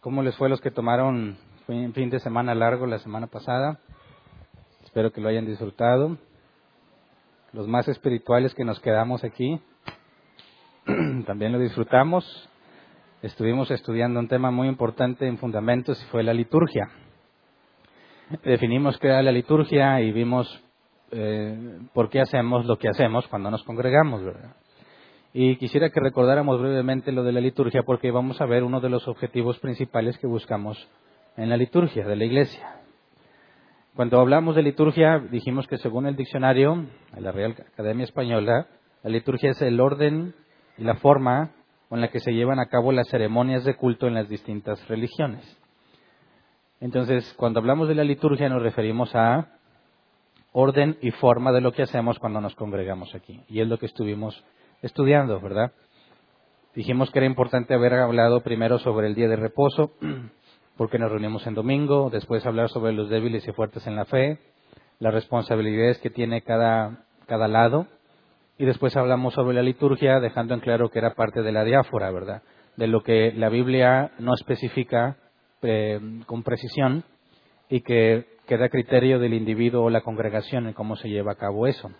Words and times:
¿Cómo 0.00 0.22
les 0.22 0.34
fue 0.36 0.48
los 0.48 0.62
que 0.62 0.70
tomaron 0.70 1.36
fin 1.66 2.08
de 2.08 2.20
semana 2.20 2.54
largo 2.54 2.86
la 2.86 2.98
semana 3.00 3.26
pasada? 3.26 3.80
Espero 4.82 5.12
que 5.12 5.20
lo 5.20 5.28
hayan 5.28 5.44
disfrutado. 5.44 6.16
Los 7.52 7.68
más 7.68 7.86
espirituales 7.86 8.54
que 8.54 8.64
nos 8.64 8.80
quedamos 8.80 9.24
aquí, 9.24 9.60
también 11.26 11.52
lo 11.52 11.58
disfrutamos. 11.58 12.24
Estuvimos 13.20 13.70
estudiando 13.70 14.20
un 14.20 14.28
tema 14.28 14.50
muy 14.50 14.68
importante 14.68 15.26
en 15.26 15.36
fundamentos 15.36 16.02
y 16.02 16.06
fue 16.06 16.22
la 16.22 16.32
liturgia. 16.32 16.88
Definimos 18.42 18.96
qué 18.98 19.08
era 19.08 19.22
la 19.22 19.32
liturgia 19.32 20.00
y 20.00 20.12
vimos 20.12 20.48
eh, 21.10 21.78
por 21.92 22.08
qué 22.08 22.22
hacemos 22.22 22.64
lo 22.64 22.78
que 22.78 22.88
hacemos 22.88 23.28
cuando 23.28 23.50
nos 23.50 23.62
congregamos, 23.64 24.24
¿verdad? 24.24 24.56
Y 25.32 25.56
quisiera 25.56 25.90
que 25.90 26.00
recordáramos 26.00 26.60
brevemente 26.60 27.12
lo 27.12 27.22
de 27.22 27.32
la 27.32 27.40
liturgia 27.40 27.82
porque 27.84 28.10
vamos 28.10 28.40
a 28.40 28.46
ver 28.46 28.64
uno 28.64 28.80
de 28.80 28.88
los 28.88 29.06
objetivos 29.06 29.58
principales 29.60 30.18
que 30.18 30.26
buscamos 30.26 30.88
en 31.36 31.48
la 31.48 31.56
liturgia 31.56 32.04
de 32.04 32.16
la 32.16 32.24
iglesia. 32.24 32.80
Cuando 33.94 34.20
hablamos 34.20 34.56
de 34.56 34.62
liturgia, 34.62 35.18
dijimos 35.30 35.68
que 35.68 35.78
según 35.78 36.06
el 36.06 36.16
diccionario 36.16 36.86
de 37.14 37.20
la 37.20 37.30
Real 37.30 37.54
Academia 37.72 38.04
Española, 38.04 38.66
la 39.04 39.10
liturgia 39.10 39.50
es 39.50 39.62
el 39.62 39.80
orden 39.80 40.34
y 40.76 40.82
la 40.82 40.96
forma 40.96 41.52
con 41.88 42.00
la 42.00 42.08
que 42.08 42.18
se 42.18 42.32
llevan 42.32 42.58
a 42.58 42.66
cabo 42.66 42.90
las 42.90 43.08
ceremonias 43.08 43.64
de 43.64 43.76
culto 43.76 44.08
en 44.08 44.14
las 44.14 44.28
distintas 44.28 44.86
religiones. 44.88 45.44
Entonces, 46.80 47.34
cuando 47.36 47.60
hablamos 47.60 47.88
de 47.88 47.94
la 47.94 48.04
liturgia 48.04 48.48
nos 48.48 48.62
referimos 48.62 49.14
a 49.14 49.48
orden 50.52 50.96
y 51.00 51.12
forma 51.12 51.52
de 51.52 51.60
lo 51.60 51.72
que 51.72 51.82
hacemos 51.82 52.18
cuando 52.18 52.40
nos 52.40 52.54
congregamos 52.56 53.14
aquí. 53.14 53.44
Y 53.48 53.60
es 53.60 53.68
lo 53.68 53.78
que 53.78 53.86
estuvimos 53.86 54.44
estudiando, 54.82 55.40
¿verdad? 55.40 55.72
Dijimos 56.74 57.10
que 57.10 57.18
era 57.18 57.26
importante 57.26 57.74
haber 57.74 57.94
hablado 57.94 58.42
primero 58.42 58.78
sobre 58.78 59.08
el 59.08 59.14
día 59.14 59.28
de 59.28 59.36
reposo, 59.36 59.92
porque 60.76 60.98
nos 60.98 61.10
reunimos 61.10 61.46
en 61.46 61.54
domingo, 61.54 62.10
después 62.10 62.46
hablar 62.46 62.68
sobre 62.68 62.92
los 62.92 63.10
débiles 63.10 63.46
y 63.46 63.52
fuertes 63.52 63.86
en 63.86 63.96
la 63.96 64.04
fe, 64.04 64.38
las 64.98 65.12
responsabilidades 65.12 65.98
que 65.98 66.10
tiene 66.10 66.42
cada, 66.42 67.04
cada 67.26 67.48
lado, 67.48 67.86
y 68.56 68.66
después 68.66 68.96
hablamos 68.96 69.34
sobre 69.34 69.54
la 69.54 69.62
liturgia, 69.62 70.20
dejando 70.20 70.54
en 70.54 70.60
claro 70.60 70.90
que 70.90 70.98
era 70.98 71.14
parte 71.14 71.42
de 71.42 71.50
la 71.50 71.64
diáfora, 71.64 72.10
¿verdad? 72.10 72.42
De 72.76 72.86
lo 72.86 73.02
que 73.02 73.32
la 73.32 73.48
Biblia 73.48 74.12
no 74.18 74.34
especifica 74.34 75.16
eh, 75.62 75.98
con 76.26 76.42
precisión 76.42 77.04
y 77.68 77.80
que 77.80 78.26
queda 78.46 78.66
a 78.66 78.68
criterio 78.68 79.18
del 79.18 79.32
individuo 79.34 79.84
o 79.84 79.90
la 79.90 80.02
congregación 80.02 80.66
en 80.66 80.74
cómo 80.74 80.96
se 80.96 81.08
lleva 81.08 81.32
a 81.32 81.36
cabo 81.36 81.66
eso. 81.66 81.90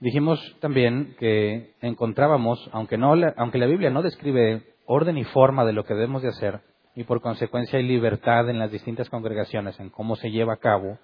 Dijimos 0.00 0.56
también 0.60 1.14
que 1.18 1.74
encontrábamos, 1.82 2.70
aunque, 2.72 2.96
no, 2.96 3.12
aunque 3.36 3.58
la 3.58 3.66
Biblia 3.66 3.90
no 3.90 4.00
describe 4.00 4.62
orden 4.86 5.18
y 5.18 5.24
forma 5.24 5.66
de 5.66 5.74
lo 5.74 5.84
que 5.84 5.92
debemos 5.92 6.22
de 6.22 6.28
hacer, 6.28 6.60
y 6.96 7.04
por 7.04 7.20
consecuencia 7.20 7.78
hay 7.78 7.86
libertad 7.86 8.48
en 8.48 8.58
las 8.58 8.72
distintas 8.72 9.10
congregaciones 9.10 9.78
en 9.78 9.90
cómo 9.90 10.16
se 10.16 10.30
lleva 10.30 10.54
a 10.54 10.58
cabo 10.58 10.98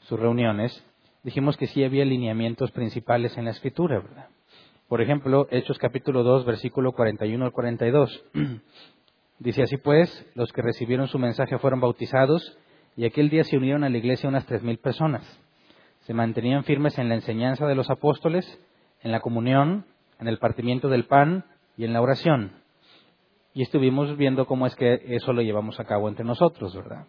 sus 0.00 0.18
reuniones, 0.18 0.84
dijimos 1.22 1.58
que 1.58 1.66
sí 1.66 1.84
había 1.84 2.06
lineamientos 2.06 2.70
principales 2.70 3.36
en 3.36 3.44
la 3.44 3.50
escritura, 3.50 4.00
¿verdad? 4.00 4.28
Por 4.88 5.02
ejemplo, 5.02 5.46
Hechos 5.50 5.78
capítulo 5.78 6.22
2, 6.22 6.46
versículo 6.46 6.92
41 6.92 7.44
al 7.44 7.52
42. 7.52 8.24
Dice 9.38 9.62
así 9.62 9.76
pues, 9.76 10.26
los 10.34 10.50
que 10.52 10.62
recibieron 10.62 11.08
su 11.08 11.18
mensaje 11.18 11.58
fueron 11.58 11.80
bautizados 11.80 12.58
y 12.96 13.04
aquel 13.04 13.28
día 13.28 13.44
se 13.44 13.58
unieron 13.58 13.84
a 13.84 13.90
la 13.90 13.98
iglesia 13.98 14.28
unas 14.28 14.46
tres 14.46 14.62
mil 14.62 14.78
personas 14.78 15.43
se 16.04 16.14
mantenían 16.14 16.64
firmes 16.64 16.98
en 16.98 17.08
la 17.08 17.14
enseñanza 17.14 17.66
de 17.66 17.74
los 17.74 17.90
apóstoles, 17.90 18.46
en 19.02 19.12
la 19.12 19.20
comunión, 19.20 19.86
en 20.18 20.28
el 20.28 20.38
partimiento 20.38 20.88
del 20.88 21.06
pan 21.06 21.44
y 21.76 21.84
en 21.84 21.92
la 21.92 22.00
oración. 22.00 22.52
Y 23.52 23.62
estuvimos 23.62 24.16
viendo 24.16 24.46
cómo 24.46 24.66
es 24.66 24.74
que 24.74 25.00
eso 25.06 25.32
lo 25.32 25.42
llevamos 25.42 25.78
a 25.80 25.84
cabo 25.84 26.08
entre 26.08 26.24
nosotros, 26.24 26.74
¿verdad? 26.74 27.06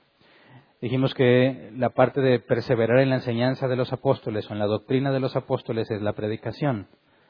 Dijimos 0.82 1.14
que 1.14 1.72
la 1.76 1.90
parte 1.90 2.22
de 2.22 2.40
perseverar 2.40 3.00
en 3.00 3.10
la 3.10 3.16
enseñanza 3.16 3.68
de 3.68 3.76
los 3.76 3.92
apóstoles 3.92 4.50
o 4.50 4.54
en 4.54 4.60
la 4.60 4.66
doctrina 4.66 5.12
de 5.12 5.20
los 5.20 5.36
apóstoles 5.36 5.90
es 5.90 6.02
la 6.02 6.14
predicación, 6.14 6.88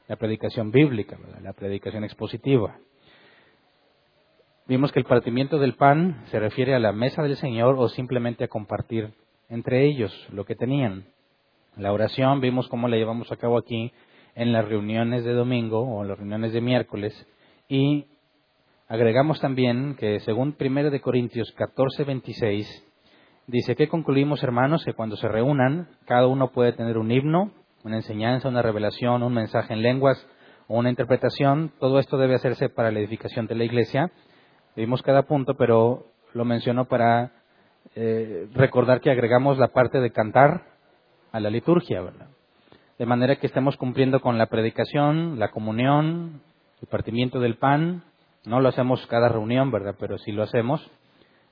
la 0.08 0.16
predicación 0.16 0.70
bíblica, 0.70 1.18
la 1.42 1.52
predicación 1.52 2.04
expositiva. 2.04 2.78
Vimos 4.66 4.92
que 4.92 4.98
el 4.98 5.04
partimiento 5.04 5.58
del 5.58 5.74
pan 5.74 6.24
se 6.26 6.40
refiere 6.40 6.74
a 6.74 6.80
la 6.80 6.92
mesa 6.92 7.22
del 7.22 7.36
Señor 7.36 7.76
o 7.78 7.88
simplemente 7.88 8.44
a 8.44 8.48
compartir 8.48 9.14
entre 9.48 9.86
ellos 9.86 10.12
lo 10.32 10.44
que 10.44 10.56
tenían. 10.56 11.06
La 11.76 11.92
oración 11.92 12.40
vimos 12.40 12.68
cómo 12.68 12.88
la 12.88 12.96
llevamos 12.96 13.30
a 13.30 13.36
cabo 13.36 13.58
aquí 13.58 13.92
en 14.34 14.50
las 14.50 14.66
reuniones 14.66 15.24
de 15.24 15.34
domingo 15.34 15.80
o 15.80 16.02
en 16.02 16.08
las 16.08 16.16
reuniones 16.16 16.54
de 16.54 16.62
miércoles 16.62 17.26
y 17.68 18.06
agregamos 18.88 19.40
también 19.40 19.94
que 19.96 20.20
según 20.20 20.56
1 20.58 20.90
de 20.90 21.00
Corintios 21.02 21.52
14, 21.52 22.04
26 22.04 22.84
dice 23.46 23.76
que 23.76 23.88
concluimos 23.88 24.42
hermanos 24.42 24.86
que 24.86 24.94
cuando 24.94 25.16
se 25.16 25.28
reúnan 25.28 25.90
cada 26.06 26.26
uno 26.26 26.50
puede 26.50 26.72
tener 26.72 26.96
un 26.96 27.12
himno, 27.12 27.50
una 27.84 27.96
enseñanza, 27.96 28.48
una 28.48 28.62
revelación, 28.62 29.22
un 29.22 29.34
mensaje 29.34 29.74
en 29.74 29.82
lenguas 29.82 30.26
o 30.68 30.78
una 30.78 30.88
interpretación. 30.88 31.72
Todo 31.78 31.98
esto 31.98 32.16
debe 32.16 32.36
hacerse 32.36 32.70
para 32.70 32.90
la 32.90 33.00
edificación 33.00 33.46
de 33.48 33.54
la 33.54 33.64
iglesia. 33.64 34.10
Vimos 34.76 35.02
cada 35.02 35.24
punto, 35.24 35.56
pero 35.58 36.06
lo 36.32 36.46
menciono 36.46 36.86
para 36.86 37.32
eh, 37.94 38.48
recordar 38.54 39.02
que 39.02 39.10
agregamos 39.10 39.58
la 39.58 39.68
parte 39.68 40.00
de 40.00 40.10
cantar 40.10 40.75
a 41.36 41.40
la 41.40 41.50
liturgia, 41.50 42.00
¿verdad? 42.00 42.28
De 42.98 43.04
manera 43.04 43.36
que 43.36 43.46
estemos 43.46 43.76
cumpliendo 43.76 44.20
con 44.20 44.38
la 44.38 44.46
predicación, 44.46 45.38
la 45.38 45.50
comunión, 45.50 46.40
el 46.80 46.88
partimiento 46.88 47.40
del 47.40 47.56
pan. 47.56 48.04
No 48.46 48.60
lo 48.60 48.70
hacemos 48.70 49.06
cada 49.06 49.28
reunión, 49.28 49.70
¿verdad? 49.70 49.96
Pero 50.00 50.16
sí 50.16 50.32
lo 50.32 50.42
hacemos. 50.42 50.90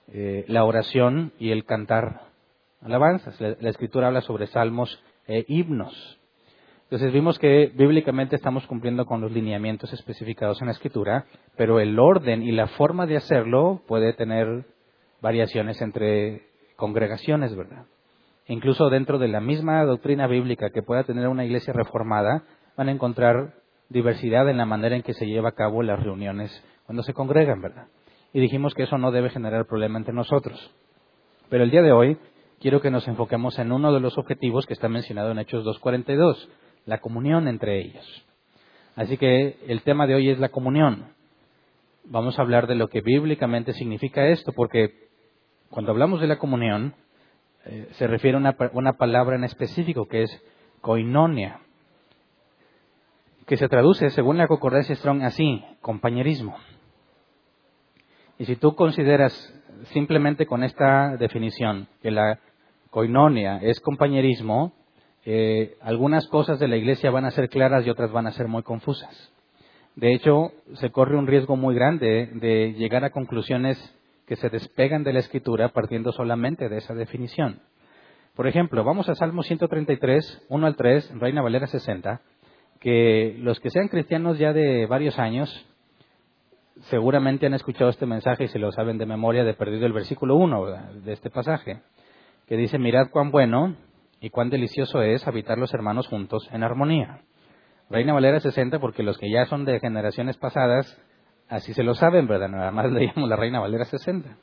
Eh, 0.09 0.47
la 0.49 0.65
oración 0.65 1.33
y 1.39 1.51
el 1.51 1.67
cantar 1.67 2.23
alabanzas. 2.81 3.39
La, 3.41 3.69
escritura 3.69 4.07
habla 4.07 4.23
sobre 4.23 4.47
salmos 4.47 5.03
e 5.27 5.45
himnos. 5.47 6.19
Entonces 6.85 7.13
vimos 7.13 7.39
que 7.39 7.71
bíblicamente 7.75 8.37
estamos 8.37 8.67
cumpliendo 8.67 9.05
con 9.05 9.21
los 9.21 9.33
lineamientos 9.33 9.93
especificados 9.93 10.63
en 10.63 10.69
la 10.69 10.73
escritura, 10.73 11.27
pero 11.57 11.79
el 11.79 11.99
orden 11.99 12.43
y 12.43 12.53
la 12.53 12.69
forma 12.69 13.07
de 13.07 13.17
hacerlo 13.17 13.83
puede 13.87 14.15
tener 14.15 14.65
variaciones 15.21 15.81
entre 15.83 16.47
congregaciones, 16.77 17.55
¿verdad? 17.55 17.85
Incluso 18.47 18.91
dentro 18.91 19.19
de 19.19 19.29
la 19.29 19.41
misma 19.41 19.85
doctrina 19.85 20.27
bíblica 20.27 20.71
que 20.71 20.83
pueda 20.83 21.05
tener 21.05 21.29
una 21.29 21.45
iglesia 21.45 21.73
reformada, 21.73 22.45
van 22.77 22.89
a 22.89 22.93
encontrar 22.93 23.55
diversidad 23.89 24.49
en 24.49 24.59
la 24.59 24.67
manera 24.67 24.97
en 24.97 25.03
que 25.03 25.15
se 25.15 25.27
lleva 25.27 25.51
a 25.51 25.55
cabo 25.55 25.83
las 25.83 26.03
reuniones 26.03 26.51
cuando 26.87 27.03
se 27.03 27.15
congregan, 27.15 27.61
¿verdad? 27.61 27.87
Y 28.33 28.41
dijimos 28.41 28.75
que 28.75 28.83
eso 28.83 28.99
no 28.99 29.13
debe 29.13 29.31
generar 29.31 29.67
problema 29.67 29.99
entre 29.99 30.13
nosotros. 30.13 30.59
Pero 31.49 31.65
el 31.65 31.71
día 31.71 31.83
de 31.83 31.93
hoy 31.93 32.19
quiero 32.61 32.81
que 32.81 32.91
nos 32.91 33.07
enfoquemos 33.07 33.59
en 33.59 33.73
uno 33.73 33.93
de 33.93 34.01
los 34.01 34.19
objetivos 34.19 34.67
que 34.67 34.73
está 34.75 34.89
mencionado 34.89 35.31
en 35.31 35.39
Hechos 35.39 35.65
2.42, 35.65 36.49
la 36.87 36.99
comunión 36.99 37.49
entre 37.49 37.81
ellos. 37.81 38.25
Así 38.97 39.17
que 39.17 39.59
el 39.67 39.83
tema 39.83 40.07
de 40.07 40.15
hoy 40.15 40.31
es 40.31 40.39
la 40.39 40.51
comunión. 40.51 41.07
Vamos 42.05 42.39
a 42.39 42.43
hablar 42.43 42.67
de 42.67 42.75
lo 42.75 42.89
que 42.89 43.01
bíblicamente 43.01 43.73
significa 43.73 44.27
esto, 44.27 44.53
porque 44.53 45.09
cuando 45.71 45.93
hablamos 45.93 46.21
de 46.21 46.27
la 46.27 46.39
comunión, 46.39 46.95
eh, 47.67 47.89
se 47.93 48.07
refiere 48.07 48.37
a 48.37 48.55
una, 48.73 48.93
palabra 48.93 49.37
en 49.37 49.45
específico 49.45 50.07
que 50.07 50.23
es 50.23 50.43
koinonia, 50.81 51.61
que 53.47 53.57
se 53.57 53.69
traduce, 53.69 54.11
según 54.11 54.37
la 54.39 54.47
concordancia 54.49 54.95
Strong, 54.95 55.23
así, 55.23 55.65
compañerismo. 55.81 56.57
Y 58.39 58.45
si 58.45 58.57
tú 58.57 58.75
consideras 58.75 59.33
simplemente 59.93 60.47
con 60.47 60.63
esta 60.63 61.17
definición 61.17 61.89
que 62.03 62.11
la 62.11 62.39
koinonia 62.91 63.59
es 63.63 63.81
compañerismo, 63.81 64.73
eh, 65.25 65.77
algunas 65.81 66.27
cosas 66.29 66.59
de 66.59 66.69
la 66.69 66.77
iglesia 66.77 67.11
van 67.11 67.25
a 67.25 67.31
ser 67.31 67.49
claras 67.49 67.87
y 67.87 67.91
otras 67.91 68.13
van 68.13 68.27
a 68.27 68.33
ser 68.33 68.49
muy 68.49 68.63
confusas. 68.63 69.33
De 69.97 70.13
hecho, 70.13 70.53
se 70.75 70.91
corre 70.91 71.17
un 71.17 71.27
riesgo 71.27 71.57
muy 71.57 71.75
grande 71.75 72.29
de 72.35 72.73
llegar 72.75 73.05
a 73.05 73.11
conclusiones 73.11 73.79
que 74.27 74.37
se 74.37 74.49
despegan 74.49 75.05
de 75.05 75.13
la 75.13 75.19
escritura 75.21 75.69
partiendo 75.71 76.13
solamente 76.13 76.69
de 76.69 76.79
esa 76.79 76.95
definición. 76.95 77.61
Por 78.35 78.47
ejemplo, 78.49 78.83
vamos 78.83 79.09
a 79.09 79.15
Salmo 79.15 79.43
133, 79.43 80.47
1 80.49 80.67
al 80.67 80.77
3, 80.77 81.19
Reina 81.19 81.43
Valera 81.43 81.67
60. 81.67 82.21
que 82.81 83.37
los 83.39 83.61
que 83.61 83.71
sean 83.71 83.89
cristianos 83.89 84.39
ya 84.39 84.53
de 84.53 84.87
varios 84.87 85.19
años 85.19 85.67
seguramente 86.91 87.47
han 87.47 87.55
escuchado 87.55 87.89
este 87.91 88.07
mensaje 88.07 88.45
y 88.45 88.49
se 88.49 88.59
lo 88.59 88.73
saben 88.73 88.99
de 88.99 89.07
memoria 89.07 89.45
de 89.45 89.55
perdido 89.55 89.87
el 89.87 89.93
versículo 89.93 90.37
1 90.37 90.93
de 91.05 91.13
este 91.13 91.31
pasaje, 91.31 91.81
que 92.47 92.57
dice, 92.57 92.79
mirad 92.79 93.11
cuán 93.11 93.31
bueno 93.31 93.77
y 94.21 94.31
cuán 94.31 94.51
delicioso 94.51 95.03
es 95.03 95.27
habitar 95.27 95.57
los 95.57 95.73
hermanos 95.73 96.09
juntos 96.09 96.49
en 96.53 96.63
armonía. 96.63 97.21
Reina 97.91 98.13
Valera 98.13 98.41
60, 98.41 98.79
porque 98.81 99.03
los 99.03 99.19
que 99.19 99.31
ya 99.31 99.47
son 99.47 99.65
de 99.65 99.79
generaciones 99.79 100.37
pasadas, 100.37 101.01
así 101.49 101.73
se 101.73 101.83
lo 101.83 101.95
saben, 101.95 102.27
¿verdad? 102.27 102.49
Nada 102.49 102.71
más 102.71 102.91
leíamos 102.93 103.29
la 103.29 103.37
Reina 103.37 103.61
Valera 103.61 103.85
60. 103.85 104.37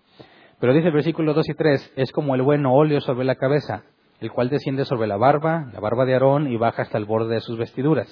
Pero 0.60 0.74
dice 0.74 0.88
el 0.88 0.94
versículo 0.94 1.34
2 1.34 1.50
y 1.50 1.54
3, 1.54 1.94
es 1.96 2.12
como 2.12 2.36
el 2.36 2.44
buen 2.44 2.66
óleo 2.66 3.02
sobre 3.02 3.26
la 3.26 3.36
cabeza, 3.36 3.84
el 4.20 4.32
cual 4.32 4.50
desciende 4.50 4.86
sobre 4.86 5.08
la 5.08 5.18
barba, 5.18 5.70
la 5.74 5.80
barba 5.80 6.06
de 6.06 6.14
Aarón, 6.14 6.52
y 6.52 6.58
baja 6.58 6.84
hasta 6.84 6.98
el 6.98 7.06
borde 7.06 7.36
de 7.36 7.42
sus 7.42 7.58
vestiduras. 7.58 8.08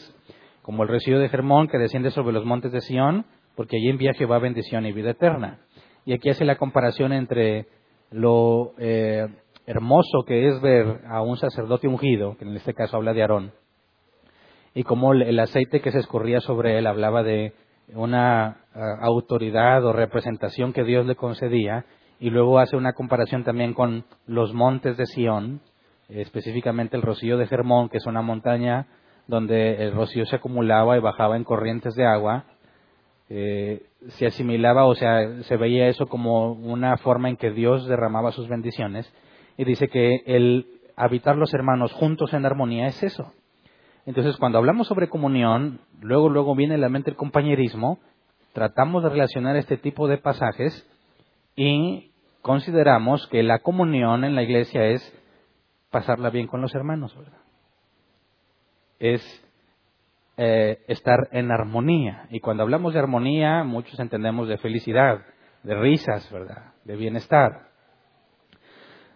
Como 0.63 0.83
el 0.83 0.89
rocío 0.89 1.19
de 1.19 1.29
Germón 1.29 1.67
que 1.67 1.77
desciende 1.77 2.09
sobre 2.09 2.33
los 2.33 2.45
montes 2.45 2.71
de 2.71 2.81
Sión, 2.81 3.25
porque 3.55 3.77
allí 3.77 3.89
envía 3.89 4.13
Jehová 4.13 4.39
bendición 4.39 4.85
y 4.85 4.91
vida 4.91 5.11
eterna. 5.11 5.59
Y 6.05 6.13
aquí 6.13 6.29
hace 6.29 6.45
la 6.45 6.57
comparación 6.57 7.13
entre 7.13 7.67
lo 8.09 8.73
eh, 8.79 9.27
hermoso 9.67 10.23
que 10.25 10.47
es 10.47 10.59
ver 10.61 11.01
a 11.07 11.21
un 11.21 11.37
sacerdote 11.37 11.87
ungido, 11.87 12.35
que 12.37 12.45
en 12.45 12.55
este 12.55 12.73
caso 12.73 12.97
habla 12.97 13.13
de 13.13 13.21
Aarón, 13.21 13.51
y 14.73 14.83
como 14.83 15.13
el 15.13 15.39
aceite 15.39 15.81
que 15.81 15.91
se 15.91 15.99
escurría 15.99 16.39
sobre 16.39 16.77
él 16.77 16.87
hablaba 16.87 17.23
de 17.23 17.53
una 17.95 18.57
eh, 18.75 18.79
autoridad 19.01 19.83
o 19.85 19.93
representación 19.93 20.73
que 20.73 20.83
Dios 20.83 21.05
le 21.05 21.15
concedía, 21.15 21.85
y 22.19 22.29
luego 22.29 22.59
hace 22.59 22.75
una 22.75 22.93
comparación 22.93 23.43
también 23.43 23.73
con 23.73 24.05
los 24.27 24.53
montes 24.53 24.97
de 24.97 25.05
Sión, 25.05 25.61
específicamente 26.09 26.97
el 26.97 27.03
rocío 27.03 27.37
de 27.37 27.47
Germón, 27.47 27.89
que 27.89 27.97
es 27.97 28.05
una 28.05 28.21
montaña 28.21 28.87
donde 29.27 29.83
el 29.83 29.93
rocío 29.93 30.25
se 30.25 30.37
acumulaba 30.37 30.97
y 30.97 31.01
bajaba 31.01 31.37
en 31.37 31.43
corrientes 31.43 31.93
de 31.95 32.05
agua, 32.05 32.45
eh, 33.29 33.83
se 34.07 34.25
asimilaba, 34.25 34.85
o 34.85 34.95
sea, 34.95 35.43
se 35.43 35.55
veía 35.55 35.87
eso 35.87 36.07
como 36.07 36.53
una 36.53 36.97
forma 36.97 37.29
en 37.29 37.37
que 37.37 37.51
Dios 37.51 37.87
derramaba 37.87 38.31
sus 38.31 38.49
bendiciones, 38.49 39.11
y 39.55 39.65
dice 39.65 39.87
que 39.87 40.23
el 40.25 40.67
habitar 40.95 41.35
los 41.35 41.53
hermanos 41.53 41.93
juntos 41.93 42.33
en 42.33 42.45
armonía 42.45 42.87
es 42.87 43.03
eso. 43.03 43.31
Entonces, 44.05 44.37
cuando 44.37 44.57
hablamos 44.57 44.87
sobre 44.87 45.09
comunión, 45.09 45.81
luego, 46.01 46.29
luego 46.29 46.55
viene 46.55 46.77
la 46.77 46.89
mente 46.89 47.11
el 47.11 47.15
compañerismo, 47.15 47.99
tratamos 48.53 49.03
de 49.03 49.09
relacionar 49.09 49.55
este 49.55 49.77
tipo 49.77 50.07
de 50.07 50.17
pasajes 50.17 50.87
y 51.55 52.11
consideramos 52.41 53.27
que 53.27 53.43
la 53.43 53.59
comunión 53.59 54.23
en 54.23 54.35
la 54.35 54.43
iglesia 54.43 54.85
es 54.85 55.13
pasarla 55.91 56.29
bien 56.29 56.47
con 56.47 56.61
los 56.61 56.73
hermanos, 56.73 57.15
¿verdad? 57.17 57.39
Es 58.99 59.49
eh, 60.37 60.83
estar 60.87 61.27
en 61.31 61.51
armonía. 61.51 62.27
Y 62.29 62.39
cuando 62.39 62.63
hablamos 62.63 62.93
de 62.93 62.99
armonía, 62.99 63.63
muchos 63.63 63.99
entendemos 63.99 64.47
de 64.47 64.57
felicidad, 64.57 65.25
de 65.63 65.75
risas, 65.75 66.31
¿verdad? 66.31 66.73
De 66.85 66.95
bienestar. 66.95 67.69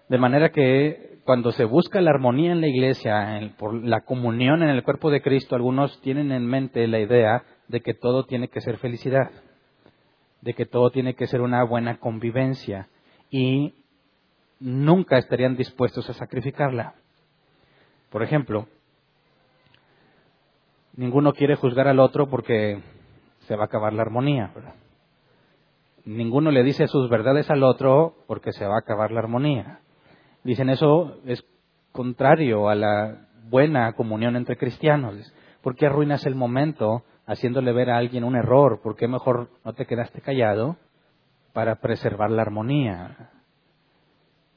De 0.09 0.17
manera 0.17 0.49
que 0.49 1.12
cuando 1.23 1.51
se 1.51 1.63
busca 1.65 2.01
la 2.01 2.11
armonía 2.11 2.51
en 2.51 2.61
la 2.61 2.67
iglesia, 2.67 3.53
por 3.57 3.73
la 3.73 4.01
comunión 4.01 4.61
en 4.61 4.69
el 4.69 4.83
cuerpo 4.83 5.09
de 5.09 5.21
Cristo, 5.21 5.55
algunos 5.55 6.01
tienen 6.01 6.31
en 6.31 6.45
mente 6.45 6.87
la 6.87 6.99
idea 6.99 7.43
de 7.67 7.81
que 7.81 7.93
todo 7.93 8.25
tiene 8.25 8.49
que 8.49 8.61
ser 8.61 8.77
felicidad, 8.77 9.31
de 10.41 10.53
que 10.53 10.65
todo 10.65 10.89
tiene 10.91 11.15
que 11.15 11.27
ser 11.27 11.41
una 11.41 11.63
buena 11.63 11.97
convivencia, 11.99 12.89
y 13.29 13.73
nunca 14.59 15.17
estarían 15.17 15.55
dispuestos 15.55 16.09
a 16.09 16.13
sacrificarla. 16.13 16.95
Por 18.09 18.21
ejemplo, 18.21 18.67
ninguno 20.95 21.33
quiere 21.33 21.55
juzgar 21.55 21.87
al 21.87 21.99
otro 21.99 22.29
porque 22.29 22.81
se 23.47 23.55
va 23.55 23.63
a 23.63 23.65
acabar 23.65 23.93
la 23.93 24.03
armonía. 24.03 24.51
Ninguno 26.05 26.51
le 26.51 26.63
dice 26.63 26.87
sus 26.87 27.09
verdades 27.09 27.49
al 27.49 27.63
otro 27.63 28.15
porque 28.27 28.51
se 28.51 28.65
va 28.65 28.75
a 28.75 28.79
acabar 28.79 29.11
la 29.11 29.21
armonía. 29.21 29.79
Dicen 30.43 30.69
eso 30.69 31.19
es 31.25 31.43
contrario 31.91 32.69
a 32.69 32.75
la 32.75 33.27
buena 33.49 33.93
comunión 33.93 34.35
entre 34.35 34.57
cristianos. 34.57 35.15
¿Por 35.61 35.75
qué 35.75 35.85
arruinas 35.85 36.25
el 36.25 36.35
momento 36.35 37.03
haciéndole 37.25 37.71
ver 37.71 37.89
a 37.89 37.97
alguien 37.97 38.23
un 38.23 38.35
error? 38.35 38.81
¿Por 38.81 38.95
qué 38.95 39.07
mejor 39.07 39.49
no 39.63 39.73
te 39.73 39.85
quedaste 39.85 40.21
callado 40.21 40.77
para 41.53 41.75
preservar 41.75 42.31
la 42.31 42.41
armonía. 42.41 43.29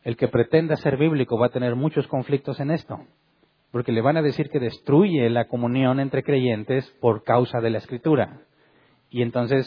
El 0.02 0.16
que 0.16 0.28
pretenda 0.28 0.76
ser 0.76 0.96
bíblico 0.96 1.38
va 1.38 1.46
a 1.46 1.50
tener 1.50 1.76
muchos 1.76 2.06
conflictos 2.08 2.58
en 2.58 2.70
esto, 2.70 2.98
porque 3.70 3.92
le 3.92 4.00
van 4.00 4.16
a 4.16 4.22
decir 4.22 4.48
que 4.48 4.58
destruye 4.58 5.28
la 5.30 5.46
comunión 5.46 6.00
entre 6.00 6.22
creyentes 6.22 6.90
por 7.00 7.22
causa 7.22 7.60
de 7.60 7.70
la 7.70 7.78
escritura. 7.78 8.40
Y 9.10 9.22
entonces 9.22 9.66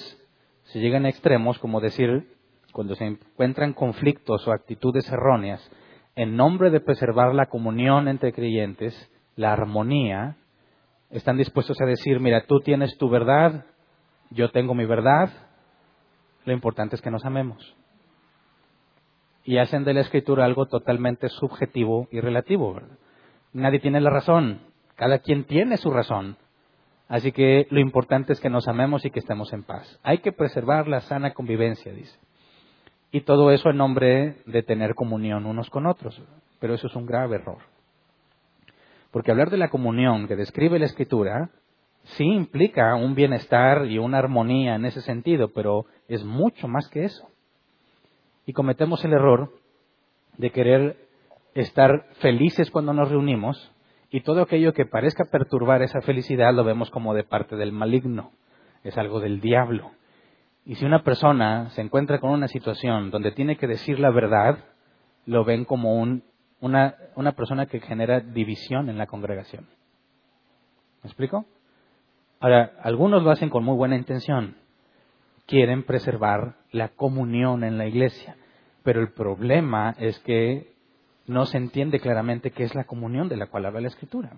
se 0.64 0.80
llegan 0.80 1.06
a 1.06 1.10
extremos 1.10 1.60
como 1.60 1.80
decir, 1.80 2.36
cuando 2.74 2.96
se 2.96 3.06
encuentran 3.06 3.74
conflictos 3.74 4.48
o 4.48 4.52
actitudes 4.52 5.10
erróneas, 5.12 5.70
en 6.16 6.36
nombre 6.36 6.70
de 6.70 6.80
preservar 6.80 7.34
la 7.34 7.48
comunión 7.48 8.08
entre 8.08 8.34
creyentes, 8.34 8.94
la 9.36 9.54
armonía, 9.54 10.38
están 11.10 11.38
dispuestos 11.38 11.80
a 11.82 11.86
decir, 11.86 12.20
mira, 12.20 12.46
tú 12.46 12.60
tienes 12.60 12.98
tu 12.98 13.10
verdad, 13.10 13.66
yo 14.30 14.52
tengo 14.52 14.76
mi 14.76 14.86
verdad, 14.86 15.32
lo 16.46 16.54
importante 16.54 16.96
es 16.96 17.02
que 17.02 17.12
nos 17.12 17.26
amemos. 17.26 17.76
Y 19.44 19.58
hacen 19.58 19.84
de 19.84 19.94
la 19.94 20.02
escritura 20.02 20.46
algo 20.46 20.68
totalmente 20.68 21.30
subjetivo 21.30 22.08
y 22.12 22.20
relativo. 22.20 22.80
Nadie 23.54 23.80
tiene 23.80 24.02
la 24.02 24.10
razón, 24.10 24.62
cada 24.96 25.20
quien 25.20 25.46
tiene 25.46 25.78
su 25.78 25.90
razón. 25.90 26.38
Así 27.08 27.32
que 27.32 27.66
lo 27.72 27.80
importante 27.80 28.34
es 28.34 28.40
que 28.40 28.52
nos 28.52 28.68
amemos 28.68 29.04
y 29.04 29.10
que 29.10 29.20
estemos 29.20 29.52
en 29.52 29.64
paz. 29.64 30.00
Hay 30.04 30.20
que 30.20 30.32
preservar 30.32 30.88
la 30.88 31.02
sana 31.02 31.34
convivencia, 31.34 31.92
dice. 31.92 32.20
Y 33.12 33.22
todo 33.22 33.52
eso 33.52 33.70
en 33.70 33.78
nombre 33.78 34.38
de 34.46 34.64
tener 34.64 34.94
comunión 34.94 35.46
unos 35.46 35.70
con 35.70 35.88
otros. 35.88 36.22
Pero 36.60 36.74
eso 36.74 36.88
es 36.88 36.96
un 36.96 37.06
grave 37.06 37.38
error. 37.38 37.60
Porque 39.12 39.32
hablar 39.32 39.50
de 39.50 39.58
la 39.58 39.70
comunión 39.70 40.28
que 40.28 40.36
describe 40.36 40.78
la 40.78 40.86
escritura 40.86 41.50
sí 42.04 42.24
implica 42.24 42.96
un 42.96 43.16
bienestar 43.16 43.86
y 43.86 43.98
una 43.98 44.20
armonía 44.20 44.76
en 44.76 44.86
ese 44.86 45.02
sentido, 45.02 45.52
pero 45.54 45.86
es 46.08 46.24
mucho 46.24 46.68
más 46.68 46.88
que 46.90 47.06
eso. 47.06 47.28
Y 48.46 48.54
cometemos 48.54 49.04
el 49.06 49.14
error 49.14 49.54
de 50.38 50.52
querer 50.52 50.98
estar 51.54 52.06
felices 52.20 52.72
cuando 52.72 52.94
nos 52.94 53.10
reunimos 53.10 53.72
y 54.12 54.22
todo 54.22 54.42
aquello 54.42 54.74
que 54.74 54.86
parezca 54.86 55.26
perturbar 55.26 55.82
esa 55.82 56.02
felicidad 56.02 56.54
lo 56.54 56.64
vemos 56.64 56.90
como 56.90 57.14
de 57.14 57.24
parte 57.24 57.56
del 57.56 57.72
maligno, 57.72 58.32
es 58.84 58.98
algo 58.98 59.20
del 59.20 59.40
diablo. 59.40 59.92
Y 60.66 60.76
si 60.76 60.86
una 60.86 61.04
persona 61.04 61.70
se 61.72 61.82
encuentra 61.82 62.20
con 62.20 62.32
una 62.32 62.48
situación 62.48 63.12
donde 63.12 63.32
tiene 63.32 63.58
que 63.58 63.68
decir 63.68 64.00
la 64.00 64.12
verdad, 64.12 64.60
lo 65.26 65.44
ven 65.44 65.66
como 65.66 66.02
una, 66.60 66.96
una 67.16 67.32
persona 67.34 67.66
que 67.66 67.80
genera 67.80 68.20
división 68.20 68.90
en 68.90 68.98
la 68.98 69.08
congregación. 69.08 69.68
¿Me 71.04 71.08
explico? 71.08 71.46
Ahora, 72.40 72.74
algunos 72.84 73.24
lo 73.24 73.32
hacen 73.32 73.50
con 73.50 73.64
muy 73.64 73.76
buena 73.76 73.96
intención. 73.96 74.56
Quieren 75.46 75.84
preservar 75.84 76.56
la 76.72 76.90
comunión 76.90 77.64
en 77.64 77.78
la 77.78 77.88
iglesia. 77.88 78.36
Pero 78.84 79.02
el 79.02 79.12
problema 79.12 79.96
es 79.98 80.20
que 80.20 80.74
no 81.28 81.46
se 81.46 81.58
entiende 81.58 82.00
claramente 82.00 82.52
qué 82.52 82.64
es 82.64 82.76
la 82.76 82.86
comunión 82.86 83.30
de 83.30 83.38
la 83.38 83.48
cual 83.48 83.66
habla 83.66 83.82
la 83.82 83.88
Escritura. 83.88 84.32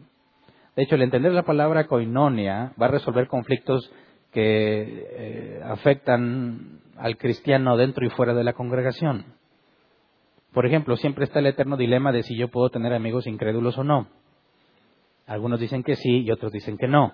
De 0.76 0.84
hecho, 0.84 0.96
el 0.96 1.02
entender 1.02 1.32
la 1.34 1.44
palabra 1.44 1.88
koinonia 1.88 2.74
va 2.82 2.88
a 2.88 2.92
resolver 2.92 3.28
conflictos 3.28 3.92
que 4.32 5.08
eh, 5.12 5.62
afectan 5.64 6.80
al 6.98 7.18
cristiano 7.18 7.78
dentro 7.78 8.06
y 8.06 8.10
fuera 8.10 8.34
de 8.34 8.44
la 8.44 8.54
congregación. 8.54 9.26
Por 10.54 10.66
ejemplo, 10.66 10.98
siempre 10.98 11.26
está 11.26 11.40
el 11.40 11.48
eterno 11.48 11.78
dilema 11.78 12.12
de 12.12 12.24
si 12.24 12.36
yo 12.38 12.50
puedo 12.50 12.70
tener 12.70 12.94
amigos 12.94 13.28
incrédulos 13.28 13.78
o 13.78 13.84
no. 13.84 14.08
Algunos 15.26 15.60
dicen 15.60 15.84
que 15.84 15.96
sí 15.96 16.24
y 16.24 16.32
otros 16.32 16.52
dicen 16.52 16.78
que 16.78 16.88
no. 16.88 17.14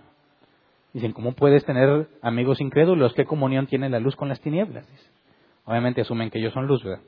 Dicen, 0.94 1.12
¿cómo 1.12 1.34
puedes 1.34 1.64
tener 1.66 2.08
amigos 2.22 2.62
incrédulos? 2.62 3.14
¿Qué 3.14 3.26
comunión 3.26 3.68
tiene 3.68 3.90
la 3.90 4.00
luz 4.00 4.16
con 4.16 4.30
las 4.30 4.42
tinieblas? 4.42 4.88
Obviamente 5.66 6.02
asumen 6.02 6.30
que 6.30 6.40
ellos 6.40 6.54
son 6.54 6.66
luz, 6.66 6.84
¿verdad? 6.84 7.04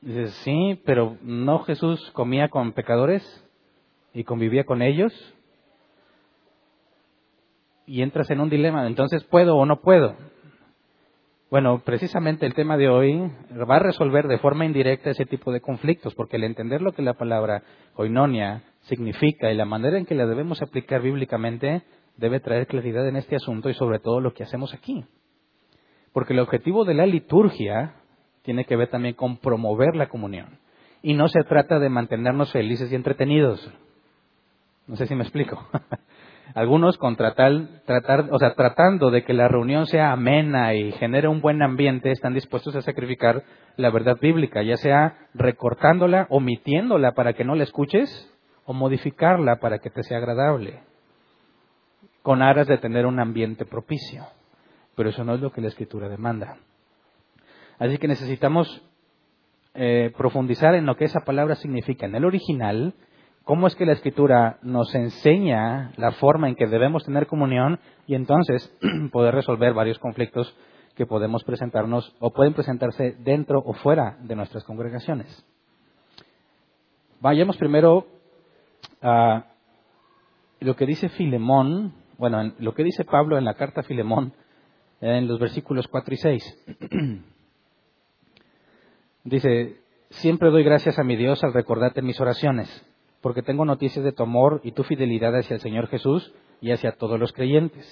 Dices, 0.00 0.32
sí, 0.44 0.80
pero 0.84 1.16
¿no 1.22 1.60
Jesús 1.60 2.10
comía 2.12 2.48
con 2.48 2.72
pecadores 2.72 3.22
y 4.12 4.24
convivía 4.24 4.64
con 4.64 4.82
ellos? 4.82 5.12
Y 7.86 8.02
entras 8.02 8.30
en 8.30 8.40
un 8.40 8.50
dilema, 8.50 8.86
entonces 8.86 9.24
¿puedo 9.24 9.56
o 9.56 9.64
no 9.64 9.80
puedo? 9.80 10.16
Bueno, 11.48 11.82
precisamente 11.84 12.44
el 12.44 12.54
tema 12.54 12.76
de 12.76 12.88
hoy 12.88 13.30
va 13.70 13.76
a 13.76 13.80
resolver 13.80 14.26
de 14.26 14.38
forma 14.38 14.66
indirecta 14.66 15.10
ese 15.10 15.26
tipo 15.26 15.52
de 15.52 15.60
conflictos, 15.60 16.12
porque 16.16 16.36
el 16.36 16.44
entender 16.44 16.82
lo 16.82 16.92
que 16.92 17.02
la 17.02 17.14
palabra 17.14 17.62
oinonia 17.94 18.64
significa 18.82 19.52
y 19.52 19.56
la 19.56 19.64
manera 19.64 19.96
en 19.96 20.06
que 20.06 20.16
la 20.16 20.26
debemos 20.26 20.60
aplicar 20.60 21.02
bíblicamente 21.02 21.82
debe 22.16 22.40
traer 22.40 22.66
claridad 22.66 23.06
en 23.06 23.16
este 23.16 23.36
asunto 23.36 23.70
y 23.70 23.74
sobre 23.74 24.00
todo 24.00 24.20
lo 24.20 24.34
que 24.34 24.42
hacemos 24.42 24.74
aquí. 24.74 25.04
Porque 26.12 26.32
el 26.32 26.40
objetivo 26.40 26.84
de 26.84 26.94
la 26.94 27.06
liturgia 27.06 27.94
tiene 28.42 28.64
que 28.64 28.74
ver 28.74 28.88
también 28.88 29.14
con 29.14 29.36
promover 29.36 29.94
la 29.94 30.08
comunión. 30.08 30.58
Y 31.02 31.14
no 31.14 31.28
se 31.28 31.44
trata 31.44 31.78
de 31.78 31.90
mantenernos 31.90 32.50
felices 32.50 32.90
y 32.90 32.96
entretenidos. 32.96 33.70
No 34.88 34.96
sé 34.96 35.06
si 35.06 35.14
me 35.14 35.22
explico. 35.22 35.64
Algunos 36.54 36.96
con 36.96 37.16
tratar, 37.16 37.82
tratar, 37.84 38.28
o 38.30 38.38
sea, 38.38 38.54
tratando 38.54 39.10
de 39.10 39.24
que 39.24 39.34
la 39.34 39.48
reunión 39.48 39.86
sea 39.86 40.12
amena 40.12 40.74
y 40.74 40.92
genere 40.92 41.28
un 41.28 41.40
buen 41.40 41.62
ambiente, 41.62 42.10
están 42.10 42.34
dispuestos 42.34 42.74
a 42.76 42.82
sacrificar 42.82 43.42
la 43.76 43.90
verdad 43.90 44.16
bíblica, 44.20 44.62
ya 44.62 44.76
sea 44.76 45.28
recortándola, 45.34 46.26
omitiéndola 46.30 47.12
para 47.12 47.32
que 47.32 47.44
no 47.44 47.54
la 47.54 47.64
escuches, 47.64 48.32
o 48.64 48.72
modificarla 48.72 49.56
para 49.56 49.78
que 49.78 49.90
te 49.90 50.02
sea 50.02 50.18
agradable, 50.18 50.80
con 52.22 52.42
aras 52.42 52.66
de 52.66 52.78
tener 52.78 53.06
un 53.06 53.20
ambiente 53.20 53.64
propicio. 53.64 54.24
Pero 54.94 55.10
eso 55.10 55.24
no 55.24 55.34
es 55.34 55.40
lo 55.40 55.52
que 55.52 55.60
la 55.60 55.68
escritura 55.68 56.08
demanda. 56.08 56.56
Así 57.78 57.98
que 57.98 58.08
necesitamos 58.08 58.82
eh, 59.74 60.10
profundizar 60.16 60.74
en 60.74 60.86
lo 60.86 60.96
que 60.96 61.04
esa 61.04 61.20
palabra 61.20 61.54
significa 61.56 62.06
en 62.06 62.14
el 62.14 62.24
original, 62.24 62.94
cómo 63.46 63.68
es 63.68 63.76
que 63.76 63.86
la 63.86 63.92
escritura 63.92 64.58
nos 64.62 64.92
enseña 64.96 65.92
la 65.96 66.10
forma 66.10 66.48
en 66.48 66.56
que 66.56 66.66
debemos 66.66 67.04
tener 67.04 67.28
comunión 67.28 67.78
y 68.08 68.16
entonces 68.16 68.76
poder 69.12 69.36
resolver 69.36 69.72
varios 69.72 70.00
conflictos 70.00 70.52
que 70.96 71.06
podemos 71.06 71.44
presentarnos 71.44 72.12
o 72.18 72.32
pueden 72.32 72.54
presentarse 72.54 73.12
dentro 73.20 73.62
o 73.64 73.72
fuera 73.74 74.16
de 74.20 74.34
nuestras 74.34 74.64
congregaciones. 74.64 75.46
Vayamos 77.20 77.56
primero 77.56 78.08
a 79.00 79.44
lo 80.58 80.74
que 80.74 80.86
dice 80.86 81.08
Filemón, 81.10 81.94
bueno, 82.18 82.52
lo 82.58 82.74
que 82.74 82.82
dice 82.82 83.04
Pablo 83.04 83.38
en 83.38 83.44
la 83.44 83.54
carta 83.54 83.82
a 83.82 83.84
Filemón 83.84 84.32
en 85.00 85.28
los 85.28 85.38
versículos 85.38 85.86
4 85.86 86.14
y 86.14 86.16
6. 86.16 86.64
Dice, 89.22 89.80
siempre 90.10 90.50
doy 90.50 90.64
gracias 90.64 90.98
a 90.98 91.04
mi 91.04 91.14
Dios 91.14 91.44
al 91.44 91.52
recordarte 91.52 92.02
mis 92.02 92.20
oraciones, 92.20 92.68
porque 93.26 93.42
tengo 93.42 93.64
noticias 93.64 94.04
de 94.04 94.12
tu 94.12 94.22
amor 94.22 94.60
y 94.62 94.70
tu 94.70 94.84
fidelidad 94.84 95.34
hacia 95.34 95.54
el 95.54 95.60
Señor 95.60 95.88
Jesús 95.88 96.32
y 96.60 96.70
hacia 96.70 96.92
todos 96.92 97.18
los 97.18 97.32
creyentes. 97.32 97.84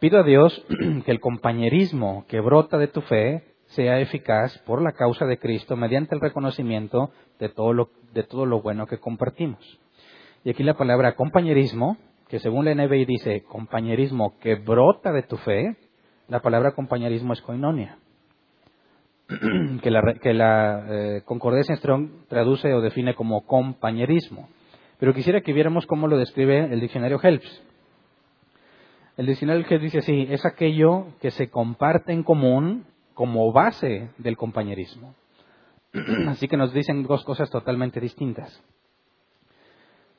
Pido 0.00 0.20
a 0.20 0.22
Dios 0.22 0.66
que 1.06 1.10
el 1.10 1.18
compañerismo 1.18 2.26
que 2.28 2.40
brota 2.40 2.76
de 2.76 2.88
tu 2.88 3.00
fe 3.00 3.54
sea 3.68 4.00
eficaz 4.00 4.58
por 4.66 4.82
la 4.82 4.92
causa 4.92 5.24
de 5.24 5.38
Cristo 5.38 5.76
mediante 5.76 6.14
el 6.14 6.20
reconocimiento 6.20 7.10
de 7.38 7.48
todo 7.48 7.72
lo, 7.72 7.88
de 8.12 8.22
todo 8.22 8.44
lo 8.44 8.60
bueno 8.60 8.86
que 8.86 8.98
compartimos. 8.98 9.80
Y 10.44 10.50
aquí 10.50 10.62
la 10.62 10.74
palabra 10.74 11.14
compañerismo, 11.14 11.96
que 12.28 12.38
según 12.38 12.66
la 12.66 12.74
NBI 12.74 13.06
dice 13.06 13.44
compañerismo 13.44 14.38
que 14.40 14.56
brota 14.56 15.10
de 15.10 15.22
tu 15.22 15.38
fe, 15.38 15.74
la 16.28 16.42
palabra 16.42 16.72
compañerismo 16.72 17.32
es 17.32 17.40
koinonia. 17.40 17.96
que 19.82 19.90
la, 19.90 20.14
que 20.14 20.34
la 20.34 20.86
eh, 20.88 21.22
Strong 21.76 22.26
traduce 22.28 22.72
o 22.72 22.80
define 22.80 23.14
como 23.14 23.46
compañerismo. 23.46 24.48
Pero 24.98 25.14
quisiera 25.14 25.40
que 25.40 25.52
viéramos 25.52 25.86
cómo 25.86 26.08
lo 26.08 26.16
describe 26.18 26.72
el 26.72 26.80
diccionario 26.80 27.20
Helps. 27.22 27.62
El 29.16 29.26
diccionario 29.26 29.64
Helps 29.68 29.82
dice 29.82 29.98
así, 29.98 30.26
es 30.30 30.44
aquello 30.44 31.06
que 31.20 31.30
se 31.30 31.50
comparte 31.50 32.12
en 32.12 32.22
común 32.22 32.86
como 33.14 33.52
base 33.52 34.10
del 34.18 34.36
compañerismo. 34.36 35.14
así 36.28 36.48
que 36.48 36.56
nos 36.56 36.72
dicen 36.72 37.04
dos 37.04 37.24
cosas 37.24 37.50
totalmente 37.50 38.00
distintas. 38.00 38.62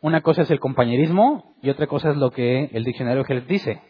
Una 0.01 0.22
cosa 0.22 0.43
es 0.43 0.51
el 0.51 0.60
compañerismo 0.60 1.55
y 1.62 1.69
otra 1.69 1.88
cosa 1.88 2.12
es 2.12 2.17
lo 2.17 2.31
que 2.31 2.65
el 2.74 2.84
diccionario 2.84 3.25
Helps 3.27 3.48
dice, 3.48 3.81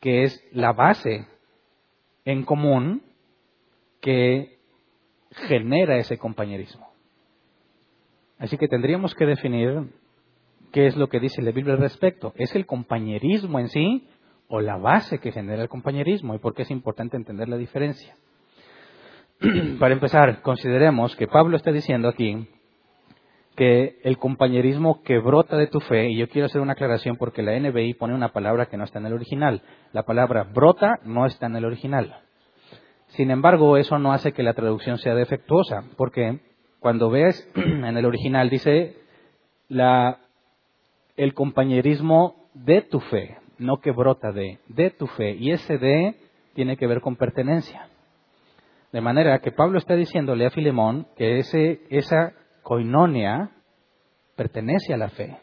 que 0.00 0.22
es 0.22 0.42
la 0.52 0.72
base 0.72 1.26
en 2.24 2.44
común 2.44 3.02
que 4.00 4.58
genera 5.32 5.98
ese 5.98 6.18
compañerismo. 6.18 6.88
Así 8.38 8.56
que 8.56 8.68
tendríamos 8.68 9.14
que 9.14 9.26
definir 9.26 9.90
qué 10.72 10.86
es 10.86 10.96
lo 10.96 11.08
que 11.08 11.20
dice 11.20 11.42
la 11.42 11.52
Biblia 11.52 11.74
al 11.74 11.80
respecto. 11.80 12.32
¿Es 12.36 12.54
el 12.54 12.66
compañerismo 12.66 13.58
en 13.58 13.68
sí 13.68 14.08
o 14.48 14.60
la 14.60 14.76
base 14.76 15.18
que 15.18 15.32
genera 15.32 15.62
el 15.62 15.68
compañerismo? 15.68 16.34
¿Y 16.34 16.38
por 16.38 16.54
qué 16.54 16.62
es 16.62 16.70
importante 16.70 17.16
entender 17.16 17.48
la 17.48 17.56
diferencia? 17.56 18.16
Para 19.78 19.94
empezar, 19.94 20.42
consideremos 20.42 21.14
que 21.16 21.26
Pablo 21.26 21.56
está 21.56 21.70
diciendo 21.70 22.08
aquí 22.08 22.48
que 23.56 23.98
el 24.04 24.16
compañerismo 24.16 25.02
que 25.02 25.18
brota 25.18 25.56
de 25.56 25.66
tu 25.66 25.80
fe, 25.80 26.10
y 26.10 26.16
yo 26.16 26.28
quiero 26.28 26.46
hacer 26.46 26.62
una 26.62 26.72
aclaración 26.72 27.16
porque 27.16 27.42
la 27.42 27.58
NBI 27.58 27.94
pone 27.94 28.14
una 28.14 28.32
palabra 28.32 28.66
que 28.66 28.76
no 28.78 28.84
está 28.84 29.00
en 29.00 29.06
el 29.06 29.12
original. 29.12 29.62
La 29.92 30.04
palabra 30.04 30.44
brota 30.44 30.98
no 31.04 31.26
está 31.26 31.46
en 31.46 31.56
el 31.56 31.66
original. 31.66 32.22
Sin 33.10 33.30
embargo, 33.30 33.76
eso 33.76 33.98
no 33.98 34.12
hace 34.12 34.32
que 34.32 34.42
la 34.42 34.54
traducción 34.54 34.98
sea 34.98 35.14
defectuosa, 35.14 35.84
porque 35.96 36.40
cuando 36.78 37.10
ves 37.10 37.48
en 37.54 37.96
el 37.96 38.04
original 38.04 38.48
dice 38.50 38.96
el 41.16 41.34
compañerismo 41.34 42.48
de 42.54 42.82
tu 42.82 43.00
fe, 43.00 43.36
no 43.58 43.80
que 43.80 43.92
brota 43.92 44.32
de, 44.32 44.58
de 44.68 44.90
tu 44.90 45.06
fe, 45.06 45.32
y 45.32 45.52
ese 45.52 45.78
de 45.78 46.14
tiene 46.54 46.76
que 46.76 46.86
ver 46.86 47.00
con 47.00 47.16
pertenencia. 47.16 47.88
De 48.92 49.00
manera 49.00 49.38
que 49.38 49.52
Pablo 49.52 49.78
está 49.78 49.94
diciéndole 49.94 50.46
a 50.46 50.50
Filemón 50.50 51.06
que 51.16 51.38
ese, 51.38 51.82
esa 51.90 52.32
coinonia 52.62 53.50
pertenece 54.34 54.94
a 54.94 54.96
la 54.96 55.10
fe, 55.10 55.38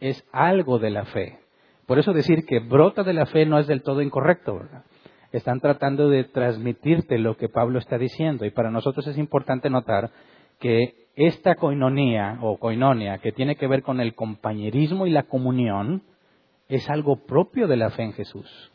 es 0.00 0.24
algo 0.32 0.78
de 0.78 0.90
la 0.90 1.04
fe. 1.04 1.38
Por 1.86 1.98
eso 1.98 2.12
decir 2.12 2.46
que 2.46 2.60
brota 2.60 3.02
de 3.02 3.12
la 3.12 3.26
fe 3.26 3.46
no 3.46 3.58
es 3.58 3.66
del 3.66 3.82
todo 3.82 4.00
incorrecto, 4.00 4.54
¿verdad? 4.54 4.84
Están 5.32 5.60
tratando 5.60 6.08
de 6.08 6.24
transmitirte 6.24 7.18
lo 7.18 7.36
que 7.36 7.48
Pablo 7.48 7.78
está 7.78 7.98
diciendo. 7.98 8.44
Y 8.44 8.50
para 8.50 8.70
nosotros 8.70 9.06
es 9.06 9.18
importante 9.18 9.70
notar 9.70 10.10
que 10.58 11.06
esta 11.16 11.54
coinonía 11.54 12.38
o 12.40 12.58
coinonia 12.58 13.18
que 13.18 13.32
tiene 13.32 13.56
que 13.56 13.66
ver 13.66 13.82
con 13.82 14.00
el 14.00 14.14
compañerismo 14.14 15.06
y 15.06 15.10
la 15.10 15.24
comunión 15.24 16.02
es 16.68 16.88
algo 16.88 17.16
propio 17.26 17.66
de 17.66 17.76
la 17.76 17.90
fe 17.90 18.02
en 18.02 18.12
Jesús. 18.12 18.72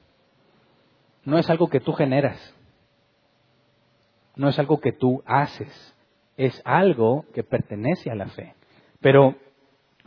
No 1.24 1.39
es 1.39 1.50
algo 1.50 1.69
que 1.69 1.79
tú 1.79 1.93
generas. 1.93 2.53
No 4.35 4.50
es 4.50 4.59
algo 4.59 4.79
que 4.79 4.91
tú 4.91 5.24
haces. 5.25 5.95
Es 6.38 6.62
algo 6.65 7.25
que 7.33 7.43
pertenece 7.43 8.12
a 8.12 8.15
la 8.15 8.27
fe. 8.27 8.53
Pero 9.00 9.35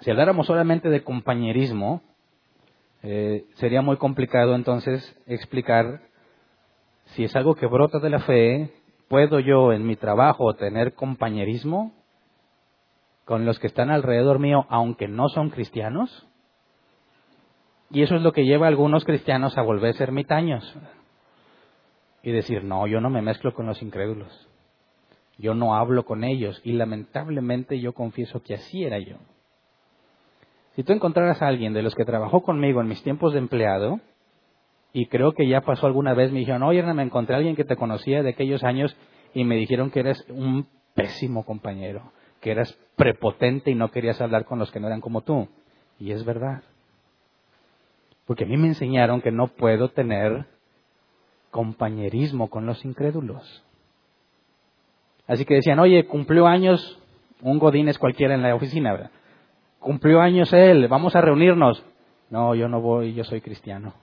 si 0.01 0.11
habláramos 0.11 0.47
solamente 0.47 0.91
de 0.91 1.03
compañerismo, 1.03 2.03
eh, 3.03 3.47
sería 3.55 3.83
muy 3.83 3.97
complicado 3.97 4.55
entonces 4.55 5.17
explicar 5.27 6.08
si 7.15 7.25
es 7.25 7.35
algo 7.37 7.55
que 7.55 7.67
brota 7.67 7.99
de 7.99 8.11
la 8.11 8.21
fe, 8.21 8.73
¿puedo 9.09 9.41
yo 9.41 9.73
en 9.73 9.87
mi 9.87 9.97
trabajo 9.97 10.55
tener 10.55 10.95
compañerismo 10.95 11.93
con 13.25 13.45
los 13.45 13.59
que 13.59 13.67
están 13.67 13.91
alrededor 13.91 14.39
mío, 14.39 14.67
aunque 14.69 15.09
no 15.09 15.29
son 15.29 15.51
cristianos? 15.51 16.27
Y 17.91 18.03
eso 18.03 18.17
es 18.17 18.23
lo 18.23 18.33
que 18.33 18.45
lleva 18.45 18.67
a 18.67 18.69
algunos 18.69 19.05
cristianos 19.05 19.57
a 19.57 19.63
volverse 19.63 20.03
ermitaños 20.03 20.77
y 22.23 22.33
decir, 22.33 22.65
no, 22.65 22.87
yo 22.87 23.01
no 23.01 23.09
me 23.09 23.23
mezclo 23.23 23.55
con 23.55 23.67
los 23.67 23.81
incrédulos, 23.81 24.49
yo 25.39 25.55
no 25.55 25.75
hablo 25.75 26.05
con 26.05 26.25
ellos 26.25 26.61
y 26.65 26.73
lamentablemente 26.73 27.81
yo 27.81 27.95
confieso 27.95 28.43
que 28.43 28.55
así 28.55 28.85
era 28.85 28.99
yo. 28.99 29.17
Si 30.75 30.85
tú 30.85 30.93
encontraras 30.93 31.41
a 31.41 31.49
alguien 31.49 31.73
de 31.73 31.83
los 31.83 31.95
que 31.95 32.05
trabajó 32.05 32.43
conmigo 32.43 32.81
en 32.81 32.89
mis 32.89 33.03
tiempos 33.03 33.33
de 33.33 33.39
empleado, 33.39 34.01
y 34.93 35.07
creo 35.07 35.33
que 35.33 35.47
ya 35.47 35.61
pasó 35.61 35.87
alguna 35.87 36.15
vez, 36.15 36.33
me 36.33 36.41
dijeron, 36.41 36.63
oye, 36.63 36.83
me 36.83 37.03
encontré 37.03 37.35
a 37.35 37.39
alguien 37.39 37.57
que 37.57 37.65
te 37.65 37.77
conocía 37.77 38.23
de 38.23 38.31
aquellos 38.31 38.65
años 38.65 38.97
y 39.35 39.45
me 39.45 39.57
dijeron 39.57 39.91
que 39.91 40.01
eres 40.01 40.25
un 40.31 40.67
pésimo 40.95 41.45
compañero, 41.45 42.13
que 42.41 42.51
eras 42.51 42.79
prepotente 42.97 43.71
y 43.71 43.75
no 43.75 43.91
querías 43.91 44.21
hablar 44.21 44.45
con 44.45 44.59
los 44.59 44.71
que 44.71 44.81
no 44.81 44.87
eran 44.87 45.01
como 45.01 45.21
tú. 45.21 45.49
Y 45.99 46.13
es 46.13 46.25
verdad. 46.25 46.63
Porque 48.27 48.45
a 48.45 48.47
mí 48.47 48.57
me 48.57 48.69
enseñaron 48.69 49.21
que 49.21 49.31
no 49.31 49.49
puedo 49.49 49.91
tener 49.91 50.47
compañerismo 51.51 52.49
con 52.49 52.67
los 52.67 52.85
incrédulos. 52.85 53.65
Así 55.27 55.45
que 55.45 55.55
decían, 55.55 55.79
oye, 55.79 56.07
cumplió 56.07 56.47
años 56.47 56.99
un 57.43 57.59
Godínez 57.59 57.99
cualquiera 57.99 58.35
en 58.35 58.43
la 58.43 58.55
oficina, 58.55 58.93
¿verdad? 58.93 59.11
Cumplió 59.79 60.21
años 60.21 60.53
él, 60.53 60.89
vamos 60.89 61.15
a 61.15 61.21
reunirnos. 61.21 61.85
No, 62.31 62.55
yo 62.55 62.69
no 62.69 62.81
voy, 62.81 63.15
yo 63.15 63.25
soy 63.25 63.41
cristiano. 63.41 63.95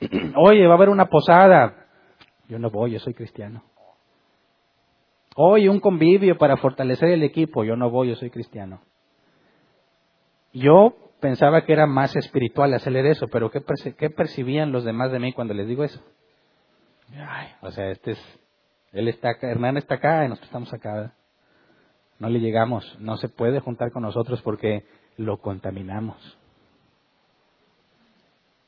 Oye, 0.36 0.66
va 0.66 0.74
a 0.74 0.76
haber 0.76 0.88
una 0.88 1.06
posada. 1.06 1.86
Yo 2.48 2.58
no 2.58 2.70
voy, 2.70 2.92
yo 2.92 2.98
soy 2.98 3.14
cristiano. 3.14 3.62
Oye, 5.36 5.68
un 5.68 5.80
convivio 5.80 6.38
para 6.38 6.56
fortalecer 6.56 7.10
el 7.10 7.22
equipo. 7.22 7.64
Yo 7.64 7.76
no 7.76 7.90
voy, 7.90 8.08
yo 8.08 8.14
soy 8.16 8.30
cristiano. 8.30 8.80
Yo 10.52 10.94
pensaba 11.20 11.64
que 11.64 11.72
era 11.72 11.86
más 11.86 12.16
espiritual 12.16 12.72
hacerle 12.72 13.10
eso, 13.10 13.28
pero 13.28 13.50
¿qué, 13.50 14.10
percibían 14.10 14.72
los 14.72 14.84
demás 14.84 15.12
de 15.12 15.18
mí 15.18 15.32
cuando 15.32 15.52
les 15.52 15.68
digo 15.68 15.84
eso? 15.84 16.00
O 17.60 17.70
sea, 17.70 17.90
este 17.90 18.12
es, 18.12 18.40
él 18.92 19.08
está 19.08 19.30
acá, 19.30 19.50
Hernán 19.50 19.76
está 19.76 19.96
acá 19.96 20.24
y 20.24 20.28
nosotros 20.28 20.48
estamos 20.48 20.72
acá. 20.72 21.12
No 22.18 22.30
le 22.30 22.40
llegamos, 22.40 22.96
no 22.98 23.16
se 23.18 23.28
puede 23.28 23.60
juntar 23.60 23.90
con 23.92 24.02
nosotros 24.02 24.40
porque 24.40 24.84
lo 25.18 25.38
contaminamos. 25.38 26.38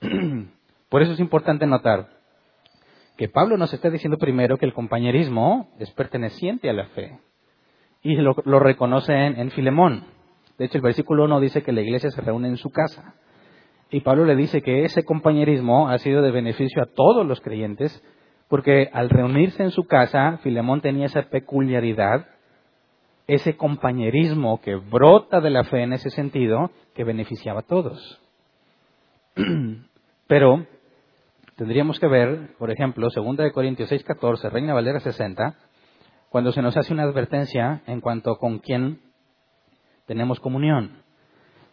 Por 0.88 1.02
eso 1.02 1.12
es 1.12 1.20
importante 1.20 1.66
notar 1.66 2.08
que 3.18 3.28
Pablo 3.28 3.56
nos 3.56 3.74
está 3.74 3.90
diciendo 3.90 4.16
primero 4.16 4.56
que 4.58 4.64
el 4.64 4.72
compañerismo 4.72 5.68
es 5.78 5.90
perteneciente 5.90 6.70
a 6.70 6.72
la 6.72 6.86
fe. 6.86 7.18
Y 8.00 8.14
lo, 8.14 8.32
reconoce 8.60 9.12
en, 9.12 9.50
Filemón. 9.50 10.04
De 10.56 10.66
hecho, 10.66 10.78
el 10.78 10.82
versículo 10.82 11.24
1 11.24 11.40
dice 11.40 11.62
que 11.64 11.72
la 11.72 11.80
iglesia 11.80 12.10
se 12.12 12.20
reúne 12.20 12.46
en 12.46 12.56
su 12.56 12.70
casa. 12.70 13.14
Y 13.90 14.00
Pablo 14.00 14.24
le 14.24 14.36
dice 14.36 14.62
que 14.62 14.84
ese 14.84 15.04
compañerismo 15.04 15.88
ha 15.88 15.98
sido 15.98 16.22
de 16.22 16.30
beneficio 16.30 16.80
a 16.80 16.86
todos 16.86 17.26
los 17.26 17.40
creyentes, 17.40 18.02
porque 18.48 18.88
al 18.92 19.10
reunirse 19.10 19.64
en 19.64 19.72
su 19.72 19.84
casa, 19.84 20.38
Filemón 20.44 20.80
tenía 20.80 21.06
esa 21.06 21.22
peculiaridad, 21.22 22.26
ese 23.26 23.56
compañerismo 23.56 24.60
que 24.60 24.76
brota 24.76 25.40
de 25.40 25.50
la 25.50 25.64
fe 25.64 25.82
en 25.82 25.92
ese 25.92 26.10
sentido, 26.10 26.70
que 26.94 27.02
beneficiaba 27.02 27.60
a 27.60 27.66
todos. 27.66 28.22
Pero 30.28 30.66
tendríamos 31.58 31.98
que 31.98 32.06
ver, 32.06 32.54
por 32.56 32.70
ejemplo, 32.70 33.08
2 33.12 33.52
Corintios 33.52 33.90
6:14, 33.90 34.48
Reina 34.48 34.74
Valera 34.74 35.00
60, 35.00 35.56
cuando 36.30 36.52
se 36.52 36.62
nos 36.62 36.76
hace 36.76 36.92
una 36.92 37.02
advertencia 37.02 37.82
en 37.86 38.00
cuanto 38.00 38.36
con 38.36 38.60
quién 38.60 39.00
tenemos 40.06 40.38
comunión. 40.38 41.02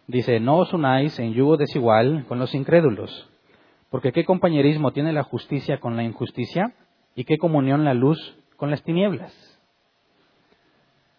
Dice, 0.08 0.40
no 0.40 0.58
os 0.58 0.74
unáis 0.74 1.18
en 1.20 1.34
yugo 1.34 1.56
desigual 1.56 2.26
con 2.28 2.40
los 2.40 2.56
incrédulos, 2.56 3.30
porque 3.92 4.12
qué 4.12 4.26
compañerismo 4.26 4.92
tiene 4.92 5.14
la 5.14 5.22
justicia 5.22 5.80
con 5.80 5.96
la 5.96 6.04
injusticia 6.04 6.74
y 7.14 7.24
qué 7.24 7.38
comunión 7.38 7.86
la 7.86 7.94
luz 7.94 8.20
con 8.58 8.72
las 8.72 8.82
tinieblas. 8.84 9.34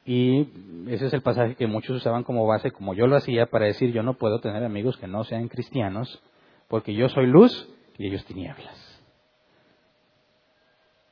Y 0.05 0.49
ese 0.89 1.07
es 1.07 1.13
el 1.13 1.23
pasaje 1.23 1.55
que 1.55 1.69
muchos 1.69 1.99
usaban 1.99 2.25
como 2.25 2.47
base, 2.47 2.73
como 2.73 2.95
yo 2.95 3.07
lo 3.07 3.17
hacía, 3.17 3.47
para 3.47 3.67
decir 3.67 3.93
yo 3.93 4.03
no 4.03 4.15
puedo 4.15 4.41
tener 4.41 4.65
amigos 4.65 4.97
que 4.97 5.07
no 5.07 5.23
sean 5.23 5.47
cristianos, 5.47 6.21
porque 6.69 6.95
yo 6.95 7.09
soy 7.09 7.27
luz 7.27 7.73
y 7.99 8.07
ellos 8.07 8.25
tinieblas. 8.25 8.97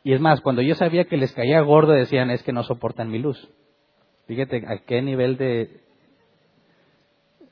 Y 0.03 0.13
es 0.13 0.21
más, 0.21 0.41
cuando 0.43 0.61
yo 0.61 0.75
sabía 0.75 1.05
que 1.05 1.17
les 1.17 1.33
caía 1.33 1.61
gordo, 1.63 1.93
decían, 1.93 2.31
es 2.31 2.43
que 2.43 2.53
no 2.53 2.63
soportan 2.63 3.11
mi 3.11 3.19
luz. 3.19 3.49
Fíjate 4.27 4.63
a 4.67 4.79
qué 4.85 5.01
nivel 5.01 5.37
de, 5.37 5.81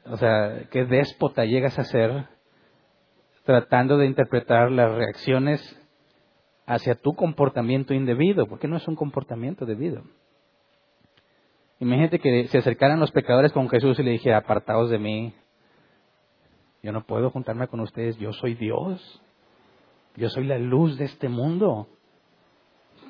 o 0.05 0.17
sea, 0.17 0.65
qué 0.71 0.85
déspota 0.85 1.45
llegas 1.45 1.79
a 1.79 1.85
ser 1.85 2.27
tratando 3.45 3.99
de 3.99 4.07
interpretar 4.07 4.71
las 4.71 4.93
reacciones 4.93 5.79
hacia 6.67 6.95
tu 6.95 7.15
comportamiento 7.15 7.95
indebido, 7.95 8.47
porque 8.47 8.69
no 8.69 8.77
es 8.77 8.87
un 8.87 8.97
comportamiento 8.97 9.67
debido. 9.67 10.03
Imagínate 11.81 12.21
que 12.21 12.47
se 12.47 12.59
acercaran 12.59 13.01
los 13.01 13.11
pecadores 13.11 13.53
con 13.53 13.69
Jesús 13.69 13.99
y 13.99 14.03
le 14.05 14.12
dijera, 14.12 14.39
apartaos 14.39 14.91
de 14.91 14.99
mí, 14.99 15.35
yo 16.83 16.93
no 16.93 17.05
puedo 17.05 17.31
juntarme 17.31 17.69
con 17.69 17.81
ustedes, 17.81 18.19
yo 18.19 18.33
soy 18.33 18.55
Dios, 18.55 19.23
yo 20.17 20.29
soy 20.29 20.45
la 20.45 20.59
luz 20.59 20.99
de 20.99 21.05
este 21.05 21.29
mundo. 21.29 21.87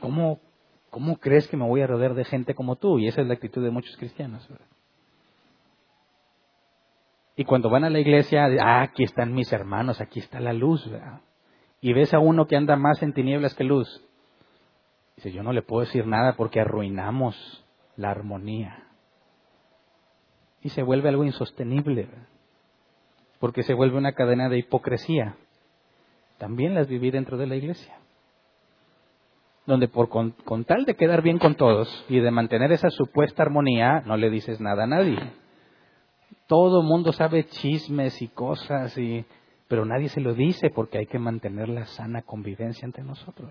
¿Cómo, 0.01 0.41
cómo 0.91 1.17
crees 1.17 1.49
que 1.49 1.57
me 1.57 1.67
voy 1.67 1.81
a 1.81 1.87
rodear 1.87 2.15
de 2.15 2.25
gente 2.25 2.55
como 2.55 2.77
tú? 2.77 2.99
Y 2.99 3.09
esa 3.09 3.23
es 3.23 3.27
la 3.27 3.35
actitud 3.35 3.63
de 3.63 3.71
muchos 3.71 3.97
cristianos. 3.97 4.47
Y 7.35 7.45
cuando 7.45 7.71
van 7.71 7.85
a 7.85 7.91
la 7.91 7.99
iglesia, 7.99 8.47
ah, 8.61 8.83
aquí 8.83 9.05
están 9.05 9.33
mis 9.33 9.53
hermanos, 9.53 10.01
aquí 10.01 10.21
está 10.21 10.39
la 10.39 10.53
luz, 10.53 10.89
Y 11.81 11.93
ves 11.95 12.13
a 12.13 12.19
uno 12.19 12.47
que 12.47 12.57
anda 12.57 12.77
más 12.77 13.03
en 13.03 13.15
tinieblas 13.15 13.55
que 13.55 13.65
luz. 13.65 13.89
Dice, 15.17 15.33
yo 15.33 15.43
no 15.43 15.53
le 15.53 15.63
puedo 15.63 15.81
decir 15.81 16.07
nada 16.07 16.35
porque 16.37 16.61
arruinamos 16.61 17.65
la 17.97 18.11
armonía. 18.11 18.87
Y 20.61 20.69
se 20.69 20.83
vuelve 20.83 21.09
algo 21.09 21.25
insostenible, 21.25 22.09
porque 23.43 23.65
se 23.65 23.75
vuelve 23.75 23.99
una 23.99 24.13
cadena 24.13 24.49
de 24.49 24.59
hipocresía. 24.59 25.35
También 26.39 26.75
las 26.75 26.87
viví 26.87 27.11
dentro 27.11 27.37
de 27.37 27.49
la 27.49 27.57
iglesia. 27.57 27.99
Donde 29.67 29.89
por 29.89 30.09
con, 30.09 30.33
tal 30.65 30.85
de 30.85 30.95
quedar 30.95 31.23
bien 31.23 31.39
con 31.39 31.57
todos 31.57 32.07
y 32.09 32.21
de 32.21 32.31
mantener 32.31 32.71
esa 32.71 32.89
supuesta 32.91 33.43
armonía, 33.43 34.01
no 34.07 34.17
le 34.17 34.31
dices 34.31 34.61
nada 34.61 34.85
a 34.85 34.87
nadie 34.87 35.19
todo 36.53 36.83
mundo 36.83 37.13
sabe 37.13 37.47
chismes 37.47 38.21
y 38.21 38.29
cosas, 38.29 38.99
y, 38.99 39.25
pero 39.69 39.87
nadie 39.87 40.11
se 40.11 40.21
lo 40.21 40.35
dice 40.35 40.69
porque 40.69 40.99
hay 40.99 41.07
que 41.07 41.19
mantener 41.19 41.71
la 41.71 41.87
sana 41.87 42.21
convivencia 42.21 42.85
entre 42.85 43.03
nosotros. 43.03 43.51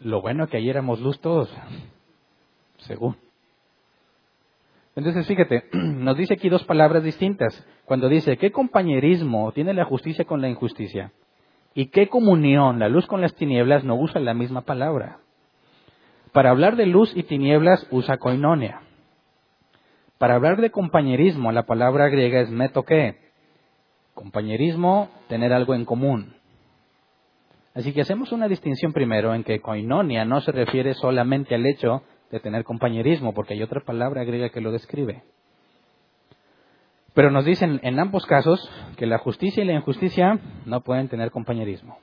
Lo 0.00 0.20
bueno 0.20 0.44
es 0.44 0.50
que 0.50 0.58
ayer 0.58 0.72
éramos 0.72 1.00
luz 1.00 1.18
todos, 1.20 1.50
según. 2.80 3.16
Entonces, 4.96 5.26
fíjate, 5.26 5.64
nos 5.72 6.16
dice 6.16 6.34
aquí 6.34 6.48
dos 6.48 6.64
palabras 6.64 7.04
distintas. 7.04 7.64
Cuando 7.84 8.08
dice, 8.08 8.38
¿qué 8.38 8.50
compañerismo 8.50 9.52
tiene 9.52 9.74
la 9.74 9.84
justicia 9.84 10.24
con 10.24 10.40
la 10.40 10.48
injusticia? 10.48 11.12
¿Y 11.74 11.86
qué 11.86 12.08
comunión 12.08 12.78
la 12.78 12.88
luz 12.88 13.06
con 13.06 13.20
las 13.20 13.34
tinieblas 13.34 13.84
no 13.84 13.94
usa 13.96 14.20
la 14.20 14.32
misma 14.32 14.62
palabra? 14.62 15.18
Para 16.32 16.50
hablar 16.50 16.76
de 16.76 16.86
luz 16.86 17.12
y 17.14 17.22
tinieblas 17.22 17.86
usa 17.90 18.16
koinonia. 18.16 18.80
Para 20.16 20.34
hablar 20.34 20.60
de 20.62 20.70
compañerismo, 20.70 21.52
la 21.52 21.64
palabra 21.64 22.08
griega 22.08 22.40
es 22.40 22.50
metoque. 22.50 23.18
Compañerismo, 24.14 25.10
tener 25.28 25.52
algo 25.52 25.74
en 25.74 25.84
común. 25.84 26.36
Así 27.74 27.92
que 27.92 28.00
hacemos 28.00 28.32
una 28.32 28.48
distinción 28.48 28.94
primero 28.94 29.34
en 29.34 29.44
que 29.44 29.60
koinonia 29.60 30.24
no 30.24 30.40
se 30.40 30.52
refiere 30.52 30.94
solamente 30.94 31.54
al 31.54 31.66
hecho 31.66 32.02
de 32.30 32.40
tener 32.40 32.64
compañerismo, 32.64 33.34
porque 33.34 33.54
hay 33.54 33.62
otra 33.62 33.80
palabra 33.80 34.24
griega 34.24 34.50
que 34.50 34.60
lo 34.60 34.72
describe. 34.72 35.22
Pero 37.14 37.30
nos 37.30 37.44
dicen 37.44 37.80
en 37.82 37.98
ambos 37.98 38.26
casos 38.26 38.70
que 38.96 39.06
la 39.06 39.18
justicia 39.18 39.62
y 39.62 39.66
la 39.66 39.74
injusticia 39.74 40.38
no 40.66 40.82
pueden 40.82 41.08
tener 41.08 41.30
compañerismo 41.30 41.98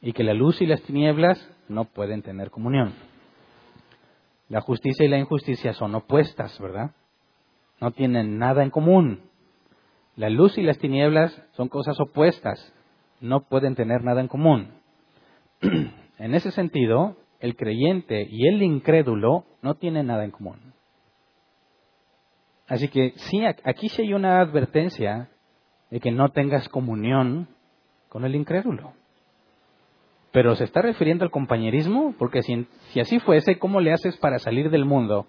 y 0.00 0.12
que 0.14 0.24
la 0.24 0.34
luz 0.34 0.60
y 0.62 0.66
las 0.66 0.82
tinieblas 0.82 1.38
no 1.68 1.84
pueden 1.84 2.22
tener 2.22 2.50
comunión. 2.50 2.94
La 4.48 4.60
justicia 4.62 5.04
y 5.04 5.08
la 5.08 5.18
injusticia 5.18 5.74
son 5.74 5.94
opuestas, 5.94 6.58
¿verdad? 6.58 6.92
no 7.80 7.92
tienen 7.92 8.38
nada 8.38 8.62
en 8.62 8.70
común. 8.70 9.22
La 10.16 10.28
luz 10.28 10.58
y 10.58 10.62
las 10.62 10.78
tinieblas 10.78 11.42
son 11.52 11.68
cosas 11.68 11.98
opuestas, 11.98 12.74
no 13.20 13.48
pueden 13.48 13.74
tener 13.74 14.02
nada 14.02 14.20
en 14.20 14.28
común. 14.28 14.74
en 15.60 16.34
ese 16.34 16.50
sentido, 16.50 17.16
el 17.40 17.56
creyente 17.56 18.26
y 18.30 18.46
el 18.46 18.62
incrédulo 18.62 19.44
no 19.62 19.74
tienen 19.74 20.06
nada 20.06 20.24
en 20.24 20.30
común. 20.30 20.58
Así 22.68 22.88
que 22.88 23.14
sí, 23.16 23.44
aquí 23.44 23.88
sí 23.88 24.02
hay 24.02 24.14
una 24.14 24.40
advertencia 24.40 25.28
de 25.90 26.00
que 26.00 26.12
no 26.12 26.28
tengas 26.28 26.68
comunión 26.68 27.48
con 28.08 28.24
el 28.24 28.34
incrédulo. 28.34 28.92
Pero 30.30 30.54
se 30.54 30.64
está 30.64 30.80
refiriendo 30.80 31.24
al 31.24 31.32
compañerismo, 31.32 32.14
porque 32.16 32.42
si, 32.42 33.00
así 33.00 33.18
fuese, 33.18 33.58
¿cómo 33.58 33.80
le 33.80 33.92
haces 33.92 34.16
para 34.18 34.38
salir 34.38 34.70
del 34.70 34.84
mundo 34.84 35.26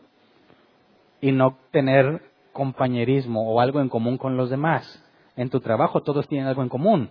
y 1.19 1.31
no 1.31 1.57
tener 1.71 2.21
compañerismo 2.51 3.53
o 3.53 3.61
algo 3.61 3.81
en 3.81 3.89
común 3.89 4.17
con 4.17 4.37
los 4.37 4.49
demás. 4.49 5.03
En 5.35 5.49
tu 5.49 5.61
trabajo 5.61 6.01
todos 6.01 6.27
tienen 6.27 6.47
algo 6.47 6.61
en 6.61 6.69
común, 6.69 7.09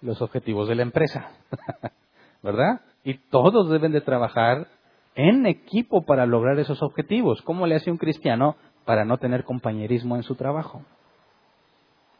los 0.00 0.20
objetivos 0.20 0.68
de 0.68 0.74
la 0.74 0.82
empresa, 0.82 1.30
¿verdad? 2.42 2.80
Y 3.04 3.14
todos 3.30 3.70
deben 3.70 3.92
de 3.92 4.00
trabajar 4.00 4.66
en 5.14 5.46
equipo 5.46 6.04
para 6.04 6.26
lograr 6.26 6.58
esos 6.58 6.82
objetivos. 6.82 7.42
¿Cómo 7.42 7.66
le 7.66 7.76
hace 7.76 7.90
un 7.90 7.98
cristiano 7.98 8.56
para 8.84 9.04
no 9.04 9.18
tener 9.18 9.44
compañerismo 9.44 10.16
en 10.16 10.22
su 10.22 10.34
trabajo? 10.34 10.82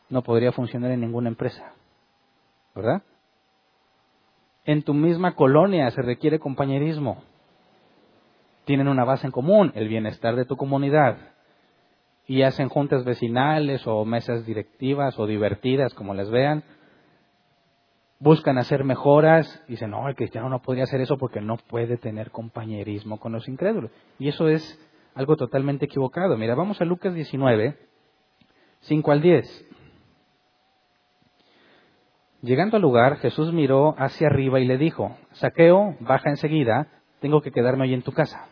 No 0.09 0.23
podría 0.23 0.53
funcionar 0.53 0.90
en 0.90 1.01
ninguna 1.01 1.29
empresa, 1.29 1.73
¿verdad? 2.75 3.03
En 4.64 4.83
tu 4.83 4.95
misma 4.95 5.35
colonia 5.35 5.90
se 5.90 6.03
requiere 6.03 6.38
compañerismo. 6.38 7.23
Tienen 8.64 8.88
una 8.88 9.05
base 9.05 9.27
en 9.27 9.33
común, 9.33 9.73
el 9.75 9.88
bienestar 9.88 10.37
de 10.37 10.45
tu 10.45 10.57
comunidad 10.57 11.16
y 12.27 12.43
hacen 12.43 12.69
juntas 12.69 13.05
vecinales 13.05 13.85
o 13.87 14.05
mesas 14.05 14.47
directivas 14.47 15.19
o 15.19 15.27
divertidas, 15.27 15.95
como 15.95 16.14
las 16.14 16.31
vean. 16.31 16.62
Buscan 18.21 18.59
hacer 18.59 18.85
mejoras 18.85 19.65
y 19.67 19.73
dicen, 19.73 19.91
no, 19.91 20.07
el 20.09 20.15
cristiano 20.15 20.49
no 20.49 20.61
podría 20.61 20.85
hacer 20.85 21.01
eso 21.01 21.17
porque 21.17 21.41
no 21.41 21.57
puede 21.57 21.97
tener 21.97 22.31
compañerismo 22.31 23.19
con 23.19 23.33
los 23.33 23.49
incrédulos. 23.49 23.91
Y 24.19 24.29
eso 24.29 24.49
es 24.49 24.79
algo 25.15 25.37
totalmente 25.37 25.87
equivocado. 25.87 26.37
Mira, 26.37 26.55
vamos 26.55 26.81
a 26.81 26.85
Lucas 26.85 27.15
19, 27.15 27.79
5 28.81 29.13
al 29.13 29.23
10. 29.23 29.67
Llegando 32.43 32.77
al 32.77 32.83
lugar, 32.83 33.17
Jesús 33.17 33.53
miró 33.53 33.95
hacia 33.99 34.29
arriba 34.29 34.61
y 34.61 34.67
le 34.67 34.79
dijo, 34.79 35.17
Saqueo, 35.33 35.97
baja 36.01 36.31
enseguida, 36.31 36.89
tengo 37.21 37.41
que 37.43 37.53
quedarme 37.53 37.85
hoy 37.85 37.95
en 37.95 38.03
tu 38.03 38.13
casa. 38.13 38.49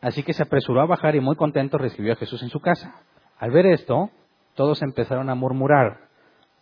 Así 0.00 0.24
que 0.24 0.32
se 0.32 0.42
apresuró 0.42 0.80
a 0.80 0.86
bajar 0.86 1.14
y 1.14 1.20
muy 1.20 1.36
contento 1.36 1.78
recibió 1.78 2.12
a 2.12 2.16
Jesús 2.16 2.42
en 2.42 2.48
su 2.48 2.60
casa. 2.60 2.96
Al 3.38 3.52
ver 3.52 3.66
esto, 3.66 4.10
todos 4.54 4.82
empezaron 4.82 5.30
a 5.30 5.36
murmurar, 5.36 6.08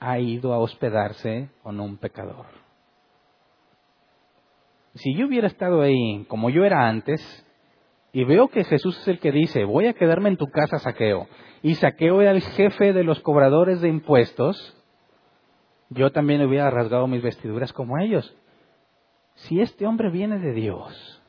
ha 0.01 0.19
ido 0.19 0.53
a 0.53 0.59
hospedarse 0.59 1.51
con 1.63 1.79
un 1.79 1.99
pecador. 1.99 2.47
Si 4.95 5.15
yo 5.15 5.27
hubiera 5.27 5.47
estado 5.47 5.83
ahí 5.83 6.25
como 6.29 6.51
yo 6.51 6.65
era 6.65 6.89
antes, 6.89 7.21
y 8.13 8.25
veo 8.25 8.49
que 8.49 8.65
Jesús 8.65 8.99
es 8.99 9.09
el 9.09 9.21
que 9.21 9.31
dice, 9.31 9.65
voy 9.65 9.87
a 9.87 9.93
quedarme 9.93 10.31
en 10.31 10.37
tu 10.37 10.47
casa, 10.47 10.79
Saqueo, 10.79 11.29
y 11.63 11.75
Saqueo 11.77 12.21
era 12.23 12.33
el 12.33 12.43
jefe 12.43 12.93
de 12.93 13.05
los 13.05 13.21
cobradores 13.21 13.81
de 13.81 13.89
impuestos, 13.89 14.77
yo 15.91 16.11
también 16.11 16.43
hubiera 16.43 16.71
rasgado 16.71 17.07
mis 17.07 17.23
vestiduras 17.23 17.73
como 17.73 17.99
ellos. 17.99 18.35
Si 19.35 19.61
este 19.61 19.87
hombre 19.87 20.11
viene 20.11 20.39
de 20.39 20.53
Dios, 20.53 21.21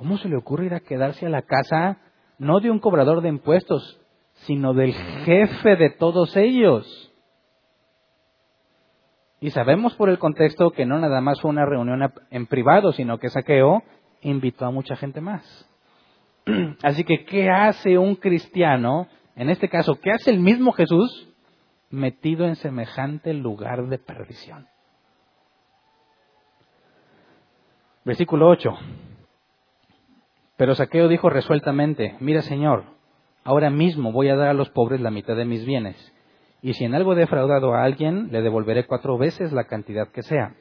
¿Cómo 0.00 0.16
se 0.16 0.30
le 0.30 0.36
ocurre 0.38 0.64
ir 0.64 0.72
a 0.72 0.80
quedarse 0.80 1.26
a 1.26 1.28
la 1.28 1.42
casa 1.42 1.98
no 2.38 2.60
de 2.60 2.70
un 2.70 2.78
cobrador 2.78 3.20
de 3.20 3.28
impuestos, 3.28 4.00
sino 4.46 4.72
del 4.72 4.94
jefe 4.94 5.76
de 5.76 5.90
todos 5.90 6.34
ellos. 6.38 7.09
Y 9.40 9.50
sabemos 9.50 9.94
por 9.94 10.10
el 10.10 10.18
contexto 10.18 10.70
que 10.70 10.84
no 10.84 10.98
nada 10.98 11.22
más 11.22 11.40
fue 11.40 11.50
una 11.50 11.64
reunión 11.64 12.12
en 12.30 12.46
privado, 12.46 12.92
sino 12.92 13.18
que 13.18 13.30
Saqueo 13.30 13.82
invitó 14.20 14.66
a 14.66 14.70
mucha 14.70 14.96
gente 14.96 15.22
más. 15.22 15.66
Así 16.82 17.04
que, 17.04 17.24
¿qué 17.24 17.48
hace 17.48 17.96
un 17.96 18.16
cristiano? 18.16 19.08
En 19.36 19.48
este 19.48 19.70
caso, 19.70 19.98
¿qué 19.98 20.10
hace 20.10 20.30
el 20.30 20.40
mismo 20.40 20.72
Jesús 20.72 21.28
metido 21.88 22.46
en 22.46 22.56
semejante 22.56 23.32
lugar 23.32 23.86
de 23.86 23.98
perdición? 23.98 24.68
Versículo 28.04 28.48
8. 28.48 28.70
Pero 30.58 30.74
Saqueo 30.74 31.08
dijo 31.08 31.30
resueltamente, 31.30 32.16
mira 32.20 32.42
Señor, 32.42 32.84
ahora 33.42 33.70
mismo 33.70 34.12
voy 34.12 34.28
a 34.28 34.36
dar 34.36 34.48
a 34.48 34.54
los 34.54 34.68
pobres 34.68 35.00
la 35.00 35.10
mitad 35.10 35.34
de 35.34 35.46
mis 35.46 35.64
bienes 35.64 36.14
y 36.62 36.74
si 36.74 36.84
en 36.84 36.94
algo 36.94 37.12
he 37.12 37.16
defraudado 37.16 37.74
a 37.74 37.84
alguien, 37.84 38.28
le 38.30 38.42
devolveré 38.42 38.86
cuatro 38.86 39.16
veces 39.16 39.52
la 39.52 39.64
cantidad 39.64 40.08
que 40.08 40.22
sea. 40.22 40.54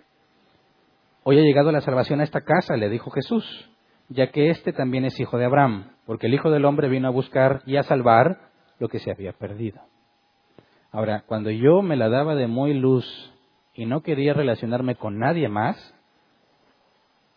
Hoy 1.23 1.38
ha 1.38 1.41
llegado 1.41 1.71
la 1.71 1.81
salvación 1.81 2.21
a 2.21 2.23
esta 2.23 2.41
casa, 2.41 2.77
le 2.77 2.89
dijo 2.89 3.12
Jesús, 3.12 3.69
ya 4.07 4.31
que 4.31 4.49
éste 4.49 4.71
también 4.73 5.05
es 5.05 5.19
hijo 5.19 5.38
de 5.38 5.45
Abraham, 5.45 5.91
porque 6.05 6.27
el 6.27 6.33
Hijo 6.33 6.49
del 6.49 6.65
Hombre 6.65 6.89
vino 6.89 7.07
a 7.07 7.12
buscar 7.12 7.62
y 7.65 7.75
a 7.75 7.83
salvar 7.83 8.49
lo 8.79 8.88
que 8.88 8.99
se 8.99 9.12
había 9.12 9.33
perdido. 9.33 9.81
Ahora, 10.91 11.23
cuando 11.27 11.51
yo 11.51 11.81
me 11.81 11.95
la 11.95 12.09
daba 12.09 12.35
de 12.35 12.47
muy 12.47 12.73
luz 12.73 13.05
y 13.75 13.85
no 13.85 14.01
quería 14.01 14.33
relacionarme 14.33 14.95
con 14.95 15.19
nadie 15.19 15.49
más, 15.49 15.93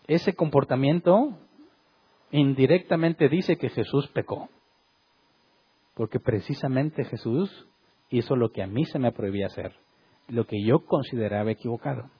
ese 0.07 0.35
comportamiento 0.35 1.39
indirectamente 2.31 3.29
dice 3.29 3.59
que 3.59 3.69
Jesús 3.69 4.09
pecó. 4.09 4.49
Porque 5.95 6.19
precisamente 6.19 7.05
Jesús 7.05 7.69
hizo 8.13 8.37
lo 8.37 8.53
que 8.53 8.63
a 8.63 8.67
mí 8.67 8.85
se 8.85 8.99
me 8.99 9.13
prohibía 9.13 9.47
hacer, 9.47 9.75
lo 10.29 10.47
que 10.47 10.63
yo 10.63 10.85
consideraba 10.85 11.51
equivocado. 11.51 12.11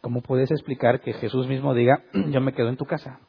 ¿Cómo 0.00 0.20
puedes 0.20 0.50
explicar 0.50 1.00
que 1.00 1.12
Jesús 1.12 1.46
mismo 1.46 1.74
diga, 1.74 2.02
yo 2.30 2.40
me 2.40 2.52
quedo 2.52 2.68
en 2.68 2.76
tu 2.76 2.84
casa? 2.84 3.20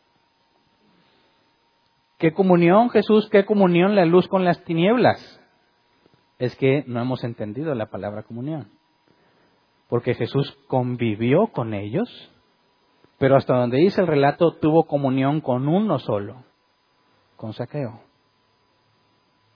¿Qué 2.18 2.34
comunión, 2.34 2.90
Jesús? 2.90 3.30
¿Qué 3.30 3.46
comunión 3.46 3.96
la 3.96 4.06
luz 4.06 4.28
con 4.28 4.44
las 4.44 4.64
tinieblas? 4.64 5.40
Es 6.40 6.56
que 6.56 6.84
no 6.88 7.02
hemos 7.02 7.24
entendido 7.24 7.76
la 7.76 7.88
palabra 7.88 8.24
comunión. 8.24 8.72
Porque 9.88 10.16
Jesús 10.16 10.58
convivió 10.68 11.48
con 11.48 11.74
ellos, 11.74 12.32
pero 13.20 13.36
hasta 13.36 13.56
donde 13.56 13.78
dice 13.78 14.02
el 14.02 14.08
relato 14.08 14.54
tuvo 14.54 14.86
comunión 14.86 15.42
con 15.42 15.68
uno 15.68 16.00
solo, 16.00 16.44
con 17.36 17.54
saqueo. 17.54 18.02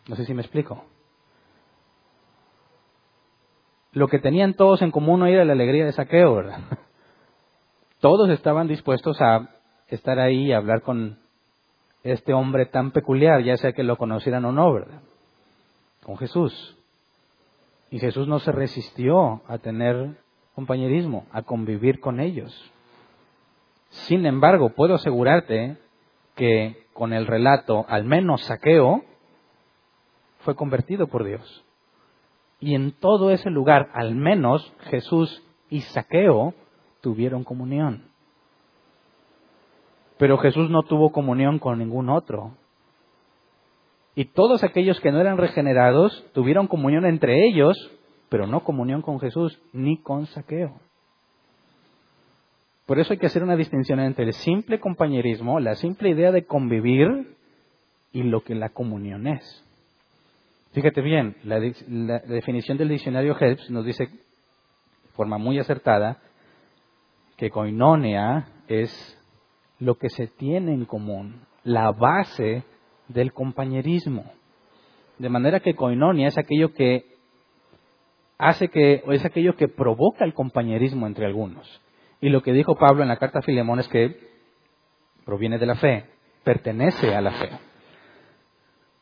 No 0.08 0.15
sé 0.15 0.26
si 0.26 0.34
me 0.34 0.41
explico. 0.41 0.84
Lo 3.98 4.08
que 4.08 4.20
tenían 4.20 4.54
todos 4.54 4.82
en 4.82 4.92
común 4.92 5.26
era 5.28 5.44
la 5.44 5.54
alegría 5.54 5.86
de 5.86 5.92
saqueo, 5.92 6.36
¿verdad? 6.36 6.60
Todos 8.00 8.30
estaban 8.30 8.68
dispuestos 8.68 9.20
a 9.22 9.50
estar 9.88 10.20
ahí 10.20 10.46
y 10.46 10.54
hablar 10.54 10.82
con 10.82 11.18
este 12.04 12.32
hombre 12.34 12.68
tan 12.68 12.92
peculiar, 12.92 13.42
ya 13.44 13.58
sea 13.58 13.74
que 13.74 13.84
lo 13.84 13.98
conocieran 13.98 14.46
o 14.46 14.52
no, 14.52 14.72
¿verdad? 14.72 15.02
Con 16.04 16.16
Jesús. 16.18 16.78
Y 17.90 18.00
Jesús 18.00 18.28
no 18.28 18.40
se 18.40 18.52
resistió 18.52 19.42
a 19.48 19.58
tener 19.58 20.18
compañerismo, 20.54 21.26
a 21.32 21.42
convivir 21.42 22.00
con 22.00 22.20
ellos. 22.20 22.54
Sin 23.90 24.26
embargo, 24.26 24.70
puedo 24.70 24.96
asegurarte 24.96 25.78
que 26.36 26.86
con 26.94 27.14
el 27.14 27.26
relato, 27.26 27.86
al 27.88 28.04
menos 28.04 28.44
saqueo, 28.44 29.04
fue 30.40 30.56
convertido 30.56 31.08
por 31.08 31.24
Dios. 31.24 31.64
Y 32.60 32.76
en 32.76 32.91
todo 32.91 33.32
ese 33.32 33.50
lugar, 33.50 33.89
al 33.93 34.15
menos 34.15 34.74
Jesús 34.89 35.43
y 35.70 35.82
Saqueo 35.82 36.54
tuvieron 37.02 37.43
comunión. 37.43 38.04
Pero 40.17 40.38
Jesús 40.39 40.70
no 40.70 40.84
tuvo 40.84 41.12
comunión 41.12 41.60
con 41.60 41.78
ningún 41.78 42.10
otro. 42.10 42.54
Y 44.15 44.26
todos 44.26 44.63
aquellos 44.63 45.00
que 45.00 45.12
no 45.12 45.22
eran 45.22 45.38
regenerados 45.38 46.26
tuvieron 46.34 46.67
comunión 46.67 47.06
entre 47.06 47.48
ellos, 47.48 47.78
pero 48.30 48.48
no 48.48 48.63
comunión 48.63 49.04
con 49.04 49.20
Jesús 49.20 49.62
ni 49.74 50.02
con 50.02 50.26
Saqueo. 50.26 50.80
Por 52.88 53.00
eso 53.00 53.13
hay 53.13 53.20
que 53.20 53.28
hacer 53.28 53.43
una 53.43 53.58
distinción 53.58 54.00
entre 54.00 54.26
el 54.26 54.34
simple 54.34 54.80
compañerismo, 54.80 55.60
la 55.60 55.76
simple 55.76 56.10
idea 56.10 56.32
de 56.32 56.46
convivir 56.46 57.36
y 58.12 58.24
lo 58.24 58.41
que 58.41 58.56
la 58.56 58.70
comunión 58.70 59.28
es. 59.28 59.67
Fíjate 60.78 61.02
bien, 61.02 61.36
la, 61.44 61.60
definición 61.60 62.78
del 62.78 62.90
diccionario 62.90 63.36
Helps 63.36 63.72
nos 63.72 63.84
dice 63.84 64.06
de 64.06 65.10
forma 65.16 65.40
muy 65.40 65.58
acertada 65.58 66.20
que 67.36 67.50
koinonia 67.50 68.46
es 68.68 68.92
lo 69.80 69.96
que 69.96 70.10
se 70.10 70.28
tiene 70.28 70.76
en 70.76 70.86
común, 70.86 71.42
la 71.63 71.92
base 71.92 72.63
del 73.08 73.34
compañerismo. 73.34 74.26
De 75.18 75.30
manera 75.30 75.62
que 75.62 75.74
koinonia 75.74 76.28
es 76.28 76.38
aquello 76.38 76.72
que 76.76 77.08
hace 78.38 78.68
que, 78.68 79.02
o 79.08 79.13
es 79.13 79.26
aquello 79.26 79.56
que 79.56 79.70
provoca 79.70 80.26
el 80.26 80.36
compañerismo 80.36 81.08
entre 81.08 81.26
algunos. 81.26 81.82
Y 82.22 82.30
lo 82.30 82.44
que 82.44 82.54
dijo 82.54 82.76
Pablo 82.76 83.02
en 83.02 83.10
la 83.10 83.18
carta 83.18 83.40
a 83.40 83.42
Filemón 83.42 83.80
es 83.80 83.88
que 83.88 84.16
proviene 85.26 85.58
de 85.58 85.66
la 85.66 85.76
fe, 85.76 86.06
pertenece 86.44 87.16
a 87.16 87.22
la 87.22 87.32
fe. 87.32 87.50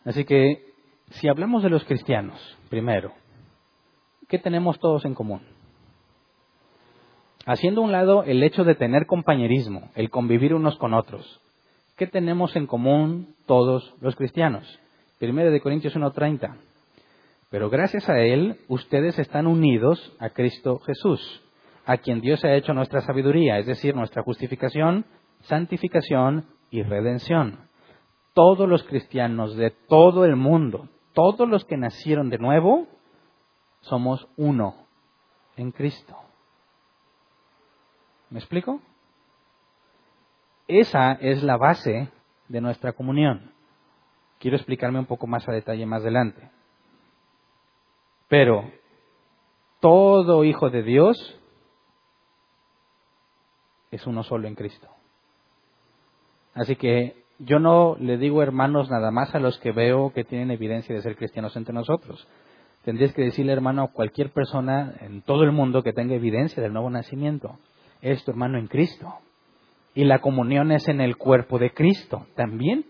Así 0.05 0.23
que 0.23 0.74
si 1.11 1.27
hablamos 1.27 1.63
de 1.63 1.69
los 1.69 1.83
cristianos, 1.85 2.39
primero, 2.69 3.13
¿qué 4.27 4.39
tenemos 4.39 4.79
todos 4.79 5.05
en 5.05 5.13
común? 5.13 5.41
Haciendo 7.45 7.81
un 7.81 7.91
lado 7.91 8.23
el 8.23 8.41
hecho 8.41 8.63
de 8.63 8.75
tener 8.75 9.05
compañerismo, 9.05 9.91
el 9.95 10.09
convivir 10.09 10.53
unos 10.53 10.77
con 10.77 10.93
otros, 10.93 11.41
¿qué 11.95 12.07
tenemos 12.07 12.55
en 12.55 12.65
común 12.65 13.35
todos 13.45 13.93
los 14.01 14.15
cristianos? 14.15 14.79
Primero 15.19 15.51
de 15.51 15.61
Corintios 15.61 15.95
1:30. 15.95 16.57
Pero 17.51 17.69
gracias 17.69 18.09
a 18.09 18.19
Él, 18.19 18.57
ustedes 18.67 19.19
están 19.19 19.47
unidos 19.47 20.13
a 20.19 20.31
Cristo 20.31 20.79
Jesús, 20.79 21.43
a 21.85 21.97
quien 21.97 22.19
Dios 22.19 22.43
ha 22.43 22.55
hecho 22.55 22.73
nuestra 22.73 23.01
sabiduría, 23.01 23.59
es 23.59 23.67
decir, 23.67 23.95
nuestra 23.95 24.23
justificación, 24.23 25.05
santificación 25.41 26.47
y 26.71 26.81
redención. 26.81 27.59
Todos 28.33 28.67
los 28.67 28.83
cristianos 28.83 29.55
de 29.55 29.71
todo 29.87 30.25
el 30.25 30.35
mundo, 30.35 30.89
todos 31.15 31.49
los 31.49 31.65
que 31.65 31.78
nacieron 31.78 32.30
de 32.30 32.38
nuevo 32.38 32.88
somos 33.82 34.28
uno 34.38 34.75
en 35.56 35.71
Cristo. 35.71 36.15
¿Me 38.30 38.39
explico? 38.39 38.82
Esa 40.67 41.13
es 41.13 41.41
la 41.41 41.58
base 41.58 42.10
de 42.49 42.62
nuestra 42.62 42.93
comunión. 42.93 43.51
Quiero 44.39 44.58
explicarme 44.58 44.99
un 44.99 45.06
poco 45.06 45.25
más 45.25 45.47
a 45.47 45.54
detalle 45.54 45.86
más 45.86 46.01
adelante. 46.01 46.51
Pero 48.28 48.69
todo 49.80 50.43
hijo 50.43 50.69
de 50.69 50.84
Dios 50.84 51.39
es 53.91 54.06
uno 54.06 54.23
solo 54.23 54.47
en 54.47 54.56
Cristo. 54.56 54.89
Así 56.54 56.75
que 56.75 57.24
yo 57.39 57.59
no 57.59 57.97
le 57.99 58.17
digo 58.17 58.41
hermanos 58.41 58.89
nada 58.89 59.11
más 59.11 59.35
a 59.35 59.39
los 59.39 59.59
que 59.59 59.71
veo 59.71 60.11
que 60.13 60.23
tienen 60.23 60.51
evidencia 60.51 60.95
de 60.95 61.01
ser 61.01 61.15
cristianos 61.15 61.55
entre 61.55 61.73
nosotros. 61.73 62.27
Tendrías 62.83 63.13
que 63.13 63.23
decirle 63.23 63.51
hermano 63.51 63.83
a 63.83 63.91
cualquier 63.91 64.31
persona 64.31 64.93
en 65.01 65.21
todo 65.21 65.43
el 65.43 65.51
mundo 65.51 65.83
que 65.83 65.91
tenga 65.91 66.15
evidencia 66.15 66.61
del 66.61 66.73
nuevo 66.73 66.89
nacimiento. 66.89 67.57
Es 68.01 68.23
tu 68.23 68.31
hermano 68.31 68.57
en 68.57 68.67
Cristo. 68.67 69.11
Y 69.95 70.03
la 70.03 70.19
comunión 70.19 70.71
es 70.71 70.87
en 70.87 71.01
el 71.01 71.17
cuerpo 71.17 71.57
de 71.57 71.71
Cristo. 71.71 72.27
También 72.35 72.85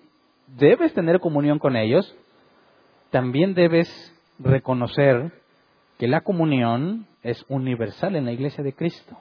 debes 0.47 0.93
tener 0.93 1.19
comunión 1.19 1.59
con 1.59 1.75
ellos. 1.75 2.15
También 3.09 3.53
debes 3.53 3.87
reconocer 4.37 5.31
que 5.97 6.07
la 6.07 6.21
comunión 6.21 7.07
es 7.23 7.45
universal 7.47 8.15
en 8.15 8.25
la 8.25 8.33
iglesia 8.33 8.63
de 8.63 8.73
Cristo. 8.73 9.17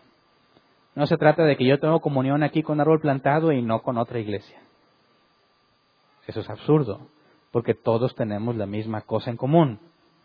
No 0.94 1.06
se 1.06 1.16
trata 1.16 1.44
de 1.44 1.56
que 1.56 1.66
yo 1.66 1.78
tengo 1.78 2.00
comunión 2.00 2.42
aquí 2.42 2.62
con 2.62 2.80
árbol 2.80 3.00
plantado 3.00 3.52
y 3.52 3.62
no 3.62 3.82
con 3.82 3.98
otra 3.98 4.18
iglesia. 4.18 4.58
Eso 6.26 6.40
es 6.40 6.48
absurdo, 6.48 7.08
porque 7.50 7.74
todos 7.74 8.14
tenemos 8.14 8.56
la 8.56 8.66
misma 8.66 9.02
cosa 9.02 9.30
en 9.30 9.37
común. 9.37 9.78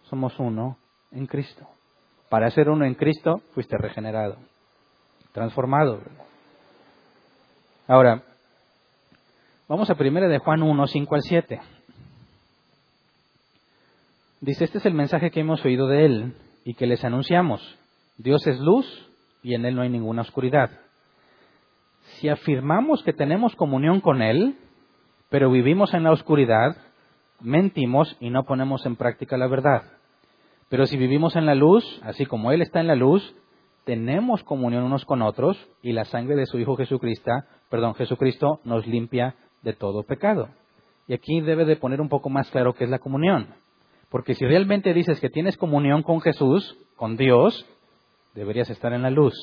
Somos 0.04 0.38
uno 0.40 0.78
en 1.12 1.28
Cristo. 1.28 1.68
Para 2.30 2.50
ser 2.52 2.70
uno 2.70 2.86
en 2.86 2.96
Cristo, 2.96 3.42
fuiste 3.54 3.78
regenerado, 3.78 4.38
transformado. 5.34 6.02
Ahora, 7.88 8.24
vamos 9.68 9.90
a 9.90 9.96
primera 9.96 10.28
de 10.28 10.38
Juan 10.38 10.62
1, 10.62 10.88
5 10.88 11.16
al 11.16 11.22
7. 11.22 11.62
Dice, 14.42 14.64
este 14.64 14.78
es 14.78 14.86
el 14.86 14.94
mensaje 14.94 15.32
que 15.32 15.42
hemos 15.42 15.66
oído 15.66 15.88
de 15.88 16.06
Él 16.06 16.34
y 16.64 16.76
que 16.76 16.88
les 16.88 17.04
anunciamos. 17.04 17.78
Dios 18.18 18.46
es 18.48 18.60
luz 18.60 18.86
y 19.44 19.54
en 19.56 19.66
Él 19.66 19.76
no 19.76 19.82
hay 19.82 19.90
ninguna 19.90 20.22
oscuridad. 20.22 20.70
Si 22.20 22.30
afirmamos 22.30 23.04
que 23.04 23.12
tenemos 23.12 23.56
comunión 23.56 24.02
con 24.02 24.22
Él, 24.22 24.56
pero 25.30 25.52
vivimos 25.52 25.94
en 25.94 26.04
la 26.04 26.12
oscuridad, 26.12 26.76
mentimos 27.40 28.16
y 28.20 28.30
no 28.30 28.44
ponemos 28.44 28.86
en 28.86 28.96
práctica 28.96 29.38
la 29.38 29.48
verdad. 29.48 29.84
Pero 30.70 30.86
si 30.86 30.98
vivimos 30.98 31.36
en 31.36 31.46
la 31.46 31.56
luz, 31.56 31.84
así 32.04 32.26
como 32.26 32.52
Él 32.52 32.62
está 32.62 32.80
en 32.80 32.88
la 32.88 32.96
luz, 32.96 33.36
tenemos 33.86 34.44
comunión 34.44 34.84
unos 34.84 35.06
con 35.06 35.22
otros 35.22 35.58
y 35.82 35.94
la 35.94 36.06
sangre 36.06 36.36
de 36.36 36.46
su 36.46 36.60
Hijo 36.60 36.76
Jesucristo, 36.76 37.32
perdón, 37.70 37.96
Jesucristo 37.96 38.60
nos 38.64 38.86
limpia 38.86 39.36
de 39.64 39.74
todo 39.74 40.04
pecado. 40.04 40.50
Y 41.08 41.14
aquí 41.14 41.42
debe 41.42 41.66
de 41.66 41.76
poner 41.76 42.02
un 42.02 42.10
poco 42.10 42.30
más 42.30 42.50
claro 42.52 42.74
qué 42.74 42.84
es 42.84 42.90
la 42.90 43.00
comunión. 43.00 43.48
Porque 44.10 44.36
si 44.36 44.46
realmente 44.46 44.94
dices 44.94 45.20
que 45.20 45.30
tienes 45.30 45.58
comunión 45.58 46.04
con 46.04 46.22
Jesús, 46.22 46.78
con 46.96 47.18
Dios, 47.18 47.66
deberías 48.36 48.70
estar 48.70 48.94
en 48.94 49.02
la 49.02 49.10
luz. 49.10 49.34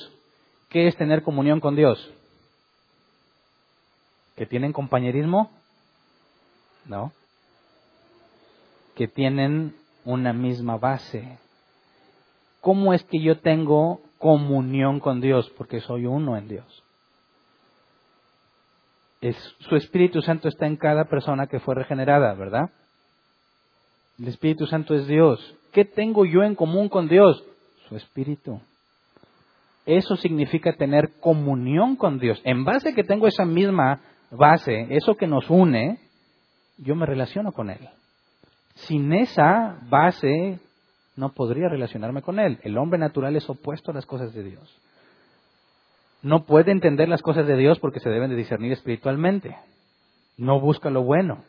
¿Qué 0.68 0.86
es 0.86 0.96
tener 0.96 1.22
comunión 1.22 1.60
con 1.60 1.74
Dios? 1.74 2.12
¿Que 4.36 4.46
tienen 4.46 4.72
compañerismo? 4.72 5.50
No. 6.88 7.12
Que 8.94 9.08
tienen 9.08 9.74
una 10.04 10.32
misma 10.32 10.76
base. 10.76 11.38
¿Cómo 12.60 12.92
es 12.94 13.02
que 13.04 13.20
yo 13.20 13.38
tengo 13.40 14.00
comunión 14.18 15.00
con 15.00 15.20
Dios? 15.20 15.50
Porque 15.56 15.80
soy 15.80 16.06
uno 16.06 16.36
en 16.36 16.48
Dios. 16.48 16.82
Es, 19.20 19.36
su 19.60 19.76
Espíritu 19.76 20.22
Santo 20.22 20.48
está 20.48 20.66
en 20.66 20.76
cada 20.76 21.04
persona 21.04 21.46
que 21.46 21.60
fue 21.60 21.74
regenerada, 21.74 22.34
¿verdad? 22.34 22.70
El 24.18 24.28
Espíritu 24.28 24.66
Santo 24.66 24.94
es 24.94 25.06
Dios. 25.06 25.54
¿Qué 25.72 25.84
tengo 25.84 26.24
yo 26.24 26.42
en 26.42 26.54
común 26.54 26.88
con 26.88 27.08
Dios? 27.08 27.44
Su 27.88 27.96
Espíritu. 27.96 28.60
Eso 29.84 30.16
significa 30.16 30.72
tener 30.72 31.20
comunión 31.20 31.96
con 31.96 32.18
Dios. 32.18 32.40
En 32.44 32.64
base 32.64 32.90
a 32.90 32.94
que 32.94 33.04
tengo 33.04 33.26
esa 33.26 33.44
misma 33.44 34.00
base, 34.30 34.88
eso 34.90 35.16
que 35.16 35.26
nos 35.26 35.48
une, 35.48 35.98
yo 36.78 36.94
me 36.94 37.06
relaciono 37.06 37.52
con 37.52 37.70
Él. 37.70 37.88
Sin 38.74 39.12
esa 39.12 39.78
base 39.88 40.58
no 41.16 41.30
podría 41.30 41.68
relacionarme 41.68 42.22
con 42.22 42.38
Él. 42.38 42.58
El 42.62 42.76
hombre 42.78 42.98
natural 42.98 43.36
es 43.36 43.48
opuesto 43.48 43.90
a 43.90 43.94
las 43.94 44.06
cosas 44.06 44.34
de 44.34 44.42
Dios. 44.42 44.78
No 46.22 46.44
puede 46.44 46.72
entender 46.72 47.08
las 47.08 47.22
cosas 47.22 47.46
de 47.46 47.56
Dios 47.56 47.78
porque 47.78 48.00
se 48.00 48.10
deben 48.10 48.30
de 48.30 48.36
discernir 48.36 48.72
espiritualmente. 48.72 49.56
No 50.36 50.60
busca 50.60 50.90
lo 50.90 51.02
bueno. 51.02 51.44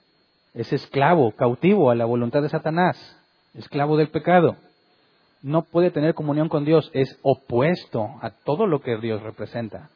Es 0.54 0.72
esclavo, 0.72 1.32
cautivo 1.32 1.92
a 1.92 1.96
la 1.96 2.06
voluntad 2.06 2.42
de 2.42 2.50
Satanás, 2.50 2.98
esclavo 3.54 3.98
del 3.98 4.10
pecado. 4.10 4.56
No 5.42 5.64
puede 5.64 5.92
tener 5.92 6.14
comunión 6.14 6.50
con 6.50 6.66
Dios, 6.66 6.90
es 6.94 7.20
opuesto 7.22 8.16
a 8.22 8.32
todo 8.32 8.66
lo 8.66 8.82
que 8.82 8.98
Dios 8.98 9.22
representa, 9.22 9.90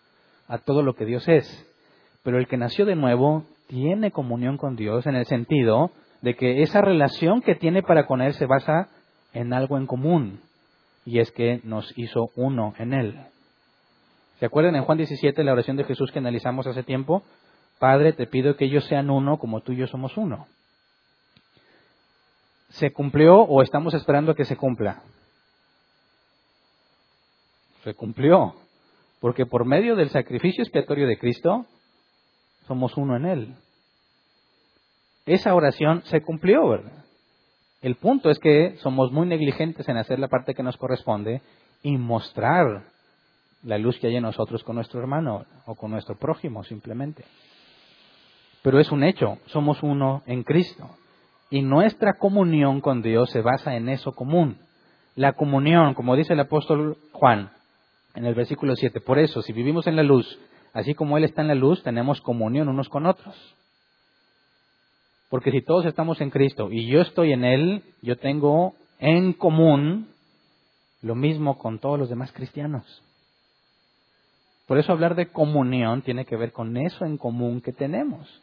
a 0.47 0.59
todo 0.59 0.83
lo 0.83 0.93
que 0.93 1.05
Dios 1.05 1.27
es. 1.27 1.67
Pero 2.23 2.37
el 2.37 2.47
que 2.47 2.57
nació 2.57 2.85
de 2.85 2.95
nuevo 2.95 3.43
tiene 3.67 4.11
comunión 4.11 4.57
con 4.57 4.75
Dios 4.75 5.05
en 5.07 5.15
el 5.15 5.25
sentido 5.25 5.91
de 6.21 6.35
que 6.35 6.61
esa 6.61 6.81
relación 6.81 7.41
que 7.41 7.55
tiene 7.55 7.81
para 7.81 8.05
con 8.05 8.21
Él 8.21 8.33
se 8.33 8.45
basa 8.45 8.89
en 9.33 9.53
algo 9.53 9.77
en 9.77 9.87
común, 9.87 10.39
y 11.05 11.19
es 11.19 11.31
que 11.31 11.61
nos 11.63 11.91
hizo 11.97 12.29
uno 12.35 12.73
en 12.77 12.93
Él. 12.93 13.19
¿Se 14.39 14.45
acuerdan 14.45 14.75
en 14.75 14.83
Juan 14.83 14.97
17 14.97 15.43
la 15.43 15.53
oración 15.53 15.77
de 15.77 15.83
Jesús 15.83 16.11
que 16.11 16.19
analizamos 16.19 16.67
hace 16.67 16.83
tiempo? 16.83 17.23
Padre, 17.79 18.13
te 18.13 18.27
pido 18.27 18.55
que 18.55 18.65
ellos 18.65 18.85
sean 18.85 19.09
uno 19.09 19.37
como 19.37 19.61
tú 19.61 19.71
y 19.71 19.77
yo 19.77 19.87
somos 19.87 20.17
uno. 20.17 20.47
¿Se 22.69 22.91
cumplió 22.91 23.41
o 23.41 23.61
estamos 23.61 23.93
esperando 23.93 24.31
a 24.31 24.35
que 24.35 24.45
se 24.45 24.55
cumpla? 24.55 25.01
Se 27.83 27.93
cumplió, 27.95 28.55
porque 29.19 29.45
por 29.45 29.65
medio 29.65 29.95
del 29.95 30.09
sacrificio 30.09 30.63
expiatorio 30.63 31.07
de 31.07 31.17
Cristo 31.17 31.65
somos 32.67 32.95
uno 32.97 33.15
en 33.15 33.25
Él. 33.25 33.55
Esa 35.25 35.53
oración 35.53 36.03
se 36.05 36.21
cumplió, 36.21 36.67
¿verdad? 36.67 37.05
El 37.81 37.95
punto 37.95 38.29
es 38.29 38.37
que 38.39 38.77
somos 38.77 39.11
muy 39.11 39.27
negligentes 39.27 39.87
en 39.89 39.97
hacer 39.97 40.19
la 40.19 40.27
parte 40.27 40.53
que 40.53 40.63
nos 40.63 40.77
corresponde 40.77 41.41
y 41.81 41.97
mostrar 41.97 42.83
la 43.63 43.77
luz 43.77 43.99
que 43.99 44.07
hay 44.07 44.15
en 44.15 44.23
nosotros 44.23 44.63
con 44.63 44.75
nuestro 44.75 44.99
hermano 44.99 45.45
o 45.65 45.75
con 45.75 45.91
nuestro 45.91 46.15
prójimo 46.15 46.63
simplemente. 46.63 47.25
Pero 48.61 48.79
es 48.79 48.91
un 48.91 49.03
hecho, 49.03 49.39
somos 49.47 49.81
uno 49.81 50.21
en 50.27 50.43
Cristo. 50.43 50.89
Y 51.49 51.63
nuestra 51.63 52.13
comunión 52.13 52.81
con 52.81 53.01
Dios 53.01 53.29
se 53.31 53.41
basa 53.41 53.75
en 53.75 53.89
eso 53.89 54.13
común. 54.13 54.57
La 55.15 55.33
comunión, 55.33 55.93
como 55.93 56.15
dice 56.15 56.33
el 56.33 56.39
apóstol 56.39 56.97
Juan 57.11 57.51
en 58.13 58.25
el 58.25 58.35
versículo 58.35 58.75
7, 58.75 59.01
por 59.01 59.19
eso, 59.19 59.41
si 59.41 59.53
vivimos 59.53 59.87
en 59.87 59.95
la 59.95 60.03
luz, 60.03 60.39
así 60.73 60.93
como 60.93 61.17
Él 61.17 61.23
está 61.23 61.41
en 61.41 61.47
la 61.49 61.55
luz, 61.55 61.83
tenemos 61.83 62.21
comunión 62.21 62.69
unos 62.69 62.89
con 62.89 63.05
otros. 63.05 63.35
Porque 65.29 65.51
si 65.51 65.61
todos 65.61 65.85
estamos 65.85 66.19
en 66.21 66.29
Cristo 66.29 66.69
y 66.71 66.87
yo 66.87 67.01
estoy 67.01 67.31
en 67.31 67.45
Él, 67.45 67.83
yo 68.01 68.17
tengo 68.17 68.73
en 68.99 69.33
común 69.33 70.09
lo 71.01 71.15
mismo 71.15 71.57
con 71.57 71.79
todos 71.79 71.97
los 71.97 72.09
demás 72.09 72.31
cristianos. 72.31 73.03
Por 74.67 74.77
eso 74.77 74.91
hablar 74.91 75.15
de 75.15 75.27
comunión 75.27 76.01
tiene 76.01 76.25
que 76.25 76.37
ver 76.37 76.51
con 76.51 76.77
eso 76.77 77.05
en 77.05 77.17
común 77.17 77.61
que 77.61 77.73
tenemos. 77.73 78.41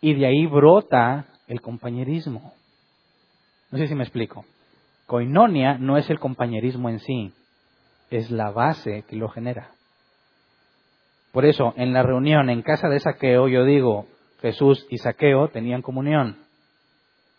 Y 0.00 0.14
de 0.14 0.26
ahí 0.26 0.46
brota 0.46 1.26
el 1.48 1.60
compañerismo. 1.60 2.52
No 3.70 3.78
sé 3.78 3.88
si 3.88 3.94
me 3.94 4.04
explico. 4.04 4.44
Coinonia 5.06 5.78
no 5.78 5.96
es 5.96 6.08
el 6.10 6.20
compañerismo 6.20 6.90
en 6.90 7.00
sí, 7.00 7.32
es 8.10 8.30
la 8.30 8.50
base 8.50 9.04
que 9.08 9.16
lo 9.16 9.28
genera. 9.28 9.72
Por 11.32 11.44
eso, 11.44 11.74
en 11.76 11.92
la 11.92 12.02
reunión 12.02 12.50
en 12.50 12.62
casa 12.62 12.88
de 12.88 13.00
saqueo, 13.00 13.48
yo 13.48 13.64
digo, 13.64 14.06
Jesús 14.40 14.86
y 14.88 14.98
Saqueo 14.98 15.48
tenían 15.48 15.82
comunión, 15.82 16.38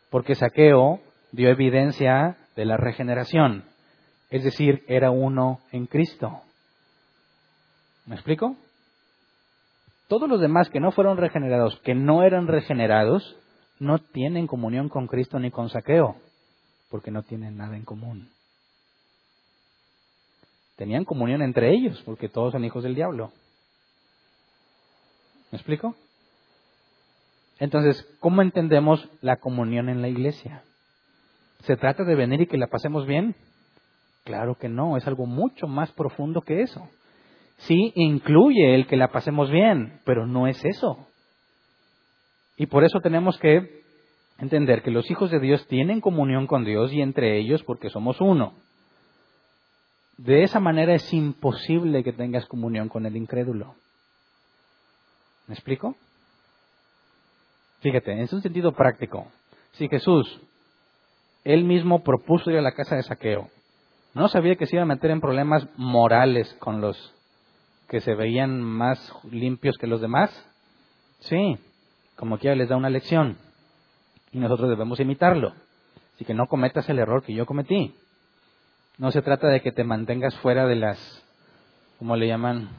porque 0.09 0.35
Saqueo 0.35 0.99
dio 1.31 1.49
evidencia 1.49 2.37
de 2.55 2.65
la 2.65 2.77
regeneración, 2.77 3.63
es 4.29 4.43
decir, 4.43 4.83
era 4.87 5.11
uno 5.11 5.59
en 5.71 5.85
Cristo. 5.85 6.41
¿Me 8.05 8.15
explico? 8.15 8.55
Todos 10.07 10.27
los 10.27 10.41
demás 10.41 10.69
que 10.69 10.79
no 10.79 10.91
fueron 10.91 11.17
regenerados, 11.17 11.79
que 11.81 11.93
no 11.95 12.23
eran 12.23 12.47
regenerados, 12.47 13.37
no 13.79 13.99
tienen 13.99 14.47
comunión 14.47 14.89
con 14.89 15.07
Cristo 15.07 15.39
ni 15.39 15.51
con 15.51 15.69
Saqueo, 15.69 16.15
porque 16.89 17.11
no 17.11 17.23
tienen 17.23 17.57
nada 17.57 17.77
en 17.77 17.85
común. 17.85 18.29
Tenían 20.75 21.05
comunión 21.05 21.41
entre 21.41 21.71
ellos, 21.71 22.01
porque 22.05 22.29
todos 22.29 22.53
son 22.53 22.65
hijos 22.65 22.83
del 22.83 22.95
diablo. 22.95 23.31
¿Me 25.51 25.57
explico? 25.57 25.95
Entonces, 27.59 28.07
¿cómo 28.19 28.41
entendemos 28.41 29.09
la 29.21 29.37
comunión 29.37 29.89
en 29.89 30.01
la 30.01 30.07
iglesia? 30.07 30.63
¿Se 31.61 31.75
trata 31.75 32.03
de 32.03 32.15
venir 32.15 32.41
y 32.41 32.47
que 32.47 32.57
la 32.57 32.67
pasemos 32.67 33.05
bien? 33.05 33.35
Claro 34.23 34.55
que 34.55 34.69
no, 34.69 34.95
es 34.95 35.05
algo 35.07 35.25
mucho 35.25 35.67
más 35.67 35.91
profundo 35.91 36.41
que 36.41 36.61
eso. 36.61 36.87
Sí, 37.57 37.91
incluye 37.95 38.75
el 38.75 38.87
que 38.87 38.95
la 38.95 39.09
pasemos 39.09 39.51
bien, 39.51 39.99
pero 40.05 40.25
no 40.25 40.47
es 40.47 40.63
eso. 40.63 41.05
Y 42.55 42.67
por 42.67 42.83
eso 42.83 42.99
tenemos 43.01 43.37
que 43.39 43.81
entender 44.37 44.81
que 44.81 44.91
los 44.91 45.09
hijos 45.11 45.31
de 45.31 45.39
Dios 45.39 45.67
tienen 45.67 45.99
comunión 45.99 46.47
con 46.47 46.63
Dios 46.63 46.93
y 46.93 47.01
entre 47.01 47.37
ellos 47.39 47.63
porque 47.63 47.89
somos 47.89 48.21
uno. 48.21 48.53
De 50.17 50.43
esa 50.43 50.59
manera 50.59 50.93
es 50.93 51.13
imposible 51.13 52.03
que 52.03 52.13
tengas 52.13 52.45
comunión 52.45 52.87
con 52.87 53.05
el 53.05 53.17
incrédulo. 53.17 53.75
¿Me 55.49 55.55
explico? 55.55 55.95
Fíjate, 57.79 58.21
es 58.21 58.31
un 58.31 58.43
sentido 58.43 58.71
práctico. 58.73 59.25
Si 59.71 59.89
Jesús, 59.89 60.39
él 61.43 61.63
mismo 61.63 62.03
propuso 62.03 62.51
ir 62.51 62.57
a 62.57 62.61
la 62.61 62.73
casa 62.73 62.95
de 62.95 63.01
saqueo, 63.01 63.49
¿no 64.13 64.27
sabía 64.27 64.57
que 64.57 64.67
se 64.67 64.75
iba 64.75 64.83
a 64.83 64.85
meter 64.85 65.09
en 65.09 65.21
problemas 65.21 65.67
morales 65.75 66.55
con 66.59 66.81
los 66.81 67.15
que 67.87 67.99
se 67.99 68.13
veían 68.13 68.61
más 68.61 69.11
limpios 69.31 69.75
que 69.79 69.87
los 69.87 70.01
demás? 70.01 70.29
Sí, 71.21 71.57
como 72.15 72.37
quiera 72.37 72.55
les 72.55 72.69
da 72.69 72.77
una 72.77 72.91
lección. 72.91 73.35
Y 74.31 74.37
nosotros 74.37 74.69
debemos 74.69 74.99
imitarlo. 74.99 75.55
Así 76.13 76.25
que 76.25 76.35
no 76.35 76.45
cometas 76.45 76.87
el 76.89 76.99
error 76.99 77.23
que 77.23 77.33
yo 77.33 77.47
cometí. 77.47 77.95
No 78.99 79.09
se 79.09 79.23
trata 79.23 79.47
de 79.47 79.61
que 79.61 79.71
te 79.71 79.83
mantengas 79.83 80.37
fuera 80.41 80.67
de 80.67 80.75
las, 80.75 81.23
¿cómo 81.97 82.15
le 82.15 82.27
llaman? 82.27 82.69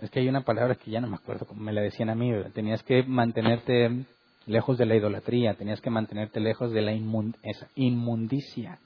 Es 0.00 0.10
que 0.10 0.20
hay 0.20 0.28
una 0.28 0.42
palabra 0.42 0.74
que 0.74 0.90
ya 0.90 1.00
no 1.00 1.08
me 1.08 1.16
acuerdo 1.16 1.46
como 1.46 1.62
me 1.62 1.72
la 1.72 1.80
decían 1.80 2.10
a 2.10 2.14
mí. 2.14 2.32
Tenías 2.52 2.82
que 2.82 3.02
mantenerte 3.02 4.04
lejos 4.46 4.78
de 4.78 4.86
la 4.86 4.94
idolatría, 4.94 5.54
tenías 5.54 5.80
que 5.80 5.90
mantenerte 5.90 6.40
lejos 6.40 6.72
de 6.72 6.82
la 6.82 6.92
inmundicia. 7.74 8.78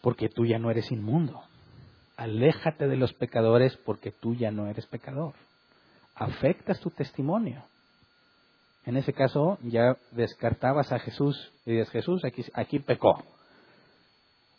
Porque 0.00 0.28
tú 0.28 0.44
ya 0.46 0.58
no 0.58 0.70
eres 0.70 0.90
inmundo. 0.90 1.42
Aléjate 2.16 2.88
de 2.88 2.96
los 2.96 3.12
pecadores 3.12 3.76
porque 3.84 4.10
tú 4.10 4.34
ya 4.34 4.50
no 4.50 4.66
eres 4.66 4.86
pecador. 4.86 5.34
Afectas 6.14 6.80
tu 6.80 6.90
testimonio. 6.90 7.62
En 8.84 8.96
ese 8.96 9.12
caso 9.12 9.58
ya 9.62 9.96
descartabas 10.12 10.92
a 10.92 10.98
Jesús 10.98 11.52
y 11.64 11.72
dices, 11.72 11.90
Jesús 11.90 12.24
aquí, 12.24 12.44
aquí 12.54 12.78
pecó. 12.78 13.22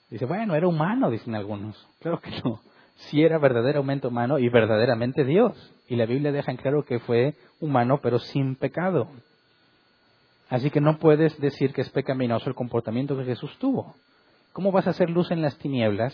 Dice, 0.10 0.26
bueno, 0.26 0.56
era 0.56 0.68
humano, 0.68 1.10
dicen 1.10 1.36
algunos. 1.36 1.88
Claro 2.00 2.20
que 2.22 2.32
no. 2.44 2.62
Si 2.98 3.24
era 3.24 3.38
verdaderamente 3.38 4.08
humano 4.08 4.40
y 4.40 4.50
verdaderamente 4.50 5.24
Dios. 5.24 5.56
Y 5.88 5.96
la 5.96 6.06
Biblia 6.06 6.32
deja 6.32 6.52
en 6.52 6.58
claro 6.58 6.84
que 6.84 7.00
fue 7.00 7.36
humano 7.60 8.00
pero 8.02 8.20
sin 8.20 8.56
pecado. 8.56 9.08
Así 10.50 10.70
que 10.70 10.82
no 10.82 10.98
puedes 10.98 11.40
decir 11.40 11.74
que 11.74 11.82
es 11.82 11.90
pecaminoso 11.90 12.50
el 12.50 12.56
comportamiento 12.56 13.18
que 13.18 13.26
Jesús 13.26 13.58
tuvo. 13.60 13.96
¿Cómo 14.54 14.72
vas 14.72 14.88
a 14.88 14.92
hacer 14.92 15.10
luz 15.10 15.32
en 15.32 15.42
las 15.42 15.58
tinieblas 15.58 16.14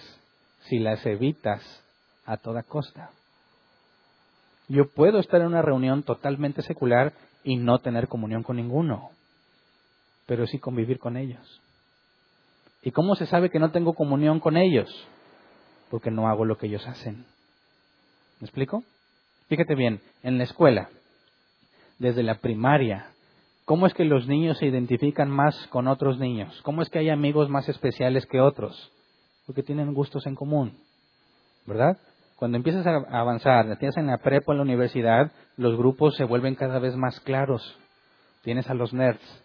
si 0.64 0.80
las 0.80 1.06
evitas 1.06 1.62
a 2.26 2.38
toda 2.38 2.64
costa? 2.64 3.12
Yo 4.68 4.90
puedo 4.90 5.20
estar 5.20 5.42
en 5.42 5.48
una 5.48 5.62
reunión 5.62 6.04
totalmente 6.04 6.62
secular 6.62 7.14
y 7.44 7.58
no 7.58 7.80
tener 7.80 8.08
comunión 8.08 8.44
con 8.44 8.56
ninguno, 8.56 9.12
pero 10.26 10.48
sí 10.48 10.58
convivir 10.58 11.00
con 11.00 11.18
ellos. 11.18 11.62
¿Y 12.82 12.92
cómo 12.92 13.16
se 13.16 13.28
sabe 13.28 13.50
que 13.50 13.60
no 13.60 13.72
tengo 13.72 13.94
comunión 13.94 14.40
con 14.40 14.58
ellos? 14.58 14.90
Porque 15.94 16.10
no 16.10 16.28
hago 16.28 16.44
lo 16.44 16.58
que 16.58 16.66
ellos 16.66 16.88
hacen. 16.88 17.24
¿Me 18.40 18.46
explico? 18.48 18.84
Fíjate 19.48 19.76
bien, 19.76 20.02
en 20.24 20.40
la 20.40 20.46
escuela, 20.46 20.90
desde 22.00 22.24
la 22.24 22.40
primaria, 22.40 23.12
¿cómo 23.66 23.86
es 23.86 23.94
que 23.94 24.04
los 24.04 24.28
niños 24.28 24.58
se 24.58 24.66
identifican 24.66 25.30
más 25.30 25.56
con 25.68 25.88
otros 25.88 26.18
niños? 26.18 26.60
¿Cómo 26.64 26.82
es 26.82 26.90
que 26.90 26.98
hay 26.98 27.12
amigos 27.12 27.48
más 27.48 27.70
especiales 27.70 28.26
que 28.26 28.42
otros? 28.42 28.92
Porque 29.46 29.62
tienen 29.62 29.94
gustos 29.94 30.26
en 30.26 30.34
común, 30.34 30.76
¿verdad? 31.68 32.00
Cuando 32.38 32.58
empiezas 32.58 32.88
a 32.88 32.96
avanzar, 33.12 33.78
tienes 33.78 33.96
en 33.96 34.08
la 34.08 34.18
prepa, 34.18 34.54
en 34.54 34.58
la 34.58 34.64
universidad, 34.64 35.32
los 35.58 35.78
grupos 35.78 36.16
se 36.16 36.24
vuelven 36.24 36.56
cada 36.56 36.80
vez 36.80 36.96
más 36.96 37.20
claros. 37.20 37.78
Tienes 38.42 38.68
a 38.68 38.74
los 38.74 38.94
nerds, 38.94 39.44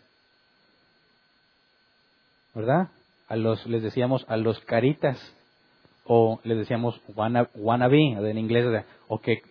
¿verdad? 2.55 2.89
A 3.29 3.37
los, 3.37 3.67
les 3.67 3.83
decíamos, 3.83 4.25
a 4.29 4.39
los 4.39 4.59
caritas, 4.61 5.35
o 6.09 6.41
les 6.43 6.57
decíamos 6.57 7.01
wannabe, 7.15 8.31
en 8.31 8.39
inglés, 8.39 8.85
o 9.07 9.21
que 9.21 9.43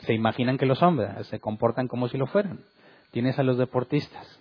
se 0.00 0.14
imaginan 0.14 0.58
que 0.58 0.66
lo 0.66 0.74
son, 0.74 0.98
se 1.24 1.38
comportan 1.38 1.88
como 1.88 2.08
si 2.08 2.16
lo 2.16 2.26
fueran. 2.26 2.60
Tienes 3.12 3.38
a 3.38 3.42
los 3.42 3.58
deportistas, 3.58 4.40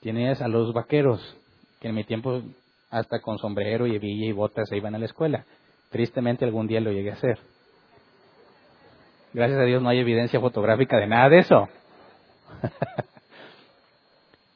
tienes 0.00 0.40
a 0.42 0.48
los 0.48 0.72
vaqueros, 0.74 1.36
que 1.80 1.88
en 1.88 1.94
mi 1.94 2.04
tiempo 2.04 2.42
hasta 2.90 3.20
con 3.20 3.38
sombrero 3.38 3.86
y 3.86 3.96
hebilla 3.96 4.26
y 4.26 4.32
botas 4.32 4.68
se 4.68 4.76
iban 4.76 4.94
a 4.94 4.98
la 4.98 5.06
escuela. 5.06 5.44
Tristemente 5.90 6.44
algún 6.44 6.66
día 6.66 6.80
lo 6.80 6.92
llegué 6.92 7.10
a 7.10 7.14
hacer. 7.14 7.38
Gracias 9.32 9.58
a 9.58 9.64
Dios 9.64 9.82
no 9.82 9.88
hay 9.88 9.98
evidencia 9.98 10.40
fotográfica 10.40 10.98
de 10.98 11.06
nada 11.06 11.28
de 11.28 11.38
eso. 11.38 11.68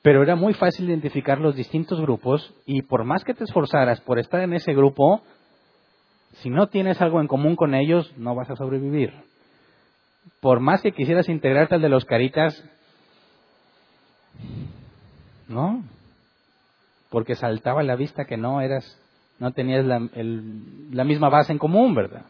Pero 0.03 0.23
era 0.23 0.37
muy 0.37 0.55
fácil 0.55 0.89
identificar 0.89 1.41
los 1.41 1.57
distintos 1.57 2.01
grupos 2.01 2.55
y 2.67 2.83
por 2.83 3.05
más 3.05 3.25
que 3.25 3.35
te 3.35 3.45
esforzaras 3.45 4.01
por 4.01 4.19
estar 4.19 4.41
en 4.41 4.55
ese 4.55 4.73
grupo, 4.73 5.23
si 6.35 6.51
no 6.51 6.69
tienes 6.69 7.01
algo 7.01 7.21
en 7.21 7.27
común 7.27 7.57
con 7.57 7.75
ellos, 7.75 8.13
no 8.17 8.35
vas 8.35 8.51
a 8.51 8.57
sobrevivir. 8.57 9.13
Por 10.41 10.61
más 10.61 10.83
que 10.83 10.93
quisieras 10.93 11.29
integrarte 11.29 11.75
al 11.75 11.83
de 11.83 11.89
los 11.89 12.05
caritas, 12.05 12.63
no, 15.49 15.83
porque 17.11 17.35
saltaba 17.35 17.81
a 17.81 17.85
la 17.85 17.97
vista 17.97 18.25
que 18.25 18.37
no 18.37 18.61
eras 18.61 18.99
no 19.39 19.53
tenías 19.53 19.85
la, 19.85 20.01
la 20.91 21.05
misma 21.05 21.29
base 21.29 21.53
en 21.53 21.59
común, 21.59 21.95
¿verdad? 21.95 22.27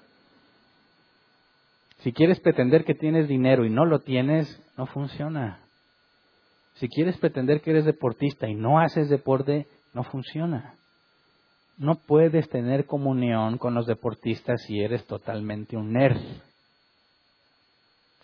Si 2.01 2.13
quieres 2.13 2.39
pretender 2.41 2.85
que 2.85 2.95
tienes 2.95 3.29
dinero 3.29 3.65
y 3.65 3.71
no 3.71 3.85
lo 3.85 4.01
tienes, 4.01 4.61
no 4.77 4.87
funciona. 4.87 5.61
Si 6.79 6.89
quieres 6.89 7.17
pretender 7.19 7.61
que 7.61 7.71
eres 7.71 7.85
deportista 7.85 8.49
y 8.49 8.55
no 8.55 8.79
haces 8.79 9.09
deporte, 9.09 9.67
no 9.95 10.05
funciona. 10.05 10.75
No 11.77 11.97
puedes 11.97 12.49
tener 12.49 12.87
comunión 12.87 13.59
con 13.59 13.75
los 13.75 13.87
deportistas 13.87 14.63
si 14.63 14.81
eres 14.81 15.05
totalmente 15.07 15.77
un 15.77 15.93
nerd, 15.93 16.21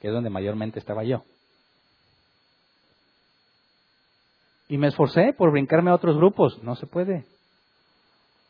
que 0.00 0.08
es 0.08 0.14
donde 0.14 0.30
mayormente 0.30 0.78
estaba 0.78 1.04
yo. 1.04 1.22
Y 4.68 4.78
me 4.78 4.88
esforcé 4.88 5.34
por 5.36 5.50
brincarme 5.50 5.90
a 5.90 5.94
otros 5.94 6.16
grupos, 6.16 6.62
no 6.62 6.76
se 6.76 6.86
puede. 6.86 7.24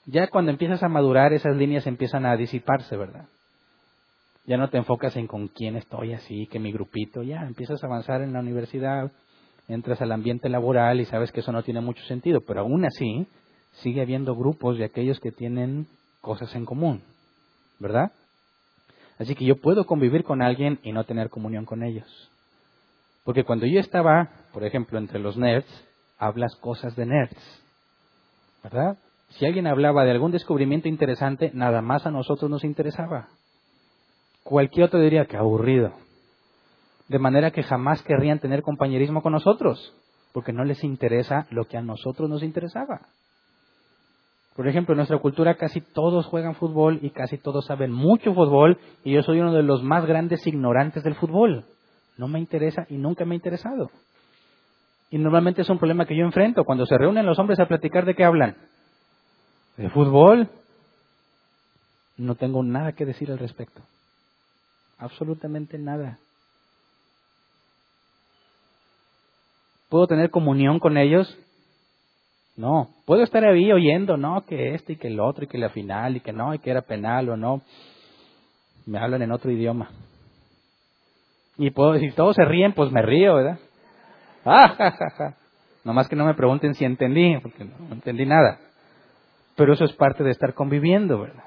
Ya 0.06 0.28
cuando 0.28 0.50
empiezas 0.50 0.82
a 0.82 0.88
madurar, 0.88 1.32
esas 1.32 1.56
líneas 1.56 1.86
empiezan 1.86 2.26
a 2.26 2.36
disiparse, 2.36 2.96
¿verdad? 2.96 3.26
Ya 4.46 4.58
no 4.58 4.68
te 4.68 4.76
enfocas 4.76 5.16
en 5.16 5.26
con 5.26 5.48
quién 5.48 5.76
estoy 5.76 6.12
así, 6.12 6.46
que 6.46 6.58
mi 6.58 6.72
grupito, 6.72 7.22
ya 7.22 7.40
empiezas 7.40 7.82
a 7.82 7.86
avanzar 7.86 8.20
en 8.20 8.34
la 8.34 8.40
universidad, 8.40 9.10
entras 9.68 10.00
al 10.00 10.12
ambiente 10.12 10.48
laboral 10.48 11.00
y 11.00 11.06
sabes 11.06 11.32
que 11.32 11.40
eso 11.40 11.52
no 11.52 11.62
tiene 11.62 11.80
mucho 11.80 12.02
sentido, 12.04 12.40
pero 12.40 12.60
aún 12.60 12.84
así 12.84 13.26
sigue 13.82 14.02
habiendo 14.02 14.34
grupos 14.34 14.78
de 14.78 14.84
aquellos 14.84 15.20
que 15.20 15.32
tienen 15.32 15.86
cosas 16.20 16.54
en 16.54 16.64
común, 16.64 17.02
¿verdad? 17.78 18.12
Así 19.18 19.34
que 19.34 19.44
yo 19.44 19.56
puedo 19.56 19.86
convivir 19.86 20.24
con 20.24 20.42
alguien 20.42 20.78
y 20.82 20.92
no 20.92 21.04
tener 21.04 21.30
comunión 21.30 21.64
con 21.64 21.82
ellos. 21.82 22.30
Porque 23.24 23.44
cuando 23.44 23.66
yo 23.66 23.80
estaba, 23.80 24.30
por 24.52 24.64
ejemplo, 24.64 24.98
entre 24.98 25.18
los 25.18 25.36
nerds, 25.36 25.68
hablas 26.18 26.54
cosas 26.56 26.94
de 26.96 27.06
nerds, 27.06 27.62
¿verdad? 28.62 28.98
Si 29.30 29.46
alguien 29.46 29.66
hablaba 29.66 30.04
de 30.04 30.10
algún 30.10 30.30
descubrimiento 30.30 30.88
interesante, 30.88 31.50
nada 31.54 31.80
más 31.80 32.06
a 32.06 32.10
nosotros 32.10 32.50
nos 32.50 32.64
interesaba. 32.64 33.28
Cualquier 34.42 34.86
otro 34.86 35.00
diría 35.00 35.24
que 35.24 35.36
aburrido. 35.36 35.92
De 37.08 37.18
manera 37.18 37.50
que 37.50 37.62
jamás 37.62 38.02
querrían 38.02 38.38
tener 38.38 38.62
compañerismo 38.62 39.22
con 39.22 39.32
nosotros, 39.32 39.94
porque 40.32 40.52
no 40.52 40.64
les 40.64 40.82
interesa 40.82 41.46
lo 41.50 41.66
que 41.66 41.76
a 41.76 41.82
nosotros 41.82 42.28
nos 42.30 42.42
interesaba. 42.42 43.02
Por 44.56 44.68
ejemplo, 44.68 44.92
en 44.94 44.98
nuestra 44.98 45.18
cultura 45.18 45.56
casi 45.56 45.80
todos 45.80 46.26
juegan 46.26 46.54
fútbol 46.54 47.00
y 47.02 47.10
casi 47.10 47.38
todos 47.38 47.66
saben 47.66 47.90
mucho 47.90 48.32
fútbol 48.34 48.78
y 49.02 49.12
yo 49.12 49.22
soy 49.22 49.40
uno 49.40 49.52
de 49.52 49.64
los 49.64 49.82
más 49.82 50.06
grandes 50.06 50.46
ignorantes 50.46 51.02
del 51.02 51.16
fútbol. 51.16 51.64
No 52.16 52.28
me 52.28 52.38
interesa 52.38 52.86
y 52.88 52.94
nunca 52.94 53.24
me 53.24 53.34
ha 53.34 53.36
interesado. 53.36 53.90
Y 55.10 55.18
normalmente 55.18 55.62
es 55.62 55.68
un 55.70 55.78
problema 55.78 56.06
que 56.06 56.16
yo 56.16 56.24
enfrento. 56.24 56.64
Cuando 56.64 56.86
se 56.86 56.96
reúnen 56.96 57.26
los 57.26 57.38
hombres 57.38 57.58
a 57.58 57.66
platicar 57.66 58.04
de 58.04 58.14
qué 58.14 58.24
hablan, 58.24 58.56
de 59.76 59.90
fútbol, 59.90 60.48
no 62.16 62.36
tengo 62.36 62.62
nada 62.62 62.92
que 62.92 63.04
decir 63.04 63.30
al 63.32 63.38
respecto. 63.38 63.82
Absolutamente 64.98 65.78
nada. 65.78 66.18
¿Puedo 69.88 70.06
tener 70.06 70.30
comunión 70.30 70.78
con 70.78 70.96
ellos? 70.96 71.38
No. 72.56 72.88
¿Puedo 73.04 73.22
estar 73.22 73.44
ahí 73.44 73.72
oyendo, 73.72 74.16
no, 74.16 74.44
que 74.46 74.74
este 74.74 74.94
y 74.94 74.96
que 74.96 75.08
el 75.08 75.20
otro 75.20 75.44
y 75.44 75.48
que 75.48 75.58
la 75.58 75.70
final 75.70 76.16
y 76.16 76.20
que 76.20 76.32
no, 76.32 76.54
y 76.54 76.58
que 76.58 76.70
era 76.70 76.82
penal 76.82 77.28
o 77.28 77.36
no? 77.36 77.62
Me 78.86 78.98
hablan 78.98 79.22
en 79.22 79.32
otro 79.32 79.50
idioma. 79.50 79.90
Y 81.56 81.70
puedo, 81.70 81.98
si 81.98 82.10
todos 82.12 82.36
se 82.36 82.44
ríen, 82.44 82.72
pues 82.72 82.90
me 82.90 83.02
río, 83.02 83.34
¿verdad? 83.36 83.58
Ah, 84.44 84.74
ja, 84.76 84.90
ja, 84.90 85.10
ja. 85.10 85.34
Nomás 85.84 86.08
que 86.08 86.16
no 86.16 86.24
me 86.24 86.34
pregunten 86.34 86.74
si 86.74 86.84
entendí, 86.84 87.38
porque 87.40 87.64
no 87.64 87.92
entendí 87.92 88.26
nada. 88.26 88.58
Pero 89.56 89.74
eso 89.74 89.84
es 89.84 89.92
parte 89.92 90.24
de 90.24 90.30
estar 90.30 90.54
conviviendo, 90.54 91.20
¿verdad? 91.20 91.44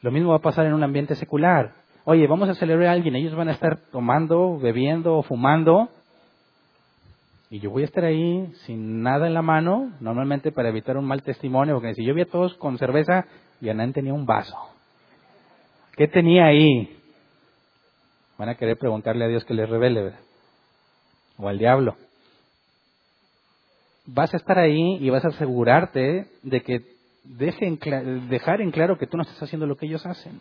Lo 0.00 0.10
mismo 0.12 0.30
va 0.30 0.36
a 0.36 0.40
pasar 0.40 0.66
en 0.66 0.74
un 0.74 0.84
ambiente 0.84 1.14
secular. 1.16 1.72
Oye, 2.04 2.26
vamos 2.26 2.48
a 2.48 2.54
celebrar 2.54 2.88
a 2.88 2.92
alguien, 2.92 3.16
ellos 3.16 3.34
van 3.34 3.48
a 3.48 3.52
estar 3.52 3.78
tomando, 3.90 4.58
bebiendo 4.58 5.16
o 5.16 5.22
fumando, 5.22 5.88
y 7.50 7.60
yo 7.60 7.70
voy 7.70 7.82
a 7.82 7.86
estar 7.86 8.04
ahí 8.04 8.52
sin 8.66 9.02
nada 9.02 9.26
en 9.26 9.34
la 9.34 9.42
mano, 9.42 9.92
normalmente 10.00 10.52
para 10.52 10.68
evitar 10.68 10.96
un 10.96 11.06
mal 11.06 11.22
testimonio, 11.22 11.74
porque 11.74 11.94
si 11.94 12.04
yo 12.04 12.14
vi 12.14 12.22
a 12.22 12.26
todos 12.26 12.54
con 12.54 12.78
cerveza, 12.78 13.26
y 13.60 13.68
Anán 13.68 13.92
tenía 13.92 14.14
un 14.14 14.26
vaso. 14.26 14.56
¿Qué 15.96 16.06
tenía 16.06 16.46
ahí? 16.46 16.96
Van 18.36 18.48
a 18.48 18.54
querer 18.54 18.78
preguntarle 18.78 19.24
a 19.24 19.28
Dios 19.28 19.44
que 19.44 19.54
les 19.54 19.68
revele, 19.68 20.02
¿verdad? 20.02 20.20
O 21.38 21.48
al 21.48 21.58
diablo 21.58 21.96
vas 24.10 24.32
a 24.32 24.38
estar 24.38 24.58
ahí 24.58 24.96
y 25.00 25.10
vas 25.10 25.24
a 25.24 25.28
asegurarte 25.28 26.26
de 26.42 26.62
que 26.62 26.80
dejen, 27.24 27.78
dejar 28.28 28.60
en 28.62 28.70
claro 28.70 28.96
que 28.96 29.06
tú 29.06 29.16
no 29.16 29.22
estás 29.22 29.42
haciendo 29.42 29.66
lo 29.66 29.76
que 29.76 29.86
ellos 29.86 30.04
hacen. 30.06 30.40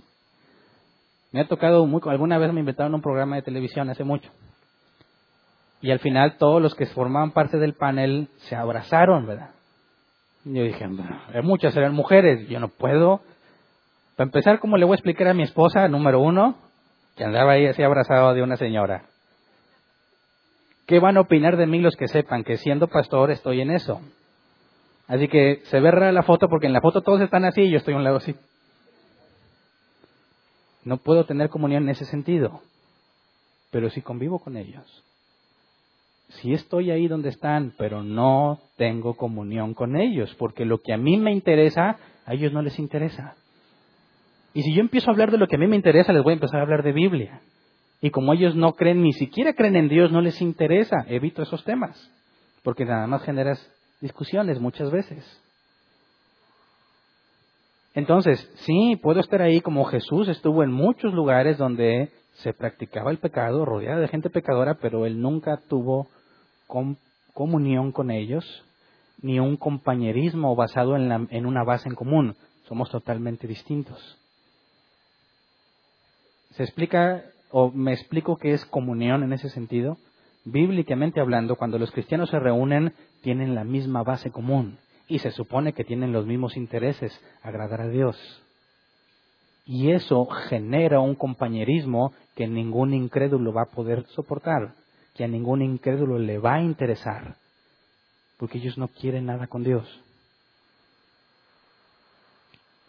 Me 1.33 1.41
ha 1.41 1.47
tocado, 1.47 1.85
muy, 1.85 2.01
alguna 2.05 2.37
vez 2.37 2.53
me 2.53 2.61
inventaron 2.61 2.95
un 2.95 3.01
programa 3.01 3.35
de 3.35 3.41
televisión 3.41 3.89
hace 3.89 4.05
mucho. 4.05 4.31
Y 5.81 5.91
al 5.91 5.99
final 5.99 6.37
todos 6.37 6.61
los 6.61 6.75
que 6.75 6.85
formaban 6.87 7.31
parte 7.31 7.57
del 7.57 7.73
panel 7.73 8.29
se 8.37 8.55
abrazaron, 8.55 9.27
¿verdad? 9.27 9.51
yo 10.45 10.63
dije, 10.63 10.87
muchas 11.43 11.75
eran 11.75 11.93
mujeres, 11.93 12.47
yo 12.47 12.59
no 12.59 12.69
puedo. 12.69 13.21
Para 14.15 14.27
empezar, 14.27 14.59
¿cómo 14.59 14.77
le 14.77 14.85
voy 14.85 14.93
a 14.93 14.95
explicar 14.95 15.27
a 15.27 15.33
mi 15.33 15.43
esposa, 15.43 15.87
número 15.87 16.19
uno, 16.19 16.55
que 17.15 17.23
andaba 17.23 17.53
ahí 17.53 17.67
así 17.67 17.83
abrazado 17.83 18.33
de 18.33 18.41
una 18.41 18.55
señora? 18.55 19.03
¿Qué 20.85 20.99
van 20.99 21.17
a 21.17 21.21
opinar 21.21 21.57
de 21.57 21.67
mí 21.67 21.79
los 21.79 21.95
que 21.95 22.07
sepan 22.07 22.43
que 22.43 22.57
siendo 22.57 22.87
pastor 22.87 23.29
estoy 23.29 23.61
en 23.61 23.71
eso? 23.71 24.01
Así 25.07 25.27
que 25.27 25.61
se 25.65 25.79
ve 25.79 25.91
rara 25.91 26.11
la 26.11 26.23
foto 26.23 26.47
porque 26.47 26.67
en 26.67 26.73
la 26.73 26.81
foto 26.81 27.01
todos 27.01 27.21
están 27.21 27.45
así 27.45 27.61
y 27.61 27.71
yo 27.71 27.77
estoy 27.77 27.93
a 27.93 27.97
un 27.97 28.03
lado 28.03 28.17
así. 28.17 28.35
No 30.83 30.97
puedo 30.97 31.25
tener 31.25 31.49
comunión 31.49 31.83
en 31.83 31.89
ese 31.89 32.05
sentido, 32.05 32.61
pero 33.71 33.89
sí 33.89 34.01
convivo 34.01 34.39
con 34.39 34.55
ellos. 34.55 35.03
Si 36.29 36.53
estoy 36.53 36.91
ahí 36.91 37.07
donde 37.07 37.29
están, 37.29 37.73
pero 37.77 38.03
no 38.03 38.59
tengo 38.75 39.15
comunión 39.15 39.73
con 39.73 39.95
ellos, 39.95 40.33
porque 40.37 40.65
lo 40.65 40.79
que 40.79 40.93
a 40.93 40.97
mí 40.97 41.17
me 41.17 41.31
interesa, 41.31 41.97
a 42.25 42.33
ellos 42.33 42.51
no 42.51 42.61
les 42.61 42.77
interesa. 42.79 43.35
Y 44.53 44.63
si 44.63 44.73
yo 44.73 44.81
empiezo 44.81 45.09
a 45.09 45.13
hablar 45.13 45.31
de 45.31 45.37
lo 45.37 45.47
que 45.47 45.55
a 45.55 45.59
mí 45.59 45.67
me 45.67 45.75
interesa, 45.75 46.11
les 46.11 46.23
voy 46.23 46.31
a 46.31 46.35
empezar 46.35 46.59
a 46.59 46.63
hablar 46.63 46.83
de 46.83 46.91
Biblia. 46.91 47.41
Y 48.01 48.09
como 48.09 48.33
ellos 48.33 48.55
no 48.55 48.73
creen, 48.73 49.01
ni 49.01 49.13
siquiera 49.13 49.53
creen 49.53 49.75
en 49.75 49.89
Dios, 49.89 50.11
no 50.11 50.21
les 50.21 50.41
interesa, 50.41 51.05
evito 51.07 51.41
esos 51.41 51.63
temas. 51.63 52.11
Porque 52.63 52.85
nada 52.85 53.07
más 53.07 53.23
generas 53.23 53.59
discusiones 54.01 54.59
muchas 54.59 54.91
veces. 54.91 55.23
Entonces, 57.93 58.39
sí, 58.57 58.99
puedo 59.01 59.19
estar 59.19 59.41
ahí 59.41 59.61
como 59.61 59.85
Jesús 59.85 60.27
estuvo 60.27 60.63
en 60.63 60.71
muchos 60.71 61.13
lugares 61.13 61.57
donde 61.57 62.11
se 62.33 62.53
practicaba 62.53 63.09
el 63.09 63.17
pecado, 63.17 63.65
rodeado 63.65 64.01
de 64.01 64.07
gente 64.07 64.29
pecadora, 64.29 64.75
pero 64.75 65.07
él 65.07 65.19
nunca 65.19 65.57
tuvo 65.67 66.07
comunión 67.33 67.91
con 67.91 68.11
ellos, 68.11 68.63
ni 69.21 69.39
un 69.39 69.57
compañerismo 69.57 70.55
basado 70.55 70.95
en, 70.95 71.27
en 71.31 71.45
una 71.45 71.63
base 71.63 71.89
en 71.89 71.95
común. 71.95 72.35
Somos 72.67 72.89
totalmente 72.89 73.47
distintos. 73.47 74.17
¿Se 76.51 76.63
explica 76.63 77.23
o 77.51 77.71
me 77.71 77.93
explico 77.93 78.37
qué 78.37 78.53
es 78.53 78.65
comunión 78.65 79.23
en 79.23 79.33
ese 79.33 79.49
sentido? 79.49 79.97
Bíblicamente 80.45 81.19
hablando, 81.19 81.55
cuando 81.55 81.77
los 81.77 81.91
cristianos 81.91 82.29
se 82.29 82.39
reúnen, 82.39 82.93
tienen 83.21 83.55
la 83.55 83.63
misma 83.63 84.03
base 84.03 84.31
común 84.31 84.77
y 85.07 85.19
se 85.19 85.31
supone 85.31 85.73
que 85.73 85.83
tienen 85.83 86.11
los 86.11 86.25
mismos 86.25 86.57
intereses, 86.57 87.17
agradar 87.41 87.81
a 87.81 87.89
Dios. 87.89 88.17
Y 89.65 89.91
eso 89.91 90.25
genera 90.25 90.99
un 90.99 91.15
compañerismo 91.15 92.13
que 92.35 92.47
ningún 92.47 92.93
incrédulo 92.93 93.53
va 93.53 93.63
a 93.63 93.75
poder 93.75 94.05
soportar, 94.07 94.73
que 95.17 95.23
a 95.23 95.27
ningún 95.27 95.63
incrédulo 95.63 96.19
le 96.19 96.37
va 96.37 96.55
a 96.55 96.61
interesar, 96.61 97.35
porque 98.37 98.59
ellos 98.59 98.77
no 98.77 98.87
quieren 98.87 99.25
nada 99.25 99.47
con 99.47 99.63
Dios. 99.63 99.85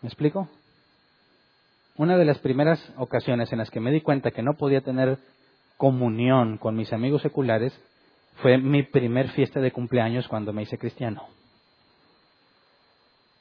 ¿Me 0.02 0.08
explico? 0.08 0.48
Una 1.96 2.16
de 2.16 2.24
las 2.24 2.38
primeras 2.38 2.80
ocasiones 2.96 3.50
en 3.50 3.58
las 3.58 3.70
que 3.70 3.80
me 3.80 3.90
di 3.90 4.02
cuenta 4.02 4.30
que 4.30 4.42
no 4.42 4.54
podía 4.54 4.82
tener 4.82 5.18
comunión 5.76 6.58
con 6.58 6.76
mis 6.76 6.92
amigos 6.92 7.22
seculares 7.22 7.72
fue 8.42 8.58
mi 8.58 8.84
primer 8.84 9.30
fiesta 9.30 9.58
de 9.58 9.72
cumpleaños 9.72 10.28
cuando 10.28 10.52
me 10.52 10.62
hice 10.62 10.78
cristiano. 10.78 11.26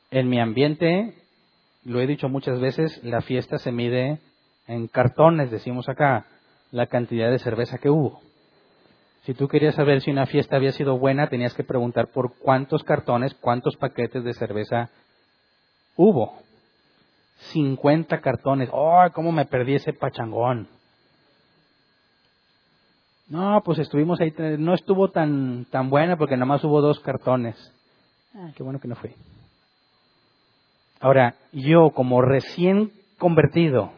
En 0.10 0.30
mi 0.30 0.40
ambiente, 0.40 1.14
lo 1.84 2.00
he 2.00 2.08
dicho 2.08 2.30
muchas 2.30 2.60
veces, 2.60 3.04
la 3.04 3.22
fiesta 3.22 3.58
se 3.60 3.72
mide 3.72 4.20
en 4.66 4.88
cartones, 4.88 5.52
decimos 5.52 5.88
acá, 5.90 6.26
la 6.72 6.88
cantidad 6.88 7.30
de 7.30 7.40
cerveza 7.40 7.78
que 7.78 7.90
hubo. 7.90 8.27
Si 9.28 9.34
tú 9.34 9.50
querías 9.50 9.76
saber 9.76 10.00
si 10.00 10.10
una 10.10 10.26
fiesta 10.26 10.56
había 10.56 10.72
sido 10.72 10.98
buena, 10.98 11.28
tenías 11.28 11.54
que 11.54 11.66
preguntar 11.66 12.08
por 12.08 12.38
cuántos 12.38 12.82
cartones, 12.86 13.34
cuántos 13.34 13.76
paquetes 13.76 14.24
de 14.24 14.34
cerveza 14.34 14.90
hubo. 15.98 16.38
50 17.52 18.22
cartones. 18.22 18.70
¡Oh, 18.72 19.06
cómo 19.14 19.34
me 19.34 19.44
perdí 19.44 19.76
ese 19.76 19.92
pachangón! 19.92 20.70
No, 23.28 23.62
pues 23.66 23.80
estuvimos 23.80 24.22
ahí, 24.22 24.34
no 24.60 24.74
estuvo 24.74 25.10
tan, 25.10 25.66
tan 25.72 25.90
buena 25.90 26.16
porque 26.16 26.36
nada 26.38 26.46
más 26.46 26.64
hubo 26.64 26.80
dos 26.80 27.02
cartones. 27.02 27.58
Ah, 28.34 28.52
qué 28.56 28.64
bueno 28.64 28.80
que 28.80 28.88
no 28.88 28.96
fui. 28.96 29.14
Ahora, 31.02 31.36
yo 31.52 31.90
como 31.90 32.22
recién 32.22 32.94
convertido, 33.18 33.92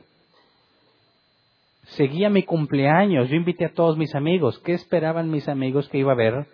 seguía 1.91 2.29
mi 2.29 2.43
cumpleaños, 2.43 3.29
yo 3.29 3.35
invité 3.35 3.65
a 3.65 3.73
todos 3.73 3.97
mis 3.97 4.13
amigos. 4.15 4.59
¿Qué 4.59 4.73
esperaban 4.73 5.29
mis 5.29 5.47
amigos 5.47 5.87
que 5.89 5.97
iba 5.97 6.11
a 6.11 6.15
ver 6.15 6.45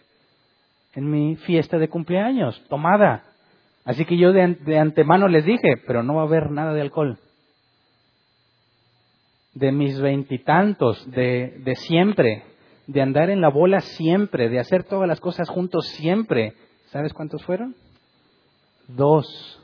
en 0.94 1.10
mi 1.10 1.36
fiesta 1.38 1.78
de 1.78 1.90
cumpleaños? 1.90 2.62
Tomada. 2.70 3.24
Así 3.84 4.06
que 4.06 4.18
yo 4.18 4.32
de, 4.32 4.80
antemano 4.80 5.28
les 5.28 5.46
dije, 5.46 5.76
pero 5.86 6.04
no 6.04 6.16
va 6.16 6.22
a 6.22 6.26
haber 6.26 6.52
nada 6.52 6.74
de 6.74 6.82
alcohol. 6.82 7.20
De 9.54 9.72
mis 9.72 10.00
veintitantos, 10.00 11.10
de, 11.12 11.60
de 11.64 11.76
siempre, 11.76 12.44
de 12.88 13.02
andar 13.02 13.30
en 13.30 13.42
la 13.42 13.50
bola 13.50 13.80
siempre, 13.82 14.50
de 14.50 14.60
hacer 14.60 14.84
todas 14.84 15.08
las 15.08 15.20
cosas 15.20 15.50
juntos 15.50 15.88
siempre. 15.88 16.54
¿Sabes 16.88 17.14
cuántos 17.14 17.44
fueron? 17.44 17.76
Dos. 18.88 19.62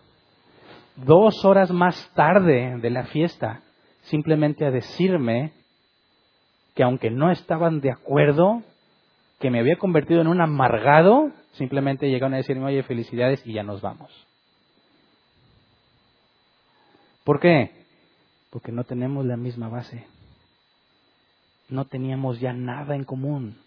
Dos 0.97 1.43
horas 1.45 1.71
más 1.71 2.11
tarde 2.13 2.77
de 2.79 2.89
la 2.89 3.05
fiesta, 3.05 3.61
simplemente 4.01 4.65
a 4.65 4.71
decirme 4.71 5.53
que 6.75 6.83
aunque 6.83 7.09
no 7.09 7.31
estaban 7.31 7.81
de 7.81 7.91
acuerdo, 7.91 8.63
que 9.39 9.49
me 9.49 9.59
había 9.59 9.77
convertido 9.77 10.21
en 10.21 10.27
un 10.27 10.41
amargado, 10.41 11.31
simplemente 11.53 12.09
llegaron 12.09 12.33
a 12.33 12.37
decirme, 12.37 12.65
oye, 12.65 12.83
felicidades 12.83 13.45
y 13.45 13.53
ya 13.53 13.63
nos 13.63 13.81
vamos. 13.81 14.09
¿Por 17.23 17.39
qué? 17.39 17.71
Porque 18.49 18.71
no 18.71 18.83
tenemos 18.83 19.25
la 19.25 19.37
misma 19.37 19.67
base. 19.69 20.05
No 21.69 21.85
teníamos 21.85 22.39
ya 22.39 22.53
nada 22.53 22.95
en 22.95 23.03
común. 23.03 23.57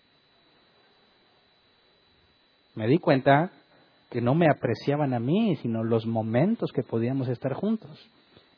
Me 2.75 2.87
di 2.87 2.99
cuenta 2.99 3.51
que 4.11 4.21
no 4.21 4.35
me 4.35 4.49
apreciaban 4.49 5.15
a 5.15 5.21
mí, 5.21 5.57
sino 5.57 5.83
los 5.83 6.07
momentos 6.07 6.73
que 6.73 6.83
podíamos 6.83 7.29
estar 7.29 7.53
juntos. 7.55 7.91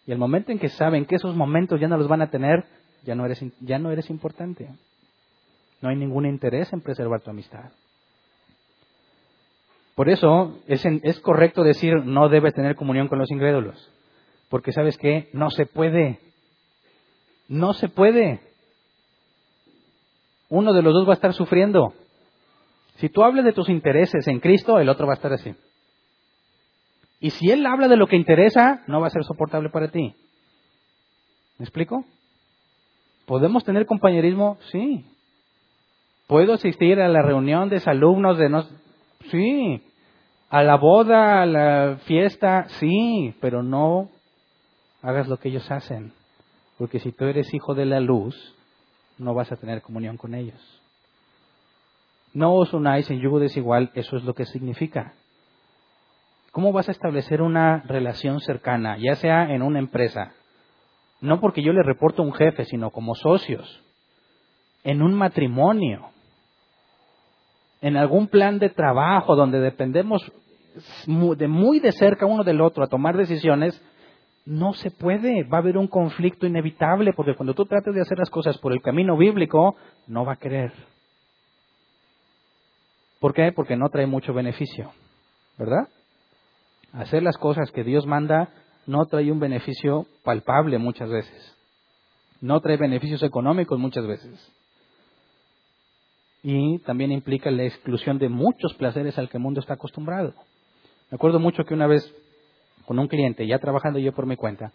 Y 0.06 0.12
el 0.12 0.18
momento 0.18 0.52
en 0.52 0.58
que 0.58 0.68
saben 0.68 1.04
que 1.04 1.16
esos 1.16 1.34
momentos 1.34 1.80
ya 1.80 1.88
no 1.88 1.96
los 1.96 2.08
van 2.08 2.22
a 2.22 2.30
tener, 2.30 2.64
ya 3.06 3.14
no 3.14 3.24
eres, 3.24 3.42
ya 3.60 3.78
no 3.78 3.90
eres 3.90 4.10
importante. 4.10 4.68
No 5.80 5.88
hay 5.88 5.96
ningún 5.96 6.26
interés 6.26 6.72
en 6.72 6.80
preservar 6.80 7.20
tu 7.22 7.30
amistad. 7.30 7.70
Por 9.94 10.10
eso 10.10 10.58
es, 10.66 10.84
es 10.84 11.20
correcto 11.20 11.62
decir 11.62 12.04
no 12.04 12.28
debes 12.28 12.54
tener 12.54 12.76
comunión 12.76 13.08
con 13.08 13.18
los 13.18 13.30
incrédulos. 13.30 13.90
Porque 14.50 14.72
sabes 14.72 14.98
qué, 14.98 15.30
no 15.32 15.50
se 15.50 15.66
puede. 15.66 16.20
No 17.48 17.72
se 17.72 17.88
puede. 17.88 18.40
Uno 20.48 20.72
de 20.72 20.82
los 20.82 20.92
dos 20.92 21.06
va 21.08 21.12
a 21.12 21.14
estar 21.14 21.32
sufriendo. 21.32 21.94
Si 22.96 23.08
tú 23.08 23.22
hablas 23.22 23.44
de 23.44 23.52
tus 23.52 23.68
intereses 23.68 24.26
en 24.26 24.40
Cristo, 24.40 24.78
el 24.78 24.88
otro 24.88 25.06
va 25.06 25.14
a 25.14 25.16
estar 25.16 25.32
así. 25.32 25.54
Y 27.20 27.30
si 27.30 27.50
él 27.50 27.64
habla 27.66 27.88
de 27.88 27.96
lo 27.96 28.06
que 28.06 28.16
interesa, 28.16 28.82
no 28.86 29.00
va 29.00 29.08
a 29.08 29.10
ser 29.10 29.24
soportable 29.24 29.70
para 29.70 29.90
ti. 29.90 30.14
¿Me 31.58 31.64
explico? 31.64 32.04
¿Podemos 33.26 33.64
tener 33.64 33.86
compañerismo? 33.86 34.56
Sí. 34.70 35.04
¿Puedo 36.26 36.54
asistir 36.54 37.00
a 37.00 37.08
la 37.08 37.22
reunión 37.22 37.68
de 37.68 37.82
alumnos 37.84 38.38
de 38.38 38.48
no... 38.48 38.64
Sí. 39.30 39.82
A 40.48 40.62
la 40.62 40.76
boda, 40.76 41.42
a 41.42 41.46
la 41.46 41.98
fiesta, 42.04 42.66
sí, 42.78 43.34
pero 43.40 43.62
no 43.62 44.08
hagas 45.02 45.28
lo 45.28 45.38
que 45.38 45.48
ellos 45.48 45.68
hacen. 45.70 46.12
Porque 46.78 47.00
si 47.00 47.10
tú 47.10 47.24
eres 47.24 47.52
hijo 47.52 47.74
de 47.74 47.86
la 47.86 48.00
luz, 48.00 48.54
no 49.18 49.34
vas 49.34 49.50
a 49.50 49.56
tener 49.56 49.82
comunión 49.82 50.16
con 50.16 50.34
ellos. 50.34 50.60
No 52.32 52.54
os 52.54 52.72
unáis 52.72 53.10
en 53.10 53.20
yugo 53.20 53.40
desigual, 53.40 53.90
eso 53.94 54.16
es 54.16 54.24
lo 54.24 54.34
que 54.34 54.44
significa. 54.44 55.14
¿Cómo 56.52 56.72
vas 56.72 56.88
a 56.88 56.92
establecer 56.92 57.42
una 57.42 57.82
relación 57.86 58.40
cercana, 58.40 58.98
ya 58.98 59.16
sea 59.16 59.52
en 59.52 59.62
una 59.62 59.78
empresa? 59.78 60.32
No 61.20 61.40
porque 61.40 61.62
yo 61.62 61.72
le 61.72 61.82
reporto 61.82 62.22
a 62.22 62.26
un 62.26 62.34
jefe, 62.34 62.64
sino 62.64 62.90
como 62.90 63.14
socios. 63.14 63.82
En 64.84 65.02
un 65.02 65.14
matrimonio 65.14 66.10
en 67.80 67.96
algún 67.96 68.28
plan 68.28 68.58
de 68.58 68.70
trabajo 68.70 69.36
donde 69.36 69.60
dependemos 69.60 70.20
de 71.06 71.48
muy 71.48 71.80
de 71.80 71.92
cerca 71.92 72.26
uno 72.26 72.44
del 72.44 72.60
otro 72.60 72.84
a 72.84 72.88
tomar 72.88 73.16
decisiones, 73.16 73.80
no 74.44 74.74
se 74.74 74.90
puede, 74.90 75.44
va 75.44 75.58
a 75.58 75.60
haber 75.60 75.76
un 75.76 75.88
conflicto 75.88 76.46
inevitable, 76.46 77.12
porque 77.12 77.34
cuando 77.34 77.54
tú 77.54 77.64
trates 77.64 77.94
de 77.94 78.00
hacer 78.00 78.18
las 78.18 78.30
cosas 78.30 78.58
por 78.58 78.72
el 78.72 78.82
camino 78.82 79.16
bíblico, 79.16 79.76
no 80.06 80.24
va 80.24 80.34
a 80.34 80.38
querer. 80.38 80.72
¿Por 83.18 83.34
qué? 83.34 83.52
Porque 83.52 83.76
no 83.76 83.88
trae 83.88 84.06
mucho 84.06 84.34
beneficio, 84.34 84.90
¿verdad? 85.58 85.88
Hacer 86.92 87.22
las 87.22 87.36
cosas 87.38 87.70
que 87.72 87.82
Dios 87.84 88.06
manda 88.06 88.50
no 88.86 89.06
trae 89.06 89.30
un 89.30 89.40
beneficio 89.40 90.06
palpable 90.22 90.78
muchas 90.78 91.08
veces. 91.08 91.54
No 92.40 92.60
trae 92.60 92.76
beneficios 92.76 93.22
económicos 93.22 93.78
muchas 93.78 94.06
veces 94.06 94.52
y 96.48 96.78
también 96.78 97.10
implica 97.10 97.50
la 97.50 97.64
exclusión 97.64 98.18
de 98.18 98.28
muchos 98.28 98.72
placeres 98.74 99.18
al 99.18 99.28
que 99.28 99.36
el 99.36 99.42
mundo 99.42 99.58
está 99.58 99.74
acostumbrado. 99.74 100.32
Me 101.10 101.16
acuerdo 101.16 101.40
mucho 101.40 101.64
que 101.64 101.74
una 101.74 101.88
vez 101.88 102.08
con 102.84 103.00
un 103.00 103.08
cliente, 103.08 103.48
ya 103.48 103.58
trabajando 103.58 103.98
yo 103.98 104.12
por 104.12 104.26
mi 104.26 104.36
cuenta, 104.36 104.70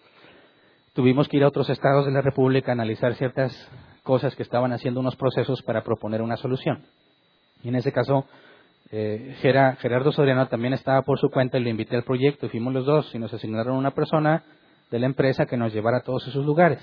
tuvimos 0.93 1.29
que 1.29 1.37
ir 1.37 1.45
a 1.45 1.47
otros 1.47 1.69
estados 1.69 2.05
de 2.05 2.11
la 2.11 2.19
República 2.19 2.71
a 2.71 2.73
analizar 2.73 3.15
ciertas 3.15 3.55
cosas 4.03 4.35
que 4.35 4.43
estaban 4.43 4.73
haciendo 4.73 4.99
unos 4.99 5.15
procesos 5.15 5.61
para 5.61 5.81
proponer 5.81 6.21
una 6.21 6.35
solución. 6.35 6.83
Y 7.63 7.69
en 7.69 7.75
ese 7.75 7.93
caso, 7.93 8.25
eh, 8.91 9.35
Gerardo 9.39 10.11
Soriano 10.11 10.47
también 10.47 10.73
estaba 10.73 11.01
por 11.03 11.19
su 11.19 11.29
cuenta 11.29 11.57
y 11.57 11.63
le 11.63 11.69
invité 11.69 11.95
al 11.95 12.03
proyecto 12.03 12.45
y 12.45 12.49
fuimos 12.49 12.73
los 12.73 12.85
dos 12.85 13.13
y 13.15 13.19
nos 13.19 13.33
asignaron 13.33 13.77
una 13.77 13.91
persona 13.91 14.43
de 14.89 14.99
la 14.99 15.05
empresa 15.05 15.45
que 15.45 15.57
nos 15.57 15.73
llevara 15.73 15.97
a 15.97 16.03
todos 16.03 16.27
esos 16.27 16.45
lugares. 16.45 16.79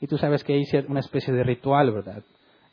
Y 0.00 0.06
tú 0.06 0.18
sabes 0.18 0.44
que 0.44 0.54
hay 0.54 0.64
una 0.88 1.00
especie 1.00 1.32
de 1.32 1.42
ritual, 1.44 1.90
¿verdad? 1.92 2.22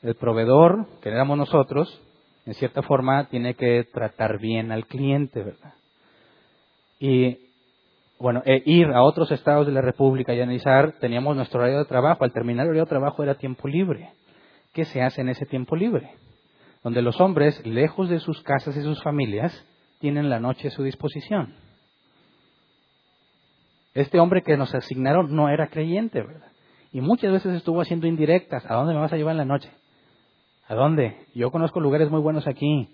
el 0.01 0.15
proveedor, 0.15 0.87
que 1.01 1.09
éramos 1.09 1.37
nosotros, 1.37 2.01
en 2.45 2.53
cierta 2.53 2.81
forma 2.81 3.25
tiene 3.25 3.55
que 3.55 3.85
tratar 3.91 4.39
bien 4.39 4.71
al 4.71 4.85
cliente, 4.85 5.43
¿verdad? 5.43 5.73
Y 6.99 7.37
bueno, 8.17 8.41
e 8.45 8.61
ir 8.65 8.87
a 8.87 9.03
otros 9.03 9.31
estados 9.31 9.65
de 9.65 9.73
la 9.73 9.81
República 9.81 10.33
y 10.33 10.41
analizar, 10.41 10.93
teníamos 10.99 11.35
nuestro 11.35 11.59
horario 11.59 11.79
de 11.79 11.85
trabajo. 11.85 12.23
Al 12.23 12.33
terminar 12.33 12.65
el 12.65 12.71
horario 12.71 12.83
de 12.83 12.89
trabajo 12.89 13.23
era 13.23 13.35
tiempo 13.35 13.67
libre. 13.67 14.09
¿Qué 14.73 14.85
se 14.85 15.01
hace 15.01 15.21
en 15.21 15.29
ese 15.29 15.45
tiempo 15.45 15.75
libre? 15.75 16.11
Donde 16.83 17.01
los 17.01 17.19
hombres, 17.19 17.65
lejos 17.65 18.09
de 18.09 18.19
sus 18.19 18.41
casas 18.41 18.75
y 18.75 18.81
sus 18.81 19.01
familias, 19.03 19.53
tienen 19.99 20.29
la 20.29 20.39
noche 20.39 20.69
a 20.69 20.71
su 20.71 20.83
disposición. 20.83 21.53
Este 23.93 24.19
hombre 24.19 24.43
que 24.43 24.55
nos 24.55 24.73
asignaron 24.73 25.35
no 25.35 25.49
era 25.49 25.67
creyente, 25.67 26.21
¿verdad? 26.21 26.51
Y 26.91 27.01
muchas 27.01 27.31
veces 27.31 27.55
estuvo 27.55 27.81
haciendo 27.81 28.07
indirectas. 28.07 28.65
¿A 28.69 28.75
dónde 28.75 28.93
me 28.93 28.99
vas 28.99 29.11
a 29.13 29.17
llevar 29.17 29.33
en 29.33 29.39
la 29.39 29.45
noche? 29.45 29.69
¿A 30.67 30.75
dónde? 30.75 31.17
Yo 31.35 31.51
conozco 31.51 31.79
lugares 31.79 32.09
muy 32.09 32.21
buenos 32.21 32.47
aquí. 32.47 32.87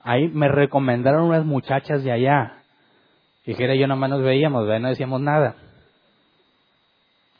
Ahí 0.00 0.28
me 0.28 0.48
recomendaron 0.48 1.24
unas 1.24 1.44
muchachas 1.44 2.02
de 2.04 2.12
allá. 2.12 2.62
Dijera 3.44 3.74
yo 3.74 3.86
nomás 3.86 4.10
nos 4.10 4.22
veíamos, 4.22 4.66
no 4.66 4.88
decíamos 4.88 5.20
nada. 5.20 5.56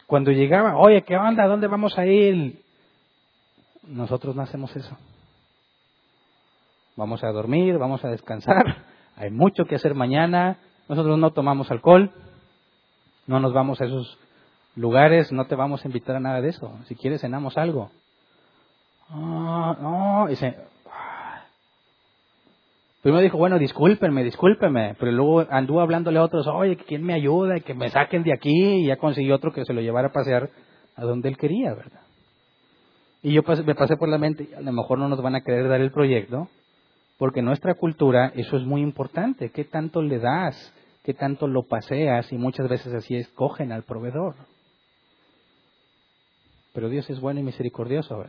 Cuando 0.06 0.30
llegaba, 0.30 0.76
oye, 0.76 1.02
¿qué 1.02 1.16
onda? 1.16 1.46
¿Dónde 1.46 1.66
vamos 1.66 1.98
a 1.98 2.06
ir? 2.06 2.60
Nosotros 3.82 4.36
no 4.36 4.42
hacemos 4.42 4.74
eso. 4.76 4.96
Vamos 6.96 7.22
a 7.22 7.28
dormir, 7.28 7.76
vamos 7.76 8.04
a 8.04 8.08
descansar. 8.08 8.84
Hay 9.16 9.30
mucho 9.30 9.66
que 9.66 9.74
hacer 9.74 9.94
mañana. 9.94 10.58
Nosotros 10.88 11.18
no 11.18 11.32
tomamos 11.32 11.70
alcohol. 11.70 12.10
No 13.26 13.38
nos 13.38 13.52
vamos 13.52 13.80
a 13.80 13.84
esos 13.84 14.18
lugares. 14.74 15.30
No 15.30 15.46
te 15.46 15.54
vamos 15.54 15.84
a 15.84 15.88
invitar 15.88 16.16
a 16.16 16.20
nada 16.20 16.40
de 16.40 16.48
eso. 16.48 16.72
Si 16.86 16.94
quieres, 16.94 17.20
cenamos 17.20 17.58
algo. 17.58 17.90
Ah, 19.10 19.76
no, 19.80 20.26
dice, 20.28 20.56
Primero 23.02 23.22
dijo, 23.22 23.38
bueno, 23.38 23.58
discúlpenme, 23.58 24.24
discúlpenme, 24.24 24.96
pero 24.98 25.12
luego 25.12 25.46
anduvo 25.48 25.80
hablándole 25.80 26.18
a 26.18 26.24
otros, 26.24 26.46
oye, 26.48 26.76
quién 26.76 27.04
me 27.04 27.14
ayuda, 27.14 27.60
que 27.60 27.72
me 27.72 27.88
saquen 27.88 28.24
de 28.24 28.32
aquí, 28.32 28.50
y 28.50 28.86
ya 28.86 28.96
consiguió 28.96 29.36
otro 29.36 29.52
que 29.52 29.64
se 29.64 29.72
lo 29.72 29.80
llevara 29.80 30.08
a 30.08 30.12
pasear 30.12 30.50
a 30.96 31.04
donde 31.04 31.28
él 31.28 31.36
quería, 31.36 31.72
¿verdad? 31.72 32.00
Y 33.22 33.32
yo 33.32 33.42
me 33.64 33.74
pasé 33.76 33.96
por 33.96 34.08
la 34.08 34.18
mente, 34.18 34.48
a 34.56 34.60
lo 34.60 34.72
mejor 34.72 34.98
no 34.98 35.08
nos 35.08 35.22
van 35.22 35.36
a 35.36 35.42
querer 35.42 35.68
dar 35.68 35.80
el 35.80 35.92
proyecto, 35.92 36.48
porque 37.18 37.40
en 37.40 37.46
nuestra 37.46 37.74
cultura 37.74 38.32
eso 38.34 38.56
es 38.56 38.64
muy 38.64 38.82
importante, 38.82 39.50
¿qué 39.50 39.64
tanto 39.64 40.02
le 40.02 40.18
das? 40.18 40.72
¿Qué 41.02 41.14
tanto 41.14 41.46
lo 41.46 41.62
paseas? 41.62 42.32
Y 42.32 42.36
muchas 42.36 42.68
veces 42.68 42.92
así 42.92 43.14
escogen 43.14 43.70
al 43.70 43.84
proveedor. 43.84 44.34
Pero 46.72 46.88
Dios 46.88 47.08
es 47.08 47.20
bueno 47.20 47.40
y 47.40 47.44
misericordioso. 47.44 48.24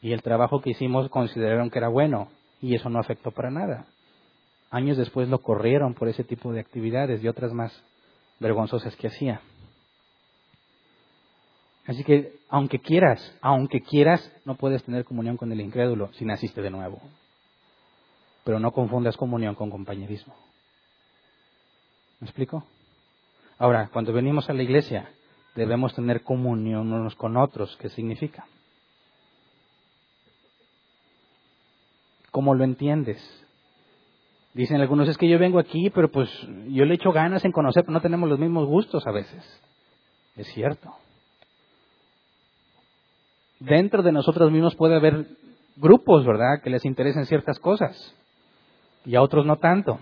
Y 0.00 0.12
el 0.12 0.22
trabajo 0.22 0.60
que 0.60 0.70
hicimos 0.70 1.10
consideraron 1.10 1.70
que 1.70 1.78
era 1.78 1.88
bueno 1.88 2.28
y 2.62 2.74
eso 2.74 2.88
no 2.88 3.00
afectó 3.00 3.32
para 3.32 3.50
nada. 3.50 3.86
Años 4.70 4.96
después 4.96 5.28
lo 5.28 5.40
corrieron 5.40 5.94
por 5.94 6.08
ese 6.08 6.24
tipo 6.24 6.52
de 6.52 6.60
actividades 6.60 7.22
y 7.22 7.28
otras 7.28 7.52
más 7.52 7.72
vergonzosas 8.38 8.94
que 8.96 9.08
hacía. 9.08 9.40
Así 11.86 12.04
que, 12.04 12.34
aunque 12.48 12.78
quieras, 12.78 13.34
aunque 13.40 13.80
quieras, 13.80 14.30
no 14.44 14.56
puedes 14.56 14.84
tener 14.84 15.04
comunión 15.04 15.36
con 15.36 15.50
el 15.50 15.60
incrédulo 15.60 16.10
si 16.12 16.24
naciste 16.24 16.62
de 16.62 16.70
nuevo. 16.70 17.00
Pero 18.48 18.60
no 18.60 18.72
confundas 18.72 19.18
comunión 19.18 19.54
con 19.54 19.68
compañerismo. 19.68 20.34
¿Me 22.18 22.28
explico? 22.28 22.64
Ahora, 23.58 23.90
cuando 23.92 24.10
venimos 24.10 24.48
a 24.48 24.54
la 24.54 24.62
iglesia, 24.62 25.10
debemos 25.54 25.94
tener 25.94 26.22
comunión 26.22 26.90
unos 26.90 27.14
con 27.14 27.36
otros. 27.36 27.76
¿Qué 27.76 27.90
significa? 27.90 28.46
¿Cómo 32.30 32.54
lo 32.54 32.64
entiendes? 32.64 33.18
Dicen 34.54 34.80
algunos, 34.80 35.10
es 35.10 35.18
que 35.18 35.28
yo 35.28 35.38
vengo 35.38 35.58
aquí, 35.58 35.90
pero 35.90 36.10
pues 36.10 36.30
yo 36.68 36.86
le 36.86 36.94
echo 36.94 37.12
ganas 37.12 37.44
en 37.44 37.52
conocer, 37.52 37.82
pero 37.82 37.92
no 37.92 38.00
tenemos 38.00 38.30
los 38.30 38.38
mismos 38.38 38.66
gustos 38.66 39.06
a 39.06 39.12
veces. 39.12 39.44
Es 40.36 40.46
cierto. 40.54 40.90
Dentro 43.60 44.02
de 44.02 44.12
nosotros 44.12 44.50
mismos 44.50 44.74
puede 44.74 44.96
haber 44.96 45.26
grupos, 45.76 46.24
¿verdad?, 46.24 46.62
que 46.64 46.70
les 46.70 46.86
interesen 46.86 47.26
ciertas 47.26 47.58
cosas 47.58 48.14
y 49.08 49.16
a 49.16 49.22
otros 49.22 49.46
no 49.46 49.56
tanto. 49.56 49.98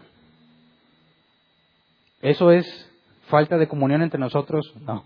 ¿Eso 2.21 2.51
es 2.51 2.67
falta 3.29 3.57
de 3.57 3.69
comunión 3.69 4.03
entre 4.03 4.19
nosotros? 4.19 4.75
No. 4.81 5.05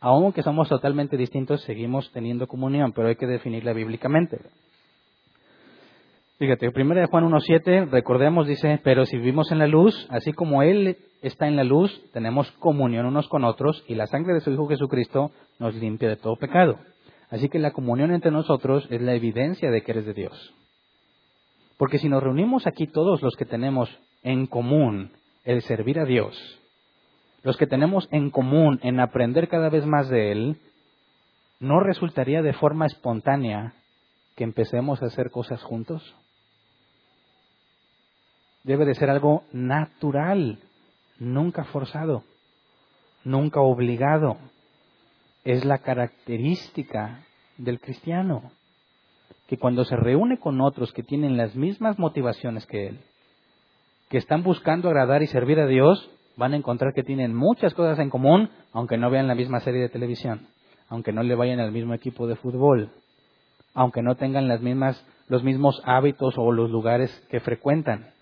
Aunque 0.00 0.42
somos 0.42 0.68
totalmente 0.68 1.16
distintos, 1.16 1.62
seguimos 1.62 2.10
teniendo 2.10 2.48
comunión, 2.48 2.92
pero 2.92 3.06
hay 3.06 3.14
que 3.14 3.28
definirla 3.28 3.72
bíblicamente. 3.72 4.40
Fíjate, 6.38 6.68
1 6.68 6.94
de 6.96 7.06
Juan 7.06 7.30
1.7, 7.30 7.90
recordemos, 7.90 8.48
dice, 8.48 8.80
pero 8.82 9.06
si 9.06 9.18
vivimos 9.18 9.52
en 9.52 9.60
la 9.60 9.68
luz, 9.68 9.94
así 10.10 10.32
como 10.32 10.64
Él 10.64 10.96
está 11.22 11.46
en 11.46 11.54
la 11.54 11.62
luz, 11.62 12.02
tenemos 12.12 12.50
comunión 12.58 13.06
unos 13.06 13.28
con 13.28 13.44
otros 13.44 13.84
y 13.86 13.94
la 13.94 14.08
sangre 14.08 14.34
de 14.34 14.40
su 14.40 14.50
Hijo 14.50 14.66
Jesucristo 14.66 15.30
nos 15.60 15.76
limpia 15.76 16.08
de 16.08 16.16
todo 16.16 16.34
pecado. 16.34 16.80
Así 17.30 17.48
que 17.48 17.60
la 17.60 17.70
comunión 17.70 18.10
entre 18.10 18.32
nosotros 18.32 18.84
es 18.90 19.00
la 19.00 19.14
evidencia 19.14 19.70
de 19.70 19.82
que 19.82 19.92
eres 19.92 20.06
de 20.06 20.14
Dios. 20.14 20.54
Porque 21.76 21.98
si 21.98 22.08
nos 22.08 22.22
reunimos 22.22 22.66
aquí 22.66 22.86
todos 22.86 23.22
los 23.22 23.36
que 23.36 23.44
tenemos 23.44 23.90
en 24.22 24.46
común 24.46 25.12
el 25.44 25.62
servir 25.62 25.98
a 25.98 26.04
Dios, 26.04 26.36
los 27.42 27.56
que 27.56 27.66
tenemos 27.66 28.08
en 28.10 28.30
común 28.30 28.80
en 28.82 29.00
aprender 29.00 29.48
cada 29.48 29.68
vez 29.68 29.84
más 29.84 30.08
de 30.08 30.32
Él, 30.32 30.56
¿no 31.60 31.80
resultaría 31.80 32.42
de 32.42 32.52
forma 32.52 32.86
espontánea 32.86 33.74
que 34.36 34.44
empecemos 34.44 35.02
a 35.02 35.06
hacer 35.06 35.30
cosas 35.30 35.62
juntos? 35.62 36.14
debe 38.64 38.86
de 38.86 38.94
ser 38.94 39.10
algo 39.10 39.44
natural, 39.52 40.58
nunca 41.18 41.64
forzado, 41.64 42.24
nunca 43.22 43.60
obligado. 43.60 44.38
Es 45.44 45.64
la 45.64 45.78
característica 45.78 47.20
del 47.58 47.78
cristiano, 47.78 48.50
que 49.46 49.58
cuando 49.58 49.84
se 49.84 49.96
reúne 49.96 50.38
con 50.38 50.60
otros 50.60 50.92
que 50.92 51.02
tienen 51.02 51.36
las 51.36 51.54
mismas 51.54 51.98
motivaciones 51.98 52.66
que 52.66 52.88
él, 52.88 52.98
que 54.08 54.18
están 54.18 54.42
buscando 54.42 54.88
agradar 54.88 55.22
y 55.22 55.26
servir 55.26 55.60
a 55.60 55.66
Dios, 55.66 56.10
van 56.36 56.52
a 56.52 56.56
encontrar 56.56 56.92
que 56.94 57.02
tienen 57.02 57.34
muchas 57.34 57.74
cosas 57.74 57.98
en 57.98 58.10
común, 58.10 58.50
aunque 58.72 58.96
no 58.96 59.10
vean 59.10 59.28
la 59.28 59.34
misma 59.34 59.60
serie 59.60 59.80
de 59.80 59.88
televisión, 59.88 60.46
aunque 60.88 61.12
no 61.12 61.22
le 61.22 61.34
vayan 61.34 61.60
al 61.60 61.72
mismo 61.72 61.94
equipo 61.94 62.26
de 62.26 62.36
fútbol, 62.36 62.90
aunque 63.74 64.02
no 64.02 64.16
tengan 64.16 64.48
las 64.48 64.60
mismas, 64.60 65.04
los 65.28 65.42
mismos 65.42 65.80
hábitos 65.84 66.34
o 66.36 66.52
los 66.52 66.70
lugares 66.70 67.10
que 67.30 67.40
frecuentan 67.40 68.14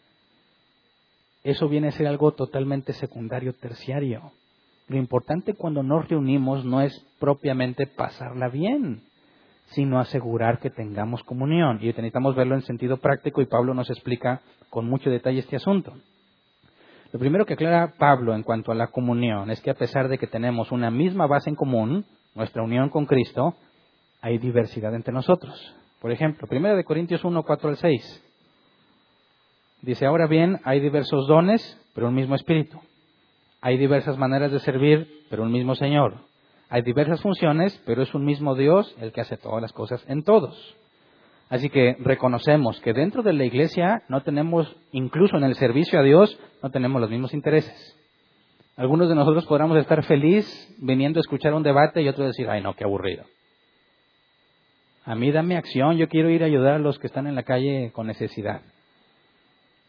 eso 1.45 1.69
viene 1.69 1.89
a 1.89 1.93
ser 1.93 2.07
algo 2.07 2.33
totalmente 2.33 2.93
secundario, 2.93 3.53
terciario. 3.55 4.33
Lo 4.89 4.97
importante 4.97 5.55
cuando 5.55 5.83
nos 5.83 6.09
reunimos 6.09 6.65
no 6.65 6.81
es 6.83 6.97
propiamente 7.19 7.87
pasarla 7.87 8.49
bien, 8.49 9.03
sino 9.67 9.99
asegurar 9.99 10.59
que 10.59 10.71
tengamos 10.71 11.23
comunión. 11.25 11.79
Y 11.81 11.87
necesitamos 11.87 12.35
verlo 12.35 12.55
en 12.55 12.63
sentido 12.63 12.99
práctico 12.99 13.41
y 13.41 13.47
Pablo 13.47 13.75
nos 13.75 13.91
explica 13.91 14.41
con 14.71 14.87
mucho 14.87 15.11
detalle 15.11 15.41
este 15.41 15.57
asunto. 15.57 15.93
Lo 17.13 17.19
primero 17.19 17.45
que 17.45 17.55
aclara 17.55 17.93
Pablo 17.99 18.35
en 18.35 18.43
cuanto 18.43 18.73
a 18.73 18.75
la 18.75 18.87
comunión 18.87 19.51
es 19.51 19.61
que 19.61 19.71
a 19.71 19.75
pesar 19.75 20.09
de 20.09 20.19
que 20.19 20.27
tenemos 20.27 20.73
una 20.73 20.91
misma 20.91 21.27
base 21.27 21.51
en 21.51 21.57
común, 21.57 22.07
nuestra 22.35 22.63
unión 22.63 22.89
con 22.89 23.05
Cristo, 23.05 23.55
hay 24.23 24.39
diversidad 24.39 24.95
entre 24.95 25.13
nosotros. 25.13 25.75
Por 26.01 26.11
ejemplo, 26.11 26.49
1 26.51 26.75
de 26.75 26.85
Corintios 26.85 27.23
1, 27.25 27.43
4 27.43 27.69
al 27.69 27.77
6. 27.77 28.25
Dice, 29.83 30.07
ahora 30.07 30.27
bien, 30.27 30.61
hay 30.65 30.81
diversos 30.81 31.27
dones, 31.27 31.79
pero 31.95 32.09
un 32.09 32.15
mismo 32.15 32.35
espíritu. 32.35 32.81
Hay 33.61 33.77
diversas 33.77 34.17
maneras 34.17 34.51
de 34.51 34.61
servir, 34.61 35.09
pero 35.29 35.43
un 35.43 35.53
mismo 35.53 35.75
Señor. 35.75 36.17
Hay 36.73 36.81
diversas 36.81 37.21
funciones, 37.21 37.79
pero 37.85 38.01
es 38.01 38.15
un 38.15 38.25
mismo 38.25 38.55
Dios 38.55 38.97
el 38.99 39.13
que 39.13 39.21
hace 39.21 39.37
todas 39.37 39.61
las 39.61 39.75
cosas 39.75 40.03
en 40.09 40.23
todos. 40.23 40.75
Así 41.51 41.69
que 41.69 41.99
reconocemos 42.01 42.81
que 42.81 42.95
dentro 42.95 43.23
de 43.23 43.35
la 43.35 43.45
iglesia 43.45 44.05
no 44.09 44.23
tenemos, 44.23 44.75
incluso 44.91 45.37
en 45.37 45.45
el 45.45 45.55
servicio 45.57 46.01
a 46.01 46.03
Dios, 46.03 46.35
no 46.63 46.71
tenemos 46.71 46.99
los 46.99 47.11
mismos 47.11 47.35
intereses. 47.35 47.95
Algunos 48.75 49.11
de 49.11 49.15
nosotros 49.15 49.45
podríamos 49.45 49.77
estar 49.77 50.03
feliz 50.05 50.47
viniendo 50.79 51.19
a 51.19 51.21
escuchar 51.21 51.53
un 51.53 51.63
debate 51.63 52.01
y 52.01 52.09
otros 52.09 52.29
decir, 52.29 52.49
ay 52.49 52.63
no, 52.63 52.73
qué 52.73 52.85
aburrido. 52.85 53.25
A 55.05 55.15
mí 55.15 55.31
dame 55.31 55.59
acción, 55.59 55.99
yo 55.99 56.09
quiero 56.09 56.31
ir 56.31 56.43
a 56.43 56.47
ayudar 56.47 56.77
a 56.77 56.79
los 56.79 56.99
que 56.99 57.07
están 57.07 57.27
en 57.27 57.35
la 57.35 57.43
calle 57.43 57.91
con 57.93 58.07
necesidad. 58.07 58.63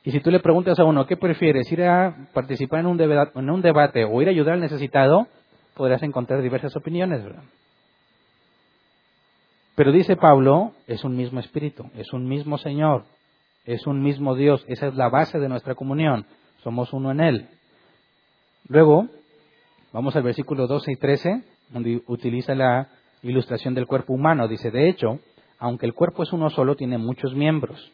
Y 0.03 0.11
si 0.11 0.19
tú 0.19 0.31
le 0.31 0.41
preguntas 0.41 0.77
a 0.79 0.83
uno, 0.83 1.07
¿qué 1.07 1.15
prefieres? 1.15 1.71
¿Ir 1.71 1.83
a 1.83 2.27
participar 2.33 2.81
en 2.81 2.87
un, 2.87 2.97
debate, 2.97 3.39
en 3.39 3.49
un 3.49 3.61
debate 3.61 4.03
o 4.03 4.21
ir 4.21 4.27
a 4.27 4.31
ayudar 4.31 4.55
al 4.55 4.59
necesitado? 4.59 5.29
Podrás 5.75 6.03
encontrar 6.03 6.41
diversas 6.41 6.75
opiniones, 6.75 7.23
¿verdad? 7.23 7.43
Pero 9.75 9.91
dice 9.91 10.15
Pablo, 10.15 10.73
es 10.87 11.03
un 11.03 11.15
mismo 11.15 11.39
espíritu, 11.39 11.89
es 11.97 12.13
un 12.13 12.27
mismo 12.27 12.57
Señor, 12.59 13.05
es 13.65 13.87
un 13.87 14.03
mismo 14.03 14.35
Dios, 14.35 14.63
esa 14.67 14.87
es 14.87 14.95
la 14.95 15.09
base 15.09 15.39
de 15.39 15.49
nuestra 15.49 15.73
comunión, 15.73 16.25
somos 16.63 16.93
uno 16.93 17.11
en 17.11 17.21
Él. 17.21 17.47
Luego, 18.67 19.07
vamos 19.91 20.15
al 20.15 20.23
versículo 20.23 20.67
12 20.67 20.91
y 20.91 20.95
13, 20.95 21.43
donde 21.69 22.03
utiliza 22.07 22.53
la 22.53 22.89
ilustración 23.23 23.73
del 23.73 23.87
cuerpo 23.87 24.13
humano. 24.13 24.47
Dice, 24.47 24.69
de 24.69 24.89
hecho, 24.89 25.19
aunque 25.57 25.87
el 25.87 25.93
cuerpo 25.93 26.23
es 26.23 26.31
uno 26.33 26.49
solo, 26.51 26.75
tiene 26.75 26.99
muchos 26.99 27.33
miembros 27.33 27.91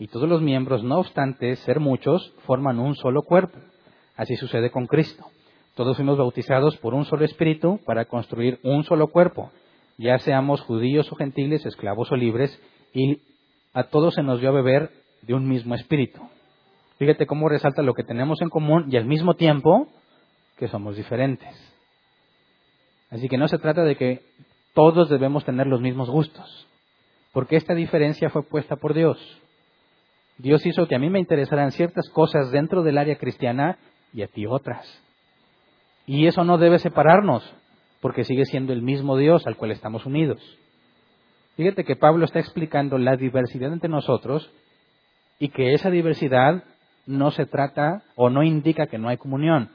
y 0.00 0.08
todos 0.08 0.28
los 0.28 0.40
miembros, 0.40 0.82
no 0.82 0.98
obstante 0.98 1.54
ser 1.56 1.78
muchos, 1.78 2.34
forman 2.46 2.78
un 2.78 2.96
solo 2.96 3.22
cuerpo. 3.22 3.58
Así 4.16 4.34
sucede 4.36 4.70
con 4.70 4.86
Cristo. 4.86 5.26
Todos 5.80 5.96
fuimos 5.96 6.18
bautizados 6.18 6.76
por 6.76 6.92
un 6.92 7.06
solo 7.06 7.24
espíritu 7.24 7.80
para 7.86 8.04
construir 8.04 8.60
un 8.62 8.84
solo 8.84 9.06
cuerpo, 9.06 9.50
ya 9.96 10.18
seamos 10.18 10.60
judíos 10.60 11.10
o 11.10 11.16
gentiles, 11.16 11.64
esclavos 11.64 12.12
o 12.12 12.16
libres, 12.16 12.54
y 12.92 13.22
a 13.72 13.84
todos 13.84 14.12
se 14.12 14.22
nos 14.22 14.40
dio 14.40 14.50
a 14.50 14.52
beber 14.52 14.90
de 15.22 15.32
un 15.32 15.48
mismo 15.48 15.74
espíritu. 15.74 16.20
Fíjate 16.98 17.26
cómo 17.26 17.48
resalta 17.48 17.80
lo 17.80 17.94
que 17.94 18.04
tenemos 18.04 18.42
en 18.42 18.50
común 18.50 18.88
y 18.90 18.98
al 18.98 19.06
mismo 19.06 19.36
tiempo 19.36 19.88
que 20.58 20.68
somos 20.68 20.98
diferentes. 20.98 21.48
Así 23.08 23.30
que 23.30 23.38
no 23.38 23.48
se 23.48 23.56
trata 23.56 23.82
de 23.82 23.96
que 23.96 24.20
todos 24.74 25.08
debemos 25.08 25.46
tener 25.46 25.66
los 25.66 25.80
mismos 25.80 26.10
gustos, 26.10 26.66
porque 27.32 27.56
esta 27.56 27.72
diferencia 27.72 28.28
fue 28.28 28.42
puesta 28.42 28.76
por 28.76 28.92
Dios. 28.92 29.16
Dios 30.36 30.66
hizo 30.66 30.86
que 30.86 30.96
a 30.96 30.98
mí 30.98 31.08
me 31.08 31.20
interesaran 31.20 31.72
ciertas 31.72 32.10
cosas 32.10 32.50
dentro 32.50 32.82
del 32.82 32.98
área 32.98 33.16
cristiana 33.16 33.78
y 34.12 34.20
a 34.20 34.26
ti 34.26 34.44
otras. 34.44 34.86
Y 36.10 36.26
eso 36.26 36.42
no 36.42 36.58
debe 36.58 36.80
separarnos, 36.80 37.48
porque 38.00 38.24
sigue 38.24 38.44
siendo 38.44 38.72
el 38.72 38.82
mismo 38.82 39.16
Dios 39.16 39.46
al 39.46 39.56
cual 39.56 39.70
estamos 39.70 40.06
unidos. 40.06 40.42
Fíjate 41.54 41.84
que 41.84 41.94
Pablo 41.94 42.24
está 42.24 42.40
explicando 42.40 42.98
la 42.98 43.14
diversidad 43.14 43.72
entre 43.72 43.88
nosotros 43.88 44.50
y 45.38 45.50
que 45.50 45.72
esa 45.72 45.88
diversidad 45.88 46.64
no 47.06 47.30
se 47.30 47.46
trata 47.46 48.02
o 48.16 48.28
no 48.28 48.42
indica 48.42 48.88
que 48.88 48.98
no 48.98 49.08
hay 49.08 49.18
comunión, 49.18 49.70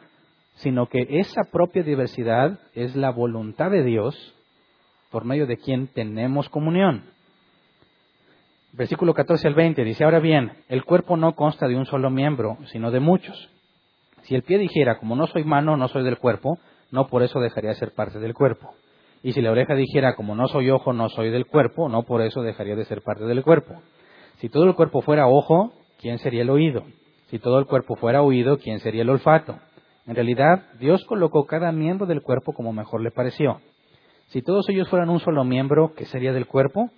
sino 0.56 0.88
que 0.88 1.08
esa 1.10 1.44
propia 1.54 1.84
diversidad 1.84 2.60
es 2.74 2.98
la 2.98 3.12
voluntad 3.12 3.72
de 3.72 3.86
Dios 3.86 4.36
por 5.12 5.24
medio 5.24 5.48
de 5.48 5.56
quien 5.56 5.88
tenemos 5.88 6.50
comunión. 6.50 7.04
Versículo 8.74 9.14
14 9.14 9.48
al 9.48 9.56
20 9.56 9.86
dice, 9.86 10.04
ahora 10.04 10.20
bien, 10.20 10.52
el 10.68 10.84
cuerpo 10.84 11.16
no 11.16 11.34
consta 11.34 11.70
de 11.70 11.78
un 11.78 11.86
solo 11.86 12.10
miembro, 12.10 12.58
sino 12.74 12.92
de 12.92 13.00
muchos. 13.00 13.55
Si 14.26 14.34
el 14.34 14.44
pie 14.44 14.58
dijera, 14.58 14.98
como 14.98 15.16
no 15.16 15.28
soy 15.28 15.44
mano, 15.44 15.78
no 15.78 15.88
soy 15.88 16.04
del 16.04 16.18
cuerpo, 16.18 16.58
no 16.92 17.08
por 17.08 17.22
eso 17.24 17.40
dejaría 17.40 17.72
de 17.72 17.76
ser 17.76 17.94
parte 17.94 18.20
del 18.20 18.34
cuerpo. 18.34 18.72
Y 19.22 19.34
si 19.34 19.42
la 19.42 19.52
oreja 19.52 19.76
dijera, 19.76 20.16
como 20.16 20.36
no 20.36 20.48
soy 20.48 20.70
ojo, 20.70 20.94
no 20.94 21.10
soy 21.10 21.30
del 21.30 21.46
cuerpo, 21.46 21.90
no 21.90 22.04
por 22.04 22.22
eso 22.22 22.42
dejaría 22.42 22.76
de 22.76 22.86
ser 22.86 23.02
parte 23.02 23.26
del 23.26 23.44
cuerpo. 23.44 23.76
Si 24.38 24.50
todo 24.50 24.66
el 24.66 24.76
cuerpo 24.76 25.02
fuera 25.02 25.28
ojo, 25.28 25.74
¿quién 26.00 26.18
sería 26.20 26.42
el 26.42 26.50
oído? 26.50 26.84
Si 27.30 27.40
todo 27.40 27.60
el 27.60 27.66
cuerpo 27.66 27.96
fuera 27.96 28.22
oído, 28.22 28.58
¿quién 28.58 28.80
sería 28.80 29.04
el 29.04 29.10
olfato? 29.10 29.60
En 30.08 30.16
realidad, 30.16 30.64
Dios 30.80 31.04
colocó 31.06 31.46
cada 31.46 31.72
miembro 31.72 32.06
del 32.06 32.22
cuerpo 32.22 32.54
como 32.54 32.74
mejor 32.74 33.02
le 33.02 33.12
pareció. 33.12 33.62
Si 34.28 34.42
todos 34.42 34.68
ellos 34.70 34.90
fueran 34.90 35.10
un 35.10 35.20
solo 35.20 35.44
miembro, 35.44 35.94
¿qué 35.96 36.06
sería 36.06 36.34
del 36.34 36.48
cuerpo? 36.48 36.90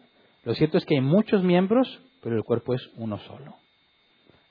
Lo 0.44 0.54
cierto 0.54 0.78
es 0.78 0.86
que 0.86 0.96
hay 0.96 1.02
muchos 1.02 1.44
miembros, 1.44 2.02
pero 2.22 2.36
el 2.36 2.44
cuerpo 2.44 2.74
es 2.74 2.90
uno 2.96 3.18
solo. 3.20 3.56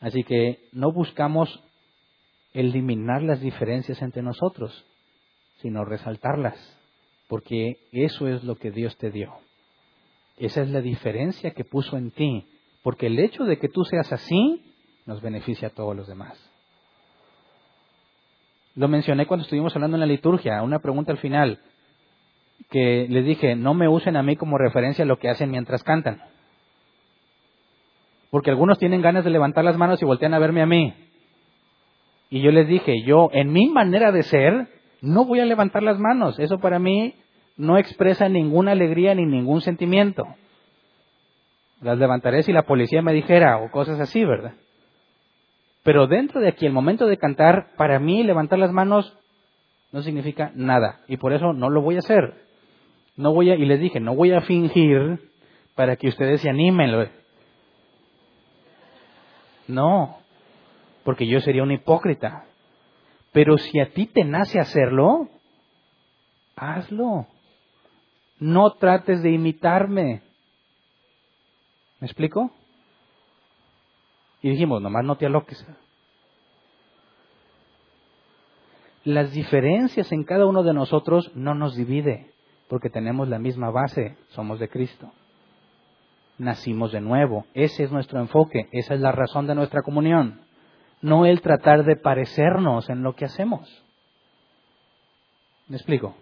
Así 0.00 0.24
que 0.24 0.60
no 0.72 0.92
buscamos 0.92 1.62
eliminar 2.56 3.22
las 3.22 3.40
diferencias 3.40 4.00
entre 4.02 4.22
nosotros, 4.22 4.86
sino 5.60 5.84
resaltarlas, 5.84 6.56
porque 7.28 7.76
eso 7.92 8.26
es 8.28 8.44
lo 8.44 8.56
que 8.56 8.70
Dios 8.70 8.96
te 8.96 9.10
dio. 9.10 9.32
Esa 10.38 10.62
es 10.62 10.70
la 10.70 10.80
diferencia 10.80 11.52
que 11.52 11.64
puso 11.64 11.96
en 11.96 12.10
ti, 12.10 12.46
porque 12.82 13.06
el 13.06 13.18
hecho 13.18 13.44
de 13.44 13.58
que 13.58 13.68
tú 13.68 13.84
seas 13.84 14.12
así 14.12 14.62
nos 15.04 15.20
beneficia 15.20 15.68
a 15.68 15.72
todos 15.72 15.94
los 15.94 16.08
demás. 16.08 16.38
Lo 18.74 18.88
mencioné 18.88 19.26
cuando 19.26 19.44
estuvimos 19.44 19.74
hablando 19.74 19.96
en 19.96 20.00
la 20.00 20.06
liturgia, 20.06 20.62
una 20.62 20.80
pregunta 20.80 21.12
al 21.12 21.18
final, 21.18 21.60
que 22.70 23.06
les 23.08 23.24
dije, 23.24 23.54
no 23.54 23.74
me 23.74 23.88
usen 23.88 24.16
a 24.16 24.22
mí 24.22 24.36
como 24.36 24.58
referencia 24.58 25.04
a 25.04 25.06
lo 25.06 25.18
que 25.18 25.28
hacen 25.28 25.50
mientras 25.50 25.82
cantan. 25.82 26.22
Porque 28.30 28.50
algunos 28.50 28.78
tienen 28.78 29.02
ganas 29.02 29.24
de 29.24 29.30
levantar 29.30 29.64
las 29.64 29.76
manos 29.76 30.00
y 30.02 30.04
voltean 30.04 30.34
a 30.34 30.38
verme 30.38 30.62
a 30.62 30.66
mí. 30.66 30.94
Y 32.28 32.42
yo 32.42 32.50
les 32.50 32.68
dije, 32.68 33.02
yo 33.02 33.30
en 33.32 33.52
mi 33.52 33.68
manera 33.68 34.12
de 34.12 34.22
ser, 34.22 34.68
no 35.00 35.24
voy 35.24 35.40
a 35.40 35.44
levantar 35.44 35.82
las 35.82 35.98
manos. 35.98 36.38
Eso 36.38 36.58
para 36.58 36.78
mí 36.78 37.14
no 37.56 37.78
expresa 37.78 38.28
ninguna 38.28 38.72
alegría 38.72 39.14
ni 39.14 39.24
ningún 39.24 39.60
sentimiento. 39.60 40.24
Las 41.80 41.98
levantaré 41.98 42.42
si 42.42 42.52
la 42.52 42.62
policía 42.62 43.02
me 43.02 43.12
dijera 43.12 43.58
o 43.58 43.70
cosas 43.70 44.00
así, 44.00 44.24
¿verdad? 44.24 44.54
Pero 45.82 46.08
dentro 46.08 46.40
de 46.40 46.48
aquí, 46.48 46.66
el 46.66 46.72
momento 46.72 47.06
de 47.06 47.16
cantar, 47.16 47.68
para 47.76 48.00
mí 48.00 48.24
levantar 48.24 48.58
las 48.58 48.72
manos 48.72 49.16
no 49.92 50.02
significa 50.02 50.50
nada. 50.54 51.00
Y 51.06 51.16
por 51.16 51.32
eso 51.32 51.52
no 51.52 51.70
lo 51.70 51.80
voy 51.80 51.96
a 51.96 52.00
hacer. 52.00 52.34
No 53.16 53.32
voy 53.32 53.50
a, 53.50 53.54
y 53.54 53.64
les 53.64 53.80
dije, 53.80 54.00
no 54.00 54.14
voy 54.14 54.32
a 54.32 54.40
fingir 54.40 55.20
para 55.74 55.96
que 55.96 56.08
ustedes 56.08 56.40
se 56.40 56.50
animen. 56.50 57.08
No, 59.68 60.18
porque 61.06 61.28
yo 61.28 61.38
sería 61.38 61.62
un 61.62 61.70
hipócrita. 61.70 62.46
Pero 63.30 63.56
si 63.58 63.78
a 63.78 63.92
ti 63.92 64.06
te 64.06 64.24
nace 64.24 64.58
hacerlo, 64.58 65.28
hazlo. 66.56 67.28
No 68.40 68.72
trates 68.72 69.22
de 69.22 69.30
imitarme. 69.30 70.22
¿Me 72.00 72.08
explico? 72.08 72.50
Y 74.42 74.50
dijimos, 74.50 74.82
nomás 74.82 75.04
no 75.04 75.16
te 75.16 75.26
aloques. 75.26 75.64
Las 79.04 79.30
diferencias 79.30 80.10
en 80.10 80.24
cada 80.24 80.44
uno 80.44 80.64
de 80.64 80.74
nosotros 80.74 81.30
no 81.36 81.54
nos 81.54 81.76
divide, 81.76 82.32
porque 82.68 82.90
tenemos 82.90 83.28
la 83.28 83.38
misma 83.38 83.70
base, 83.70 84.16
somos 84.30 84.58
de 84.58 84.68
Cristo. 84.68 85.12
Nacimos 86.36 86.90
de 86.90 87.00
nuevo, 87.00 87.46
ese 87.54 87.84
es 87.84 87.92
nuestro 87.92 88.18
enfoque, 88.18 88.68
esa 88.72 88.94
es 88.94 89.00
la 89.00 89.12
razón 89.12 89.46
de 89.46 89.54
nuestra 89.54 89.82
comunión, 89.82 90.45
no 91.00 91.26
el 91.26 91.40
tratar 91.40 91.84
de 91.84 91.96
parecernos 91.96 92.88
en 92.88 93.02
lo 93.02 93.14
que 93.14 93.24
hacemos. 93.24 93.84
¿Me 95.68 95.76
explico? 95.76 96.16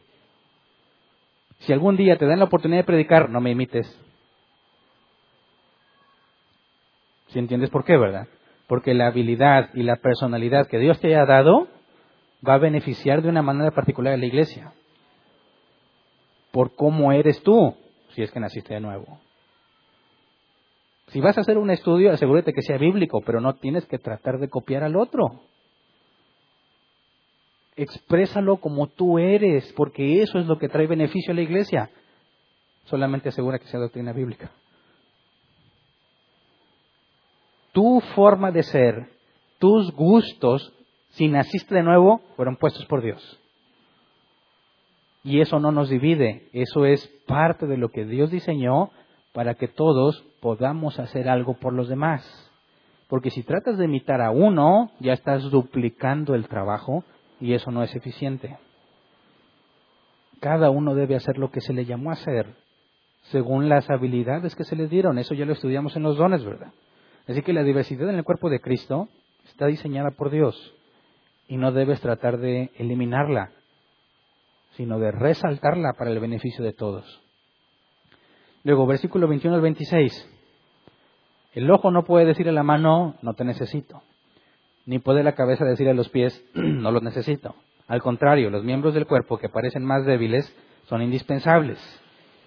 Si 1.61 1.73
algún 1.73 1.97
día 1.97 2.17
te 2.17 2.27
dan 2.27 2.39
la 2.39 2.47
oportunidad 2.47 2.81
de 2.81 2.87
predicar, 2.87 3.31
no 3.31 3.41
me 3.41 3.51
imites. 3.51 3.87
Si 7.29 7.39
entiendes 7.39 7.71
por 7.71 7.85
qué, 7.85 7.97
¿verdad? 7.97 8.29
Porque 8.67 8.95
la 8.95 9.09
habilidad 9.09 9.71
y 9.75 9.83
la 9.83 9.97
personalidad 9.97 10.67
que 10.67 10.79
Dios 10.79 11.01
te 11.01 11.09
haya 11.09 11.25
dado 11.27 11.69
va 12.47 12.55
a 12.55 12.59
beneficiar 12.59 13.23
de 13.23 13.29
una 13.29 13.43
manera 13.43 13.71
particular 13.71 14.15
a 14.15 14.17
la 14.17 14.27
iglesia. 14.27 14.73
Por 16.51 16.75
cómo 16.77 17.13
eres 17.13 17.43
tú, 17.43 17.77
si 18.11 18.23
es 18.23 18.31
que 18.31 18.41
naciste 18.41 18.75
de 18.75 18.81
nuevo. 18.81 19.19
Si 21.09 21.21
vas 21.21 21.37
a 21.37 21.43
hacer 21.43 21.59
un 21.59 21.71
estudio, 21.71 22.13
asegúrate 22.13 22.53
que 22.53 22.63
sea 22.63 22.79
bíblico, 22.79 23.21
pero 23.25 23.41
no 23.41 23.55
tienes 23.55 23.87
que 23.87 23.99
tratar 23.99 24.39
de 24.39 24.49
copiar 24.49 24.83
al 24.83 24.97
otro. 24.97 25.43
Exprésalo 27.77 28.57
como 28.57 28.87
tú 28.89 29.19
eres, 29.19 29.73
porque 29.77 30.23
eso 30.23 30.39
es 30.39 30.47
lo 30.47 30.59
que 30.59 30.69
trae 30.69 30.87
beneficio 30.87 31.33
a 31.33 31.37
la 31.37 31.43
iglesia. 31.43 31.91
Solamente 32.85 33.29
asegura 33.29 33.59
que 33.59 33.67
sea 33.67 33.81
doctrina 33.81 34.13
bíblica. 34.13 34.51
tu 37.75 38.01
forma 38.15 38.53
de 38.53 38.63
ser, 38.63 39.09
tus 39.59 39.93
gustos, 39.93 40.73
si 41.11 41.29
naciste 41.29 41.75
de 41.75 41.83
nuevo, 41.83 42.23
fueron 42.37 42.57
puestos 42.57 42.87
por 42.87 43.03
Dios. 43.03 43.41
Y 45.25 45.41
eso 45.41 45.59
no 45.59 45.73
nos 45.73 45.91
divide, 45.91 46.49
eso 46.53 46.87
es 46.87 47.07
parte 47.27 47.67
de 47.67 47.77
lo 47.77 47.89
que 47.89 48.05
Dios 48.05 48.31
diseñó 48.31 48.91
para 49.35 49.57
que 49.57 49.67
todos 49.67 50.25
podamos 50.41 51.01
hacer 51.01 51.29
algo 51.29 51.55
por 51.55 51.73
los 51.73 51.89
demás. 51.89 52.25
Porque 53.09 53.31
si 53.31 53.43
tratas 53.43 53.77
de 53.77 53.87
imitar 53.87 54.23
a 54.23 54.31
uno, 54.31 54.93
ya 55.01 55.13
estás 55.13 55.43
duplicando 55.51 56.37
el 56.37 56.47
trabajo 56.47 57.05
y 57.41 57.53
eso 57.53 57.73
no 57.73 57.83
es 57.83 57.95
eficiente. 57.97 58.57
Cada 60.39 60.71
uno 60.71 60.95
debe 60.95 61.17
hacer 61.17 61.37
lo 61.37 61.51
que 61.51 61.61
se 61.61 61.73
le 61.73 61.85
llamó 61.85 62.11
a 62.11 62.15
hacer, 62.15 62.55
según 63.25 63.69
las 63.69 63.91
habilidades 63.91 64.55
que 64.55 64.65
se 64.65 64.77
le 64.77 64.87
dieron. 64.87 65.19
Eso 65.19 65.35
ya 65.35 65.47
lo 65.47 65.53
estudiamos 65.53 65.97
en 65.97 66.05
los 66.05 66.17
dones, 66.17 66.45
¿verdad? 66.45 66.73
Así 67.27 67.43
que 67.43 67.53
la 67.53 67.65
diversidad 67.65 68.09
en 68.09 68.17
el 68.17 68.25
cuerpo 68.25 68.49
de 68.51 68.61
Cristo 68.61 69.09
está 69.47 69.67
diseñada 69.67 70.13
por 70.13 70.31
Dios 70.31 70.75
y 71.49 71.57
no 71.57 71.73
debes 71.73 72.01
tratar 72.01 72.39
de 72.39 72.71
eliminarla, 72.77 73.51
sino 74.77 75.01
de 75.01 75.11
resaltarla 75.11 75.95
para 75.99 76.13
el 76.13 76.21
beneficio 76.21 76.65
de 76.65 76.73
todos. 76.73 77.24
Luego, 78.65 78.87
versículo 78.87 79.29
21 79.29 79.57
al 79.57 79.63
26. 79.63 80.31
El 81.53 81.71
ojo 81.71 81.91
no 81.91 82.05
puede 82.05 82.25
decir 82.25 82.49
a 82.49 82.53
la 82.53 82.63
mano, 82.63 83.15
no 83.23 83.35
te 83.35 83.45
necesito. 83.45 84.03
Ni 84.87 84.99
puede 84.99 85.23
la 85.23 85.35
cabeza 85.35 85.65
decir 85.65 85.89
a 85.89 85.95
los 85.95 86.09
pies, 86.09 86.43
no 86.55 86.91
los 86.91 87.03
necesito. 87.03 87.55
Al 87.87 88.03
contrario, 88.03 88.51
los 88.51 88.65
miembros 88.65 88.95
del 88.95 89.07
cuerpo 89.07 89.37
que 89.37 89.51
parecen 89.51 89.85
más 89.85 90.07
débiles 90.07 90.51
son 90.89 91.03
indispensables. 91.03 91.79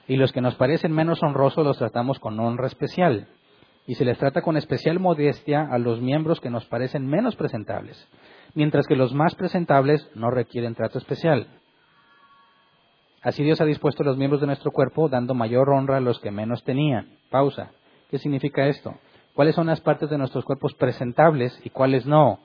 Y 0.07 0.17
los 0.17 0.31
que 0.31 0.41
nos 0.41 0.55
parecen 0.55 0.91
menos 0.91 1.21
honrosos 1.21 1.63
los 1.63 1.77
tratamos 1.77 2.19
con 2.19 2.39
honra 2.39 2.67
especial 2.67 3.27
y 3.85 3.95
se 3.95 4.03
les 4.03 4.17
trata 4.17 4.41
con 4.41 4.57
especial 4.57 4.99
modestia 4.99 5.67
a 5.71 5.77
los 5.77 6.01
miembros 6.01 6.41
que 6.41 6.49
nos 6.49 6.65
parecen 6.65 7.07
menos 7.07 7.35
presentables, 7.35 8.07
mientras 8.53 8.85
que 8.87 8.95
los 8.95 9.13
más 9.13 9.35
presentables 9.35 10.09
no 10.13 10.29
requieren 10.29 10.75
trato 10.75 10.97
especial. 10.97 11.47
Así 13.27 13.43
Dios 13.43 13.59
ha 13.59 13.65
dispuesto 13.65 14.05
los 14.05 14.15
miembros 14.15 14.39
de 14.39 14.47
nuestro 14.47 14.71
cuerpo 14.71 15.09
dando 15.09 15.33
mayor 15.33 15.69
honra 15.69 15.97
a 15.97 15.99
los 15.99 16.17
que 16.21 16.31
menos 16.31 16.63
tenían. 16.63 17.09
Pausa. 17.29 17.71
¿Qué 18.09 18.19
significa 18.19 18.67
esto? 18.67 18.95
¿Cuáles 19.33 19.53
son 19.53 19.67
las 19.67 19.81
partes 19.81 20.09
de 20.09 20.17
nuestros 20.17 20.45
cuerpos 20.45 20.73
presentables 20.75 21.59
y 21.65 21.69
cuáles 21.69 22.05
no? 22.05 22.39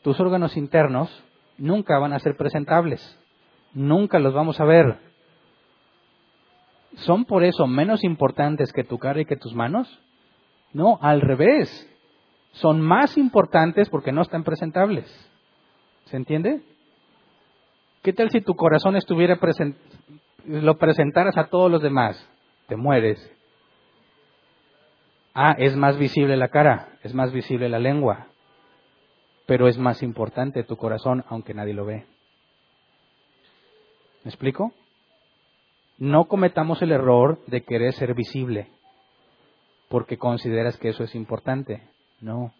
tus 0.00 0.18
órganos 0.20 0.56
internos 0.56 1.10
nunca 1.58 1.98
van 1.98 2.14
a 2.14 2.18
ser 2.18 2.34
presentables, 2.38 3.00
nunca 3.74 4.18
los 4.18 4.32
vamos 4.32 4.58
a 4.58 4.64
ver. 4.64 4.96
¿Son 6.94 7.26
por 7.26 7.44
eso 7.44 7.66
menos 7.66 8.02
importantes 8.02 8.72
que 8.72 8.84
tu 8.84 8.98
cara 8.98 9.20
y 9.20 9.26
que 9.26 9.36
tus 9.36 9.54
manos? 9.54 10.00
No, 10.72 10.98
al 11.02 11.20
revés. 11.20 11.68
Son 12.52 12.80
más 12.80 13.18
importantes 13.18 13.90
porque 13.90 14.12
no 14.12 14.22
están 14.22 14.44
presentables. 14.44 15.04
¿Se 16.06 16.16
entiende? 16.16 16.62
¿Qué 18.02 18.12
tal 18.12 18.30
si 18.30 18.40
tu 18.40 18.54
corazón 18.56 18.96
estuviera 18.96 19.36
present 19.36 19.76
lo 20.44 20.76
presentaras 20.76 21.36
a 21.38 21.46
todos 21.46 21.70
los 21.70 21.80
demás? 21.80 22.28
Te 22.66 22.74
mueres. 22.74 23.32
Ah, 25.34 25.54
es 25.56 25.76
más 25.76 25.96
visible 25.96 26.36
la 26.36 26.48
cara, 26.48 26.98
es 27.04 27.14
más 27.14 27.32
visible 27.32 27.68
la 27.68 27.78
lengua, 27.78 28.26
pero 29.46 29.68
es 29.68 29.78
más 29.78 30.02
importante 30.02 30.64
tu 30.64 30.76
corazón 30.76 31.24
aunque 31.28 31.54
nadie 31.54 31.74
lo 31.74 31.84
ve. 31.84 32.04
¿Me 34.24 34.30
explico? 34.30 34.72
No 35.98 36.24
cometamos 36.24 36.82
el 36.82 36.90
error 36.90 37.38
de 37.46 37.62
querer 37.62 37.92
ser 37.92 38.14
visible 38.14 38.68
porque 39.88 40.18
consideras 40.18 40.76
que 40.76 40.88
eso 40.88 41.04
es 41.04 41.14
importante. 41.14 41.82
No, 42.20 42.52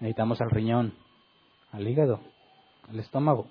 necesitamos 0.00 0.40
al 0.42 0.50
riñón, 0.50 0.92
al 1.72 1.88
hígado, 1.88 2.20
al 2.90 2.98
estómago. 2.98 3.46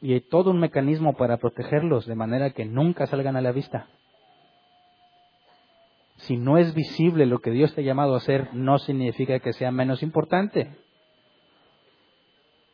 Y 0.00 0.12
hay 0.12 0.20
todo 0.20 0.50
un 0.50 0.60
mecanismo 0.60 1.14
para 1.14 1.38
protegerlos 1.38 2.06
de 2.06 2.14
manera 2.14 2.50
que 2.50 2.64
nunca 2.64 3.06
salgan 3.06 3.36
a 3.36 3.40
la 3.40 3.52
vista. 3.52 3.88
Si 6.18 6.36
no 6.36 6.58
es 6.58 6.74
visible 6.74 7.26
lo 7.26 7.40
que 7.40 7.50
Dios 7.50 7.74
te 7.74 7.80
ha 7.80 7.84
llamado 7.84 8.14
a 8.14 8.18
hacer, 8.18 8.52
no 8.52 8.78
significa 8.78 9.38
que 9.40 9.52
sea 9.52 9.70
menos 9.70 10.02
importante. 10.02 10.70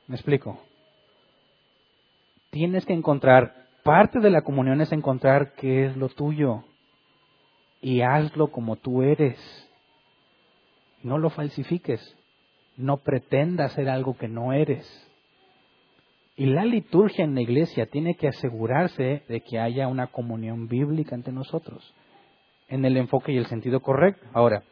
¿Me 0.06 0.16
explico? 0.16 0.58
Tienes 2.50 2.86
que 2.86 2.92
encontrar, 2.92 3.66
parte 3.82 4.20
de 4.20 4.30
la 4.30 4.42
comunión 4.42 4.80
es 4.80 4.92
encontrar 4.92 5.54
qué 5.54 5.86
es 5.86 5.96
lo 5.96 6.08
tuyo 6.08 6.64
y 7.80 8.00
hazlo 8.00 8.48
como 8.48 8.76
tú 8.76 9.02
eres. 9.02 9.38
No 11.02 11.18
lo 11.18 11.30
falsifiques, 11.30 12.16
no 12.76 12.98
pretendas 12.98 13.72
ser 13.72 13.88
algo 13.88 14.16
que 14.16 14.28
no 14.28 14.52
eres. 14.52 14.86
Y 16.36 16.46
la 16.46 16.64
liturgia 16.64 17.24
en 17.24 17.34
la 17.34 17.42
iglesia 17.42 17.86
tiene 17.86 18.16
que 18.16 18.28
asegurarse 18.28 19.22
de 19.28 19.40
que 19.40 19.60
haya 19.60 19.86
una 19.86 20.08
comunión 20.08 20.66
bíblica 20.66 21.14
entre 21.14 21.32
nosotros, 21.32 21.94
en 22.68 22.84
el 22.84 22.96
enfoque 22.96 23.32
y 23.32 23.36
el 23.36 23.46
sentido 23.46 23.80
correcto. 23.80 24.26
Ahora, 24.32 24.64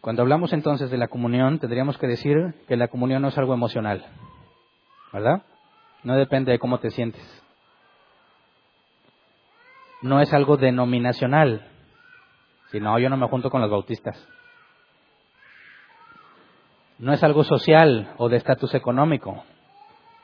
cuando 0.00 0.22
hablamos 0.22 0.52
entonces 0.52 0.90
de 0.90 0.98
la 0.98 1.08
comunión, 1.08 1.58
tendríamos 1.58 1.96
que 1.96 2.06
decir 2.06 2.36
que 2.68 2.76
la 2.76 2.88
comunión 2.88 3.22
no 3.22 3.28
es 3.28 3.38
algo 3.38 3.54
emocional, 3.54 4.04
¿verdad? 5.12 5.42
No 6.02 6.16
depende 6.16 6.52
de 6.52 6.58
cómo 6.58 6.78
te 6.78 6.90
sientes 6.90 7.42
no 10.02 10.20
es 10.20 10.32
algo 10.34 10.56
denominacional. 10.56 11.66
Si 12.70 12.80
no, 12.80 12.98
yo 12.98 13.08
no 13.08 13.16
me 13.16 13.28
junto 13.28 13.50
con 13.50 13.60
los 13.60 13.70
bautistas. 13.70 14.16
No 16.98 17.12
es 17.12 17.22
algo 17.22 17.44
social 17.44 18.14
o 18.18 18.28
de 18.28 18.36
estatus 18.36 18.74
económico. 18.74 19.44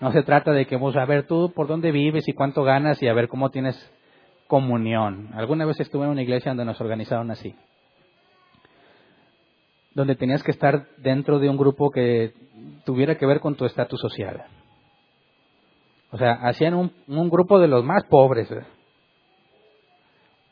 No 0.00 0.12
se 0.12 0.22
trata 0.22 0.52
de 0.52 0.66
que 0.66 0.76
vamos 0.76 0.96
a 0.96 1.04
ver 1.04 1.26
tú 1.26 1.52
por 1.54 1.66
dónde 1.66 1.90
vives 1.90 2.28
y 2.28 2.32
cuánto 2.32 2.62
ganas 2.62 3.02
y 3.02 3.08
a 3.08 3.14
ver 3.14 3.28
cómo 3.28 3.50
tienes 3.50 3.76
comunión. 4.46 5.30
Alguna 5.34 5.64
vez 5.64 5.80
estuve 5.80 6.04
en 6.04 6.10
una 6.10 6.22
iglesia 6.22 6.50
donde 6.50 6.64
nos 6.64 6.80
organizaron 6.80 7.30
así. 7.30 7.54
Donde 9.94 10.14
tenías 10.14 10.42
que 10.42 10.52
estar 10.52 10.86
dentro 10.98 11.38
de 11.38 11.48
un 11.48 11.56
grupo 11.56 11.90
que 11.90 12.32
tuviera 12.84 13.16
que 13.16 13.26
ver 13.26 13.40
con 13.40 13.56
tu 13.56 13.64
estatus 13.64 14.00
social. 14.00 14.44
O 16.10 16.16
sea, 16.16 16.32
hacían 16.32 16.74
un, 16.74 17.30
grupo 17.30 17.58
de 17.58 17.68
los 17.68 17.84
más 17.84 18.04
pobres. 18.04 18.50
¿eh? 18.50 18.64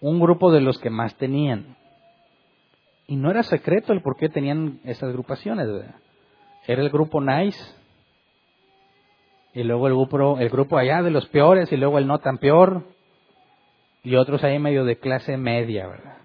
un 0.01 0.21
grupo 0.21 0.53
de 0.53 0.61
los 0.61 0.79
que 0.79 0.91
más 0.91 1.17
tenían. 1.17 1.77
Y 3.07 3.17
no 3.17 3.31
era 3.31 3.43
secreto 3.43 3.93
el 3.93 4.03
por 4.03 4.17
qué 4.17 4.29
tenían 4.29 4.81
esas 4.85 5.09
agrupaciones. 5.09 5.69
Era 6.67 6.83
el 6.83 6.91
grupo 6.91 7.21
nice, 7.21 7.63
y 9.55 9.63
luego 9.63 9.87
el 9.87 9.95
grupo, 9.95 10.39
el 10.39 10.49
grupo 10.51 10.79
allá 10.79 11.03
de 11.03 11.11
los 11.11 11.27
peores, 11.29 11.73
y 11.73 11.77
luego 11.77 11.99
el 11.99 12.07
no 12.07 12.19
tan 12.19 12.39
peor, 12.39 12.85
y 14.03 14.17
otros 14.17 14.43
ahí 14.45 14.59
medio 14.59 14.85
de 14.85 14.99
clase 14.99 15.37
media, 15.37 15.87
¿verdad? 15.87 16.17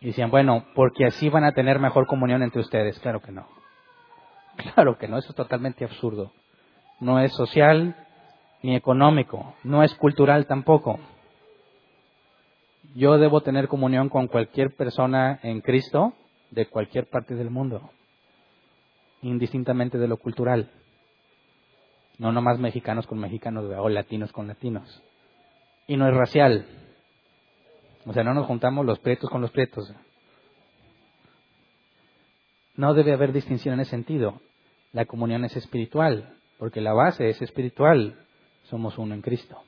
Y 0.00 0.08
decían, 0.08 0.30
bueno, 0.30 0.64
porque 0.74 1.04
así 1.06 1.28
van 1.28 1.44
a 1.44 1.52
tener 1.52 1.78
mejor 1.78 2.06
comunión 2.06 2.42
entre 2.42 2.60
ustedes. 2.60 2.98
Claro 3.00 3.20
que 3.20 3.32
no. 3.32 3.46
Claro 4.74 4.98
que 4.98 5.08
no, 5.08 5.18
eso 5.18 5.30
es 5.30 5.36
totalmente 5.36 5.84
absurdo. 5.84 6.32
No 7.00 7.18
es 7.20 7.32
social 7.32 7.96
ni 8.62 8.76
económico, 8.76 9.54
no 9.64 9.82
es 9.82 9.94
cultural 9.94 10.46
tampoco 10.46 10.98
yo 12.94 13.18
debo 13.18 13.42
tener 13.42 13.68
comunión 13.68 14.08
con 14.08 14.26
cualquier 14.26 14.74
persona 14.74 15.38
en 15.42 15.60
Cristo 15.60 16.12
de 16.50 16.66
cualquier 16.66 17.08
parte 17.08 17.34
del 17.34 17.50
mundo, 17.50 17.90
indistintamente 19.22 19.98
de 19.98 20.08
lo 20.08 20.16
cultural. 20.16 20.70
No 22.18 22.32
nomás 22.32 22.58
mexicanos 22.58 23.06
con 23.06 23.18
mexicanos 23.18 23.64
o 23.64 23.88
latinos 23.88 24.32
con 24.32 24.46
latinos. 24.46 25.02
Y 25.86 25.96
no 25.96 26.08
es 26.08 26.14
racial. 26.14 26.66
O 28.06 28.12
sea, 28.12 28.24
no 28.24 28.34
nos 28.34 28.46
juntamos 28.46 28.84
los 28.84 28.98
prietos 28.98 29.30
con 29.30 29.40
los 29.40 29.50
prietos. 29.50 29.92
No 32.76 32.94
debe 32.94 33.12
haber 33.12 33.32
distinción 33.32 33.74
en 33.74 33.80
ese 33.80 33.90
sentido. 33.90 34.40
La 34.92 35.04
comunión 35.04 35.44
es 35.44 35.56
espiritual, 35.56 36.34
porque 36.58 36.80
la 36.80 36.92
base 36.92 37.28
es 37.28 37.40
espiritual. 37.42 38.18
Somos 38.64 38.98
uno 38.98 39.14
en 39.14 39.22
Cristo. 39.22 39.58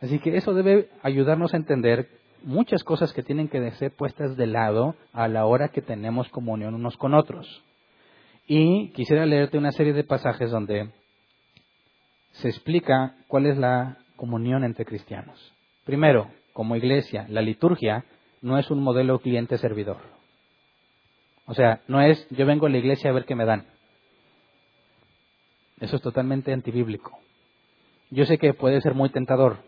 Así 0.00 0.18
que 0.18 0.36
eso 0.36 0.52
debe 0.52 0.90
ayudarnos 1.02 1.54
a 1.54 1.56
entender 1.56 2.08
muchas 2.42 2.84
cosas 2.84 3.12
que 3.12 3.22
tienen 3.22 3.48
que 3.48 3.70
ser 3.72 3.92
puestas 3.92 4.36
de 4.36 4.46
lado 4.46 4.94
a 5.12 5.28
la 5.28 5.46
hora 5.46 5.68
que 5.68 5.80
tenemos 5.80 6.28
comunión 6.28 6.74
unos 6.74 6.96
con 6.96 7.14
otros. 7.14 7.62
Y 8.46 8.90
quisiera 8.90 9.24
leerte 9.24 9.58
una 9.58 9.72
serie 9.72 9.92
de 9.92 10.04
pasajes 10.04 10.50
donde 10.50 10.90
se 12.32 12.48
explica 12.48 13.16
cuál 13.28 13.46
es 13.46 13.56
la 13.56 13.98
comunión 14.16 14.64
entre 14.64 14.84
cristianos. 14.84 15.52
Primero, 15.84 16.30
como 16.52 16.76
iglesia, 16.76 17.26
la 17.28 17.42
liturgia 17.42 18.04
no 18.42 18.58
es 18.58 18.70
un 18.70 18.82
modelo 18.82 19.18
cliente-servidor. 19.20 19.98
O 21.46 21.54
sea, 21.54 21.80
no 21.88 22.00
es 22.00 22.26
yo 22.30 22.46
vengo 22.46 22.66
a 22.66 22.70
la 22.70 22.78
iglesia 22.78 23.10
a 23.10 23.14
ver 23.14 23.24
qué 23.24 23.34
me 23.34 23.44
dan. 23.44 23.66
Eso 25.80 25.96
es 25.96 26.02
totalmente 26.02 26.52
antibíblico. 26.52 27.18
Yo 28.10 28.26
sé 28.26 28.38
que 28.38 28.54
puede 28.54 28.80
ser 28.80 28.94
muy 28.94 29.10
tentador, 29.10 29.58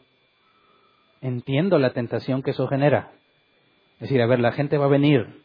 entiendo 1.20 1.78
la 1.78 1.92
tentación 1.92 2.42
que 2.42 2.52
eso 2.52 2.68
genera. 2.68 3.10
Es 3.94 4.02
decir, 4.02 4.20
a 4.20 4.26
ver, 4.26 4.40
la 4.40 4.52
gente 4.52 4.78
va 4.78 4.84
a 4.84 4.90
venir, 4.90 5.42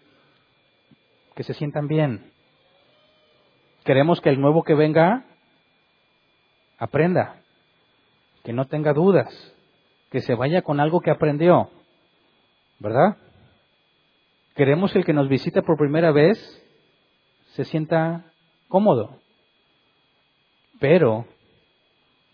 que 1.35 1.43
se 1.43 1.53
sientan 1.53 1.87
bien. 1.87 2.31
Queremos 3.83 4.21
que 4.21 4.29
el 4.29 4.39
nuevo 4.39 4.63
que 4.63 4.75
venga 4.75 5.25
aprenda, 6.77 7.41
que 8.43 8.53
no 8.53 8.65
tenga 8.65 8.93
dudas, 8.93 9.27
que 10.11 10.21
se 10.21 10.35
vaya 10.35 10.61
con 10.61 10.79
algo 10.79 10.99
que 10.99 11.11
aprendió, 11.11 11.69
¿verdad? 12.79 13.17
Queremos 14.55 14.91
que 14.91 14.99
el 14.99 15.05
que 15.05 15.13
nos 15.13 15.29
visite 15.29 15.61
por 15.61 15.77
primera 15.77 16.11
vez 16.11 16.37
se 17.53 17.65
sienta 17.65 18.25
cómodo, 18.67 19.19
pero 20.79 21.25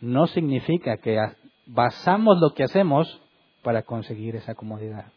no 0.01 0.27
significa 0.27 0.97
que 0.97 1.17
basamos 1.65 2.39
lo 2.39 2.53
que 2.53 2.63
hacemos 2.63 3.21
para 3.63 3.83
conseguir 3.83 4.35
esa 4.35 4.55
comodidad. 4.55 5.11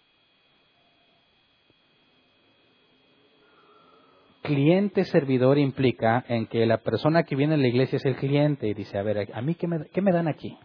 Cliente 4.43 5.05
servidor 5.05 5.59
implica 5.59 6.25
en 6.27 6.47
que 6.47 6.65
la 6.65 6.79
persona 6.79 7.25
que 7.25 7.37
viene 7.37 7.55
a 7.55 7.59
la 7.59 7.69
iglesia 7.69 7.97
es 7.97 8.05
el 8.07 8.17
cliente 8.17 8.69
y 8.69 8.75
dice, 8.75 8.97
a 8.97 9.03
ver, 9.03 9.29
¿a 9.35 9.43
mí 9.43 9.55
qué 9.55 9.67
me, 9.69 10.13
dan 10.13 10.29
aquí? 10.29 10.57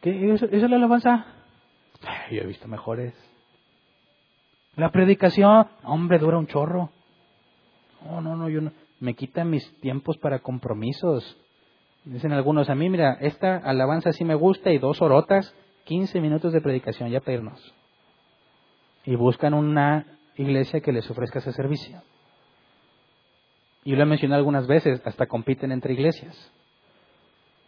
¿Qué, 0.00 0.32
eso, 0.32 0.46
es 0.46 0.68
la 0.68 0.76
alabanza? 0.76 1.26
Yo 2.30 2.42
he 2.42 2.46
visto 2.46 2.66
mejores. 2.66 3.14
La 4.74 4.90
predicación, 4.90 5.68
hombre, 5.84 6.18
dura 6.18 6.38
un 6.38 6.48
chorro. 6.48 6.90
No, 8.04 8.20
no, 8.20 8.36
no, 8.36 8.48
yo 8.48 8.60
no. 8.60 8.72
Me 8.98 9.14
quita 9.14 9.44
mis 9.44 9.80
tiempos 9.80 10.18
para 10.18 10.40
compromisos. 10.40 11.36
Dicen 12.04 12.32
algunos, 12.32 12.68
a 12.68 12.74
mí, 12.74 12.90
mira, 12.90 13.16
esta 13.20 13.58
alabanza 13.58 14.12
sí 14.12 14.24
me 14.24 14.34
gusta 14.34 14.72
y 14.72 14.78
dos 14.78 15.00
orotas 15.00 15.54
15 15.84 16.20
minutos 16.20 16.52
de 16.52 16.60
predicación 16.60 17.10
ya 17.10 17.20
para 17.20 17.42
Y 19.04 19.14
buscan 19.14 19.54
una 19.54 20.15
iglesia 20.36 20.80
que 20.80 20.92
les 20.92 21.10
ofrezca 21.10 21.38
ese 21.38 21.52
servicio. 21.52 22.02
Y 23.84 23.94
lo 23.94 24.02
he 24.02 24.06
mencionado 24.06 24.38
algunas 24.38 24.66
veces, 24.66 25.00
hasta 25.04 25.26
compiten 25.26 25.70
entre 25.70 25.94
iglesias. 25.94 26.52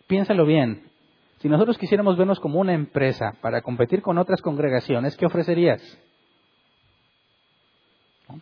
Piénsalo 0.06 0.44
bien. 0.46 0.90
Si 1.38 1.48
nosotros 1.48 1.78
quisiéramos 1.78 2.16
vernos 2.16 2.40
como 2.40 2.58
una 2.58 2.74
empresa 2.74 3.36
para 3.40 3.62
competir 3.62 4.02
con 4.02 4.18
otras 4.18 4.42
congregaciones, 4.42 5.16
¿qué 5.16 5.26
ofrecerías? 5.26 5.80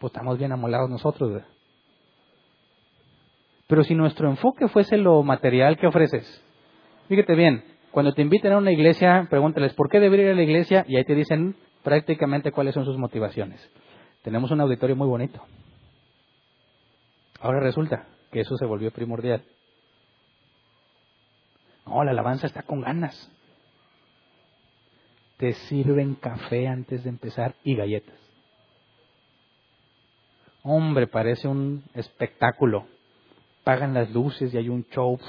pues 0.01 0.13
estamos 0.13 0.39
bien 0.39 0.53
amolados 0.53 0.91
nosotros. 0.91 1.43
Pero 3.69 3.85
si 3.85 3.95
nuestro 3.95 4.29
enfoque 4.29 4.69
fuese 4.69 4.97
lo 4.97 5.23
material 5.23 5.77
que 5.77 5.87
ofreces, 5.87 6.43
fíjate 7.09 7.35
bien, 7.35 7.65
cuando 7.91 8.13
te 8.13 8.23
inviten 8.23 8.53
a 8.53 8.59
una 8.59 8.73
iglesia, 8.73 9.27
pregúntales, 9.31 9.75
¿por 9.75 9.89
qué 9.89 10.01
debería 10.01 10.27
ir 10.27 10.33
a 10.33 10.37
la 10.37 10.43
iglesia? 10.43 10.85
Y 10.89 10.97
ahí 10.97 11.05
te 11.05 11.15
dicen 11.15 11.57
prácticamente 11.83 12.53
cuáles 12.53 12.75
son 12.75 12.85
sus 12.85 12.99
motivaciones. 12.99 13.71
Tenemos 14.27 14.51
un 14.51 14.61
auditorio 14.61 14.97
muy 14.97 15.07
bonito. 15.07 15.41
Ahora 17.39 17.61
resulta 17.61 18.09
que 18.33 18.41
eso 18.41 18.57
se 18.57 18.67
volvió 18.67 18.91
primordial. 18.91 19.45
No, 21.87 22.03
la 22.03 22.11
alabanza 22.11 22.49
está 22.49 22.65
con 22.65 22.81
ganas. 22.81 23.31
Te 25.37 25.53
sirven 25.53 26.17
café 26.17 26.67
antes 26.67 27.05
de 27.05 27.11
empezar 27.11 27.55
y 27.63 27.77
galletas. 27.77 28.19
Hombre, 30.65 31.07
parece 31.07 31.47
un 31.47 31.85
espectáculo. 31.95 32.89
Pagan 33.63 33.95
las 33.95 34.11
luces 34.11 34.53
y 34.53 34.59
hay 34.59 34.69
un 34.69 34.87
show. 34.87 35.21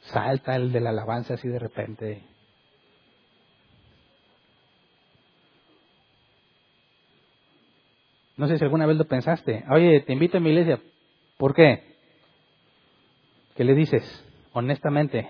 Salta 0.00 0.56
el 0.56 0.72
de 0.72 0.80
la 0.80 0.88
alabanza 0.88 1.34
así 1.34 1.46
de 1.46 1.58
repente. 1.58 2.22
No 8.38 8.46
sé 8.46 8.56
si 8.56 8.64
alguna 8.64 8.86
vez 8.86 8.96
lo 8.96 9.04
pensaste. 9.04 9.64
Oye, 9.68 10.00
te 10.00 10.12
invito 10.12 10.38
a 10.38 10.40
mi 10.40 10.50
iglesia. 10.50 10.78
¿Por 11.36 11.54
qué? 11.54 11.82
¿Qué 13.56 13.64
le 13.64 13.74
dices? 13.74 14.24
Honestamente, 14.52 15.28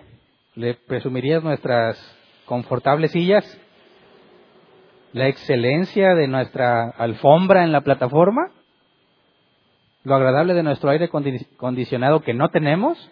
¿le 0.54 0.74
presumirías 0.74 1.42
nuestras 1.42 1.98
confortables 2.44 3.12
sillas? 3.12 3.44
¿La 5.14 5.26
excelencia 5.26 6.14
de 6.14 6.28
nuestra 6.28 6.90
alfombra 6.90 7.64
en 7.64 7.72
la 7.72 7.80
plataforma? 7.80 8.52
¿Lo 10.04 10.14
agradable 10.14 10.52
de 10.52 10.62
nuestro 10.62 10.90
aire 10.90 11.06
acondicionado 11.06 12.20
que 12.20 12.34
no 12.34 12.50
tenemos? 12.50 13.10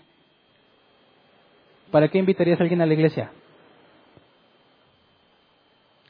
¿Para 1.90 2.08
qué 2.08 2.18
invitarías 2.18 2.60
a 2.60 2.62
alguien 2.62 2.82
a 2.82 2.86
la 2.86 2.92
iglesia? 2.92 3.30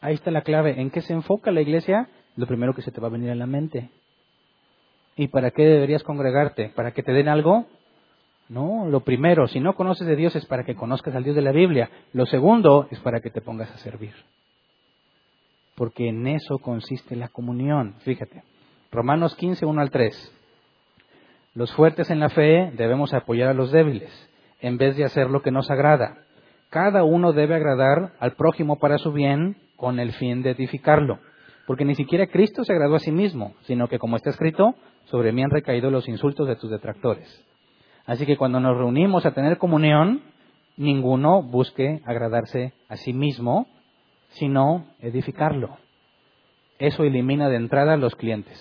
Ahí 0.00 0.14
está 0.14 0.32
la 0.32 0.42
clave. 0.42 0.80
¿En 0.80 0.90
qué 0.90 1.02
se 1.02 1.12
enfoca 1.12 1.52
la 1.52 1.60
iglesia? 1.60 2.08
Lo 2.36 2.46
primero 2.46 2.74
que 2.74 2.82
se 2.82 2.90
te 2.90 3.00
va 3.00 3.08
a 3.08 3.10
venir 3.10 3.30
a 3.30 3.34
la 3.34 3.46
mente. 3.46 3.90
¿Y 5.16 5.28
para 5.28 5.50
qué 5.50 5.62
deberías 5.62 6.02
congregarte? 6.02 6.70
¿Para 6.74 6.92
que 6.92 7.02
te 7.02 7.12
den 7.12 7.28
algo? 7.28 7.66
No, 8.48 8.86
lo 8.86 9.00
primero, 9.00 9.48
si 9.48 9.58
no 9.58 9.74
conoces 9.74 10.06
de 10.06 10.14
Dios 10.14 10.36
es 10.36 10.46
para 10.46 10.64
que 10.64 10.76
conozcas 10.76 11.14
al 11.14 11.24
Dios 11.24 11.34
de 11.34 11.42
la 11.42 11.52
Biblia. 11.52 11.90
Lo 12.12 12.26
segundo 12.26 12.86
es 12.90 13.00
para 13.00 13.20
que 13.20 13.30
te 13.30 13.40
pongas 13.40 13.70
a 13.72 13.78
servir. 13.78 14.14
Porque 15.74 16.08
en 16.08 16.26
eso 16.26 16.58
consiste 16.58 17.16
la 17.16 17.28
comunión. 17.28 17.94
Fíjate, 18.00 18.44
Romanos 18.92 19.34
15, 19.36 19.66
1 19.66 19.80
al 19.80 19.90
3. 19.90 20.32
Los 21.54 21.72
fuertes 21.72 22.10
en 22.10 22.20
la 22.20 22.28
fe 22.28 22.70
debemos 22.76 23.14
apoyar 23.14 23.48
a 23.48 23.54
los 23.54 23.72
débiles, 23.72 24.12
en 24.60 24.78
vez 24.78 24.96
de 24.96 25.04
hacer 25.04 25.30
lo 25.30 25.42
que 25.42 25.50
nos 25.50 25.70
agrada. 25.70 26.18
Cada 26.70 27.02
uno 27.02 27.32
debe 27.32 27.54
agradar 27.54 28.12
al 28.20 28.32
prójimo 28.32 28.78
para 28.78 28.98
su 28.98 29.12
bien, 29.12 29.56
con 29.76 29.98
el 29.98 30.12
fin 30.12 30.42
de 30.42 30.50
edificarlo. 30.50 31.18
Porque 31.66 31.84
ni 31.84 31.94
siquiera 31.94 32.28
Cristo 32.28 32.64
se 32.64 32.72
agradó 32.72 32.94
a 32.94 33.00
sí 33.00 33.10
mismo, 33.10 33.54
sino 33.62 33.88
que, 33.88 33.98
como 33.98 34.16
está 34.16 34.30
escrito, 34.30 34.74
sobre 35.06 35.32
mí 35.32 35.42
han 35.42 35.50
recaído 35.50 35.90
los 35.90 36.08
insultos 36.08 36.46
de 36.46 36.56
tus 36.56 36.70
detractores. 36.70 37.44
Así 38.06 38.24
que 38.24 38.36
cuando 38.36 38.60
nos 38.60 38.76
reunimos 38.76 39.26
a 39.26 39.32
tener 39.32 39.58
comunión, 39.58 40.22
ninguno 40.76 41.42
busque 41.42 42.00
agradarse 42.04 42.72
a 42.88 42.96
sí 42.96 43.12
mismo, 43.12 43.66
sino 44.28 44.86
edificarlo. 45.00 45.76
Eso 46.78 47.02
elimina 47.02 47.48
de 47.48 47.56
entrada 47.56 47.94
a 47.94 47.96
los 47.96 48.14
clientes. 48.14 48.56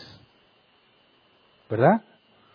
¿Verdad? 1.70 2.02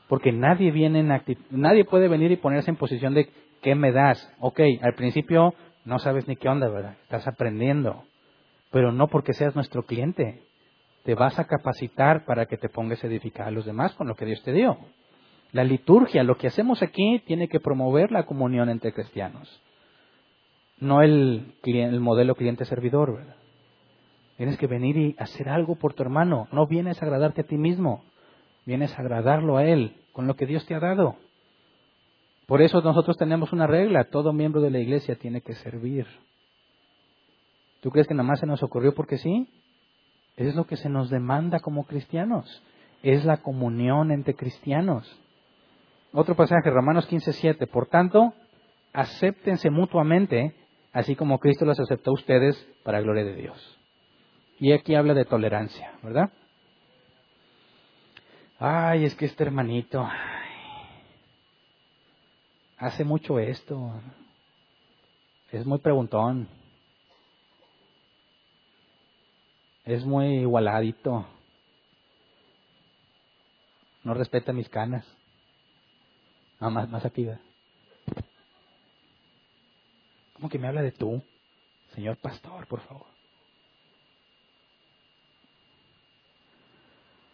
Porque 0.08 0.32
nadie 0.32 0.72
viene 0.72 1.00
en 1.00 1.22
nadie 1.50 1.84
puede 1.84 2.08
venir 2.08 2.32
y 2.32 2.36
ponerse 2.36 2.70
en 2.70 2.76
posición 2.76 3.14
de 3.14 3.28
¿qué 3.62 3.74
me 3.76 3.92
das? 3.92 4.32
Ok, 4.40 4.60
al 4.82 4.94
principio 4.94 5.54
no 5.84 5.98
sabes 5.98 6.26
ni 6.26 6.36
qué 6.36 6.48
onda, 6.48 6.68
¿verdad? 6.68 6.96
Estás 7.02 7.28
aprendiendo. 7.28 8.04
Pero 8.70 8.92
no 8.92 9.08
porque 9.08 9.32
seas 9.32 9.54
nuestro 9.54 9.84
cliente. 9.84 10.42
Te 11.04 11.14
vas 11.14 11.38
a 11.38 11.46
capacitar 11.46 12.24
para 12.24 12.46
que 12.46 12.56
te 12.56 12.68
pongas 12.68 13.02
a 13.02 13.06
edificar 13.06 13.48
a 13.48 13.50
los 13.50 13.64
demás 13.64 13.94
con 13.94 14.06
lo 14.06 14.14
que 14.14 14.26
Dios 14.26 14.42
te 14.42 14.52
dio. 14.52 14.78
La 15.52 15.64
liturgia, 15.64 16.22
lo 16.22 16.36
que 16.36 16.46
hacemos 16.46 16.82
aquí, 16.82 17.22
tiene 17.26 17.48
que 17.48 17.58
promover 17.58 18.12
la 18.12 18.24
comunión 18.24 18.68
entre 18.68 18.92
cristianos. 18.92 19.60
No 20.78 21.02
el, 21.02 21.54
el 21.64 22.00
modelo 22.00 22.34
cliente-servidor. 22.34 23.24
Tienes 24.36 24.56
que 24.56 24.66
venir 24.66 24.96
y 24.96 25.16
hacer 25.18 25.48
algo 25.48 25.74
por 25.74 25.94
tu 25.94 26.02
hermano. 26.02 26.48
No 26.52 26.66
vienes 26.66 27.02
a 27.02 27.04
agradarte 27.04 27.42
a 27.42 27.46
ti 27.46 27.56
mismo. 27.56 28.04
Vienes 28.64 28.96
a 28.96 29.02
agradarlo 29.02 29.56
a 29.56 29.64
Él 29.64 29.96
con 30.12 30.26
lo 30.26 30.36
que 30.36 30.46
Dios 30.46 30.64
te 30.66 30.74
ha 30.74 30.80
dado. 30.80 31.16
Por 32.46 32.62
eso 32.62 32.80
nosotros 32.80 33.16
tenemos 33.16 33.52
una 33.52 33.66
regla. 33.66 34.04
Todo 34.04 34.32
miembro 34.32 34.60
de 34.60 34.70
la 34.70 34.78
iglesia 34.78 35.16
tiene 35.16 35.40
que 35.40 35.54
servir. 35.54 36.06
¿Tú 37.80 37.90
crees 37.90 38.06
que 38.06 38.14
nada 38.14 38.28
más 38.28 38.40
se 38.40 38.46
nos 38.46 38.62
ocurrió 38.62 38.94
porque 38.94 39.18
sí? 39.18 39.48
Es 40.36 40.54
lo 40.54 40.66
que 40.66 40.76
se 40.76 40.88
nos 40.88 41.10
demanda 41.10 41.60
como 41.60 41.84
cristianos. 41.84 42.62
Es 43.02 43.24
la 43.24 43.38
comunión 43.38 44.10
entre 44.10 44.34
cristianos. 44.34 45.10
Otro 46.12 46.34
pasaje, 46.34 46.70
Romanos 46.70 47.08
15:7. 47.08 47.66
Por 47.66 47.86
tanto, 47.86 48.34
acéptense 48.92 49.70
mutuamente, 49.70 50.54
así 50.92 51.16
como 51.16 51.38
Cristo 51.38 51.64
los 51.64 51.78
aceptó 51.80 52.10
a 52.10 52.14
ustedes 52.14 52.56
para 52.84 53.00
gloria 53.00 53.24
de 53.24 53.36
Dios. 53.36 53.78
Y 54.58 54.72
aquí 54.72 54.94
habla 54.94 55.14
de 55.14 55.24
tolerancia, 55.24 55.92
¿verdad? 56.02 56.30
Ay, 58.58 59.04
es 59.04 59.14
que 59.14 59.24
este 59.24 59.44
hermanito 59.44 60.06
hace 62.76 63.04
mucho 63.04 63.38
esto. 63.38 63.92
Es 65.50 65.64
muy 65.64 65.78
preguntón. 65.78 66.48
Es 69.84 70.04
muy 70.04 70.40
igualadito. 70.40 71.26
No 74.04 74.14
respeta 74.14 74.52
mis 74.52 74.68
canas. 74.68 75.06
Ah, 76.58 76.70
más, 76.70 76.88
más. 76.88 77.02
¿Cómo 80.34 80.48
que 80.48 80.58
me 80.58 80.68
habla 80.68 80.82
de 80.82 80.92
tú? 80.92 81.22
Señor 81.94 82.16
pastor, 82.18 82.66
por 82.66 82.80
favor. 82.80 83.06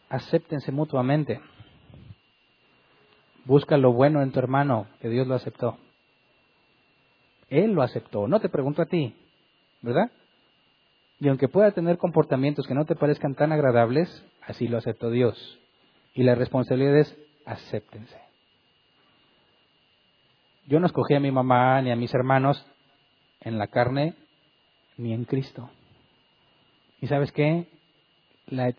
Acéptense 0.09 0.73
mutuamente. 0.73 1.41
Busca 3.45 3.77
lo 3.77 3.93
bueno 3.93 4.23
en 4.23 4.33
tu 4.33 4.39
hermano, 4.39 4.89
que 5.01 5.09
Dios 5.09 5.27
lo 5.27 5.35
aceptó. 5.35 5.79
Él 7.49 7.73
lo 7.73 7.83
aceptó, 7.83 8.27
no 8.27 8.41
te 8.41 8.49
pregunto 8.49 8.83
a 8.83 8.87
ti, 8.87 9.15
¿verdad? 9.83 10.11
Y 11.19 11.29
aunque 11.29 11.49
pueda 11.49 11.71
tener 11.71 11.97
comportamientos 11.97 12.67
que 12.67 12.75
no 12.75 12.85
te 12.85 12.95
parezcan 12.95 13.35
tan 13.35 13.53
agradables, 13.53 14.25
así 14.43 14.69
lo 14.69 14.79
aceptó 14.79 15.11
Dios. 15.11 15.59
Y 16.15 16.23
la 16.23 16.35
responsabilidad 16.35 16.99
es 16.99 17.17
acéptense. 17.47 18.21
Yo 20.67 20.81
no 20.81 20.87
escogí 20.87 21.15
a 21.15 21.21
mi 21.21 21.31
mamá 21.31 21.81
ni 21.81 21.91
a 21.91 21.97
mis 21.97 22.13
hermanos 22.13 22.67
en 23.41 23.59
la 23.59 23.69
carne 23.69 24.15
ni 24.97 25.13
en 25.13 25.25
Cristo. 25.25 25.71
¿Y 27.01 27.07
sabes 27.07 27.33
qué? 27.33 27.69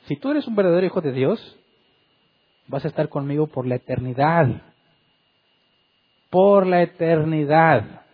si 0.07 0.15
tú 0.15 0.31
eres 0.31 0.47
un 0.47 0.55
verdadero 0.55 0.85
hijo 0.85 1.01
de 1.01 1.11
Dios, 1.11 1.57
vas 2.67 2.85
a 2.85 2.87
estar 2.87 3.09
conmigo 3.09 3.47
por 3.47 3.65
la 3.65 3.75
eternidad. 3.75 4.61
Por 6.29 6.65
la 6.67 6.81
eternidad. 6.83 8.06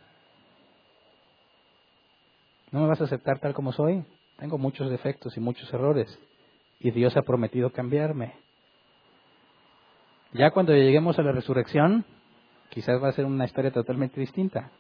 ¿No 2.73 2.81
me 2.81 2.87
vas 2.87 2.99
a 3.01 3.03
aceptar 3.03 3.39
tal 3.39 3.53
como 3.53 3.71
soy? 3.71 4.03
Tengo 4.37 4.57
muchos 4.57 4.89
defectos 4.89 5.37
y 5.37 5.39
muchos 5.39 5.71
errores. 5.71 6.19
Y 6.79 6.89
Dios 6.89 7.15
ha 7.15 7.21
prometido 7.21 7.69
cambiarme. 7.71 8.33
Ya 10.33 10.49
cuando 10.49 10.73
lleguemos 10.73 11.19
a 11.19 11.21
la 11.21 11.31
resurrección, 11.31 12.03
quizás 12.71 13.01
va 13.01 13.09
a 13.09 13.11
ser 13.11 13.25
una 13.25 13.45
historia 13.45 13.71
totalmente 13.71 14.19
distinta. 14.19 14.71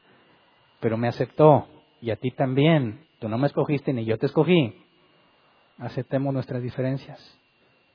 Pero 0.79 0.97
me 0.97 1.07
aceptó. 1.07 1.67
Y 2.01 2.09
a 2.09 2.15
ti 2.15 2.31
también. 2.31 3.05
Tú 3.19 3.29
no 3.29 3.37
me 3.37 3.45
escogiste 3.45 3.93
ni 3.93 4.05
yo 4.05 4.17
te 4.17 4.25
escogí. 4.25 4.75
Aceptemos 5.77 6.33
nuestras 6.33 6.63
diferencias. 6.63 7.19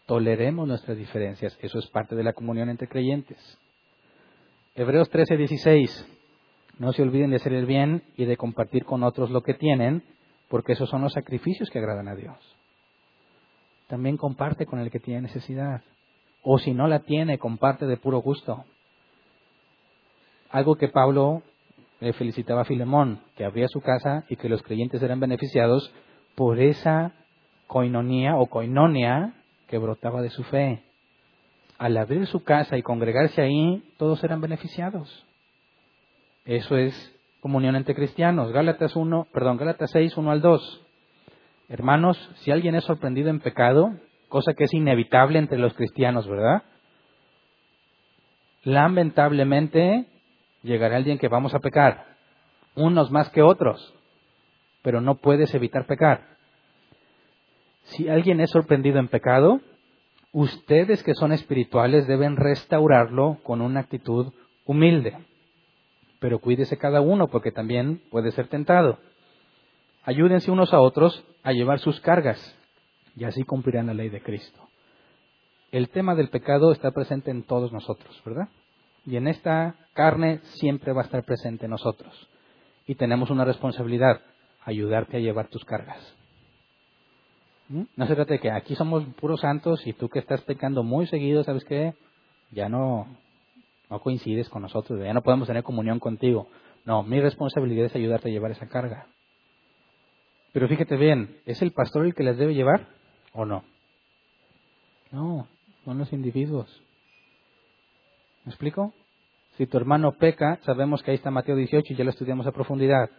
Toleremos 0.06 0.68
nuestras 0.68 0.96
diferencias. 0.96 1.58
Eso 1.60 1.80
es 1.80 1.88
parte 1.88 2.14
de 2.14 2.22
la 2.22 2.34
comunión 2.34 2.70
entre 2.70 2.86
creyentes. 2.86 3.36
Hebreos 4.76 5.10
13, 5.10 5.36
16. 5.36 6.17
No 6.78 6.92
se 6.92 7.02
olviden 7.02 7.30
de 7.30 7.36
hacer 7.36 7.52
el 7.52 7.66
bien 7.66 8.02
y 8.16 8.24
de 8.24 8.36
compartir 8.36 8.84
con 8.84 9.02
otros 9.02 9.30
lo 9.30 9.42
que 9.42 9.54
tienen, 9.54 10.04
porque 10.48 10.72
esos 10.72 10.88
son 10.88 11.02
los 11.02 11.12
sacrificios 11.12 11.70
que 11.70 11.78
agradan 11.78 12.08
a 12.08 12.14
Dios. 12.14 12.36
También 13.88 14.16
comparte 14.16 14.66
con 14.66 14.78
el 14.78 14.90
que 14.90 15.00
tiene 15.00 15.22
necesidad. 15.22 15.82
O 16.42 16.58
si 16.58 16.72
no 16.72 16.86
la 16.86 17.00
tiene, 17.00 17.38
comparte 17.38 17.86
de 17.86 17.96
puro 17.96 18.18
gusto. 18.18 18.64
Algo 20.50 20.76
que 20.76 20.88
Pablo 20.88 21.42
le 22.00 22.12
felicitaba 22.12 22.62
a 22.62 22.64
Filemón, 22.64 23.20
que 23.36 23.44
abría 23.44 23.66
su 23.68 23.80
casa 23.80 24.24
y 24.28 24.36
que 24.36 24.48
los 24.48 24.62
creyentes 24.62 25.02
eran 25.02 25.20
beneficiados 25.20 25.92
por 26.36 26.60
esa 26.60 27.12
coinonía 27.66 28.36
o 28.36 28.46
coinonia 28.46 29.34
que 29.66 29.78
brotaba 29.78 30.22
de 30.22 30.30
su 30.30 30.44
fe. 30.44 30.84
Al 31.76 31.96
abrir 31.96 32.26
su 32.26 32.44
casa 32.44 32.76
y 32.78 32.82
congregarse 32.82 33.42
ahí, 33.42 33.82
todos 33.98 34.22
eran 34.22 34.40
beneficiados. 34.40 35.27
Eso 36.48 36.78
es 36.78 37.14
comunión 37.40 37.76
entre 37.76 37.94
cristianos. 37.94 38.52
Gálatas 38.52 38.96
1, 38.96 39.26
perdón, 39.34 39.58
Gálatas 39.58 39.90
6, 39.90 40.16
1 40.16 40.30
al 40.30 40.40
2. 40.40 40.82
Hermanos, 41.68 42.16
si 42.36 42.50
alguien 42.50 42.74
es 42.74 42.84
sorprendido 42.84 43.28
en 43.28 43.40
pecado, 43.40 43.92
cosa 44.30 44.54
que 44.54 44.64
es 44.64 44.72
inevitable 44.72 45.38
entre 45.38 45.58
los 45.58 45.74
cristianos, 45.74 46.26
¿verdad? 46.26 46.62
Lamentablemente 48.64 50.06
llegará 50.62 50.96
alguien 50.96 51.18
que 51.18 51.28
vamos 51.28 51.54
a 51.54 51.58
pecar, 51.58 52.16
unos 52.74 53.10
más 53.10 53.28
que 53.28 53.42
otros, 53.42 53.92
pero 54.80 55.02
no 55.02 55.16
puedes 55.16 55.54
evitar 55.54 55.84
pecar. 55.84 56.28
Si 57.82 58.08
alguien 58.08 58.40
es 58.40 58.48
sorprendido 58.48 58.98
en 59.00 59.08
pecado, 59.08 59.60
ustedes 60.32 61.02
que 61.02 61.12
son 61.12 61.32
espirituales 61.32 62.06
deben 62.06 62.36
restaurarlo 62.36 63.36
con 63.42 63.60
una 63.60 63.80
actitud 63.80 64.32
humilde. 64.64 65.27
Pero 66.18 66.40
cuídese 66.40 66.78
cada 66.78 67.00
uno 67.00 67.28
porque 67.28 67.52
también 67.52 68.02
puede 68.10 68.32
ser 68.32 68.48
tentado. 68.48 68.98
Ayúdense 70.04 70.50
unos 70.50 70.72
a 70.72 70.80
otros 70.80 71.24
a 71.42 71.52
llevar 71.52 71.78
sus 71.80 72.00
cargas 72.00 72.38
y 73.16 73.24
así 73.24 73.42
cumplirán 73.42 73.86
la 73.86 73.94
ley 73.94 74.08
de 74.08 74.22
Cristo. 74.22 74.68
El 75.70 75.90
tema 75.90 76.14
del 76.14 76.30
pecado 76.30 76.72
está 76.72 76.92
presente 76.92 77.30
en 77.30 77.42
todos 77.42 77.72
nosotros, 77.72 78.20
¿verdad? 78.24 78.48
Y 79.04 79.16
en 79.16 79.28
esta 79.28 79.74
carne 79.92 80.40
siempre 80.60 80.92
va 80.92 81.02
a 81.02 81.04
estar 81.04 81.24
presente 81.24 81.66
en 81.66 81.72
nosotros. 81.72 82.28
Y 82.86 82.94
tenemos 82.94 83.30
una 83.30 83.44
responsabilidad, 83.44 84.22
ayudarte 84.64 85.18
a 85.18 85.20
llevar 85.20 85.48
tus 85.48 85.64
cargas. 85.64 86.14
¿Mm? 87.68 87.82
No 87.96 88.06
se 88.06 88.14
trata 88.14 88.34
de 88.34 88.40
que 88.40 88.50
aquí 88.50 88.74
somos 88.74 89.04
puros 89.20 89.40
santos 89.40 89.86
y 89.86 89.92
tú 89.92 90.08
que 90.08 90.20
estás 90.20 90.40
pecando 90.42 90.82
muy 90.82 91.06
seguido, 91.06 91.44
¿sabes 91.44 91.64
qué? 91.64 91.94
Ya 92.50 92.68
no, 92.68 93.06
no 93.90 94.00
coincides 94.00 94.48
con 94.48 94.62
nosotros, 94.62 95.00
ya 95.02 95.12
no 95.12 95.22
podemos 95.22 95.48
tener 95.48 95.62
comunión 95.62 95.98
contigo. 95.98 96.48
No, 96.84 97.02
mi 97.02 97.20
responsabilidad 97.20 97.86
es 97.86 97.96
ayudarte 97.96 98.28
a 98.28 98.32
llevar 98.32 98.50
esa 98.50 98.68
carga. 98.68 99.06
Pero 100.52 100.68
fíjate 100.68 100.96
bien, 100.96 101.40
¿es 101.46 101.62
el 101.62 101.72
pastor 101.72 102.06
el 102.06 102.14
que 102.14 102.22
las 102.22 102.36
debe 102.36 102.54
llevar 102.54 102.88
o 103.32 103.44
no? 103.44 103.64
No, 105.10 105.48
son 105.84 105.98
los 105.98 106.12
individuos. 106.12 106.82
¿Me 108.44 108.50
explico? 108.50 108.92
Si 109.56 109.66
tu 109.66 109.76
hermano 109.76 110.12
peca, 110.12 110.58
sabemos 110.62 111.02
que 111.02 111.10
ahí 111.10 111.16
está 111.16 111.30
Mateo 111.30 111.56
18 111.56 111.92
y 111.92 111.96
ya 111.96 112.04
lo 112.04 112.10
estudiamos 112.10 112.46
a 112.46 112.52
profundidad. 112.52 113.10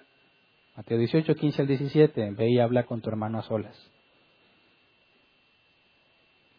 Mateo 0.75 0.97
18, 0.97 1.35
15 1.35 1.61
al 1.61 1.67
17, 1.67 2.31
ve 2.31 2.49
y 2.49 2.59
habla 2.59 2.85
con 2.85 3.01
tu 3.01 3.09
hermano 3.09 3.39
a 3.39 3.43
solas. 3.43 3.77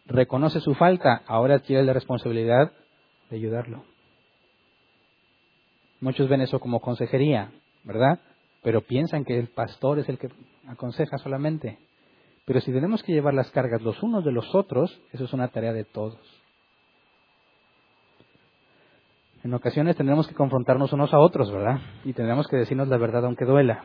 Reconoce 0.05 0.59
su 0.59 0.75
falta, 0.75 1.23
ahora 1.25 1.59
tiene 1.59 1.83
la 1.83 1.93
responsabilidad 1.93 2.71
de 3.29 3.35
ayudarlo. 3.37 3.90
Muchos 6.01 6.27
ven 6.27 6.41
eso 6.41 6.59
como 6.59 6.81
consejería, 6.81 7.51
¿verdad? 7.83 8.19
Pero 8.63 8.81
piensan 8.81 9.23
que 9.23 9.39
el 9.39 9.47
pastor 9.47 9.99
es 9.99 10.09
el 10.09 10.17
que 10.17 10.29
aconseja 10.67 11.17
solamente. 11.19 11.77
Pero 12.45 12.59
si 12.59 12.71
tenemos 12.71 13.03
que 13.03 13.13
llevar 13.13 13.35
las 13.35 13.51
cargas 13.51 13.81
los 13.81 14.01
unos 14.01 14.25
de 14.25 14.31
los 14.31 14.53
otros, 14.55 14.99
eso 15.13 15.25
es 15.25 15.33
una 15.33 15.49
tarea 15.49 15.73
de 15.73 15.85
todos. 15.85 16.19
En 19.43 19.53
ocasiones 19.53 19.95
tendremos 19.95 20.27
que 20.27 20.35
confrontarnos 20.35 20.91
unos 20.93 21.13
a 21.13 21.19
otros, 21.19 21.51
¿verdad? 21.51 21.79
Y 22.03 22.13
tendremos 22.13 22.47
que 22.47 22.57
decirnos 22.57 22.87
la 22.87 22.97
verdad 22.97 23.25
aunque 23.25 23.45
duela. 23.45 23.83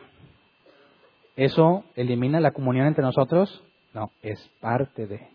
¿Eso 1.35 1.83
elimina 1.95 2.39
la 2.39 2.51
comunión 2.51 2.87
entre 2.87 3.03
nosotros? 3.03 3.63
No, 3.93 4.11
es 4.23 4.39
parte 4.59 5.05
de. 5.05 5.29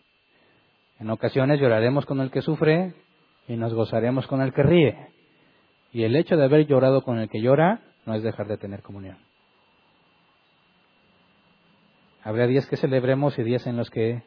En 0.99 1.11
ocasiones 1.11 1.61
lloraremos 1.61 2.07
con 2.07 2.21
el 2.21 2.31
que 2.31 2.43
sufre 2.43 2.95
y 3.49 3.57
nos 3.57 3.73
gozaremos 3.73 4.27
con 4.27 4.43
el 4.43 4.53
que 4.53 4.63
ríe. 4.63 5.09
Y 5.93 6.05
el 6.05 6.17
hecho 6.17 6.37
de 6.37 6.45
haber 6.45 6.67
llorado 6.67 7.03
con 7.03 7.19
el 7.19 7.29
que 7.29 7.41
llora 7.41 7.81
no 8.07 8.15
es 8.15 8.23
dejar 8.23 8.49
de 8.49 8.57
tener 8.57 8.83
comunión. 8.83 9.19
Habrá 12.25 12.47
días 12.47 12.67
que 12.67 12.77
celebremos 12.77 13.39
y 13.39 13.43
días 13.43 13.67
en 13.67 13.77
los 13.77 13.91
que 13.91 14.23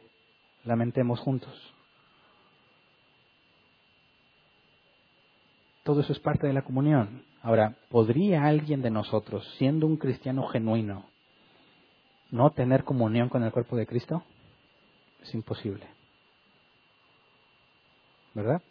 lamentemos 0.63 1.19
juntos. 1.19 1.73
Todo 5.83 6.01
eso 6.01 6.13
es 6.13 6.19
parte 6.19 6.47
de 6.47 6.53
la 6.53 6.63
comunión. 6.63 7.23
Ahora, 7.41 7.75
¿podría 7.89 8.45
alguien 8.45 8.81
de 8.81 8.89
nosotros, 8.89 9.47
siendo 9.57 9.85
un 9.85 9.97
cristiano 9.97 10.47
genuino, 10.47 11.05
no 12.31 12.49
tener 12.49 12.83
comunión 12.83 13.29
con 13.29 13.43
el 13.43 13.51
cuerpo 13.51 13.75
de 13.75 13.85
Cristo? 13.85 14.23
Es 15.21 15.33
imposible. 15.33 15.87
¿Verdad? 18.33 18.61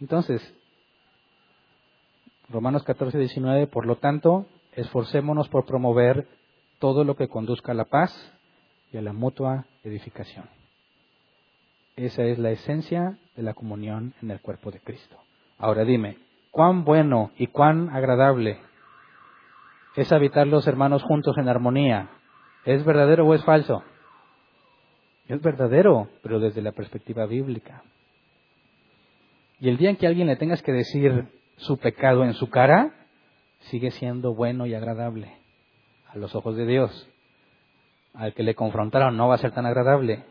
Entonces, 0.00 0.42
Romanos 2.48 2.84
14, 2.84 3.18
19, 3.18 3.66
por 3.66 3.86
lo 3.86 3.96
tanto, 3.96 4.46
esforcémonos 4.72 5.48
por 5.48 5.64
promover 5.64 6.28
todo 6.78 7.04
lo 7.04 7.16
que 7.16 7.28
conduzca 7.28 7.72
a 7.72 7.74
la 7.74 7.86
paz 7.86 8.12
y 8.92 8.98
a 8.98 9.02
la 9.02 9.12
mutua 9.12 9.66
edificación. 9.82 10.48
Esa 11.96 12.22
es 12.24 12.38
la 12.38 12.50
esencia 12.50 13.18
de 13.34 13.42
la 13.42 13.54
comunión 13.54 14.14
en 14.22 14.30
el 14.30 14.40
cuerpo 14.40 14.70
de 14.70 14.80
Cristo. 14.80 15.16
Ahora 15.58 15.84
dime, 15.84 16.18
¿cuán 16.50 16.84
bueno 16.84 17.30
y 17.38 17.46
cuán 17.46 17.88
agradable 17.88 18.60
es 19.96 20.12
habitar 20.12 20.46
los 20.46 20.66
hermanos 20.66 21.02
juntos 21.02 21.36
en 21.38 21.48
armonía? 21.48 22.10
¿Es 22.66 22.84
verdadero 22.84 23.26
o 23.26 23.34
es 23.34 23.42
falso? 23.44 23.82
Es 25.26 25.40
verdadero, 25.40 26.08
pero 26.22 26.38
desde 26.38 26.60
la 26.60 26.72
perspectiva 26.72 27.24
bíblica. 27.26 27.82
Y 29.60 29.68
el 29.68 29.78
día 29.78 29.90
en 29.90 29.96
que 29.96 30.06
alguien 30.06 30.26
le 30.26 30.36
tengas 30.36 30.62
que 30.62 30.72
decir 30.72 31.28
su 31.56 31.78
pecado 31.78 32.24
en 32.24 32.34
su 32.34 32.50
cara, 32.50 32.94
sigue 33.70 33.90
siendo 33.90 34.34
bueno 34.34 34.66
y 34.66 34.74
agradable 34.74 35.32
a 36.08 36.18
los 36.18 36.34
ojos 36.34 36.56
de 36.56 36.66
Dios. 36.66 37.08
Al 38.12 38.34
que 38.34 38.42
le 38.42 38.54
confrontaron 38.54 39.16
no 39.16 39.28
va 39.28 39.36
a 39.36 39.38
ser 39.38 39.52
tan 39.52 39.66
agradable. 39.66 40.24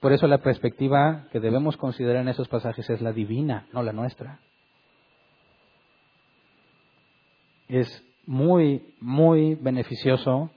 Por 0.00 0.12
eso 0.12 0.26
la 0.26 0.38
perspectiva 0.38 1.26
que 1.30 1.40
debemos 1.40 1.76
considerar 1.76 2.22
en 2.22 2.28
esos 2.28 2.48
pasajes 2.48 2.88
es 2.88 3.00
la 3.00 3.12
divina, 3.12 3.66
no 3.72 3.82
la 3.82 3.92
nuestra. 3.92 4.40
Es 7.68 8.04
muy, 8.26 8.94
muy 9.00 9.54
beneficioso 9.54 10.50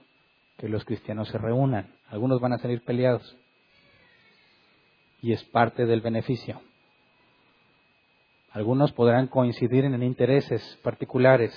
que 0.58 0.68
los 0.68 0.84
cristianos 0.84 1.28
se 1.28 1.38
reúnan. 1.38 1.94
Algunos 2.08 2.40
van 2.40 2.52
a 2.52 2.58
salir 2.58 2.82
peleados. 2.82 3.36
Y 5.20 5.32
es 5.32 5.42
parte 5.44 5.86
del 5.86 6.00
beneficio. 6.00 6.60
Algunos 8.54 8.92
podrán 8.92 9.26
coincidir 9.26 9.84
en 9.84 10.00
intereses 10.04 10.78
particulares. 10.84 11.52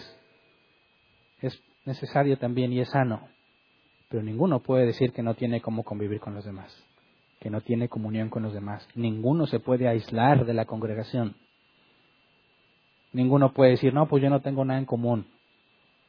Es 1.41 1.61
necesario 1.85 2.39
también 2.39 2.73
y 2.73 2.79
es 2.79 2.89
sano. 2.89 3.29
Pero 4.09 4.23
ninguno 4.23 4.63
puede 4.63 4.87
decir 4.87 5.13
que 5.13 5.21
no 5.21 5.35
tiene 5.35 5.61
cómo 5.61 5.83
convivir 5.83 6.19
con 6.19 6.33
los 6.33 6.43
demás, 6.43 6.75
que 7.39 7.51
no 7.51 7.61
tiene 7.61 7.87
comunión 7.87 8.29
con 8.29 8.41
los 8.41 8.51
demás. 8.51 8.87
Ninguno 8.95 9.45
se 9.45 9.59
puede 9.59 9.87
aislar 9.87 10.43
de 10.43 10.55
la 10.55 10.65
congregación. 10.65 11.35
Ninguno 13.13 13.53
puede 13.53 13.71
decir, 13.71 13.93
no, 13.93 14.07
pues 14.07 14.23
yo 14.23 14.31
no 14.31 14.41
tengo 14.41 14.65
nada 14.65 14.79
en 14.79 14.85
común, 14.85 15.27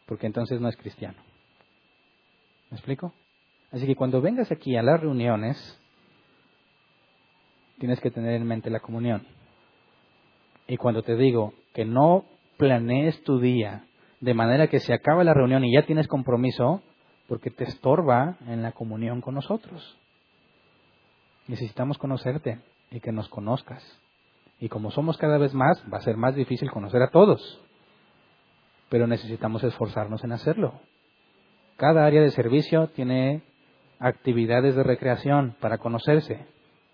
porque 0.07 0.27
entonces 0.27 0.59
no 0.59 0.71
es 0.71 0.77
cristiano. 0.79 1.19
¿Me 2.71 2.79
explico? 2.79 3.13
Así 3.73 3.87
que 3.87 3.95
cuando 3.95 4.23
vengas 4.23 4.51
aquí 4.51 4.75
a 4.75 4.83
las 4.83 5.01
reuniones, 5.01 5.79
tienes 7.79 8.01
que 8.01 8.11
tener 8.11 8.33
en 8.33 8.47
mente 8.47 8.71
la 8.71 8.81
comunión. 8.81 9.38
Y 10.69 10.77
cuando 10.77 11.03
te 11.03 11.17
digo 11.17 11.55
que 11.75 11.85
no 11.85 12.27
planees 12.59 13.23
tu 13.25 13.41
día 13.41 13.85
de 14.21 14.35
manera 14.35 14.69
que 14.69 14.81
se 14.81 14.93
acaba 14.93 15.25
la 15.25 15.35
reunión 15.35 15.65
y 15.65 15.75
ya 15.75 15.87
tienes 15.87 16.09
compromiso, 16.09 16.83
porque 17.29 17.51
te 17.51 17.65
estorba 17.65 18.37
en 18.47 18.63
la 18.63 18.73
comunión 18.73 19.21
con 19.21 19.35
nosotros. 19.35 19.97
Necesitamos 21.47 21.99
conocerte 21.99 22.61
y 22.91 23.01
que 23.01 23.13
nos 23.13 23.29
conozcas. 23.29 23.83
Y 24.61 24.69
como 24.69 24.91
somos 24.91 25.17
cada 25.19 25.39
vez 25.39 25.55
más, 25.55 25.83
va 25.93 25.99
a 25.99 26.03
ser 26.03 26.17
más 26.17 26.35
difícil 26.35 26.71
conocer 26.71 27.01
a 27.03 27.11
todos. 27.11 27.61
Pero 28.89 29.07
necesitamos 29.07 29.63
esforzarnos 29.63 30.25
en 30.25 30.33
hacerlo. 30.33 30.75
Cada 31.77 32.07
área 32.07 32.21
de 32.21 32.31
servicio 32.31 32.89
tiene 32.89 33.43
actividades 34.01 34.75
de 34.75 34.83
recreación 34.83 35.55
para 35.61 35.79
conocerse. 35.79 36.47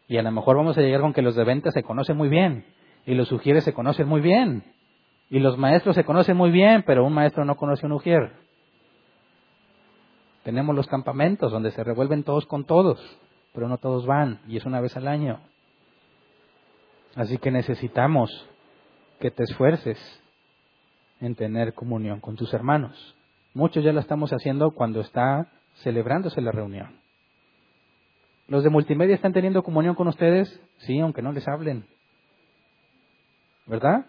Y 0.08 0.18
a 0.18 0.22
lo 0.22 0.30
mejor 0.30 0.56
vamos 0.56 0.76
a 0.76 0.82
llegar 0.82 1.00
con 1.00 1.14
que 1.14 1.22
los 1.22 1.36
de 1.36 1.44
venta 1.44 1.70
se 1.70 1.82
conocen 1.82 2.16
muy 2.16 2.28
bien. 2.28 2.66
Y 3.06 3.14
los 3.14 3.30
ujieres 3.32 3.64
se 3.64 3.74
conocen 3.74 4.08
muy 4.08 4.20
bien. 4.20 4.64
Y 5.30 5.38
los 5.38 5.58
maestros 5.58 5.94
se 5.94 6.04
conocen 6.04 6.36
muy 6.36 6.50
bien, 6.50 6.84
pero 6.86 7.04
un 7.04 7.12
maestro 7.12 7.44
no 7.44 7.56
conoce 7.56 7.84
a 7.84 7.88
un 7.88 7.92
ujier. 7.92 8.32
Tenemos 10.42 10.76
los 10.76 10.86
campamentos 10.86 11.50
donde 11.50 11.70
se 11.70 11.82
revuelven 11.82 12.22
todos 12.22 12.46
con 12.46 12.64
todos, 12.64 13.00
pero 13.54 13.68
no 13.68 13.78
todos 13.78 14.04
van, 14.06 14.40
y 14.46 14.58
es 14.58 14.66
una 14.66 14.80
vez 14.80 14.94
al 14.96 15.08
año. 15.08 15.40
Así 17.16 17.38
que 17.38 17.50
necesitamos 17.50 18.30
que 19.20 19.30
te 19.30 19.44
esfuerces 19.44 19.98
en 21.20 21.34
tener 21.34 21.72
comunión 21.72 22.20
con 22.20 22.36
tus 22.36 22.52
hermanos. 22.52 23.16
Muchos 23.54 23.84
ya 23.84 23.92
lo 23.92 24.00
estamos 24.00 24.32
haciendo 24.32 24.72
cuando 24.72 25.00
está 25.00 25.48
celebrándose 25.82 26.40
la 26.42 26.52
reunión. 26.52 27.00
¿Los 28.48 28.62
de 28.62 28.70
multimedia 28.70 29.14
están 29.14 29.32
teniendo 29.32 29.62
comunión 29.62 29.94
con 29.94 30.08
ustedes? 30.08 30.60
Sí, 30.78 30.98
aunque 30.98 31.22
no 31.22 31.32
les 31.32 31.48
hablen. 31.48 31.86
¿Verdad? 33.66 34.06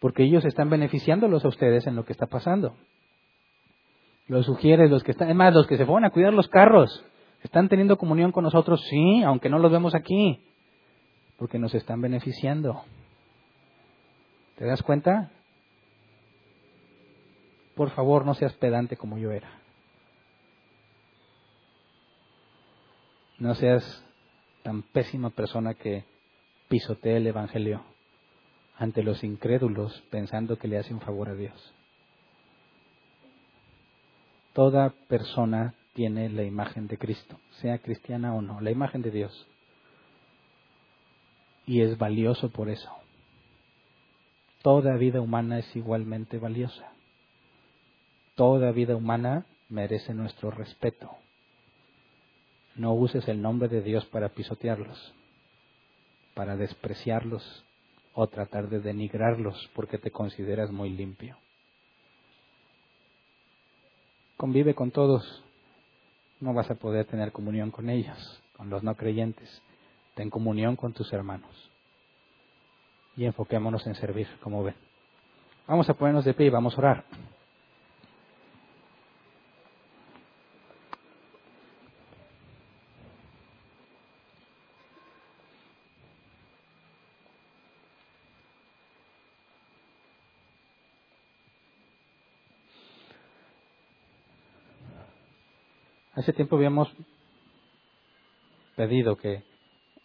Porque 0.00 0.24
ellos 0.24 0.44
están 0.44 0.68
beneficiándolos 0.68 1.44
a 1.44 1.48
ustedes 1.48 1.86
en 1.86 1.96
lo 1.96 2.04
que 2.04 2.12
está 2.12 2.26
pasando. 2.26 2.74
Los 4.26 4.46
sugieres, 4.46 4.90
los 4.90 5.02
que 5.02 5.12
están, 5.12 5.26
además 5.26 5.54
los 5.54 5.66
que 5.66 5.76
se 5.76 5.86
fueron 5.86 6.04
a 6.04 6.10
cuidar 6.10 6.32
los 6.32 6.48
carros, 6.48 7.04
¿están 7.42 7.68
teniendo 7.68 7.96
comunión 7.96 8.32
con 8.32 8.44
nosotros? 8.44 8.82
Sí, 8.88 9.22
aunque 9.22 9.48
no 9.48 9.58
los 9.58 9.72
vemos 9.72 9.94
aquí. 9.94 10.40
Porque 11.38 11.58
nos 11.58 11.74
están 11.74 12.00
beneficiando. 12.00 12.82
¿Te 14.56 14.66
das 14.66 14.82
cuenta? 14.82 15.30
Por 17.74 17.90
favor, 17.90 18.26
no 18.26 18.34
seas 18.34 18.52
pedante 18.54 18.96
como 18.96 19.18
yo 19.18 19.30
era. 19.32 19.50
No 23.38 23.54
seas 23.54 24.04
tan 24.62 24.82
pésima 24.82 25.30
persona 25.30 25.74
que 25.74 26.04
pisotee 26.68 27.16
el 27.16 27.26
Evangelio 27.26 27.91
ante 28.82 29.04
los 29.04 29.22
incrédulos 29.22 30.02
pensando 30.10 30.58
que 30.58 30.66
le 30.66 30.76
hace 30.76 30.92
un 30.92 31.00
favor 31.00 31.28
a 31.28 31.36
Dios. 31.36 31.54
Toda 34.54 34.90
persona 35.06 35.74
tiene 35.94 36.28
la 36.28 36.42
imagen 36.42 36.88
de 36.88 36.98
Cristo, 36.98 37.38
sea 37.60 37.78
cristiana 37.78 38.34
o 38.34 38.42
no, 38.42 38.60
la 38.60 38.72
imagen 38.72 39.00
de 39.02 39.12
Dios. 39.12 39.46
Y 41.64 41.82
es 41.82 41.96
valioso 41.96 42.50
por 42.50 42.68
eso. 42.68 42.90
Toda 44.62 44.96
vida 44.96 45.20
humana 45.20 45.60
es 45.60 45.76
igualmente 45.76 46.38
valiosa. 46.38 46.90
Toda 48.34 48.72
vida 48.72 48.96
humana 48.96 49.46
merece 49.68 50.12
nuestro 50.12 50.50
respeto. 50.50 51.08
No 52.74 52.94
uses 52.94 53.28
el 53.28 53.42
nombre 53.42 53.68
de 53.68 53.80
Dios 53.80 54.04
para 54.06 54.30
pisotearlos, 54.30 55.14
para 56.34 56.56
despreciarlos 56.56 57.64
o 58.14 58.26
tratar 58.26 58.68
de 58.68 58.80
denigrarlos 58.80 59.70
porque 59.74 59.98
te 59.98 60.10
consideras 60.10 60.70
muy 60.70 60.90
limpio. 60.90 61.36
Convive 64.36 64.74
con 64.74 64.90
todos. 64.90 65.42
No 66.40 66.52
vas 66.52 66.70
a 66.70 66.74
poder 66.74 67.06
tener 67.06 67.32
comunión 67.32 67.70
con 67.70 67.88
ellos, 67.88 68.42
con 68.56 68.70
los 68.70 68.82
no 68.82 68.96
creyentes. 68.96 69.62
Ten 70.14 70.30
comunión 70.30 70.76
con 70.76 70.92
tus 70.92 71.12
hermanos. 71.12 71.70
Y 73.16 73.24
enfoquémonos 73.24 73.86
en 73.86 73.94
servir, 73.94 74.26
como 74.42 74.62
ven. 74.62 74.74
Vamos 75.66 75.88
a 75.88 75.94
ponernos 75.94 76.24
de 76.24 76.34
pie 76.34 76.46
y 76.46 76.50
vamos 76.50 76.74
a 76.74 76.78
orar. 76.78 77.04
Hace 96.22 96.34
tiempo 96.34 96.54
habíamos 96.54 96.88
pedido 98.76 99.16
que 99.16 99.42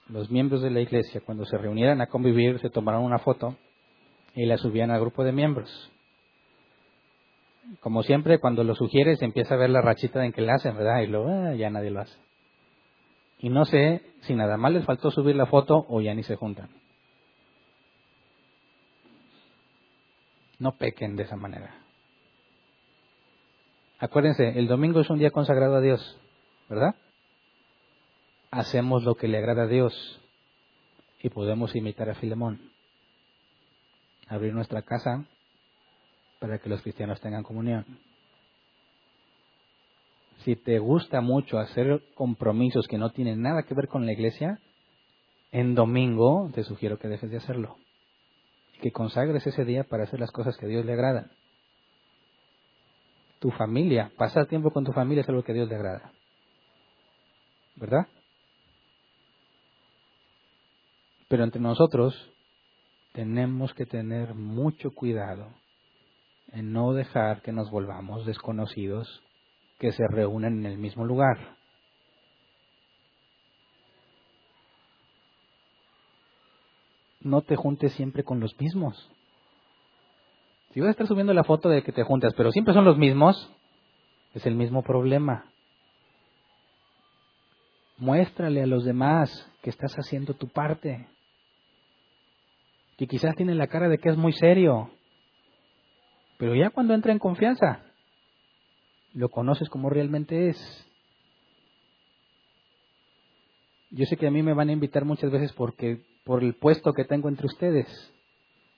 los 0.09 0.31
miembros 0.31 0.63
de 0.63 0.71
la 0.71 0.81
iglesia, 0.81 1.21
cuando 1.23 1.45
se 1.45 1.59
reunieran 1.59 2.01
a 2.01 2.07
convivir, 2.07 2.57
se 2.57 2.71
tomaran 2.71 3.03
una 3.03 3.19
foto 3.19 3.55
y 4.33 4.47
la 4.47 4.57
subían 4.57 4.89
al 4.89 4.99
grupo 4.99 5.23
de 5.23 5.31
miembros. 5.31 5.91
Como 7.81 8.01
siempre, 8.01 8.39
cuando 8.39 8.63
lo 8.63 8.73
sugieres, 8.73 9.21
empieza 9.21 9.53
a 9.53 9.57
ver 9.59 9.69
la 9.69 9.83
rachita 9.83 10.25
en 10.25 10.33
que 10.33 10.41
la 10.41 10.55
hacen, 10.55 10.75
¿verdad? 10.75 11.01
Y 11.01 11.05
luego 11.05 11.29
ah, 11.29 11.53
ya 11.53 11.69
nadie 11.69 11.91
lo 11.91 11.99
hace. 11.99 12.17
Y 13.37 13.49
no 13.49 13.65
sé 13.65 14.01
si 14.21 14.33
nada 14.33 14.57
más 14.57 14.71
les 14.71 14.85
faltó 14.85 15.11
subir 15.11 15.35
la 15.35 15.45
foto 15.45 15.85
o 15.87 16.01
ya 16.01 16.15
ni 16.15 16.23
se 16.23 16.35
juntan. 16.35 16.71
No 20.57 20.71
pequen 20.77 21.15
de 21.15 21.21
esa 21.25 21.35
manera. 21.35 21.86
Acuérdense, 23.99 24.59
el 24.59 24.67
domingo 24.67 24.99
es 24.99 25.09
un 25.09 25.17
día 25.17 25.31
consagrado 25.31 25.75
a 25.75 25.81
Dios, 25.81 26.19
¿verdad? 26.69 26.93
Hacemos 28.51 29.03
lo 29.03 29.15
que 29.15 29.27
le 29.27 29.39
agrada 29.39 29.63
a 29.63 29.67
Dios 29.67 30.21
y 31.23 31.29
podemos 31.29 31.75
imitar 31.75 32.07
a 32.07 32.15
Filemón. 32.15 32.61
Abrir 34.27 34.53
nuestra 34.53 34.83
casa 34.83 35.25
para 36.39 36.59
que 36.59 36.69
los 36.69 36.81
cristianos 36.83 37.19
tengan 37.21 37.41
comunión. 37.41 37.85
Si 40.43 40.55
te 40.55 40.77
gusta 40.77 41.19
mucho 41.21 41.57
hacer 41.57 42.03
compromisos 42.13 42.87
que 42.87 42.99
no 42.99 43.09
tienen 43.09 43.41
nada 43.41 43.63
que 43.63 43.73
ver 43.73 43.87
con 43.87 44.05
la 44.05 44.13
iglesia, 44.13 44.59
en 45.51 45.73
domingo 45.73 46.51
te 46.53 46.63
sugiero 46.63 46.99
que 46.99 47.07
dejes 47.07 47.31
de 47.31 47.37
hacerlo. 47.37 47.77
Y 48.75 48.79
que 48.79 48.91
consagres 48.91 49.47
ese 49.47 49.65
día 49.65 49.85
para 49.85 50.03
hacer 50.03 50.19
las 50.19 50.31
cosas 50.31 50.55
que 50.55 50.67
a 50.67 50.69
Dios 50.69 50.85
le 50.85 50.93
agradan 50.93 51.31
tu 53.39 53.51
familia, 53.51 54.11
pasar 54.17 54.47
tiempo 54.47 54.71
con 54.71 54.83
tu 54.83 54.91
familia 54.91 55.21
es 55.21 55.29
algo 55.29 55.43
que 55.43 55.53
Dios 55.53 55.69
le 55.69 55.75
agrada. 55.75 56.11
¿Verdad? 57.75 58.07
Pero 61.27 61.43
entre 61.43 61.61
nosotros 61.61 62.15
tenemos 63.13 63.73
que 63.73 63.85
tener 63.85 64.33
mucho 64.33 64.91
cuidado 64.91 65.51
en 66.51 66.71
no 66.71 66.93
dejar 66.93 67.41
que 67.41 67.51
nos 67.51 67.69
volvamos 67.69 68.25
desconocidos 68.25 69.21
que 69.79 69.91
se 69.91 70.07
reúnen 70.07 70.59
en 70.59 70.65
el 70.65 70.77
mismo 70.77 71.05
lugar. 71.05 71.57
No 77.21 77.41
te 77.41 77.55
juntes 77.55 77.93
siempre 77.93 78.23
con 78.23 78.39
los 78.39 78.57
mismos. 78.59 79.11
Si 80.77 80.81
vas 80.81 80.89
a 80.89 80.91
estar 80.91 81.07
subiendo 81.07 81.33
la 81.33 81.43
foto 81.43 81.69
de 81.69 81.81
que 81.81 81.91
te 81.91 82.03
juntas, 82.03 82.35
pero 82.37 82.51
siempre 82.51 82.71
son 82.71 82.85
los 82.85 82.99
mismos, 82.99 83.51
es 84.35 84.45
el 84.45 84.53
mismo 84.53 84.83
problema. 84.83 85.51
Muéstrale 87.97 88.61
a 88.61 88.67
los 88.67 88.85
demás 88.85 89.51
que 89.63 89.71
estás 89.71 89.95
haciendo 89.95 90.35
tu 90.35 90.49
parte. 90.49 91.07
Que 92.95 93.07
quizás 93.07 93.33
tiene 93.35 93.55
la 93.55 93.65
cara 93.65 93.89
de 93.89 93.97
que 93.97 94.09
es 94.09 94.17
muy 94.17 94.33
serio. 94.33 94.91
Pero 96.37 96.53
ya 96.53 96.69
cuando 96.69 96.93
entra 96.93 97.11
en 97.11 97.17
confianza, 97.17 97.83
lo 99.15 99.29
conoces 99.29 99.69
como 99.69 99.89
realmente 99.89 100.49
es. 100.49 100.87
Yo 103.89 104.05
sé 104.05 104.15
que 104.15 104.27
a 104.27 104.31
mí 104.31 104.43
me 104.43 104.53
van 104.53 104.69
a 104.69 104.73
invitar 104.73 105.05
muchas 105.05 105.31
veces 105.31 105.51
porque 105.53 106.03
por 106.23 106.43
el 106.43 106.53
puesto 106.53 106.93
que 106.93 107.03
tengo 107.03 107.29
entre 107.29 107.47
ustedes. 107.47 108.13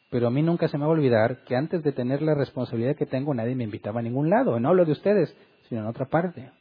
Pero 0.09 0.27
a 0.27 0.31
mí 0.31 0.41
nunca 0.41 0.67
se 0.67 0.77
me 0.77 0.85
va 0.85 0.89
a 0.89 0.93
olvidar 0.93 1.43
que 1.45 1.55
antes 1.55 1.83
de 1.83 1.91
tener 1.91 2.21
la 2.21 2.33
responsabilidad 2.33 2.95
que 2.95 3.05
tengo, 3.05 3.33
nadie 3.33 3.55
me 3.55 3.63
invitaba 3.63 3.99
a 3.99 4.03
ningún 4.03 4.29
lado. 4.29 4.59
No 4.59 4.69
hablo 4.69 4.85
de 4.85 4.91
ustedes, 4.91 5.35
sino 5.67 5.81
en 5.81 5.87
otra 5.87 6.05
parte. 6.05 6.51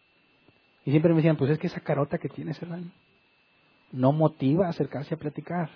Y 0.84 0.90
siempre 0.90 1.10
me 1.10 1.16
decían, 1.16 1.36
pues 1.36 1.50
es 1.50 1.58
que 1.58 1.66
esa 1.66 1.80
carota 1.80 2.18
que 2.18 2.28
tienes, 2.28 2.60
hermano, 2.62 2.90
no 3.92 4.12
motiva 4.12 4.66
a 4.66 4.70
acercarse 4.70 5.14
a 5.14 5.18
platicar. 5.18 5.70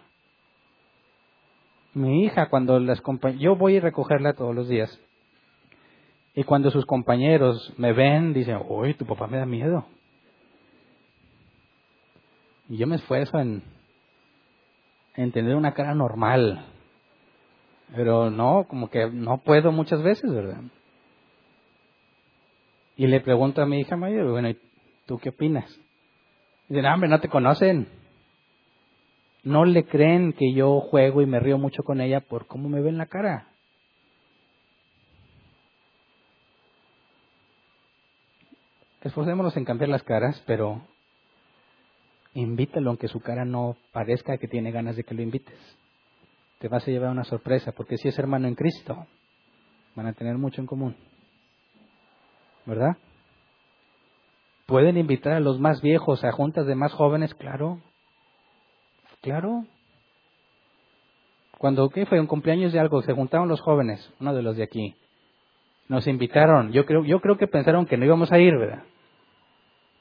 Mi 1.94 2.24
hija, 2.24 2.49
cuando 2.49 2.78
las 2.78 3.03
yo 3.39 3.57
voy 3.57 3.77
a 3.78 3.81
recogerla 3.81 4.35
todos 4.35 4.55
los 4.55 4.69
días. 4.69 4.99
Y 6.35 6.44
cuando 6.44 6.70
sus 6.70 6.86
compañeros 6.86 7.74
me 7.77 7.93
ven, 7.93 8.32
dicen, 8.32 8.59
uy, 8.69 8.94
tu 8.94 9.05
papá 9.07 9.27
me 9.27 9.39
da 9.39 9.47
miedo. 9.47 9.85
Y 12.69 12.78
yo 12.78 12.86
me 12.86 12.97
esfuerzo 12.97 13.39
en, 13.39 13.62
en 15.15 15.32
tener 15.32 15.55
una 15.55 15.74
cara 15.74 15.94
normal, 15.94 16.72
pero 17.94 18.31
no, 18.31 18.66
como 18.69 18.89
que 18.89 19.10
no 19.10 19.39
puedo 19.39 19.70
muchas 19.70 20.02
veces, 20.02 20.31
¿verdad? 20.32 20.62
Y 22.97 23.06
le 23.06 23.20
pregunto 23.20 23.62
a 23.62 23.66
mi 23.66 23.81
hija 23.81 23.97
mayor, 23.97 24.31
bueno, 24.31 24.48
¿y 24.48 24.59
tú 25.06 25.19
qué 25.19 25.31
opinas? 25.31 25.70
Dicen, 26.69 26.86
hombre, 26.86 27.09
no 27.09 27.20
te 27.20 27.28
conocen. 27.28 27.89
No 29.44 29.64
le 29.64 29.85
creen 29.85 30.32
que 30.32 30.52
yo 30.55 30.81
juego 30.81 31.20
y 31.20 31.27
me 31.27 31.40
río 31.40 31.59
mucho 31.59 31.82
con 31.82 32.01
ella 32.01 32.20
por 32.20 32.47
cómo 32.47 32.69
me 32.69 32.81
ve 32.81 32.90
en 32.90 32.98
la 32.98 33.06
cara. 33.06 33.48
Esforcémonos 39.02 39.56
en 39.56 39.64
cambiar 39.64 39.90
las 39.90 40.05
caras, 40.05 40.40
pero 40.47 40.81
invítalo 42.35 42.90
aunque 42.90 43.09
su 43.09 43.20
cara 43.20 43.44
no 43.44 43.77
parezca 43.93 44.39
que 44.39 44.47
tiene 44.47 44.70
ganas 44.70 44.94
de 44.97 45.02
que 45.02 45.14
lo 45.14 45.23
invites 45.23 45.59
te 46.62 46.68
vas 46.68 46.86
a 46.86 46.93
llevar 46.93 47.10
una 47.10 47.24
sorpresa, 47.24 47.72
porque 47.72 47.97
si 47.97 48.06
es 48.06 48.16
hermano 48.20 48.47
en 48.47 48.55
Cristo, 48.55 49.09
van 49.97 50.06
a 50.06 50.12
tener 50.12 50.39
mucho 50.39 50.60
en 50.60 50.68
común. 50.68 50.94
¿Verdad? 52.64 52.97
¿Pueden 54.66 54.97
invitar 54.97 55.32
a 55.32 55.40
los 55.40 55.59
más 55.59 55.82
viejos 55.82 56.22
a 56.22 56.30
juntas 56.30 56.64
de 56.64 56.76
más 56.76 56.93
jóvenes? 56.93 57.34
Claro. 57.34 57.80
Claro. 59.22 59.64
Cuando 61.59 61.89
¿qué 61.89 62.06
fue 62.06 62.20
un 62.20 62.28
cumpleaños 62.28 62.72
de 62.72 62.78
algo, 62.78 63.02
se 63.02 63.12
juntaron 63.12 63.48
los 63.48 63.60
jóvenes, 63.60 64.09
uno 64.20 64.32
de 64.32 64.43
los 64.43 64.56
de 64.56 64.62
aquí. 64.62 64.94
Nos 65.89 66.06
invitaron. 66.06 66.70
Yo 66.70 66.86
creo, 66.86 67.05
yo 67.05 67.18
creo 67.18 67.39
que 67.39 67.48
pensaron 67.48 67.86
que 67.86 67.97
no 67.97 68.05
íbamos 68.05 68.30
a 68.30 68.39
ir, 68.39 68.56
¿verdad? 68.56 68.84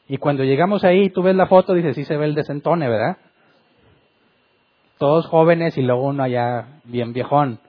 Y 0.07 0.17
cuando 0.17 0.43
llegamos 0.43 0.83
ahí, 0.83 1.09
tú 1.09 1.23
ves 1.23 1.35
la 1.35 1.47
foto, 1.47 1.73
dices, 1.73 1.95
sí 1.95 2.05
se 2.05 2.17
ve 2.17 2.25
el 2.25 2.35
desentone, 2.35 2.87
¿verdad? 2.87 3.17
Todos 5.01 5.25
jóvenes 5.25 5.75
y 5.79 5.81
luego 5.81 6.03
uno 6.03 6.21
allá 6.21 6.79
bien 6.83 7.11
viejón. 7.11 7.59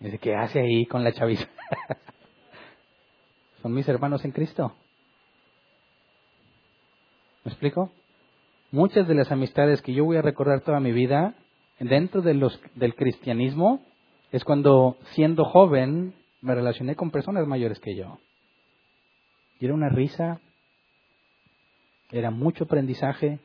Dice, 0.00 0.16
¿qué 0.16 0.34
hace 0.34 0.60
ahí 0.60 0.86
con 0.86 1.04
la 1.04 1.12
chaviza? 1.12 1.46
Son 3.60 3.74
mis 3.74 3.86
hermanos 3.90 4.24
en 4.24 4.30
Cristo. 4.30 4.72
¿Me 7.44 7.50
explico? 7.50 7.92
Muchas 8.70 9.06
de 9.06 9.14
las 9.14 9.30
amistades 9.30 9.82
que 9.82 9.92
yo 9.92 10.06
voy 10.06 10.16
a 10.16 10.22
recordar 10.22 10.62
toda 10.62 10.80
mi 10.80 10.92
vida 10.92 11.34
dentro 11.78 12.22
de 12.22 12.32
los, 12.32 12.58
del 12.74 12.94
cristianismo 12.94 13.84
es 14.30 14.42
cuando, 14.42 14.96
siendo 15.10 15.44
joven, 15.44 16.14
me 16.40 16.54
relacioné 16.54 16.96
con 16.96 17.10
personas 17.10 17.46
mayores 17.46 17.80
que 17.80 17.94
yo. 17.94 18.18
Y 19.60 19.66
era 19.66 19.74
una 19.74 19.90
risa, 19.90 20.40
era 22.10 22.30
mucho 22.30 22.64
aprendizaje, 22.64 23.40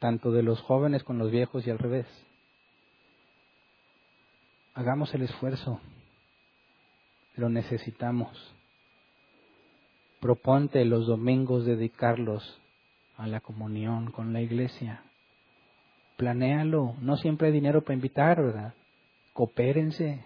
tanto 0.00 0.32
de 0.32 0.42
los 0.42 0.60
jóvenes 0.62 1.04
con 1.04 1.18
los 1.18 1.30
viejos 1.30 1.66
y 1.66 1.70
al 1.70 1.78
revés. 1.78 2.06
Hagamos 4.74 5.14
el 5.14 5.22
esfuerzo, 5.22 5.80
lo 7.36 7.48
necesitamos. 7.48 8.54
Proponte 10.20 10.84
los 10.84 11.06
domingos 11.06 11.64
dedicarlos 11.64 12.60
a 13.16 13.26
la 13.26 13.40
comunión 13.40 14.10
con 14.10 14.32
la 14.32 14.40
iglesia. 14.40 15.02
Planéalo. 16.16 16.96
No 17.00 17.16
siempre 17.16 17.48
hay 17.48 17.52
dinero 17.52 17.82
para 17.82 17.94
invitar, 17.94 18.42
¿verdad? 18.42 18.74
Coopérense. 19.32 20.24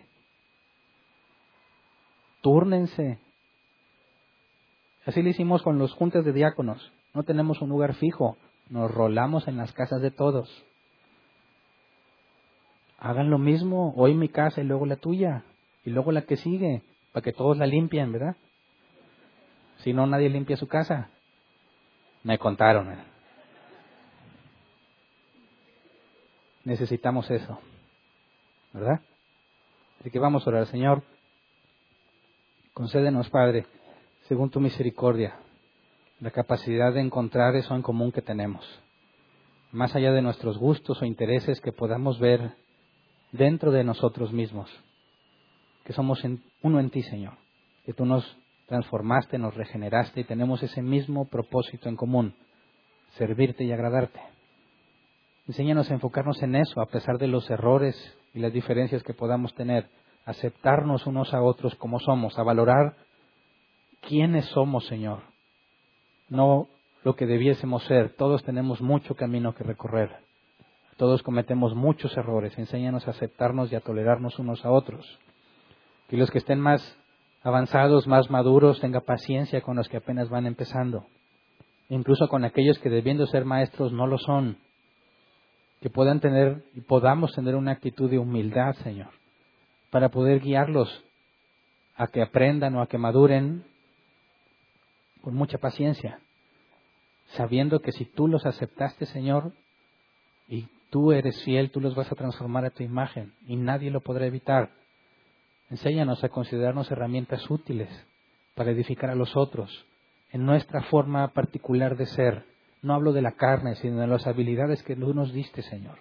Túrnense. 2.40 3.18
Así 5.06 5.22
lo 5.22 5.28
hicimos 5.28 5.62
con 5.62 5.78
los 5.78 5.92
juntas 5.92 6.24
de 6.24 6.32
diáconos. 6.32 6.92
No 7.12 7.22
tenemos 7.22 7.60
un 7.60 7.68
lugar 7.68 7.94
fijo. 7.94 8.36
Nos 8.68 8.90
rolamos 8.90 9.46
en 9.48 9.56
las 9.56 9.72
casas 9.72 10.00
de 10.00 10.10
todos. 10.10 10.48
Hagan 12.98 13.30
lo 13.30 13.38
mismo. 13.38 13.92
Hoy 13.96 14.14
mi 14.14 14.28
casa 14.28 14.60
y 14.60 14.64
luego 14.64 14.86
la 14.86 14.96
tuya. 14.96 15.44
Y 15.84 15.90
luego 15.90 16.12
la 16.12 16.22
que 16.22 16.36
sigue. 16.36 16.82
Para 17.12 17.22
que 17.22 17.32
todos 17.32 17.56
la 17.56 17.66
limpien, 17.66 18.12
¿verdad? 18.12 18.36
Si 19.78 19.92
no, 19.92 20.06
nadie 20.06 20.30
limpia 20.30 20.56
su 20.56 20.66
casa. 20.66 21.10
Me 22.22 22.38
contaron. 22.38 22.92
¿eh? 22.92 23.04
Necesitamos 26.64 27.30
eso. 27.30 27.58
¿Verdad? 28.72 29.00
Así 30.00 30.10
que 30.10 30.18
vamos 30.18 30.46
a 30.46 30.50
orar, 30.50 30.66
Señor. 30.66 31.02
Concédenos, 32.72 33.30
Padre, 33.30 33.66
según 34.26 34.50
tu 34.50 34.58
misericordia, 34.58 35.38
la 36.20 36.30
capacidad 36.30 36.92
de 36.92 37.00
encontrar 37.00 37.56
eso 37.56 37.74
en 37.74 37.82
común 37.82 38.12
que 38.12 38.22
tenemos. 38.22 38.64
Más 39.72 39.94
allá 39.94 40.12
de 40.12 40.22
nuestros 40.22 40.58
gustos 40.58 41.02
o 41.02 41.04
intereses 41.04 41.60
que 41.60 41.72
podamos 41.72 42.18
ver 42.18 42.52
dentro 43.32 43.72
de 43.72 43.84
nosotros 43.84 44.32
mismos. 44.32 44.70
Que 45.84 45.92
somos 45.92 46.22
uno 46.62 46.80
en 46.80 46.90
ti, 46.90 47.02
Señor. 47.02 47.34
Que 47.84 47.92
tú 47.92 48.06
nos 48.06 48.24
transformaste, 48.66 49.38
nos 49.38 49.54
regeneraste 49.54 50.20
y 50.20 50.24
tenemos 50.24 50.62
ese 50.62 50.82
mismo 50.82 51.26
propósito 51.26 51.88
en 51.88 51.96
común, 51.96 52.34
servirte 53.18 53.64
y 53.64 53.72
agradarte. 53.72 54.20
Enséñanos 55.46 55.90
a 55.90 55.94
enfocarnos 55.94 56.42
en 56.42 56.56
eso, 56.56 56.80
a 56.80 56.86
pesar 56.86 57.18
de 57.18 57.28
los 57.28 57.50
errores 57.50 57.94
y 58.32 58.38
las 58.38 58.52
diferencias 58.52 59.02
que 59.02 59.12
podamos 59.12 59.54
tener, 59.54 59.90
aceptarnos 60.24 61.06
unos 61.06 61.34
a 61.34 61.42
otros 61.42 61.74
como 61.74 62.00
somos, 62.00 62.38
a 62.38 62.42
valorar 62.42 62.96
quiénes 64.00 64.46
somos, 64.46 64.86
Señor, 64.86 65.33
no 66.28 66.68
lo 67.02 67.16
que 67.16 67.26
debiésemos 67.26 67.84
ser. 67.84 68.14
Todos 68.16 68.42
tenemos 68.44 68.80
mucho 68.80 69.14
camino 69.14 69.54
que 69.54 69.64
recorrer, 69.64 70.10
todos 70.96 71.22
cometemos 71.22 71.74
muchos 71.74 72.16
errores. 72.16 72.56
Enséñanos 72.58 73.06
a 73.08 73.12
aceptarnos 73.12 73.72
y 73.72 73.76
a 73.76 73.80
tolerarnos 73.80 74.38
unos 74.38 74.64
a 74.64 74.70
otros. 74.70 75.18
Que 76.08 76.16
los 76.16 76.30
que 76.30 76.38
estén 76.38 76.60
más 76.60 76.96
avanzados, 77.42 78.06
más 78.06 78.30
maduros, 78.30 78.80
tenga 78.80 79.00
paciencia 79.00 79.60
con 79.60 79.76
los 79.76 79.88
que 79.88 79.98
apenas 79.98 80.30
van 80.30 80.46
empezando, 80.46 81.06
incluso 81.90 82.26
con 82.28 82.44
aquellos 82.44 82.78
que 82.78 82.88
debiendo 82.88 83.26
ser 83.26 83.44
maestros 83.44 83.92
no 83.92 84.06
lo 84.06 84.18
son, 84.18 84.56
que 85.80 85.90
puedan 85.90 86.20
tener 86.20 86.64
y 86.74 86.80
podamos 86.80 87.32
tener 87.34 87.54
una 87.54 87.72
actitud 87.72 88.10
de 88.10 88.18
humildad, 88.18 88.74
Señor, 88.76 89.10
para 89.90 90.08
poder 90.08 90.40
guiarlos 90.40 91.04
a 91.96 92.06
que 92.06 92.22
aprendan 92.22 92.74
o 92.76 92.82
a 92.82 92.86
que 92.86 92.96
maduren 92.96 93.64
con 95.24 95.34
mucha 95.34 95.56
paciencia, 95.56 96.20
sabiendo 97.28 97.80
que 97.80 97.92
si 97.92 98.04
tú 98.04 98.28
los 98.28 98.44
aceptaste, 98.44 99.06
Señor, 99.06 99.54
y 100.46 100.68
tú 100.90 101.12
eres 101.12 101.42
fiel, 101.44 101.70
tú 101.70 101.80
los 101.80 101.94
vas 101.94 102.12
a 102.12 102.14
transformar 102.14 102.66
a 102.66 102.70
tu 102.70 102.82
imagen 102.82 103.32
y 103.46 103.56
nadie 103.56 103.90
lo 103.90 104.02
podrá 104.02 104.26
evitar. 104.26 104.68
Enséñanos 105.70 106.22
a 106.22 106.28
considerarnos 106.28 106.90
herramientas 106.90 107.50
útiles 107.50 107.88
para 108.54 108.72
edificar 108.72 109.08
a 109.08 109.14
los 109.14 109.34
otros 109.34 109.86
en 110.30 110.44
nuestra 110.44 110.82
forma 110.82 111.28
particular 111.28 111.96
de 111.96 112.04
ser. 112.04 112.44
No 112.82 112.92
hablo 112.92 113.14
de 113.14 113.22
la 113.22 113.32
carne, 113.32 113.76
sino 113.76 114.00
de 114.00 114.06
las 114.06 114.26
habilidades 114.26 114.82
que 114.82 114.94
tú 114.94 115.14
nos 115.14 115.32
diste, 115.32 115.62
Señor. 115.62 116.00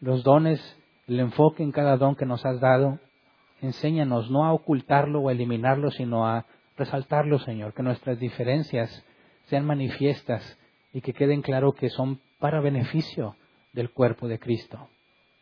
Los 0.00 0.24
dones, 0.24 0.78
el 1.06 1.20
enfoque 1.20 1.62
en 1.62 1.72
cada 1.72 1.98
don 1.98 2.16
que 2.16 2.24
nos 2.24 2.42
has 2.46 2.58
dado. 2.58 3.00
Enséñanos 3.60 4.30
no 4.30 4.46
a 4.46 4.54
ocultarlo 4.54 5.20
o 5.20 5.28
a 5.28 5.32
eliminarlo, 5.32 5.90
sino 5.90 6.26
a 6.26 6.46
resaltarlo, 6.76 7.38
Señor. 7.38 7.74
Que 7.74 7.82
nuestras 7.82 8.18
diferencias 8.18 9.04
sean 9.46 9.64
manifiestas 9.64 10.58
y 10.92 11.00
que 11.00 11.12
queden 11.12 11.42
claro 11.42 11.72
que 11.72 11.90
son 11.90 12.20
para 12.38 12.60
beneficio 12.60 13.36
del 13.72 13.90
cuerpo 13.90 14.28
de 14.28 14.38
Cristo, 14.38 14.88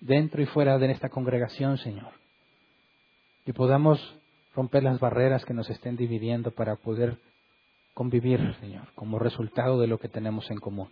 dentro 0.01 0.43
y 0.43 0.47
fuera 0.47 0.79
de 0.79 0.91
esta 0.91 1.09
congregación, 1.09 1.79
Señor 1.79 2.13
y 3.47 3.53
podamos 3.53 4.01
romper 4.55 4.83
las 4.83 5.01
barreras 5.01 5.45
que 5.45 5.55
nos 5.55 5.69
estén 5.69 5.97
dividiendo 5.97 6.51
para 6.51 6.77
poder 6.77 7.19
convivir, 7.93 8.55
Señor, 8.61 8.89
como 8.95 9.19
resultado 9.19 9.81
de 9.81 9.87
lo 9.87 9.99
que 9.99 10.09
tenemos 10.09 10.51
en 10.51 10.59
común. 10.59 10.89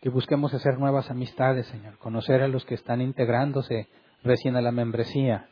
Que 0.00 0.10
busquemos 0.10 0.52
hacer 0.52 0.78
nuevas 0.78 1.10
amistades, 1.10 1.66
Señor, 1.66 1.98
conocer 1.98 2.42
a 2.42 2.48
los 2.48 2.64
que 2.64 2.74
están 2.74 3.00
integrándose 3.00 3.88
recién 4.22 4.56
a 4.56 4.60
la 4.60 4.72
membresía. 4.72 5.48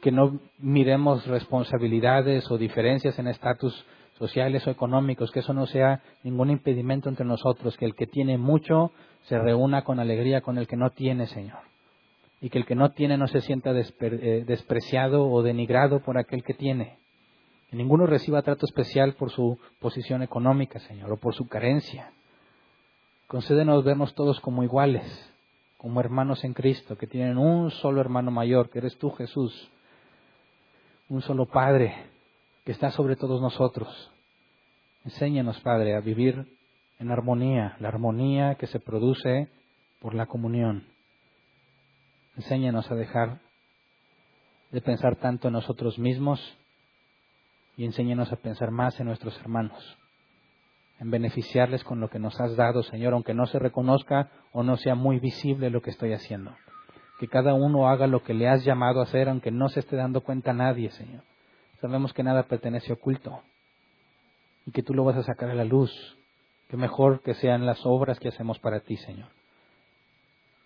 Que 0.00 0.12
no 0.12 0.38
miremos 0.58 1.26
responsabilidades 1.26 2.50
o 2.50 2.58
diferencias 2.58 3.18
en 3.18 3.28
estatus 3.28 3.84
sociales 4.18 4.66
o 4.66 4.70
económicos, 4.70 5.30
que 5.30 5.40
eso 5.40 5.52
no 5.52 5.66
sea 5.66 6.02
ningún 6.24 6.50
impedimento 6.50 7.08
entre 7.08 7.24
nosotros, 7.24 7.76
que 7.76 7.84
el 7.84 7.94
que 7.94 8.06
tiene 8.06 8.36
mucho 8.38 8.92
se 9.24 9.38
reúna 9.38 9.82
con 9.82 10.00
alegría 10.00 10.40
con 10.40 10.58
el 10.58 10.66
que 10.66 10.76
no 10.76 10.90
tiene, 10.90 11.26
Señor 11.26 11.68
y 12.40 12.50
que 12.50 12.58
el 12.58 12.66
que 12.66 12.74
no 12.74 12.90
tiene 12.92 13.16
no 13.16 13.26
se 13.26 13.40
sienta 13.40 13.72
eh, 13.72 14.44
despreciado 14.46 15.28
o 15.28 15.42
denigrado 15.42 16.00
por 16.00 16.18
aquel 16.18 16.44
que 16.44 16.54
tiene. 16.54 16.98
Que 17.70 17.76
ninguno 17.76 18.06
reciba 18.06 18.42
trato 18.42 18.64
especial 18.64 19.14
por 19.14 19.30
su 19.30 19.58
posición 19.80 20.22
económica, 20.22 20.78
Señor, 20.80 21.12
o 21.12 21.16
por 21.16 21.34
su 21.34 21.48
carencia. 21.48 22.12
Concédenos 23.26 23.84
vernos 23.84 24.14
todos 24.14 24.40
como 24.40 24.62
iguales, 24.62 25.04
como 25.76 26.00
hermanos 26.00 26.44
en 26.44 26.54
Cristo, 26.54 26.96
que 26.96 27.06
tienen 27.06 27.36
un 27.36 27.70
solo 27.70 28.00
hermano 28.00 28.30
mayor, 28.30 28.70
que 28.70 28.78
eres 28.78 28.96
tú, 28.96 29.10
Jesús, 29.10 29.70
un 31.08 31.22
solo 31.22 31.46
Padre, 31.46 31.94
que 32.64 32.72
está 32.72 32.90
sobre 32.90 33.16
todos 33.16 33.40
nosotros. 33.40 34.12
Enséñanos, 35.04 35.58
Padre, 35.60 35.96
a 35.96 36.00
vivir 36.00 36.58
en 36.98 37.10
armonía, 37.10 37.76
la 37.80 37.88
armonía 37.88 38.56
que 38.56 38.66
se 38.66 38.80
produce 38.80 39.48
por 40.00 40.14
la 40.14 40.26
comunión. 40.26 40.86
Enséñanos 42.36 42.90
a 42.90 42.94
dejar 42.94 43.40
de 44.70 44.80
pensar 44.82 45.16
tanto 45.16 45.48
en 45.48 45.54
nosotros 45.54 45.98
mismos 45.98 46.40
y 47.76 47.84
enséñanos 47.84 48.32
a 48.32 48.36
pensar 48.36 48.70
más 48.70 48.98
en 49.00 49.06
nuestros 49.06 49.38
hermanos, 49.40 49.96
en 51.00 51.10
beneficiarles 51.10 51.84
con 51.84 52.00
lo 52.00 52.10
que 52.10 52.18
nos 52.18 52.38
has 52.40 52.54
dado, 52.56 52.82
Señor, 52.82 53.14
aunque 53.14 53.34
no 53.34 53.46
se 53.46 53.58
reconozca 53.58 54.30
o 54.52 54.62
no 54.62 54.76
sea 54.76 54.94
muy 54.94 55.20
visible 55.20 55.70
lo 55.70 55.80
que 55.80 55.90
estoy 55.90 56.12
haciendo. 56.12 56.54
Que 57.18 57.28
cada 57.28 57.54
uno 57.54 57.88
haga 57.88 58.06
lo 58.06 58.22
que 58.22 58.34
le 58.34 58.48
has 58.48 58.64
llamado 58.64 59.00
a 59.00 59.04
hacer, 59.04 59.28
aunque 59.28 59.50
no 59.50 59.68
se 59.68 59.80
esté 59.80 59.96
dando 59.96 60.20
cuenta 60.20 60.52
nadie, 60.52 60.90
Señor. 60.90 61.22
Sabemos 61.80 62.12
que 62.12 62.22
nada 62.22 62.44
pertenece 62.44 62.92
oculto 62.92 63.42
y 64.66 64.72
que 64.72 64.82
tú 64.82 64.94
lo 64.94 65.04
vas 65.04 65.16
a 65.16 65.22
sacar 65.22 65.50
a 65.50 65.54
la 65.54 65.64
luz. 65.64 65.90
Que 66.68 66.76
mejor 66.76 67.22
que 67.22 67.34
sean 67.34 67.66
las 67.66 67.84
obras 67.84 68.20
que 68.20 68.28
hacemos 68.28 68.58
para 68.58 68.80
ti, 68.80 68.96
Señor 68.96 69.28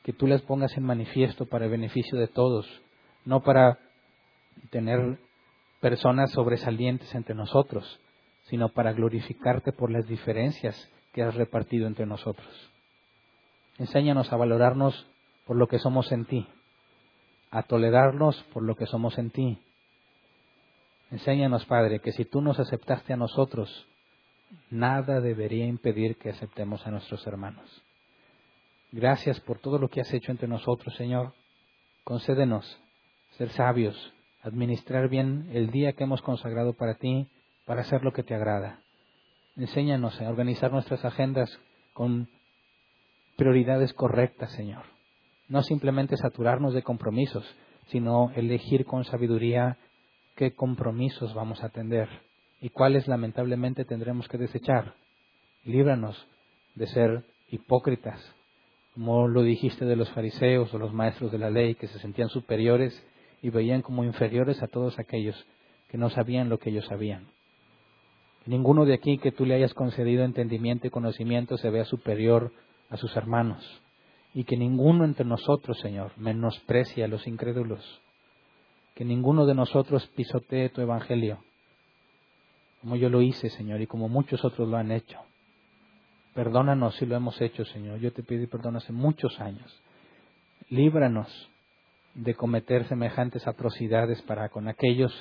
que 0.02 0.12
tú 0.12 0.26
las 0.26 0.42
pongas 0.42 0.76
en 0.76 0.84
manifiesto 0.84 1.46
para 1.46 1.66
el 1.66 1.70
beneficio 1.70 2.18
de 2.18 2.28
todos, 2.28 2.66
no 3.24 3.42
para 3.42 3.78
tener 4.70 5.18
personas 5.80 6.32
sobresalientes 6.32 7.14
entre 7.14 7.34
nosotros, 7.34 8.00
sino 8.44 8.70
para 8.70 8.92
glorificarte 8.92 9.72
por 9.72 9.90
las 9.90 10.06
diferencias 10.06 10.90
que 11.12 11.22
has 11.22 11.34
repartido 11.34 11.86
entre 11.86 12.06
nosotros. 12.06 12.48
Enséñanos 13.78 14.32
a 14.32 14.36
valorarnos 14.36 15.06
por 15.46 15.56
lo 15.56 15.66
que 15.66 15.78
somos 15.78 16.10
en 16.12 16.24
ti, 16.24 16.46
a 17.50 17.62
tolerarnos 17.62 18.42
por 18.52 18.62
lo 18.62 18.76
que 18.76 18.86
somos 18.86 19.18
en 19.18 19.30
ti. 19.30 19.58
Enséñanos, 21.10 21.66
Padre, 21.66 22.00
que 22.00 22.12
si 22.12 22.24
tú 22.24 22.40
nos 22.40 22.58
aceptaste 22.58 23.12
a 23.12 23.16
nosotros, 23.16 23.86
nada 24.70 25.20
debería 25.20 25.66
impedir 25.66 26.16
que 26.16 26.30
aceptemos 26.30 26.86
a 26.86 26.90
nuestros 26.90 27.26
hermanos. 27.26 27.82
Gracias 28.90 29.40
por 29.40 29.58
todo 29.58 29.78
lo 29.78 29.88
que 29.88 30.00
has 30.00 30.12
hecho 30.12 30.30
entre 30.30 30.48
nosotros, 30.48 30.94
Señor. 30.96 31.32
Concédenos 32.04 32.78
ser 33.36 33.50
sabios, 33.50 34.12
administrar 34.42 35.08
bien 35.08 35.48
el 35.52 35.70
día 35.70 35.92
que 35.92 36.04
hemos 36.04 36.20
consagrado 36.22 36.74
para 36.74 36.96
ti, 36.96 37.28
para 37.64 37.82
hacer 37.82 38.02
lo 38.02 38.12
que 38.12 38.22
te 38.22 38.34
agrada. 38.34 38.80
Enséñanos 39.56 40.20
a 40.20 40.28
organizar 40.28 40.72
nuestras 40.72 41.04
agendas 41.04 41.58
con 41.94 42.28
prioridades 43.36 43.92
correctas, 43.92 44.52
Señor. 44.52 44.91
No 45.52 45.62
simplemente 45.62 46.16
saturarnos 46.16 46.72
de 46.72 46.82
compromisos, 46.82 47.44
sino 47.88 48.30
elegir 48.36 48.86
con 48.86 49.04
sabiduría 49.04 49.76
qué 50.34 50.54
compromisos 50.54 51.34
vamos 51.34 51.62
a 51.62 51.66
atender 51.66 52.08
y 52.62 52.70
cuáles 52.70 53.06
lamentablemente 53.06 53.84
tendremos 53.84 54.28
que 54.28 54.38
desechar. 54.38 54.94
Líbranos 55.66 56.26
de 56.74 56.86
ser 56.86 57.24
hipócritas, 57.50 58.18
como 58.94 59.28
lo 59.28 59.42
dijiste 59.42 59.84
de 59.84 59.94
los 59.94 60.08
fariseos 60.12 60.72
o 60.72 60.78
los 60.78 60.94
maestros 60.94 61.30
de 61.30 61.38
la 61.38 61.50
ley, 61.50 61.74
que 61.74 61.86
se 61.88 61.98
sentían 61.98 62.30
superiores 62.30 62.98
y 63.42 63.50
veían 63.50 63.82
como 63.82 64.04
inferiores 64.04 64.62
a 64.62 64.68
todos 64.68 64.98
aquellos 64.98 65.36
que 65.90 65.98
no 65.98 66.08
sabían 66.08 66.48
lo 66.48 66.58
que 66.58 66.70
ellos 66.70 66.86
sabían. 66.86 67.26
Ninguno 68.46 68.86
de 68.86 68.94
aquí 68.94 69.18
que 69.18 69.32
tú 69.32 69.44
le 69.44 69.56
hayas 69.56 69.74
concedido 69.74 70.24
entendimiento 70.24 70.86
y 70.86 70.90
conocimiento 70.90 71.58
se 71.58 71.68
vea 71.68 71.84
superior 71.84 72.52
a 72.88 72.96
sus 72.96 73.14
hermanos. 73.16 73.81
Y 74.34 74.44
que 74.44 74.56
ninguno 74.56 75.04
entre 75.04 75.26
nosotros, 75.26 75.78
Señor, 75.80 76.12
menosprecie 76.16 77.04
a 77.04 77.08
los 77.08 77.26
incrédulos. 77.26 78.00
Que 78.94 79.04
ninguno 79.04 79.46
de 79.46 79.54
nosotros 79.54 80.06
pisotee 80.08 80.70
tu 80.70 80.80
evangelio, 80.80 81.42
como 82.80 82.96
yo 82.96 83.08
lo 83.08 83.22
hice, 83.22 83.48
Señor, 83.50 83.80
y 83.80 83.86
como 83.86 84.08
muchos 84.08 84.44
otros 84.44 84.68
lo 84.68 84.76
han 84.76 84.90
hecho. 84.90 85.18
Perdónanos 86.34 86.96
si 86.96 87.06
lo 87.06 87.14
hemos 87.14 87.40
hecho, 87.40 87.64
Señor. 87.66 88.00
Yo 88.00 88.12
te 88.12 88.22
pido 88.22 88.48
perdón 88.48 88.76
hace 88.76 88.92
muchos 88.92 89.38
años. 89.40 89.80
Líbranos 90.70 91.50
de 92.14 92.34
cometer 92.34 92.86
semejantes 92.88 93.46
atrocidades 93.46 94.20
para 94.22 94.48
con 94.48 94.68
aquellos 94.68 95.12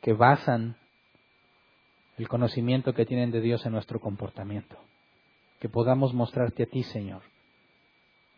que 0.00 0.12
basan 0.12 0.76
el 2.16 2.28
conocimiento 2.28 2.94
que 2.94 3.06
tienen 3.06 3.30
de 3.30 3.40
Dios 3.40 3.64
en 3.66 3.72
nuestro 3.72 4.00
comportamiento. 4.00 4.76
Que 5.60 5.68
podamos 5.68 6.14
mostrarte 6.14 6.64
a 6.64 6.66
ti, 6.66 6.84
Señor, 6.84 7.22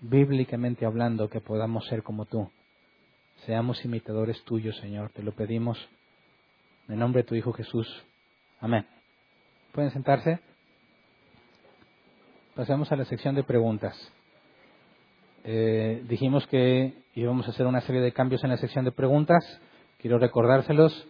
bíblicamente 0.01 0.87
hablando, 0.87 1.29
que 1.29 1.41
podamos 1.41 1.87
ser 1.87 2.03
como 2.03 2.25
tú. 2.25 2.51
Seamos 3.47 3.85
imitadores 3.85 4.43
tuyos, 4.45 4.77
Señor. 4.79 5.11
Te 5.11 5.23
lo 5.23 5.33
pedimos 5.33 5.79
en 6.89 6.99
nombre 6.99 7.23
de 7.23 7.29
tu 7.29 7.35
Hijo 7.35 7.53
Jesús. 7.53 7.87
Amén. 8.61 8.87
¿Pueden 9.73 9.91
sentarse? 9.91 10.41
Pasemos 12.55 12.91
a 12.93 12.97
la 12.97 13.05
sección 13.05 13.35
de 13.35 13.45
preguntas. 13.45 13.97
Eh, 15.45 16.05
dijimos 16.09 16.47
que 16.49 16.95
íbamos 17.15 17.47
a 17.47 17.51
hacer 17.51 17.67
una 17.67 17.81
serie 17.81 18.03
de 18.03 18.13
cambios 18.13 18.45
en 18.45 18.51
la 18.51 18.57
sección 18.57 18.85
de 18.85 18.93
preguntas. 18.93 19.43
Quiero 19.99 20.19
recordárselos. 20.19 21.07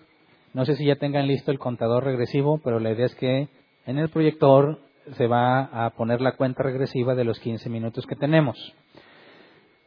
No 0.53 0.65
sé 0.65 0.77
si 0.77 0.85
ya 0.85 0.97
tengan 0.97 1.27
listo 1.27 1.51
el 1.51 1.59
contador 1.59 2.05
regresivo, 2.05 2.61
pero 2.63 2.79
la 2.79 2.93
idea 2.93 3.07
es 3.07 3.15
que 3.15 3.49
en 3.87 3.99
el 3.99 4.11
proyector 4.11 4.81
se 5.17 5.27
va 5.27 5.87
a 5.87 5.91
poner 5.91 6.21
la 6.21 6.33
cuenta 6.33 6.63
regresiva 6.63 7.15
de 7.15 7.25
los 7.25 7.39
15 7.41 7.69
minutos 7.69 8.07
que 8.07 8.17
tenemos. 8.17 8.57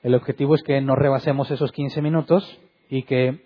El 0.01 0.15
objetivo 0.15 0.55
es 0.55 0.63
que 0.63 0.81
no 0.81 0.95
rebasemos 0.95 1.49
esos 1.51 1.71
15 1.71 2.01
minutos 2.01 2.59
y 2.89 3.03
que 3.03 3.39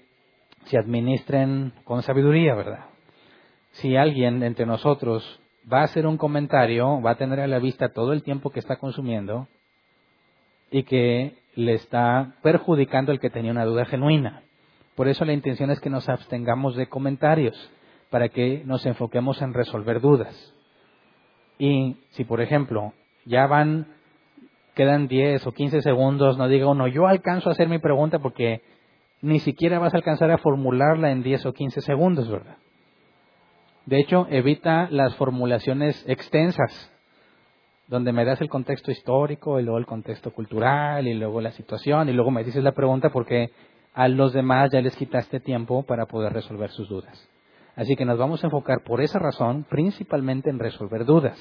se 0.65 0.77
administren 0.77 1.73
con 1.83 2.01
sabiduría, 2.01 2.55
¿verdad? 2.55 2.85
Si 3.73 3.95
alguien 3.95 4.41
entre 4.43 4.65
nosotros 4.65 5.39
va 5.71 5.81
a 5.81 5.85
hacer 5.85 6.07
un 6.07 6.17
comentario, 6.17 7.01
va 7.01 7.11
a 7.11 7.17
tener 7.17 7.39
a 7.39 7.47
la 7.47 7.59
vista 7.59 7.89
todo 7.89 8.13
el 8.13 8.23
tiempo 8.23 8.49
que 8.49 8.59
está 8.59 8.77
consumiendo, 8.77 9.47
y 10.71 10.83
que 10.83 11.37
le 11.55 11.73
está 11.73 12.35
perjudicando 12.41 13.11
el 13.11 13.19
que 13.19 13.29
tenía 13.29 13.51
una 13.51 13.65
duda 13.65 13.85
genuina. 13.85 14.43
Por 14.95 15.07
eso 15.07 15.25
la 15.25 15.33
intención 15.33 15.71
es 15.71 15.79
que 15.79 15.89
nos 15.89 16.09
abstengamos 16.09 16.75
de 16.75 16.87
comentarios, 16.87 17.55
para 18.09 18.29
que 18.29 18.63
nos 18.65 18.85
enfoquemos 18.85 19.41
en 19.41 19.53
resolver 19.53 20.01
dudas. 20.01 20.53
Y 21.59 21.97
si, 22.11 22.23
por 22.23 22.41
ejemplo, 22.41 22.93
ya 23.25 23.47
van, 23.47 23.87
quedan 24.75 25.07
10 25.07 25.45
o 25.47 25.51
15 25.51 25.81
segundos, 25.81 26.37
no 26.37 26.47
diga 26.47 26.67
uno, 26.67 26.87
yo 26.87 27.07
alcanzo 27.07 27.49
a 27.49 27.53
hacer 27.53 27.67
mi 27.67 27.79
pregunta 27.79 28.19
porque 28.19 28.61
ni 29.21 29.39
siquiera 29.39 29.79
vas 29.79 29.93
a 29.93 29.97
alcanzar 29.97 30.31
a 30.31 30.37
formularla 30.37 31.11
en 31.11 31.23
10 31.23 31.47
o 31.47 31.53
15 31.53 31.81
segundos, 31.81 32.29
¿verdad? 32.29 32.57
De 33.85 33.99
hecho, 33.99 34.27
evita 34.29 34.87
las 34.91 35.15
formulaciones 35.15 36.03
extensas 36.07 36.91
donde 37.87 38.11
me 38.11 38.25
das 38.25 38.41
el 38.41 38.49
contexto 38.49 38.91
histórico 38.91 39.59
y 39.59 39.63
luego 39.63 39.77
el 39.77 39.85
contexto 39.85 40.31
cultural 40.31 41.07
y 41.07 41.13
luego 41.13 41.39
la 41.39 41.51
situación 41.51 42.09
y 42.09 42.13
luego 42.13 42.31
me 42.31 42.43
dices 42.43 42.63
la 42.63 42.73
pregunta 42.73 43.09
porque 43.09 43.51
a 43.93 44.09
los 44.09 44.33
demás 44.33 44.69
ya 44.71 44.81
les 44.81 44.95
quitaste 44.95 45.39
tiempo 45.39 45.83
para 45.83 46.05
poder 46.05 46.33
resolver 46.33 46.69
sus 46.69 46.89
dudas. 46.89 47.29
Así 47.77 47.95
que 47.95 48.05
nos 48.05 48.17
vamos 48.17 48.43
a 48.43 48.47
enfocar 48.47 48.83
por 48.83 49.01
esa 49.01 49.19
razón 49.19 49.63
principalmente 49.69 50.49
en 50.49 50.57
resolver 50.57 51.05
dudas. 51.05 51.37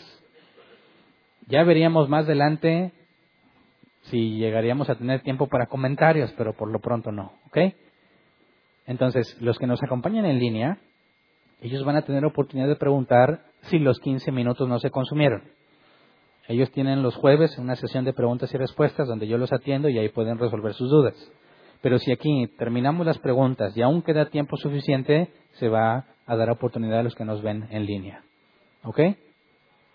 Ya 1.49 1.65
veríamos 1.65 2.11
más 2.11 2.27
adelante 2.27 2.93
si 4.03 4.37
llegaríamos 4.37 4.91
a 4.91 4.97
tener 4.97 5.23
tiempo 5.23 5.49
para 5.49 5.67
comentarios, 5.67 6.33
pero 6.37 6.53
por 6.53 6.71
lo 6.71 6.79
pronto 6.79 7.11
no, 7.11 7.33
¿ok? 7.47 7.59
Entonces, 8.87 9.37
los 9.41 9.59
que 9.59 9.67
nos 9.67 9.83
acompañan 9.83 10.27
en 10.27 10.39
línea, 10.39 10.79
ellos 11.63 11.85
van 11.85 11.97
a 11.97 12.03
tener 12.03 12.25
oportunidad 12.27 12.69
de 12.69 12.77
preguntar 12.77 13.47
si 13.63 13.79
los 13.79 13.99
15 13.99 14.31
minutos 14.31 14.69
no 14.69 14.79
se 14.79 14.91
consumieron. 14.91 15.43
Ellos 16.49 16.71
tienen 16.71 17.03
los 17.03 17.17
jueves 17.17 17.57
una 17.59 17.77
sesión 17.77 18.05
de 18.05 18.13
preguntas 18.13 18.53
y 18.53 18.59
respuestas 18.59 19.09
donde 19.09 19.27
yo 19.27 19.39
los 19.39 19.55
atiendo 19.55 19.89
y 19.89 19.99
ahí 19.99 20.11
pueden 20.11 20.39
resolver 20.39 20.75
sus 20.75 20.91
dudas. 20.91 21.15
Pero 21.81 21.99
si 21.99 22.13
aquí 22.13 22.47
terminamos 22.59 23.07
las 23.07 23.19
preguntas 23.19 23.75
y 23.75 23.81
aún 23.83 24.03
queda 24.03 24.27
tiempo 24.27 24.57
suficiente, 24.59 25.31
se 25.53 25.69
va 25.69 26.05
a 26.27 26.37
dar 26.37 26.51
oportunidad 26.51 27.01
a 27.01 27.03
los 27.03 27.15
que 27.15 27.25
nos 27.25 27.43
ven 27.43 27.67
en 27.71 27.87
línea. 27.87 28.23
¿Ok? 28.83 29.01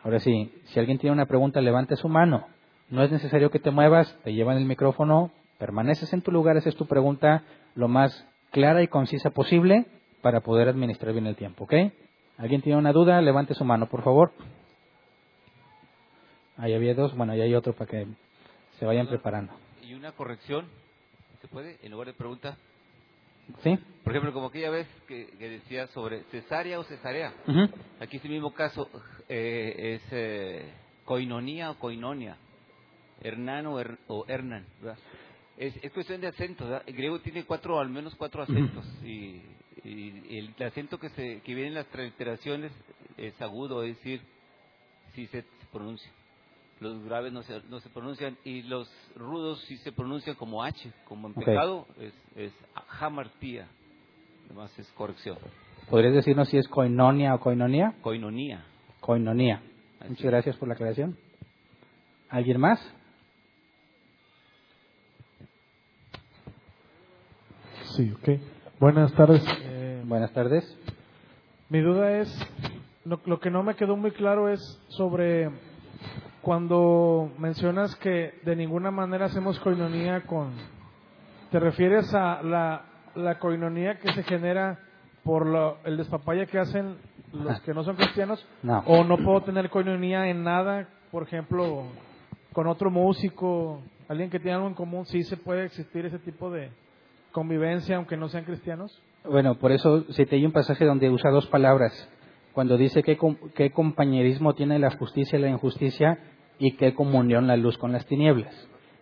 Ahora 0.03 0.20
sí, 0.20 0.52
si 0.66 0.80
alguien 0.80 0.98
tiene 0.98 1.14
una 1.14 1.28
pregunta, 1.28 1.62
levante 1.62 1.95
su 1.95 2.10
mano. 2.10 2.48
No 2.90 3.03
es 3.03 3.12
necesario 3.12 3.52
que 3.52 3.60
te 3.60 3.72
muevas, 3.72 4.18
te 4.24 4.34
llevan 4.34 4.58
el 4.58 4.66
micrófono, 4.66 5.32
permaneces 5.60 6.12
en 6.14 6.22
tu 6.22 6.32
lugar, 6.32 6.58
esa 6.58 6.70
es 6.70 6.76
tu 6.76 6.88
pregunta 6.88 7.44
lo 7.76 7.88
más 7.88 8.26
clara 8.52 8.82
y 8.82 8.88
concisa 8.88 9.30
posible 9.30 9.86
para 10.22 10.41
poder 10.41 10.68
administrar 10.68 11.14
bien 11.14 11.28
el 11.28 11.36
tiempo. 11.36 11.66
¿Ok? 11.66 11.74
¿Alguien 12.38 12.62
tiene 12.62 12.80
una 12.80 12.91
duda? 12.91 13.22
Levante 13.22 13.53
su 13.53 13.64
mano, 13.64 13.88
por 13.88 14.03
favor. 14.03 14.32
Ahí 16.58 16.74
había 16.74 16.94
dos, 16.94 17.16
bueno, 17.16 17.34
ahí 17.34 17.41
hay 17.41 17.53
otro 17.53 17.74
para 17.74 17.90
que 17.90 18.08
se 18.80 18.86
vayan 18.86 19.08
preparando. 19.08 19.53
¿Y 19.84 19.94
una 19.94 20.12
corrección? 20.12 20.66
¿Se 21.41 21.48
puede? 21.48 21.78
En 21.84 21.91
lugar 21.91 22.08
de 22.08 22.14
pregunta. 22.14 22.58
¿Sí? 23.63 23.77
Por 24.03 24.13
ejemplo, 24.13 24.34
como 24.34 24.47
aquella 24.47 24.72
vez 24.72 24.88
que, 25.07 25.27
decía 25.38 25.88
sobre 25.88 26.23
cesárea 26.31 26.80
o 26.80 26.84
cesarea. 26.84 27.34
Aquí 27.99 28.18
es 28.18 28.26
el 28.26 28.31
mismo 28.31 28.53
caso, 28.53 28.89
eh, 29.30 29.95
es 29.95 30.01
eh, 30.11 30.73
coinonía 31.05 31.72
o 31.72 31.77
coinonia, 31.77 32.38
Hernán 33.22 33.68
o, 33.68 34.26
Hernán, 34.27 34.65
Es, 35.57 35.76
cuestión 35.91 36.22
de 36.22 36.27
acentos, 36.27 36.81
El 36.88 36.95
griego 36.95 37.19
tiene 37.19 37.45
cuatro, 37.45 37.80
al 37.80 37.89
menos 37.89 38.15
cuatro 38.15 38.41
acentos, 38.41 38.85
y, 39.03 39.41
el 39.84 40.53
acento 40.63 40.99
que, 40.99 41.09
se, 41.09 41.41
que 41.41 41.55
viene 41.55 41.69
en 41.69 41.73
las 41.76 41.88
transliteraciones 41.88 42.72
es 43.18 43.39
agudo, 43.41 43.84
es 43.84 43.97
decir, 43.97 44.22
si 45.13 45.27
se 45.27 45.43
pronuncia 45.72 46.11
los 46.82 47.03
graves 47.06 47.32
no 47.32 47.44
se, 47.44 47.62
no 47.70 47.80
se 47.80 47.90
pronuncian 47.90 48.38
y 48.44 48.64
los 48.64 48.91
rudos 49.16 49.62
sí 49.68 49.78
se 49.78 49.91
pronuncian 49.91 50.36
como 50.36 50.64
H, 50.64 50.91
como 51.06 51.28
en 51.28 51.36
pecado 51.36 51.86
es, 51.99 52.14
es 52.36 52.52
hamartía. 52.99 53.68
Además 54.48 54.78
es 54.80 54.91
corrección. 54.94 55.38
¿Podrías 55.90 56.16
decirnos 56.16 56.49
si 56.49 56.58
es 56.58 56.68
coinonia 56.68 57.36
o 57.36 57.40
coinonía? 57.40 57.94
Coinonía. 58.02 58.66
Coinonía. 58.99 59.62
Muchas 60.10 60.26
gracias 60.26 60.58
por 60.58 60.68
la 60.68 60.74
aclaración. 60.74 61.16
¿Alguien 62.30 62.60
más? 62.60 62.80
Sí, 67.95 68.12
ok. 68.12 68.41
Buenas 68.80 69.14
tardes. 69.14 69.44
Eh, 69.66 70.02
Buenas 70.06 70.34
tardes. 70.34 70.78
Mi 71.70 71.80
duda 71.80 72.18
es, 72.18 72.48
lo 73.06 73.40
que 73.40 73.52
no 73.52 73.62
me 73.62 73.76
quedó 73.76 73.95
muy 73.95 74.12
claro 74.12 74.49
es 74.49 74.60
sobre 74.90 75.52
cuando 76.41 77.31
mencionas 77.38 77.95
que 77.97 78.34
de 78.43 78.55
ninguna 78.55 78.91
manera 78.91 79.26
hacemos 79.26 79.59
coinonía 79.59 80.22
con... 80.22 80.51
¿Te 81.51 81.59
refieres 81.59 82.13
a 82.13 82.41
la, 82.41 82.84
la 83.15 83.38
coinonía 83.39 83.99
que 83.99 84.11
se 84.13 84.23
genera 84.23 84.80
por 85.23 85.45
lo, 85.45 85.77
el 85.84 85.97
despapaya 85.97 86.45
que 86.45 86.57
hacen 86.59 86.95
los 87.34 87.59
que 87.61 87.73
no 87.73 87.84
son 87.84 87.95
cristianos? 87.95 88.45
No. 88.63 88.80
¿O 88.85 89.03
no 89.03 89.18
puedo 89.18 89.41
tener 89.41 89.69
coinonía 89.69 90.27
en 90.27 90.43
nada? 90.43 90.88
Por 91.11 91.23
ejemplo, 91.23 91.84
con 92.53 92.68
otro 92.68 92.89
músico, 92.89 93.81
alguien 94.07 94.30
que 94.30 94.39
tiene 94.39 94.55
algo 94.55 94.68
en 94.68 94.73
común, 94.73 95.05
¿sí 95.05 95.23
se 95.23 95.38
puede 95.38 95.65
existir 95.65 96.05
ese 96.05 96.19
tipo 96.19 96.49
de 96.49 96.69
convivencia 97.31 97.97
aunque 97.97 98.18
no 98.18 98.30
sean 98.30 98.45
cristianos? 98.45 99.01
Bueno, 99.23 99.55
por 99.55 99.72
eso 99.72 100.03
si 100.13 100.26
te 100.26 100.35
hay 100.35 100.45
un 100.45 100.51
pasaje 100.51 100.85
donde 100.85 101.09
usa 101.09 101.30
dos 101.31 101.47
palabras, 101.47 101.91
cuando 102.53 102.78
dice 102.78 103.03
qué, 103.03 103.72
compañerismo 103.72 104.53
tiene 104.53 104.80
la 104.80 104.91
justicia 104.91 105.40
y 105.40 105.41
la 105.41 105.49
injusticia 105.49 106.19
y 106.60 106.73
qué 106.73 106.94
comunión 106.94 107.48
la 107.48 107.56
luz 107.56 107.78
con 107.78 107.91
las 107.91 108.06
tinieblas. 108.06 108.53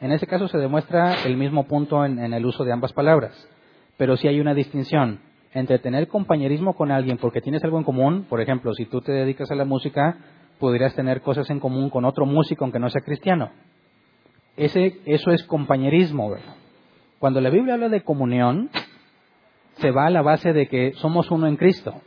En 0.01 0.11
ese 0.11 0.27
caso 0.27 0.47
se 0.47 0.57
demuestra 0.57 1.23
el 1.25 1.35
mismo 1.35 1.67
punto 1.67 2.05
en, 2.05 2.19
el 2.19 2.45
uso 2.45 2.63
de 2.63 2.71
ambas 2.71 2.93
palabras, 2.93 3.49
pero 3.97 4.15
sí 4.17 4.27
hay 4.27 4.39
una 4.39 4.53
distinción 4.53 5.19
entre 5.53 5.79
tener 5.79 6.07
compañerismo 6.07 6.75
con 6.75 6.91
alguien 6.91 7.17
porque 7.17 7.41
tienes 7.41 7.63
algo 7.63 7.79
en 7.79 7.83
común, 7.83 8.25
por 8.29 8.39
ejemplo, 8.39 8.73
si 8.73 8.85
tú 8.85 9.01
te 9.01 9.11
dedicas 9.11 9.49
a 9.51 9.55
la 9.55 9.65
música, 9.65 10.17
podrías 10.59 10.95
tener 10.95 11.21
cosas 11.21 11.49
en 11.49 11.59
común 11.59 11.89
con 11.89 12.05
otro 12.05 12.25
músico 12.25 12.63
aunque 12.63 12.79
no 12.79 12.89
sea 12.89 13.01
cristiano. 13.01 13.49
Eso 14.55 15.31
es 15.31 15.43
compañerismo. 15.45 16.35
Cuando 17.17 17.41
la 17.41 17.49
Biblia 17.49 17.73
habla 17.73 17.89
de 17.89 18.03
comunión, 18.03 18.69
se 19.77 19.91
va 19.91 20.05
a 20.05 20.09
la 20.09 20.21
base 20.21 20.53
de 20.53 20.67
que 20.67 20.93
somos 20.93 21.31
uno 21.31 21.47
en 21.47 21.55
Cristo. 21.55 22.01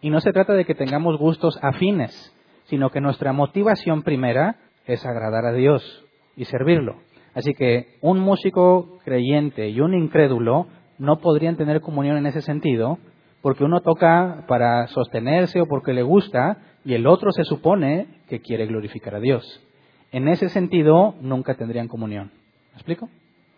Y 0.00 0.10
no 0.10 0.20
se 0.20 0.32
trata 0.32 0.54
de 0.54 0.64
que 0.64 0.74
tengamos 0.74 1.18
gustos 1.18 1.58
afines, 1.62 2.34
sino 2.64 2.90
que 2.90 3.00
nuestra 3.00 3.32
motivación 3.32 4.02
primera 4.02 4.56
es 4.86 5.04
agradar 5.04 5.44
a 5.44 5.52
Dios 5.52 6.04
y 6.36 6.44
servirlo. 6.46 6.96
Así 7.34 7.54
que 7.54 7.98
un 8.00 8.18
músico 8.18 8.98
creyente 9.04 9.68
y 9.68 9.80
un 9.80 9.94
incrédulo 9.94 10.66
no 10.98 11.18
podrían 11.18 11.56
tener 11.56 11.80
comunión 11.80 12.16
en 12.16 12.26
ese 12.26 12.42
sentido, 12.42 12.98
porque 13.42 13.64
uno 13.64 13.80
toca 13.80 14.44
para 14.48 14.86
sostenerse 14.88 15.60
o 15.60 15.66
porque 15.66 15.94
le 15.94 16.02
gusta 16.02 16.58
y 16.84 16.94
el 16.94 17.06
otro 17.06 17.32
se 17.32 17.44
supone 17.44 18.06
que 18.28 18.40
quiere 18.40 18.66
glorificar 18.66 19.14
a 19.14 19.20
Dios. 19.20 19.62
En 20.12 20.28
ese 20.28 20.48
sentido, 20.48 21.14
nunca 21.20 21.54
tendrían 21.54 21.88
comunión. 21.88 22.32
¿Me 22.72 22.74
explico? 22.74 23.08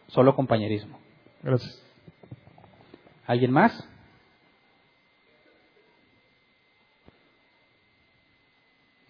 Solo 0.09 0.37
compañerismo. 0.37 0.99
Gracias. 1.43 1.83
¿Alguien 3.27 3.53
más? 3.53 3.89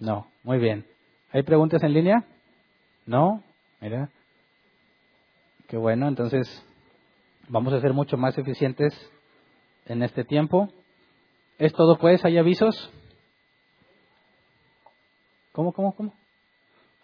No, 0.02 0.26
muy 0.42 0.58
bien. 0.58 0.84
¿Hay 1.30 1.44
preguntas 1.44 1.80
en 1.84 1.92
línea? 1.92 2.24
No, 3.06 3.40
mira. 3.80 4.10
Qué 5.68 5.76
bueno, 5.76 6.08
entonces 6.08 6.48
vamos 7.48 7.72
a 7.72 7.80
ser 7.80 7.92
mucho 7.92 8.16
más 8.16 8.36
eficientes 8.36 8.92
en 9.86 10.02
este 10.02 10.24
tiempo. 10.24 10.68
¿Es 11.56 11.72
todo 11.72 11.98
pues? 11.98 12.24
¿Hay 12.24 12.36
avisos? 12.36 12.90
¿Cómo, 15.52 15.72
cómo, 15.72 15.94
cómo? 15.94 16.12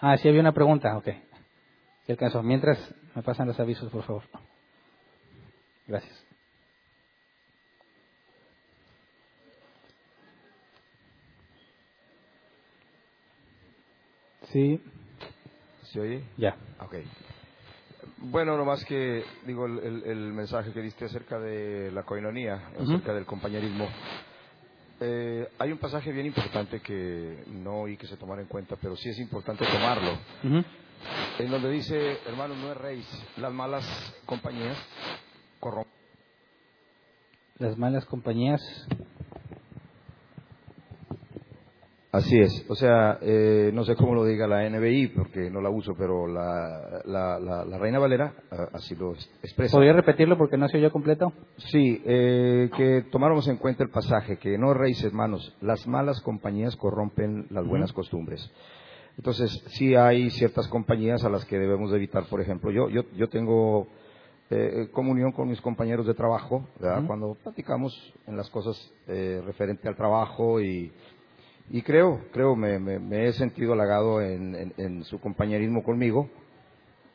Ah, 0.01 0.17
sí 0.17 0.29
había 0.29 0.41
una 0.41 0.53
pregunta, 0.53 0.97
ok. 0.97 1.09
Si 2.05 2.11
alcanzo. 2.11 2.43
Mientras 2.43 2.79
me 3.15 3.23
pasan 3.23 3.47
los 3.47 3.61
avisos, 3.61 3.93
por 3.93 4.03
favor. 4.03 4.25
Gracias. 5.87 6.28
Sí. 14.53 14.81
¿Se 15.85 16.01
oye? 16.01 16.25
Ya. 16.37 16.57
Ok. 16.81 16.95
Bueno, 18.19 18.57
nomás 18.57 18.85
que, 18.85 19.25
digo, 19.47 19.67
el, 19.67 20.03
el, 20.05 20.33
mensaje 20.33 20.73
que 20.73 20.83
diste 20.83 21.05
acerca 21.05 21.39
de 21.39 21.93
la 21.93 22.03
coinonía, 22.03 22.71
acerca 22.79 23.15
del 23.15 23.27
compañerismo. 23.27 23.89
Eh, 25.01 25.49
hay 25.59 25.71
un 25.71 25.79
pasaje 25.79 26.11
bien 26.11 26.27
importante 26.27 26.81
que 26.81 27.45
no 27.47 27.85
hay 27.85 27.97
que 27.97 28.09
se 28.09 28.17
tomar 28.17 28.41
en 28.41 28.47
cuenta, 28.47 28.77
pero 28.81 28.97
sí 28.97 29.09
es 29.09 29.19
importante 29.19 29.65
tomarlo. 29.65 30.19
En 31.39 31.51
donde 31.51 31.71
dice, 31.71 32.19
hermano, 32.27 32.57
no 32.57 32.75
rey, 32.75 33.05
las 33.37 33.53
malas 33.53 33.85
compañías 34.27 34.77
corrompen. 35.61 35.93
Las 37.59 37.79
malas 37.79 38.05
compañías 38.07 38.61
Así 42.11 42.39
es, 42.41 42.65
o 42.71 42.75
sea, 42.75 43.19
eh, 43.21 43.71
no 43.75 43.85
sé 43.85 43.95
cómo 43.95 44.15
lo 44.15 44.25
diga 44.25 44.47
la 44.47 44.67
NBI 44.67 45.09
porque 45.09 45.51
no 45.51 45.61
la 45.61 45.69
uso, 45.69 45.95
pero 45.95 46.27
la, 46.27 47.03
la, 47.05 47.39
la, 47.39 47.79
Reina 47.79 47.99
Valera 47.99 48.33
así 48.73 48.95
lo 48.95 49.13
expresa. 49.43 49.77
¿Podría 49.77 49.93
repetirlo 49.93 50.39
porque 50.39 50.57
no 50.57 50.69
se 50.69 50.79
oyó 50.79 50.91
completo? 50.91 51.35
Sí, 51.59 52.03
eh, 52.07 52.71
que 52.75 53.05
tomáramos 53.11 53.47
en 53.49 53.59
cuenta 53.59 53.85
el 53.85 53.91
pasaje, 53.91 54.39
que 54.39 54.57
no 54.57 54.73
reis 54.73 55.05
hermanos, 55.05 55.55
las 55.61 55.87
malas 55.87 56.23
compañías 56.23 56.77
corrompen 56.77 57.47
las 57.51 57.67
buenas 57.67 57.93
costumbres. 57.93 58.51
Entonces, 59.19 59.63
sí 59.73 59.95
hay 59.95 60.31
ciertas 60.31 60.67
compañías 60.69 61.25
a 61.25 61.29
las 61.29 61.45
que 61.45 61.59
debemos 61.59 61.93
evitar, 61.93 62.25
por 62.31 62.41
ejemplo, 62.41 62.71
yo, 62.71 62.89
yo, 62.89 63.03
yo 63.17 63.29
tengo 63.29 63.87
eh, 64.49 64.89
comunión 64.93 65.33
con 65.33 65.47
mis 65.47 65.61
compañeros 65.61 66.07
de 66.07 66.15
trabajo, 66.15 66.67
¿verdad? 66.81 67.03
Cuando 67.07 67.35
platicamos 67.35 68.15
en 68.27 68.35
las 68.35 68.49
cosas 68.49 68.93
eh, 69.09 69.43
referente 69.45 69.89
al 69.89 69.97
trabajo 69.97 70.59
y 70.59 70.91
y 71.71 71.83
creo, 71.83 72.21
creo, 72.33 72.57
me, 72.57 72.79
me, 72.79 73.27
he 73.27 73.33
sentido 73.35 73.75
halagado 73.75 74.23
en, 74.23 74.73
en, 74.77 75.05
su 75.05 75.21
compañerismo 75.21 75.83
conmigo, 75.83 76.31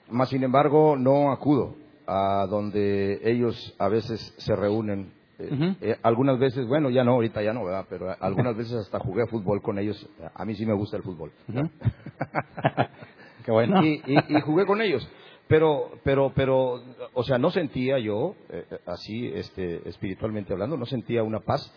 más 0.10 0.30
sin 0.30 0.44
embargo 0.44 0.96
no 0.96 1.32
acudo 1.32 1.76
a 2.06 2.46
donde 2.48 3.20
ellos 3.24 3.76
a 3.80 3.88
veces 3.88 4.34
se 4.38 4.56
reúnen. 4.56 5.12
Eh, 5.40 5.76
eh, 5.82 5.98
algunas 6.04 6.38
veces, 6.38 6.68
bueno, 6.68 6.92
ya 6.92 7.04
no, 7.04 7.14
ahorita 7.14 7.42
ya 7.42 7.54
no, 7.54 7.66
¿verdad? 7.66 7.88
Pero 7.90 8.16
algunas 8.20 8.56
veces 8.56 8.74
hasta 8.74 9.00
jugué 9.00 9.26
fútbol 9.26 9.62
con 9.62 9.80
ellos. 9.80 10.08
A 10.36 10.46
mí 10.46 10.54
sí 10.56 10.66
me 10.66 10.74
gusta 10.74 10.98
el 10.98 11.04
fútbol. 11.04 11.32
Qué 13.46 13.52
bueno. 13.52 13.84
Y, 13.84 14.02
y, 14.06 14.42
jugué 14.42 14.66
con 14.66 14.82
ellos. 14.82 15.08
Pero, 15.48 15.92
pero, 16.04 16.32
pero, 16.36 16.82
o 17.14 17.24
sea, 17.24 17.38
no 17.38 17.50
sentía 17.50 17.98
yo, 18.00 18.36
eh, 18.50 18.66
así, 18.86 19.28
este, 19.28 19.88
espiritualmente 19.90 20.54
hablando, 20.54 20.78
no 20.78 20.86
sentía 20.86 21.24
una 21.24 21.40
paz 21.40 21.74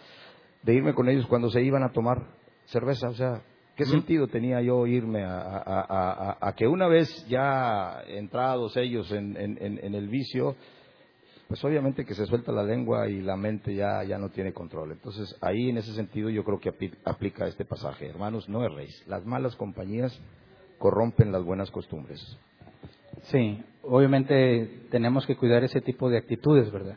de 0.62 0.74
irme 0.74 0.94
con 0.94 1.09
ellos 1.09 1.27
cuando 1.27 1.51
se 1.51 1.62
iban 1.62 1.82
a 1.82 1.93
tomar 1.93 2.23
cerveza. 2.66 3.09
O 3.09 3.14
sea, 3.14 3.43
¿qué 3.74 3.84
sentido 3.84 4.28
tenía 4.28 4.60
yo 4.60 4.86
irme 4.86 5.24
a, 5.24 6.55
que 6.56 6.66
una 6.66 6.88
vez 6.88 7.26
ya 7.28 8.02
entrados 8.06 8.76
ellos 8.76 9.10
en, 9.12 9.36
el 9.36 10.09
vicio, 10.09 10.56
pues 11.48 11.64
obviamente 11.64 12.05
que 12.05 12.14
se 12.14 12.26
suelta 12.26 12.52
la 12.52 12.64
lengua 12.64 13.09
y 13.09 13.20
la 13.22 13.36
mente 13.36 13.74
ya, 13.74 14.02
ya 14.05 14.18
no 14.18 14.30
tiene 14.30 14.52
control. 14.52 14.93
Entonces, 14.93 15.36
ahí 15.40 15.70
en 15.70 15.78
ese 15.78 15.93
sentido 15.94 16.28
yo 16.28 16.44
creo 16.44 16.59
que 16.59 16.72
aplica 17.05 17.47
este 17.47 17.64
pasaje. 17.64 18.09
Hermanos, 18.09 18.48
no 18.48 18.64
erréis. 18.64 19.06
Las 19.06 19.24
malas 19.24 19.55
compañías 19.56 20.18
corrompen 20.78 21.32
las 21.32 21.44
buenas 21.44 21.70
costumbres. 21.70 22.36
Sí, 23.22 23.62
obviamente 23.82 24.86
tenemos 24.90 25.26
que 25.26 25.36
cuidar 25.36 25.64
ese 25.64 25.80
tipo 25.80 26.09
de 26.10 26.18
actitudes, 26.18 26.70
¿verdad? 26.70 26.97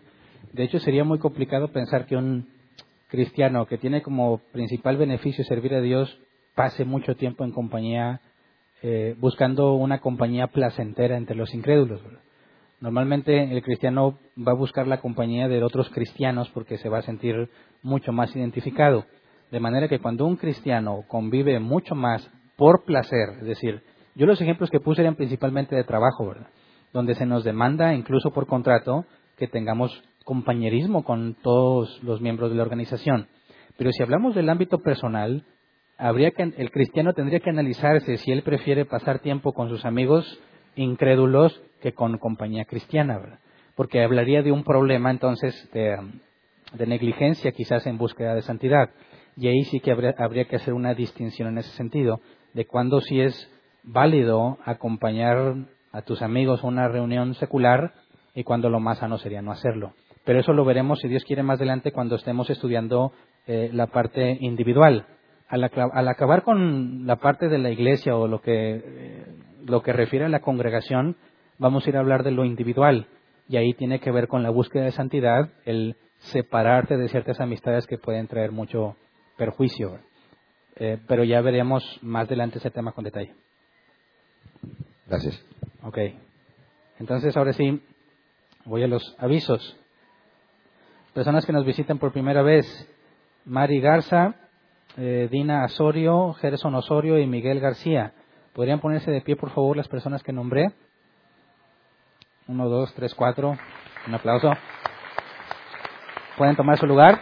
De 0.53 0.63
hecho, 0.63 0.79
sería 0.79 1.03
muy 1.03 1.19
complicado 1.19 1.69
pensar 1.69 2.05
que 2.05 2.15
un 2.15 2.47
cristiano 3.09 3.65
que 3.65 3.77
tiene 3.77 4.01
como 4.01 4.37
principal 4.51 4.97
beneficio 4.97 5.43
servir 5.43 5.73
a 5.73 5.81
Dios 5.81 6.17
pase 6.55 6.85
mucho 6.85 7.15
tiempo 7.15 7.43
en 7.43 7.51
compañía, 7.51 8.21
eh, 8.81 9.15
buscando 9.19 9.73
una 9.73 9.99
compañía 9.99 10.47
placentera 10.47 11.17
entre 11.17 11.35
los 11.35 11.53
incrédulos. 11.53 12.01
Normalmente 12.79 13.43
el 13.43 13.61
cristiano 13.61 14.19
va 14.37 14.53
a 14.53 14.55
buscar 14.55 14.87
la 14.87 15.01
compañía 15.01 15.47
de 15.47 15.61
otros 15.63 15.89
cristianos 15.89 16.49
porque 16.49 16.77
se 16.77 16.87
va 16.87 16.99
a 16.99 17.03
sentir 17.03 17.49
mucho 17.81 18.13
más 18.13 18.33
identificado. 18.35 19.05
De 19.51 19.59
manera 19.59 19.89
que 19.89 19.99
cuando 19.99 20.25
un 20.25 20.37
cristiano 20.37 21.03
convive 21.07 21.59
mucho 21.59 21.95
más 21.95 22.29
por 22.55 22.85
placer, 22.85 23.37
es 23.41 23.47
decir, 23.47 23.81
yo 24.15 24.25
los 24.25 24.39
ejemplos 24.39 24.69
que 24.69 24.79
puse 24.79 25.01
eran 25.01 25.15
principalmente 25.15 25.75
de 25.75 25.83
trabajo, 25.83 26.27
¿verdad? 26.27 26.47
Donde 26.93 27.15
se 27.15 27.25
nos 27.25 27.43
demanda, 27.43 27.93
incluso 27.93 28.31
por 28.31 28.47
contrato, 28.47 29.05
que 29.37 29.47
tengamos 29.47 30.03
compañerismo 30.29 31.03
con 31.03 31.33
todos 31.41 32.03
los 32.03 32.21
miembros 32.21 32.51
de 32.51 32.57
la 32.57 32.61
organización. 32.61 33.25
Pero 33.79 33.91
si 33.91 34.03
hablamos 34.03 34.35
del 34.35 34.47
ámbito 34.51 34.77
personal, 34.77 35.43
habría 35.97 36.29
que, 36.29 36.43
el 36.43 36.69
cristiano 36.69 37.13
tendría 37.13 37.39
que 37.39 37.49
analizarse 37.49 38.15
si 38.17 38.31
él 38.31 38.43
prefiere 38.43 38.85
pasar 38.85 39.21
tiempo 39.21 39.53
con 39.53 39.69
sus 39.69 39.85
amigos 39.85 40.39
incrédulos 40.75 41.59
que 41.81 41.93
con 41.93 42.19
compañía 42.19 42.65
cristiana, 42.65 43.39
porque 43.73 44.03
hablaría 44.03 44.43
de 44.43 44.51
un 44.51 44.63
problema 44.63 45.09
entonces 45.09 45.67
de, 45.73 45.97
negligencia 46.85 47.51
quizás 47.51 47.87
en 47.87 47.97
búsqueda 47.97 48.35
de 48.35 48.43
santidad. 48.43 48.91
Y 49.35 49.47
ahí 49.47 49.63
sí 49.63 49.79
que 49.79 49.91
habría, 49.91 50.13
habría, 50.19 50.45
que 50.45 50.57
hacer 50.57 50.75
una 50.75 50.93
distinción 50.93 51.47
en 51.47 51.57
ese 51.57 51.71
sentido, 51.71 52.21
de 52.53 52.67
cuándo 52.67 53.01
sí 53.01 53.19
es 53.19 53.49
válido 53.81 54.59
acompañar 54.63 55.55
a 55.91 56.03
tus 56.03 56.21
amigos 56.21 56.63
a 56.63 56.67
una 56.67 56.87
reunión 56.87 57.33
secular 57.33 57.93
y 58.35 58.43
cuándo 58.43 58.69
lo 58.69 58.79
más 58.79 58.99
sano 58.99 59.17
sería 59.17 59.41
no 59.41 59.51
hacerlo. 59.51 59.95
Pero 60.29 60.41
eso 60.41 60.53
lo 60.53 60.63
veremos, 60.63 60.99
si 60.99 61.07
Dios 61.07 61.23
quiere, 61.23 61.41
más 61.41 61.57
adelante 61.57 61.91
cuando 61.91 62.15
estemos 62.15 62.51
estudiando 62.51 63.13
eh, 63.47 63.71
la 63.73 63.87
parte 63.87 64.37
individual. 64.41 65.07
Al, 65.47 65.63
acabar 65.63 66.43
con 66.43 67.07
la 67.07 67.15
parte 67.15 67.49
de 67.49 67.57
la 67.57 67.71
iglesia 67.71 68.15
o 68.15 68.27
lo 68.27 68.39
que, 68.39 68.75
eh, 68.75 69.25
lo 69.65 69.81
que 69.81 69.91
refiere 69.91 70.25
a 70.25 70.29
la 70.29 70.41
congregación, 70.41 71.15
vamos 71.57 71.83
a 71.83 71.89
ir 71.89 71.97
a 71.97 72.01
hablar 72.01 72.21
de 72.21 72.29
lo 72.29 72.45
individual. 72.45 73.07
Y 73.47 73.57
ahí 73.57 73.73
tiene 73.73 73.99
que 73.99 74.11
ver 74.11 74.27
con 74.27 74.43
la 74.43 74.51
búsqueda 74.51 74.83
de 74.83 74.91
santidad, 74.91 75.49
el 75.65 75.95
separarte 76.19 76.95
de 76.95 77.09
ciertas 77.09 77.39
amistades 77.41 77.87
que 77.87 77.97
pueden 77.97 78.27
traer 78.27 78.51
mucho 78.51 78.97
perjuicio. 79.35 79.97
Eh, 80.75 80.99
pero 81.07 81.23
ya 81.23 81.41
veremos 81.41 81.83
más 82.03 82.27
adelante 82.27 82.59
ese 82.59 82.69
tema 82.69 82.91
con 82.91 83.03
detalle. 83.03 83.33
Gracias. 85.07 85.43
Ok. 85.81 85.97
Entonces, 86.99 87.35
ahora 87.35 87.53
sí, 87.53 87.81
voy 88.65 88.83
a 88.83 88.87
los 88.87 89.15
avisos. 89.17 89.75
Personas 91.13 91.45
que 91.45 91.53
nos 91.53 91.65
visiten 91.65 91.97
por 91.97 92.11
primera 92.11 92.41
vez. 92.43 92.65
Mari 93.45 93.81
Garza, 93.81 94.35
eh, 94.95 95.27
Dina 95.31 95.65
Osorio, 95.65 96.33
Gerson 96.33 96.75
Osorio 96.75 97.17
y 97.17 97.25
Miguel 97.25 97.59
García. 97.59 98.13
¿Podrían 98.53 98.79
ponerse 98.79 99.09
de 99.09 99.21
pie, 99.21 99.35
por 99.35 99.49
favor, 99.49 99.75
las 99.75 99.87
personas 99.87 100.21
que 100.21 100.31
nombré? 100.31 100.71
Uno, 102.47 102.69
dos, 102.69 102.93
tres, 102.93 103.15
cuatro. 103.15 103.57
Un 104.07 104.13
aplauso. 104.13 104.51
¿Pueden 106.37 106.55
tomar 106.55 106.77
su 106.77 106.85
lugar? 106.85 107.21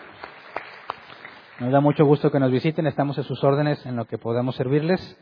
Nos 1.59 1.71
da 1.71 1.79
mucho 1.79 2.05
gusto 2.05 2.29
que 2.29 2.39
nos 2.39 2.51
visiten. 2.51 2.87
Estamos 2.87 3.17
a 3.17 3.23
sus 3.23 3.43
órdenes 3.43 3.85
en 3.85 3.95
lo 3.95 4.05
que 4.05 4.17
podamos 4.17 4.55
servirles. 4.55 5.17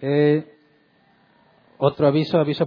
Eh, 0.00 0.56
otro 1.78 2.06
aviso, 2.06 2.38
aviso. 2.38 2.66